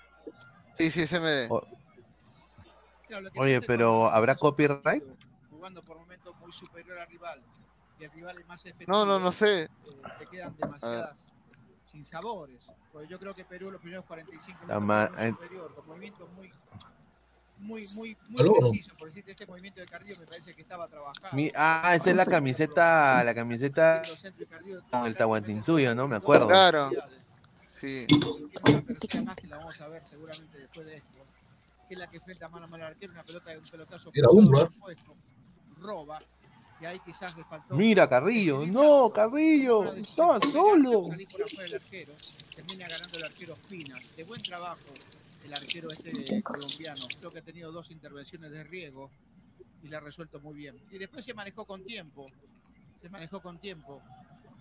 [0.76, 1.48] Sí, sí, me.
[1.50, 1.64] O-
[3.36, 5.04] Oye, pero ¿habrá copyright?
[5.50, 7.42] jugando por momentos muy superior al rival
[8.00, 8.92] y el rival es más efectivo.
[8.92, 9.64] No, no, no sé.
[9.64, 9.70] eh,
[10.18, 11.26] te quedan demasiadas
[11.92, 12.66] sin sabores.
[12.92, 16.52] Pues yo creo que Perú los primeros 45 La minutos ma- superior, con movimientos muy
[17.64, 18.54] muy muy muy Aló.
[18.60, 19.00] precisos.
[19.00, 21.36] Por decirte, este movimiento de Carrillo me parece que estaba trabajado.
[21.36, 24.02] Mi- ah, esa es la camiseta, la camiseta
[24.92, 26.08] con el Tahuantinsuyo, ¿no?
[26.08, 26.48] Me acuerdo.
[26.48, 26.92] Claro.
[27.82, 28.06] Sí.
[29.26, 31.20] Más que la vamos a ver seguramente después de esto.
[31.88, 34.12] Que es la que enfrenta mano a mano al arquero, una pelota de un pelotazo
[34.14, 35.16] Era mal puesto,
[35.82, 36.22] roba.
[36.82, 37.76] Y ahí quizás le faltó.
[37.76, 41.08] Mira, Carrillo, no, Carrillo, estaba solo.
[41.08, 42.14] salir por afuera el arquero,
[42.56, 43.98] termina ganando el arquero Espina.
[44.18, 44.80] De buen trabajo
[45.44, 47.02] el arquero este colombiano.
[47.20, 49.10] Creo que ha tenido dos intervenciones de riesgo
[49.84, 50.76] y la ha resuelto muy bien.
[50.92, 52.26] Y después se manejó con tiempo.
[53.02, 54.02] Se manejó con tiempo.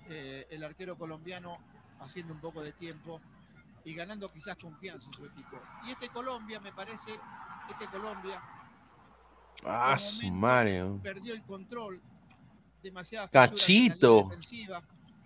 [0.09, 1.59] eh, el arquero colombiano
[2.01, 3.21] haciendo un poco de tiempo
[3.85, 5.61] y ganando quizás confianza en su equipo.
[5.87, 7.13] Y este Colombia, me parece,
[7.71, 8.43] este Colombia
[9.65, 10.85] Ah, su madre.
[11.03, 12.03] perdió el control,
[12.83, 14.25] demasiada Cachito.
[14.25, 14.83] defensiva,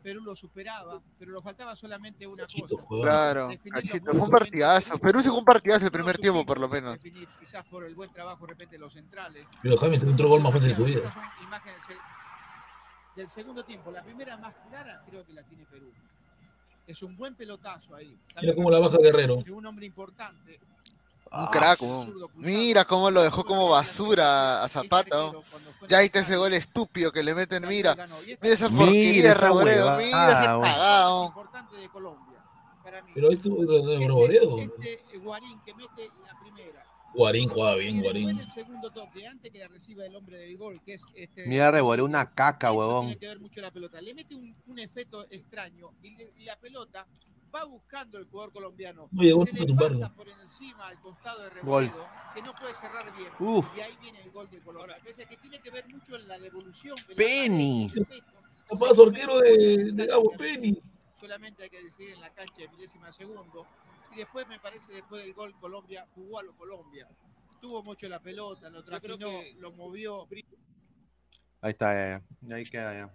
[0.06, 3.08] Perú lo superaba, pero lo faltaba solamente una Cachito, cosa.
[3.08, 4.98] Claro, Cachito, fue un partidazo.
[4.98, 7.02] Perú se jugó un partidazo el primer tiempo, por lo menos.
[7.02, 9.44] definir, quizás por el buen trabajo de repente de los centrales.
[9.60, 10.98] Pero James encontró el gol más fácil de su vida.
[10.98, 11.80] Estas son imágenes
[13.16, 13.90] del segundo tiempo.
[13.90, 15.90] La primera más clara creo que la tiene Perú.
[16.86, 18.16] Es un buen pelotazo ahí.
[18.40, 19.38] Mira cómo la baja Guerrero.
[19.42, 20.60] De un hombre importante.
[21.38, 22.14] Un crack, weón.
[22.36, 25.30] Mira cómo lo dejó como basura a Zapata.
[25.30, 25.42] weón.
[25.88, 27.66] Ya ahí está ese gol estúpido que le meten.
[27.68, 27.94] Mira,
[28.42, 29.96] mira esa porquería de Reboredo.
[29.96, 31.32] Mira ese cagado.
[33.14, 34.58] Pero esto es de Broboredo.
[34.58, 36.85] Este Guarín que mete la primera.
[37.16, 38.38] Guarín jugaba bien, Guarín.
[38.38, 41.46] el segundo toque, antes que la reciba el hombre del gol, que es este.
[41.46, 43.06] Mira, revolé una caca, Eso huevón.
[43.06, 44.00] tiene que ver mucho la pelota.
[44.00, 47.06] Le mete un, un efecto extraño y, le- y la pelota
[47.54, 49.08] va buscando el jugador colombiano.
[49.12, 51.84] No llegó Se le pasa por encima al costado de Gol.
[51.84, 53.30] Reboredo, que no puede cerrar bien.
[53.38, 53.66] Uf.
[53.76, 54.96] Y ahí viene el gol de Colombia.
[55.02, 56.96] Pese a que tiene que ver mucho en la devolución.
[57.16, 57.90] Penny.
[58.68, 60.76] Capaz arquero de, de Gabo Penny.
[61.18, 63.66] solamente hay que decidir en la cancha de milésima de segundo.
[64.16, 67.06] Y después me parece, después del gol, Colombia jugó a lo Colombia.
[67.60, 69.28] Tuvo mucho la pelota, lo trajinó,
[69.58, 70.26] lo movió.
[71.60, 72.56] Ahí está, ya, ya.
[72.56, 73.14] Ahí queda, ya.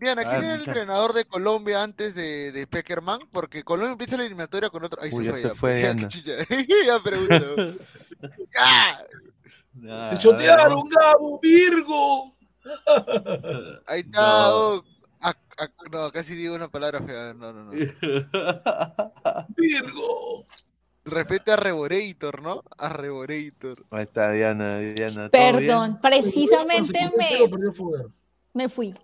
[0.00, 3.20] Diana, A ¿quién era el entrenador de Colombia antes de, de Peckerman?
[3.32, 5.02] Porque Colombia empieza la eliminatoria con otro.
[5.02, 5.82] Ahí Uy, se ya fue.
[5.82, 6.32] se ya, fue chicha.
[6.86, 7.78] ya pregunto.
[8.58, 8.98] ¡Ah!
[9.90, 12.34] Ah, ¡Te chotearon, Gabo, Virgo!
[13.86, 14.48] Ahí está.
[14.48, 14.84] No.
[15.22, 17.34] Ac- ac- no, casi digo una palabra fea.
[17.34, 17.72] No, no, no.
[19.56, 20.46] Virgo.
[21.04, 22.62] Respete a Reborator, ¿no?
[22.78, 23.74] A Reborator.
[23.90, 25.28] Ahí está Diana, Diana.
[25.30, 27.50] Perdón, precisamente me,
[28.54, 28.94] me fui.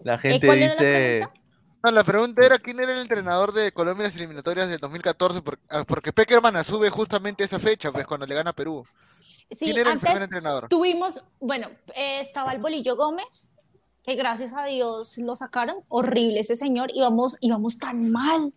[0.00, 1.20] La gente ¿cuál era la dice.
[1.84, 5.40] No, la pregunta era quién era el entrenador de Colombia en las eliminatorias del 2014,
[5.42, 8.84] por- ah, porque Peckerman sube justamente esa fecha, pues cuando le gana a Perú.
[9.48, 10.66] Sí, ¿Quién era el antes primer entrenador?
[10.68, 13.48] tuvimos, bueno, eh, estaba el Bolillo Gómez,
[14.06, 18.52] que gracias a Dios lo sacaron, horrible ese señor, íbamos, íbamos tan mal,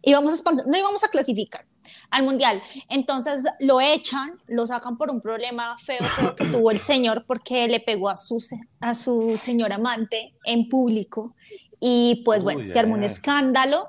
[0.00, 1.66] íbamos no íbamos a clasificar
[2.10, 6.78] al Mundial, entonces lo echan, lo sacan por un problema feo, feo que tuvo el
[6.78, 8.42] señor porque le pegó a su,
[8.80, 11.34] a su señor amante en público.
[11.80, 13.88] Y pues bueno, se armó un escándalo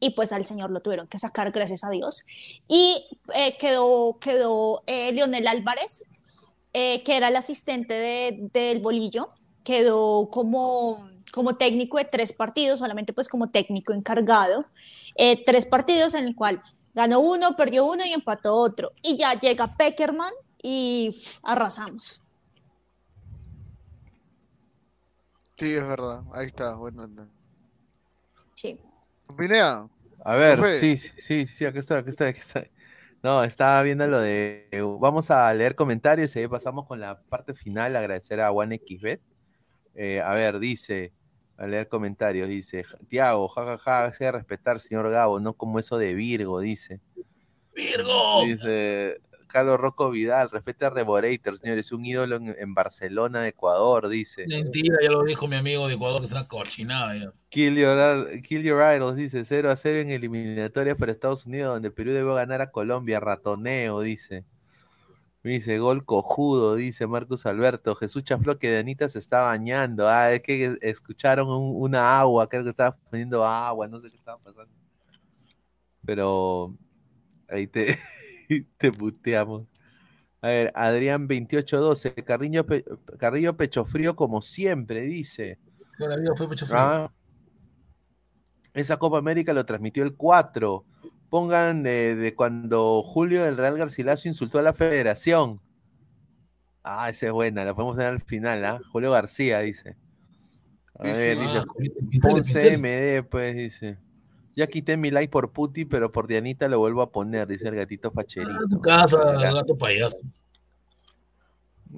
[0.00, 2.24] y pues al señor lo tuvieron que sacar, gracias a Dios.
[2.68, 6.04] Y eh, quedó, quedó eh, Leonel Álvarez,
[6.72, 9.28] eh, que era el asistente de- del bolillo,
[9.64, 14.66] quedó como, como técnico de tres partidos, solamente pues como técnico encargado,
[15.16, 16.62] eh, tres partidos en el cual
[16.94, 18.92] ganó uno, perdió uno y empató otro.
[19.02, 22.20] Y ya llega Peckerman y pff, arrasamos.
[25.56, 26.22] Sí, es verdad.
[26.32, 26.74] Ahí está.
[26.74, 27.28] Bueno, no.
[28.54, 28.78] Sí.
[29.36, 29.88] Pinea.
[30.24, 32.70] A ver, sí, sí, sí, sí, aquí estoy, aquí estoy, aquí estoy.
[33.22, 34.68] No, estaba viendo lo de.
[35.00, 37.94] Vamos a leer comentarios y ahí pasamos con la parte final.
[37.96, 39.20] Agradecer a OneXBet.
[39.94, 41.12] Eh, a ver, dice.
[41.56, 42.84] A leer comentarios, dice.
[43.08, 47.00] Tiago, jajaja, se respetar, señor Gabo, no como eso de Virgo, dice.
[47.74, 48.44] ¡Virgo!
[48.44, 49.20] Dice
[49.54, 54.08] Carlos Rocco Vidal, respeta a Reborator, señor, es un ídolo en, en Barcelona, de Ecuador,
[54.08, 54.46] dice.
[54.48, 57.16] Mentira, ya lo dijo mi amigo de Ecuador, que es una cochinada.
[57.16, 57.32] Ya.
[57.50, 61.92] Kill your, Kill Your Idols dice 0 a 0 en eliminatorias para Estados Unidos, donde
[61.92, 63.20] Perú debe ganar a Colombia.
[63.20, 64.44] Ratoneo, dice.
[65.44, 67.94] Dice, gol cojudo, dice Marcus Alberto.
[67.94, 70.08] Jesús Chafló que Danita se está bañando.
[70.08, 74.08] Ah, es que es- escucharon un- una agua, creo que estaba poniendo agua, no sé
[74.08, 74.72] qué estaba pasando.
[76.04, 76.74] Pero
[77.48, 77.98] ahí te,
[78.78, 79.66] te puteamos.
[80.40, 82.84] A ver, Adrián 2812, Carrillo, Pe-
[83.18, 85.58] Carrillo Pecho Frío como siempre, dice.
[86.36, 86.78] Fue pecho frío.
[86.78, 87.12] Ah,
[88.72, 90.84] esa Copa América lo transmitió el 4.
[91.34, 95.60] Pongan de, de cuando Julio del Real Garcilaso insultó a la federación.
[96.84, 98.80] Ah, esa es buena, la podemos tener al final, ¿ah?
[98.92, 99.96] Julio García dice.
[100.96, 101.64] A ver, dice, Ah,
[102.22, 102.78] Ponce Pincel.
[102.78, 103.98] MD, pues, dice.
[104.54, 107.74] Ya quité mi like por Puti, pero por Dianita lo vuelvo a poner, dice el
[107.74, 108.68] gatito facherito.
[108.70, 110.18] Tu casa, gato payaso.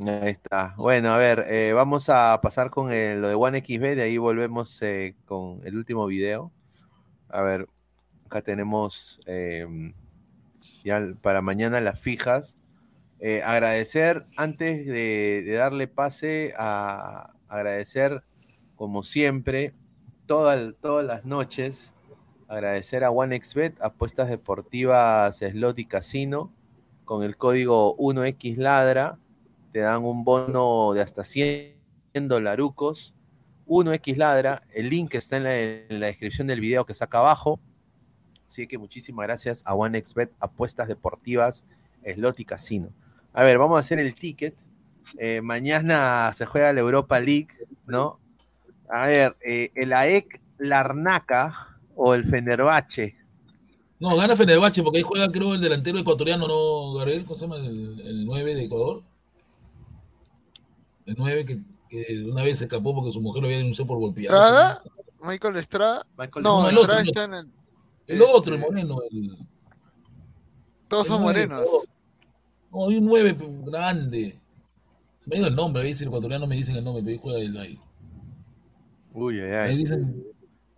[0.06, 0.72] Ahí está.
[0.78, 4.16] Bueno, a ver, eh, vamos a pasar con el- lo de One XB, de ahí
[4.16, 6.50] volvemos eh, con el último video.
[7.28, 7.68] A ver,
[8.26, 9.66] acá tenemos eh,
[10.84, 12.56] ya para mañana las fijas.
[13.18, 18.22] Eh, agradecer, antes de, darle pase, a agradecer,
[18.74, 19.72] como siempre,
[20.26, 21.92] toda- todas las noches,
[22.48, 26.52] agradecer a OneXBet, apuestas deportivas, slot y casino,
[27.04, 29.18] con el código 1XLadra
[29.72, 31.74] te dan un bono de hasta 100
[32.14, 33.14] dolarucos,
[33.66, 37.18] 1X Ladra, el link está en la, en la descripción del video que está acá
[37.18, 37.60] abajo.
[38.46, 41.64] Así que muchísimas gracias a OneXBet, apuestas deportivas,
[42.04, 42.88] slot y casino.
[43.32, 44.54] A ver, vamos a hacer el ticket.
[45.18, 47.48] Eh, mañana se juega la Europa League,
[47.86, 48.18] ¿no?
[48.88, 53.16] A ver, eh, el AEK Larnaca o el Fenerbahce.
[53.98, 57.24] No, gana Fenerbahce porque ahí juega, creo, el delantero ecuatoriano, ¿no, Gabriel?
[57.24, 57.56] ¿Cómo se llama?
[57.56, 59.02] El, el 9 de Ecuador.
[61.06, 63.98] El 9 que, que una vez se escapó porque su mujer lo había denunciado por
[63.98, 64.34] golpear.
[64.34, 64.76] ¿Estrada?
[65.22, 66.06] ¿Michael Estrada?
[66.16, 67.55] Michael no, No, el otro, Estrada está en el...
[68.06, 68.96] El otro, el este, moreno.
[69.10, 69.36] El,
[70.88, 71.64] Todos el son nueve, morenos.
[71.64, 71.82] todo.
[72.72, 74.38] No, hay un 9 pe- grande.
[75.26, 77.56] Me ido el nombre, ahí si el ecuatoriano me dicen el nombre, pero juega el
[77.56, 77.80] ahí.
[79.12, 79.76] Uy, ay, Ahí ay.
[79.76, 80.24] dicen.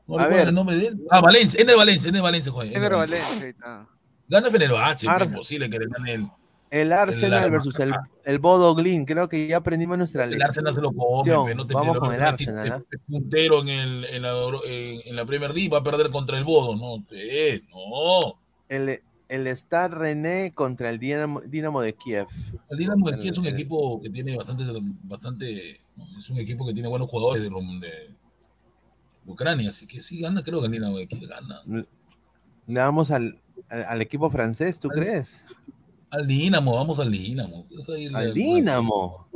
[0.07, 0.49] No A recuerdo ver.
[0.49, 1.07] el nombre de él.
[1.11, 2.77] Ah, Valencia, Ener Valencia, Ener Valencia juega.
[2.77, 3.89] Ener Valencia, ahí está.
[4.29, 6.29] Gana Fenerbahce, es imposible que le gane el.
[6.71, 7.93] El Arsenal versus el,
[8.25, 9.05] el Bodo Glin.
[9.07, 10.49] Creo que ya aprendimos nuestra El lección.
[10.51, 12.73] Arsenal se lo come, no te Vamos con el Arsenal.
[12.73, 12.83] ¿ah?
[12.91, 14.33] te- puntero en, el, en, la,
[14.67, 16.77] en, la Premier League va a perder contra el Bodo.
[16.77, 18.35] No, no.
[18.69, 22.27] El, el Stade René contra el Dinamo, Dinamo de Kiev.
[22.69, 24.65] El Dinamo de El- Kiev es un el- equipo que tiene bastante,
[25.05, 25.81] bastante,
[26.19, 28.15] es un equipo que tiene buenos jugadores de, de
[29.27, 31.63] Ucrania, así que sí gana, creo que el Dinamo de Kiev gana.
[31.67, 31.85] Le
[32.67, 33.39] damos al,
[33.71, 35.45] al, al equipo francés, ¿tú crees?
[36.11, 37.67] Al Dinamo, vamos al Dinamo.
[38.15, 39.29] Al Dinamo.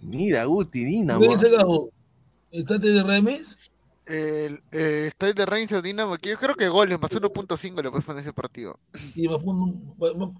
[0.00, 1.20] Mira, Guti, Dinamo.
[1.20, 1.90] ¿Qué dice Gabo?
[2.50, 3.70] ¿Estate de remes?
[4.06, 8.04] El eh, de Reims o Dinamo, que yo creo que goles, más 1.5 le puedes
[8.04, 8.72] poner ese partido.
[8.92, 9.94] A poner un-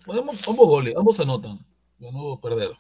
[0.05, 1.65] ponemos ambos goles, ambos anotan.
[2.01, 2.73] Para no perder.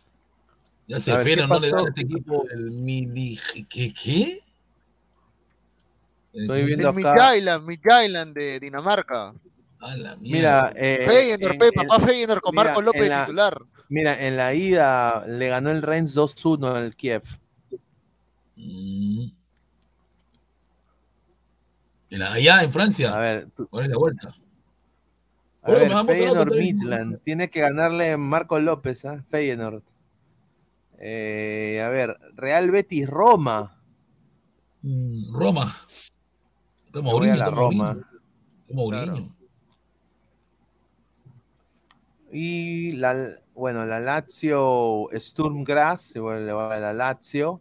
[0.89, 3.39] Ya se A ver, ¿qué Fener no le da a este equipo el mini.
[3.69, 3.93] ¿Qué?
[3.95, 4.41] ¿Qué?
[6.33, 7.15] Estoy Es viendo acá.
[7.15, 9.35] Midtjylland, Midtjylland de Dinamarca.
[9.81, 13.09] A la Mira, eh, Feyenoord, en- pe, en- papá Feyenoord con mira, Marco López de
[13.09, 13.59] la- titular.
[13.89, 17.23] Mira, en la ida le ganó el Rennes 2-1 al Kiev.
[18.57, 19.29] Mm.
[22.11, 23.15] En la- allá en Francia.
[23.17, 24.29] A ver, tú- ¿Cuál es la vuelta?
[25.63, 26.55] A Bueno, ver, Feyenoord.
[26.55, 27.21] Midland.
[27.23, 29.23] Tiene que ganarle Marco López, ¿ah?
[29.29, 29.83] Feyenoord.
[30.99, 33.79] Eh, a ver, Real Betis Roma.
[34.83, 35.77] Mm, Roma.
[36.87, 37.01] Está
[37.51, 37.91] Roma.
[37.93, 39.35] Está Mourinho.
[42.33, 47.61] Y la, bueno, la Lazio Sturm Graz, le va a la Lazio.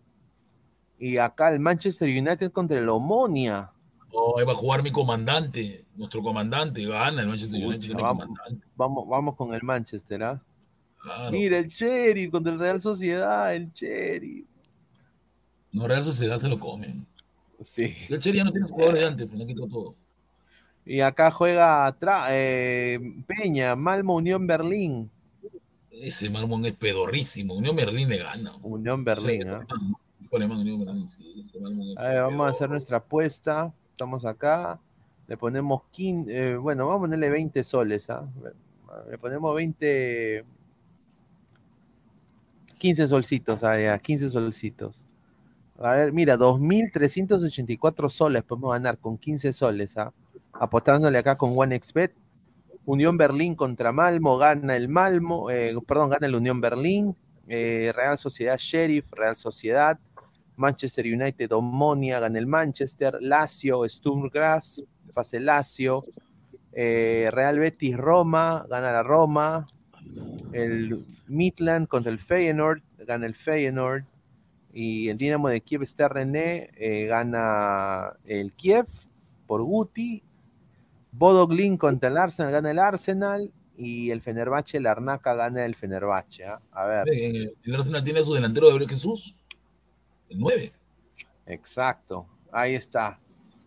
[0.97, 3.71] Y acá el Manchester United contra el Omonia.
[4.11, 5.85] Oh, ahí va a jugar mi comandante.
[5.95, 7.93] Nuestro comandante gana el Manchester United.
[7.93, 8.67] vamos, comandante.
[8.75, 10.41] vamos, vamos con el Manchester, ¿ah?
[11.01, 11.31] Claro.
[11.31, 14.45] Mira, el Sheriff contra el Real Sociedad, el Sheriff.
[15.71, 17.05] No, Real Sociedad se lo comen.
[17.61, 17.95] Sí.
[18.09, 19.95] El Cherry ya no tiene jugadores de antes, pues le quitó todo.
[20.89, 21.95] Y acá juega
[22.31, 25.11] eh, Peña, Malmo, Unión Berlín.
[25.91, 27.53] Ese Marmón es pedorrísimo.
[27.53, 28.53] Unión Berlín le gana.
[28.63, 32.97] Unión Berlín, más Unión Berlín, sí, ese Malmón es A ver, vamos a hacer nuestra
[32.97, 33.71] apuesta.
[33.91, 34.79] Estamos acá.
[35.27, 38.27] Le ponemos 15, eh, bueno, vamos a ponerle 20 soles, ¿ah?
[39.11, 40.43] Le ponemos 20,
[42.79, 44.95] 15 solcitos, ya, 15 solcitos.
[45.77, 50.11] A ver, mira, 2.384 soles podemos ganar con 15 soles, ¿ah?
[50.59, 52.13] Apostándole acá con OneXBet.
[52.83, 57.15] Unión Berlín contra Malmo, gana el Malmo, eh, perdón, gana el Unión Berlín.
[57.47, 59.97] Eh, Real Sociedad Sheriff, Real Sociedad.
[60.57, 63.17] Manchester United Omonia, gana el Manchester.
[63.21, 66.03] Lazio Sturm Graz, pase Lazio.
[66.73, 69.65] Eh, Real Betis Roma, gana la Roma.
[70.51, 74.03] El Midland contra el Feyenoord, gana el Feyenoord.
[74.73, 76.69] Y el Dinamo de Kiev está René,
[77.07, 78.87] gana el Kiev
[79.47, 80.21] por Guti.
[81.11, 83.53] Bodo Glin contra el Arsenal, gana el Arsenal.
[83.81, 86.43] Y el Fenerbahce, el Arnaca, gana el Fenerbahce.
[86.45, 86.59] ¿ah?
[86.71, 87.07] A ver.
[87.07, 89.37] El, el Arsenal tiene a su delantero Gabriel Jesús.
[90.27, 90.73] El 9.
[91.45, 93.19] Exacto, ahí está.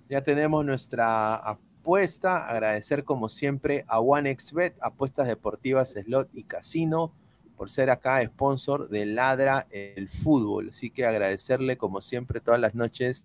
[0.09, 2.47] Ya tenemos nuestra apuesta.
[2.47, 7.13] Agradecer como siempre a OneXBet, apuestas deportivas, slot y casino,
[7.57, 10.69] por ser acá sponsor de Ladra el Fútbol.
[10.71, 13.25] Así que agradecerle, como siempre, todas las noches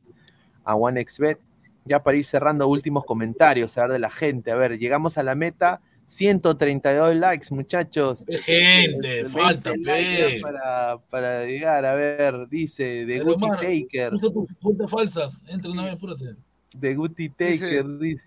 [0.64, 1.40] a OneXBet.
[1.88, 4.52] Ya para ir cerrando, últimos comentarios, a ver de la gente.
[4.52, 5.82] A ver, llegamos a la meta.
[6.06, 8.24] 132 likes, muchachos.
[8.26, 10.36] Qué gente, Este, falta, 20 likes pe.
[10.38, 11.86] ya para, para llegar.
[11.86, 14.14] A ver, dice de Pero, Guti Taker.
[14.14, 15.44] Usa tus fuentes falsas.
[15.48, 16.36] Entra una vez, apúrate.
[16.74, 18.24] De Guti Taker, dice.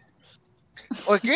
[1.06, 1.34] ¿O qué?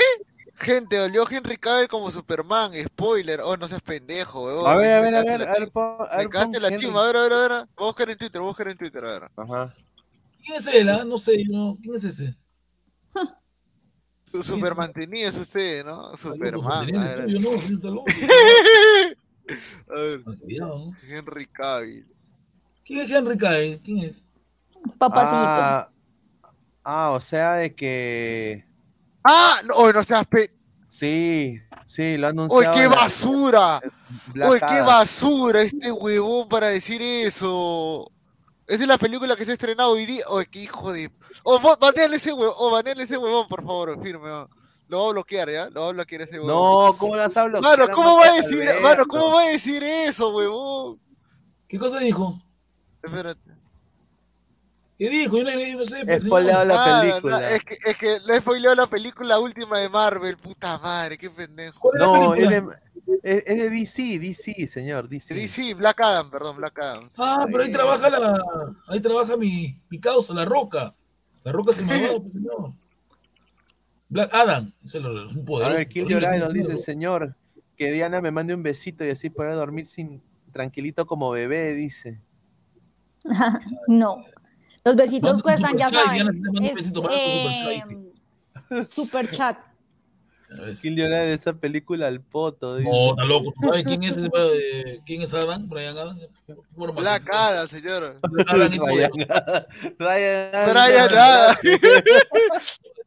[0.56, 3.40] Gente, olió Henry Cavill como Superman, spoiler.
[3.40, 4.66] Oh, no seas pendejo, weón.
[4.66, 5.98] A ver, a ver, a ver, Me pon
[6.60, 7.50] la chimba, a ver, a ver, a ver.
[7.76, 9.30] Voy a buscar en Twitter, voy a buscar en Twitter, a ver.
[9.36, 9.74] Ajá.
[10.44, 10.88] ¿Quién es él?
[10.90, 11.04] ah?
[11.04, 11.78] No sé, no.
[11.82, 12.36] ¿Quién es ese?
[14.32, 16.16] Su super mantenido es usted, ¿no?
[16.16, 16.86] Superman.
[16.86, 18.04] Superman, A ver, tuyo, no, loco.
[19.90, 20.20] a ver.
[21.08, 22.06] Henry Cavill.
[22.84, 23.80] ¿Quién es Henry Cavill?
[23.84, 24.24] ¿Quién es?
[24.98, 25.36] Papacito.
[25.38, 25.88] Ah,
[26.82, 28.64] ah, o sea, de que.
[29.22, 29.60] ¡Ah!
[29.66, 30.50] No, oh, no seas pe...
[30.88, 32.74] Sí, sí, lo ha ¡Uy, anunciado.
[32.74, 33.80] qué la- basura!
[34.34, 38.10] ¡Uy, qué basura este huevón para decir eso!
[38.66, 40.24] Esa es la película que se ha estrenado hoy día.
[40.30, 41.10] ¡Uy, qué hijo de...
[41.42, 42.54] ¡Oh, baneale ese huevón!
[42.58, 44.02] ¡Oh, baneale ese huevón, por favor!
[44.02, 44.48] Firme, oh.
[44.88, 45.70] Lo voy a bloquear, ¿ya?
[45.70, 46.48] Lo voy a bloquear ese huevón.
[46.48, 47.60] No, ¿cómo las hablo?
[47.60, 51.00] Mano, ¿cómo va a decir, mano, cómo va a decir eso, huevón?
[51.68, 52.38] ¿Qué cosa dijo?
[53.02, 53.40] Espérate.
[54.98, 55.38] ¿Qué dijo?
[55.38, 56.04] Yo no, sé.
[56.06, 57.50] He spoileado la Nada, película.
[57.50, 61.28] es, que, es que le he spoileado la película última de Marvel, puta madre, qué
[61.30, 61.80] pendejo.
[61.80, 62.62] ¿Cuál es la No, de,
[63.22, 65.34] es- es de DC, DC, señor, DC.
[65.34, 67.08] DC, Black Adam, perdón, Black Adam.
[67.18, 68.40] Ah, pero ahí trabaja la,
[68.88, 70.94] ahí trabaja mi, mi causa, la roca.
[71.42, 72.72] La roca es el malvado, pues señor.
[74.08, 75.72] Black Adam, ese es el- un A poder.
[75.72, 77.34] ver, Kill Your Idol dice, señor,
[77.76, 82.20] que Diana me mande un besito y así poder dormir sin tranquilito como bebé, dice.
[83.88, 84.22] no.
[84.84, 86.12] Los besitos cuestan, ya saben.
[86.12, 89.58] Diana, te manda un Es besito para tu eh, super chat.
[90.80, 92.90] Kill Your Idol, esa película al poto, dice.
[92.90, 93.52] No, está loco.
[93.60, 95.66] ¿Tú sabes quién es ese, eh, quién es Adam?
[95.68, 96.18] Brian Adam.
[96.96, 98.20] Black Adam, señor.
[98.30, 99.10] Black Adam es Ryan poder.
[99.30, 99.64] Adam.
[99.98, 101.56] Ryan Brian Adam.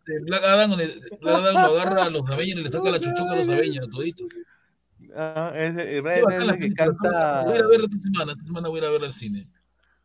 [0.08, 3.36] Este, Black Adam, Black lo agarra a los Avengers y le saca la chuchuca a
[3.36, 4.28] los Avengers, toditos.
[5.16, 7.44] Ah, es Ryan es la el que canta.
[7.44, 8.32] Voy a ir a verla esta semana.
[8.34, 9.48] Esta semana voy a ir a verla al cine.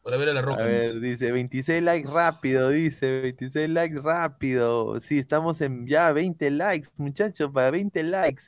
[0.02, 0.64] Para ver a la roca.
[0.64, 5.00] A ver, dice 26 likes rápido, dice 26 likes rápido.
[5.00, 8.44] Sí, estamos en ya 20 likes, muchachos, para 20 likes.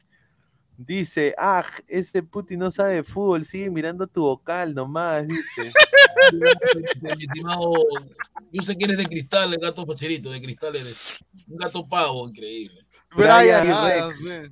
[0.77, 5.73] Dice, ah, ese Putin no sabe de fútbol, sigue mirando tu vocal nomás, dice.
[7.01, 7.73] Mi estimado,
[8.51, 11.25] yo sé que eres de cristal, el gato facherito, de cristal eres.
[11.47, 12.85] Un gato pavo, increíble.
[13.15, 14.51] Brian Brian Rex.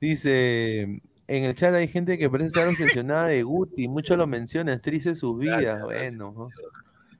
[0.00, 4.72] Dice, en el chat hay gente que parece estar obsesionada de Guti, mucho lo menciona,
[4.74, 6.32] es triste sus vidas, bueno.
[6.36, 6.48] ¿no?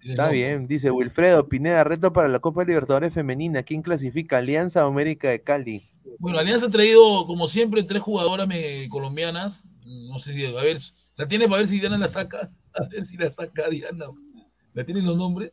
[0.05, 4.39] Está bien, dice Wilfredo Pineda, reto para la Copa Libertadores Femenina, ¿quién clasifica?
[4.39, 5.83] Alianza o América de Cali.
[6.19, 9.65] Bueno, Alianza ha traído, como siempre, tres jugadoras me- colombianas.
[10.11, 10.77] No sé si, a ver,
[11.17, 12.51] la tiene para ver si Diana la saca.
[12.75, 14.07] A ver si la saca Diana.
[14.73, 15.53] ¿La tienen los nombres?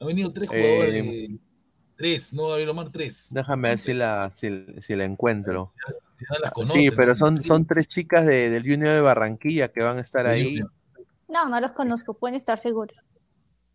[0.00, 1.38] Han venido tres jugadoras Eh, de.
[1.96, 3.30] Tres, no, Gabriel Omar, tres.
[3.32, 5.72] Déjame ver si la, si, si la encuentro.
[6.42, 6.80] Las conoce.
[6.80, 7.14] Sí, pero ¿no?
[7.18, 10.60] son, son tres chicas de- del Junior de Barranquilla que van a estar ahí.
[11.28, 12.96] No, no los conozco, pueden estar seguros.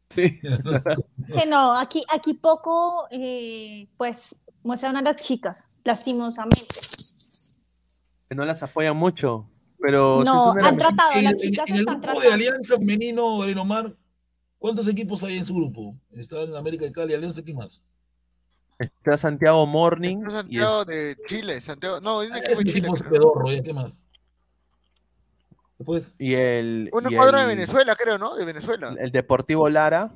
[0.10, 0.40] Sí.
[1.32, 6.76] Sí, no, aquí, aquí poco, eh, pues, muestran a las chicas, lastimosamente.
[8.28, 11.80] Que no las apoyan mucho, pero No, han tratado, En, las en- chicas en el
[11.82, 12.34] están grupo de tratando.
[12.34, 13.26] Alianza Femenino,
[13.62, 13.96] Omar,
[14.58, 15.96] ¿cuántos equipos hay en su grupo?
[16.12, 17.84] Está en América de Cali, Alianza, ¿quién más?
[18.82, 22.00] Está Santiago Morning y, Santiago es- de Chile, Santiago.
[22.02, 22.90] No, un equipo ese de Chile.
[23.10, 23.98] pedorro, ¿ya qué más?
[25.78, 28.36] Después, y el, Una y cuadra de el- Venezuela, creo, ¿no?
[28.36, 28.96] De Venezuela.
[29.00, 30.12] el Deportivo Lara.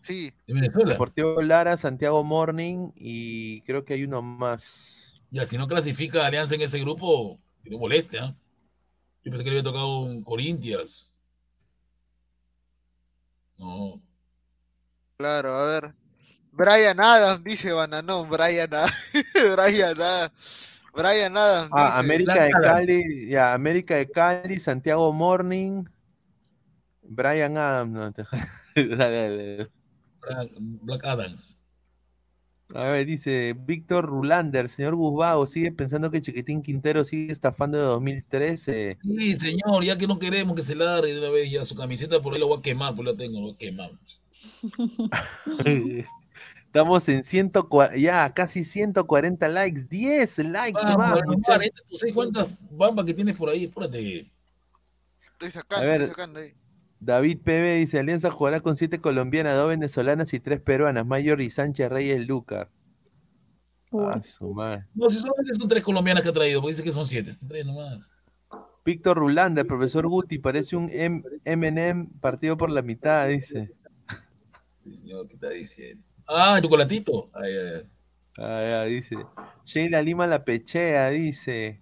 [0.00, 0.32] Sí.
[0.46, 0.92] de Venezuela.
[0.92, 5.12] Deportivo Lara, Santiago Morning y creo que hay uno más.
[5.30, 8.34] Ya, si no clasifica Alianza en ese grupo, que no moleste, ¿ah?
[9.24, 11.12] Yo pensé que le había tocado un Corinthians.
[13.58, 14.02] No.
[15.16, 15.94] Claro, a ver.
[16.52, 18.28] Brian Adams, dice Bananón.
[18.28, 18.92] Brian Adams.
[19.56, 20.68] Brian Adams.
[20.94, 21.70] Brian Adams.
[21.74, 21.98] Ah, dice.
[22.00, 22.62] América Black de Adam.
[22.62, 25.84] Cali, ya, América de Cali, Santiago Morning,
[27.02, 27.92] Brian Adams.
[27.92, 28.24] no, te-
[28.96, 29.70] dale, dale.
[30.20, 31.58] Black, Black Adams.
[32.74, 37.84] A ver, dice Víctor Rulander, señor Guzbao, ¿sigue pensando que Chiquitín Quintero sigue estafando de
[37.84, 38.96] 2013?
[38.96, 42.22] Sí, señor, ya que no queremos que se largue de una vez ya su camiseta,
[42.22, 43.90] por ahí la voy a quemar, pues la tengo, la voy a quemar.
[46.72, 47.52] Estamos en 100,
[47.98, 51.20] ya casi 140 likes, 10 likes Vamos, más,
[51.86, 53.64] ¿tú sabes cuántas bambas que tienes por ahí?
[53.64, 54.32] Espérate.
[55.32, 56.00] Estoy sacando, A ver.
[56.00, 56.54] estoy sacando ahí.
[56.98, 61.50] David PB dice, Alianza jugará con 7 colombianas, 2 venezolanas y 3 peruanas, Mayor y
[61.50, 62.70] Sánchez Reyes Lucar.
[63.92, 64.86] Ah, su madre.
[64.94, 67.36] No, si solamente son tres colombianas que ha traído, porque dice que son siete.
[67.46, 68.14] Tres nomás.
[68.82, 73.70] Víctor Rulanda, el profesor Guti, parece un M- M&M partido por la mitad, dice.
[74.66, 76.02] Señor, ¿qué está diciendo?
[76.28, 77.30] Ah, chocolatito.
[77.34, 77.82] Ay, ay, ay.
[78.38, 79.16] Ah, ya, dice.
[79.64, 81.80] Sheila Lima la pechea, dice.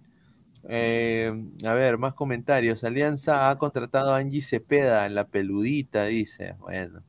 [0.67, 1.33] Eh,
[1.65, 2.83] a ver, más comentarios.
[2.83, 6.55] Alianza ha contratado a Angie Cepeda en la peludita, dice.
[6.59, 7.03] Bueno.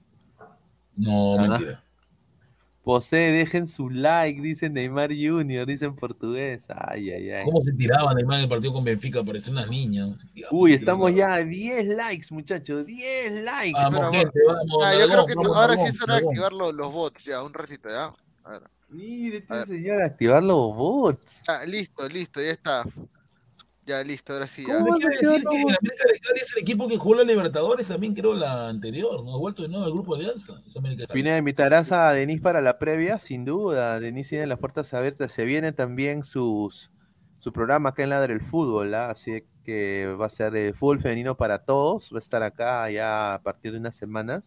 [0.97, 1.83] No, mentira.
[2.83, 6.67] Posee, dejen su like, dice Neymar Junior, dice en portugués.
[6.69, 7.44] Ay, ay, ay.
[7.44, 9.23] ¿Cómo se tiraba Neymar en el partido con Benfica?
[9.23, 10.07] Parecía una niña.
[10.07, 10.19] ¿no?
[10.19, 11.36] Se tiraba, Uy, estamos tiraba.
[11.39, 12.85] ya a 10 likes, muchachos.
[12.85, 13.73] 10 likes.
[13.73, 14.85] Vamos, Pero, gente, vamos.
[14.85, 17.43] Ah, yo creo que vamos, ahora sí es hora de activar los, los bots, ya,
[17.43, 18.12] un ratito, ya.
[18.44, 18.62] A ver.
[18.89, 21.41] Mire, este señor, activar los bots.
[21.47, 22.85] Ah, listo, listo, ya está.
[23.92, 24.64] Ya, listo, ahora sí.
[24.66, 24.78] Ya.
[24.78, 26.62] ¿Cómo Me vas a quiere activar decir que los el América de Cali es el
[26.62, 29.34] equipo que jugó la Libertadores también, creo, la anterior, ¿no?
[29.34, 30.62] Ha vuelto de nuevo al grupo de Alianza.
[30.66, 31.20] Es América de Cali.
[31.20, 34.00] Pineda, invitarás a Denis para la previa, sin duda.
[34.00, 35.30] Denis tiene las puertas abiertas.
[35.32, 36.90] Se viene también sus,
[37.38, 39.10] su programa acá en Ladre el Fútbol, ¿ah?
[39.10, 42.10] así que va a ser de fútbol femenino para todos.
[42.14, 44.42] Va a estar acá ya a partir de unas semanas.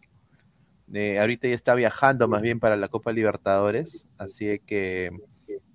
[0.92, 5.12] Eh, ahorita ya está viajando más bien para la Copa Libertadores, así que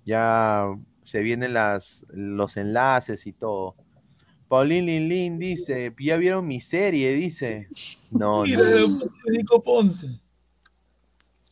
[0.05, 0.65] ya
[1.11, 3.75] se vienen las, los enlaces y todo.
[4.47, 7.67] Paulín Lin Lin dice, ya vieron mi serie, dice.
[8.11, 9.59] No, Mira, no.
[9.59, 10.21] Ponce.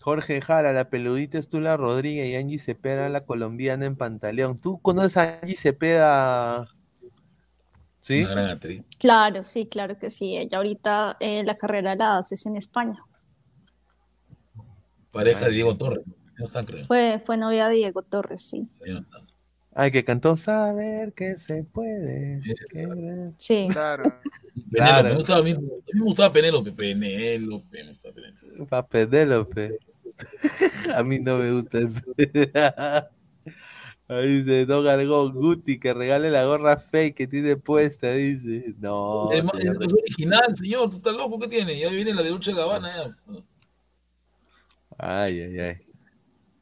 [0.01, 4.57] Jorge Jara, la peludita es Tula Rodríguez y Angie Cepeda, la colombiana en Pantaleón.
[4.57, 6.65] ¿Tú conoces a Angie Cepeda?
[7.99, 8.21] ¿Sí?
[8.21, 8.85] Una gran actriz.
[8.97, 10.37] Claro, sí, claro que sí.
[10.37, 13.03] Ella ahorita eh, la carrera la hace en España.
[15.11, 16.05] Pareja de Diego Torres.
[16.37, 16.85] No está, creo.
[16.85, 18.69] Fue, fue novia de Diego Torres, sí.
[18.85, 19.19] Ya no está.
[19.81, 22.41] Ay, que cantó Saber que se puede.
[22.73, 23.31] querer".
[23.37, 23.65] Sí.
[23.71, 24.03] Claro.
[24.03, 25.09] Penélope, Claro.
[25.09, 28.65] me gustaba a mí, a mí me gustaba Penélope, Penélope, me gustaba Penélope.
[28.65, 29.79] Pa' Penélope.
[30.99, 31.89] A mí no me gusta el
[34.09, 38.73] Ahí dice Don Gargón Guti que regale la gorra fake que tiene puesta, dice.
[38.79, 39.83] No, es, ma- señor.
[39.83, 41.79] es original, señor, tú estás loco, ¿qué tiene?
[41.79, 43.15] Ya viene la de Dolce Gabbana ya.
[44.97, 45.77] Ay, ay, ay.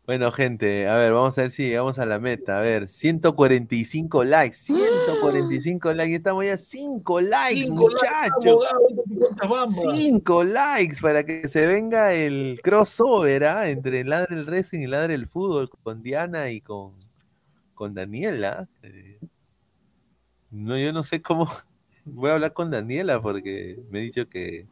[0.07, 2.59] Bueno, gente, a ver, vamos a ver si llegamos a la meta.
[2.59, 6.15] A ver, 145 likes, 145 likes.
[6.15, 8.45] Estamos ya 5 likes, Cinco likes, muchachos.
[8.45, 9.97] abogado, ahorita te cuentas bambas.
[9.97, 13.69] 5 likes para que se venga el crossover ¿ah?
[13.69, 16.93] entre Ladre el Racing y Ladre el Fútbol con Diana y con,
[17.73, 18.69] con Daniela.
[18.83, 19.19] Eh,
[20.51, 21.47] No, yo no sé cómo.
[22.05, 24.67] Voy a hablar con Daniela porque me he dicho que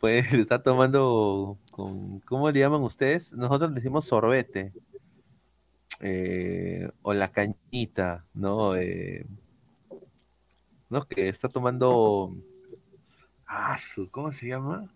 [0.00, 2.20] pues, está tomando con.
[2.20, 3.32] ¿Cómo le llaman ustedes?
[3.32, 4.72] Nosotros le decimos sorbete.
[6.00, 8.74] eh, o la cañita, ¿no?
[8.76, 9.26] Eh,
[10.88, 12.34] no, que está tomando.
[13.46, 14.90] Ah, su- ¿cómo se llama?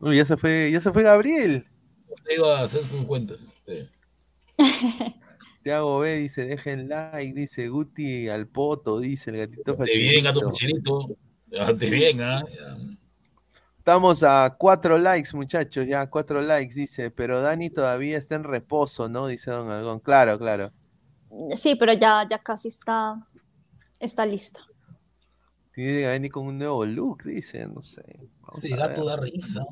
[0.00, 1.66] Uy, ya se fue, ya se fue Gabriel.
[2.08, 3.54] Usted iba a hacer sus cuentas.
[3.66, 3.88] sí.
[5.64, 10.46] Tiago B dice, dejen like, dice Guti al poto, dice el gatito Te bien, gato
[10.50, 11.08] facherito.
[11.78, 12.44] bien, ¿ah?
[13.78, 19.08] Estamos a cuatro likes, muchachos, ya cuatro likes, dice, pero Dani todavía está en reposo,
[19.08, 19.26] ¿no?
[19.26, 20.00] Dice Don Algón.
[20.00, 20.72] Claro, claro.
[21.54, 23.26] Sí, pero ya, ya casi está,
[23.98, 24.60] está listo.
[25.74, 28.20] Tiene que venir con un nuevo look, dice, no sé.
[28.52, 29.66] Ese a gato da risa.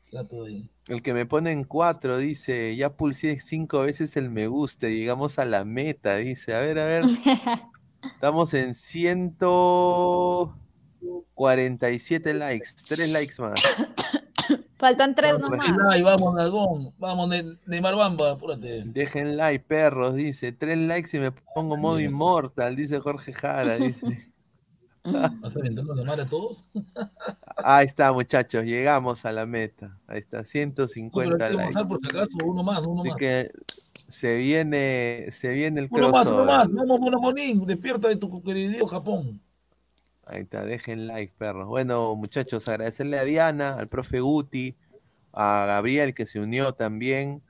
[0.00, 0.68] Ese gato de...
[0.88, 4.98] El que me pone en cuatro dice, ya pulsé cinco veces el me gusta, y
[4.98, 7.04] llegamos a la meta, dice, a ver, a ver.
[8.12, 8.74] Estamos en
[11.48, 13.60] 147 likes, tres likes más.
[14.78, 15.70] Faltan tres Vamos, nomás.
[15.92, 16.92] Ay, vamos, Nalgón.
[16.98, 18.82] Vamos, Ne- Neymar Bamba, apúrate.
[18.86, 20.50] Dejen like, perros, dice.
[20.52, 24.32] Tres likes y me pongo modo inmortal, dice Jorge Jara, dice.
[25.04, 26.64] ¿Vas la mano a todos?
[27.64, 29.98] Ahí está, muchachos, llegamos a la meta.
[30.06, 31.88] Ahí está, No, 150 pero hay que likes.
[31.88, 33.18] por si acaso, uno más, uno Así más.
[33.18, 33.50] que
[34.08, 36.46] se viene, se viene el Uno más, uno crossover.
[36.46, 36.68] más.
[36.72, 39.40] Vamos, Mono Monín, despierta de tu querido Japón.
[40.24, 41.66] Ahí está, dejen like, perros.
[41.66, 44.76] Bueno, muchachos, agradecerle a Diana, al profe Guti,
[45.32, 47.42] a Gabriel que se unió también.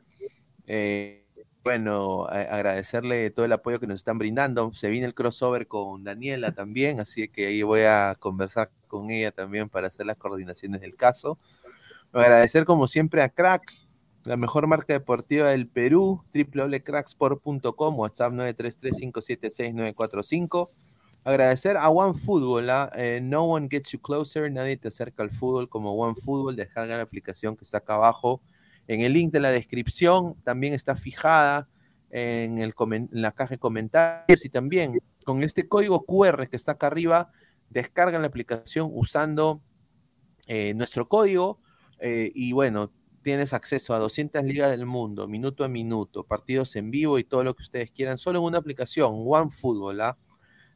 [0.66, 1.22] Eh,
[1.62, 4.72] bueno, agradecerle todo el apoyo que nos están brindando.
[4.74, 9.30] Se viene el crossover con Daniela también, así que ahí voy a conversar con ella
[9.30, 11.38] también para hacer las coordinaciones del caso.
[12.12, 13.62] Agradecer como siempre a Crack,
[14.24, 20.68] la mejor marca deportiva del Perú, www.cracksport.com, WhatsApp 933-576-945.
[21.24, 22.90] Agradecer a OneFootball, ¿ah?
[22.96, 27.04] Eh, no one gets you closer, nadie te acerca al fútbol como OneFootball, descarga la
[27.04, 28.42] aplicación que está acá abajo.
[28.88, 31.68] En el link de la descripción también está fijada
[32.10, 36.72] en, el en la caja de comentarios y también con este código QR que está
[36.72, 37.30] acá arriba,
[37.70, 39.62] descargan la aplicación usando
[40.48, 41.60] eh, nuestro código
[42.00, 42.92] eh, y bueno,
[43.22, 47.44] tienes acceso a 200 ligas del mundo, minuto a minuto, partidos en vivo y todo
[47.44, 50.18] lo que ustedes quieran, solo en una aplicación, OneFootball, ¿ah?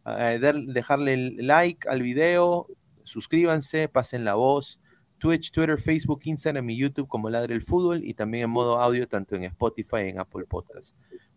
[0.07, 2.69] Eh, dejarle like al video,
[3.05, 4.81] suscríbanse, pasen la voz.
[5.19, 9.09] Twitch, Twitter, Facebook, Instagram y YouTube como Ladre el Fútbol y también en modo audio
[9.09, 10.95] tanto en Spotify y en Apple Podcast.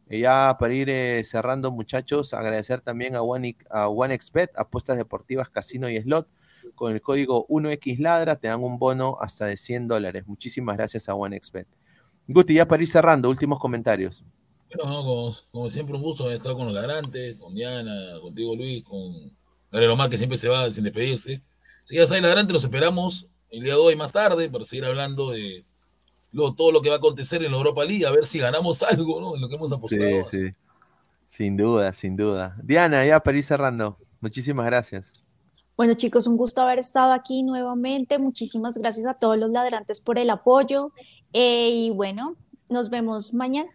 [0.10, 5.50] Y ya para ir eh, cerrando, muchachos, agradecer también a, One, a OneXBet, apuestas deportivas,
[5.50, 6.28] casino y slot.
[6.76, 10.24] Con el código 1XLadra te dan un bono hasta de 100 dólares.
[10.28, 11.68] Muchísimas gracias a OneXBet.
[12.28, 14.24] Guti, ya para ir cerrando, últimos comentarios.
[14.70, 17.92] Bueno, no, como, como siempre, un gusto haber estado con los ladrantes, con Diana,
[18.22, 19.36] contigo Luis, con
[19.72, 21.42] Gabriel Omar, que siempre se va sin despedirse.
[21.84, 25.32] Si ya saben, ladrante, los esperamos el día de hoy más tarde para seguir hablando
[25.32, 25.66] de
[26.34, 28.84] lo- todo lo que va a acontecer en la Europa League, a ver si ganamos
[28.84, 29.36] algo, ¿no?
[29.36, 30.30] En lo que hemos apostado.
[30.30, 30.50] Sí, sí.
[31.28, 32.56] Sin duda, sin duda.
[32.64, 33.98] Diana, ya para ir cerrando.
[34.22, 35.12] Muchísimas gracias.
[35.78, 38.20] Bueno, chicos, un gusto haber estado aquí nuevamente.
[38.20, 40.92] Muchísimas gracias a todos los ladrantes por el apoyo.
[41.34, 42.36] Eh, y bueno,
[42.70, 43.70] nos vemos mañana.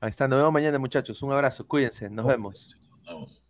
[0.00, 1.22] Ahí está, nos vemos mañana, muchachos.
[1.22, 2.76] Un abrazo, cuídense, nos vemos.
[3.04, 3.46] Vamos.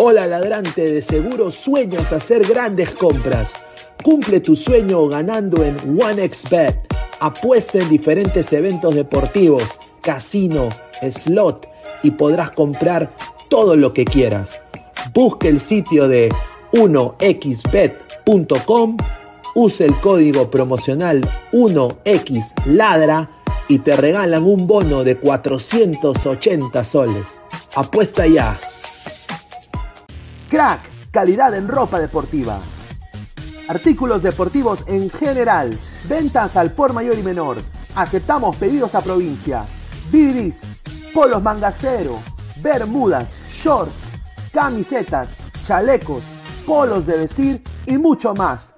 [0.00, 3.54] Hola ladrante, de seguro sueñas hacer grandes compras.
[4.04, 6.86] Cumple tu sueño ganando en OneXBet.
[7.18, 9.64] Apuesta en diferentes eventos deportivos,
[10.00, 10.68] casino,
[11.02, 11.68] slot
[12.04, 13.12] y podrás comprar
[13.50, 14.60] todo lo que quieras.
[15.12, 16.28] Busca el sitio de
[16.72, 17.96] 1xbet.com,
[19.58, 21.20] use el código promocional
[21.50, 23.28] 1xladra
[23.66, 27.42] y te regalan un bono de 480 soles.
[27.74, 28.56] Apuesta ya.
[30.48, 30.80] Crack,
[31.10, 32.60] calidad en ropa deportiva.
[33.66, 35.76] Artículos deportivos en general.
[36.08, 37.56] Ventas al por mayor y menor.
[37.96, 39.64] Aceptamos pedidos a provincia.
[40.12, 40.60] Bidris,
[41.12, 42.20] polos mangacero,
[42.62, 43.92] bermudas, shorts,
[44.52, 46.22] camisetas, chalecos,
[46.64, 48.77] polos de vestir y mucho más.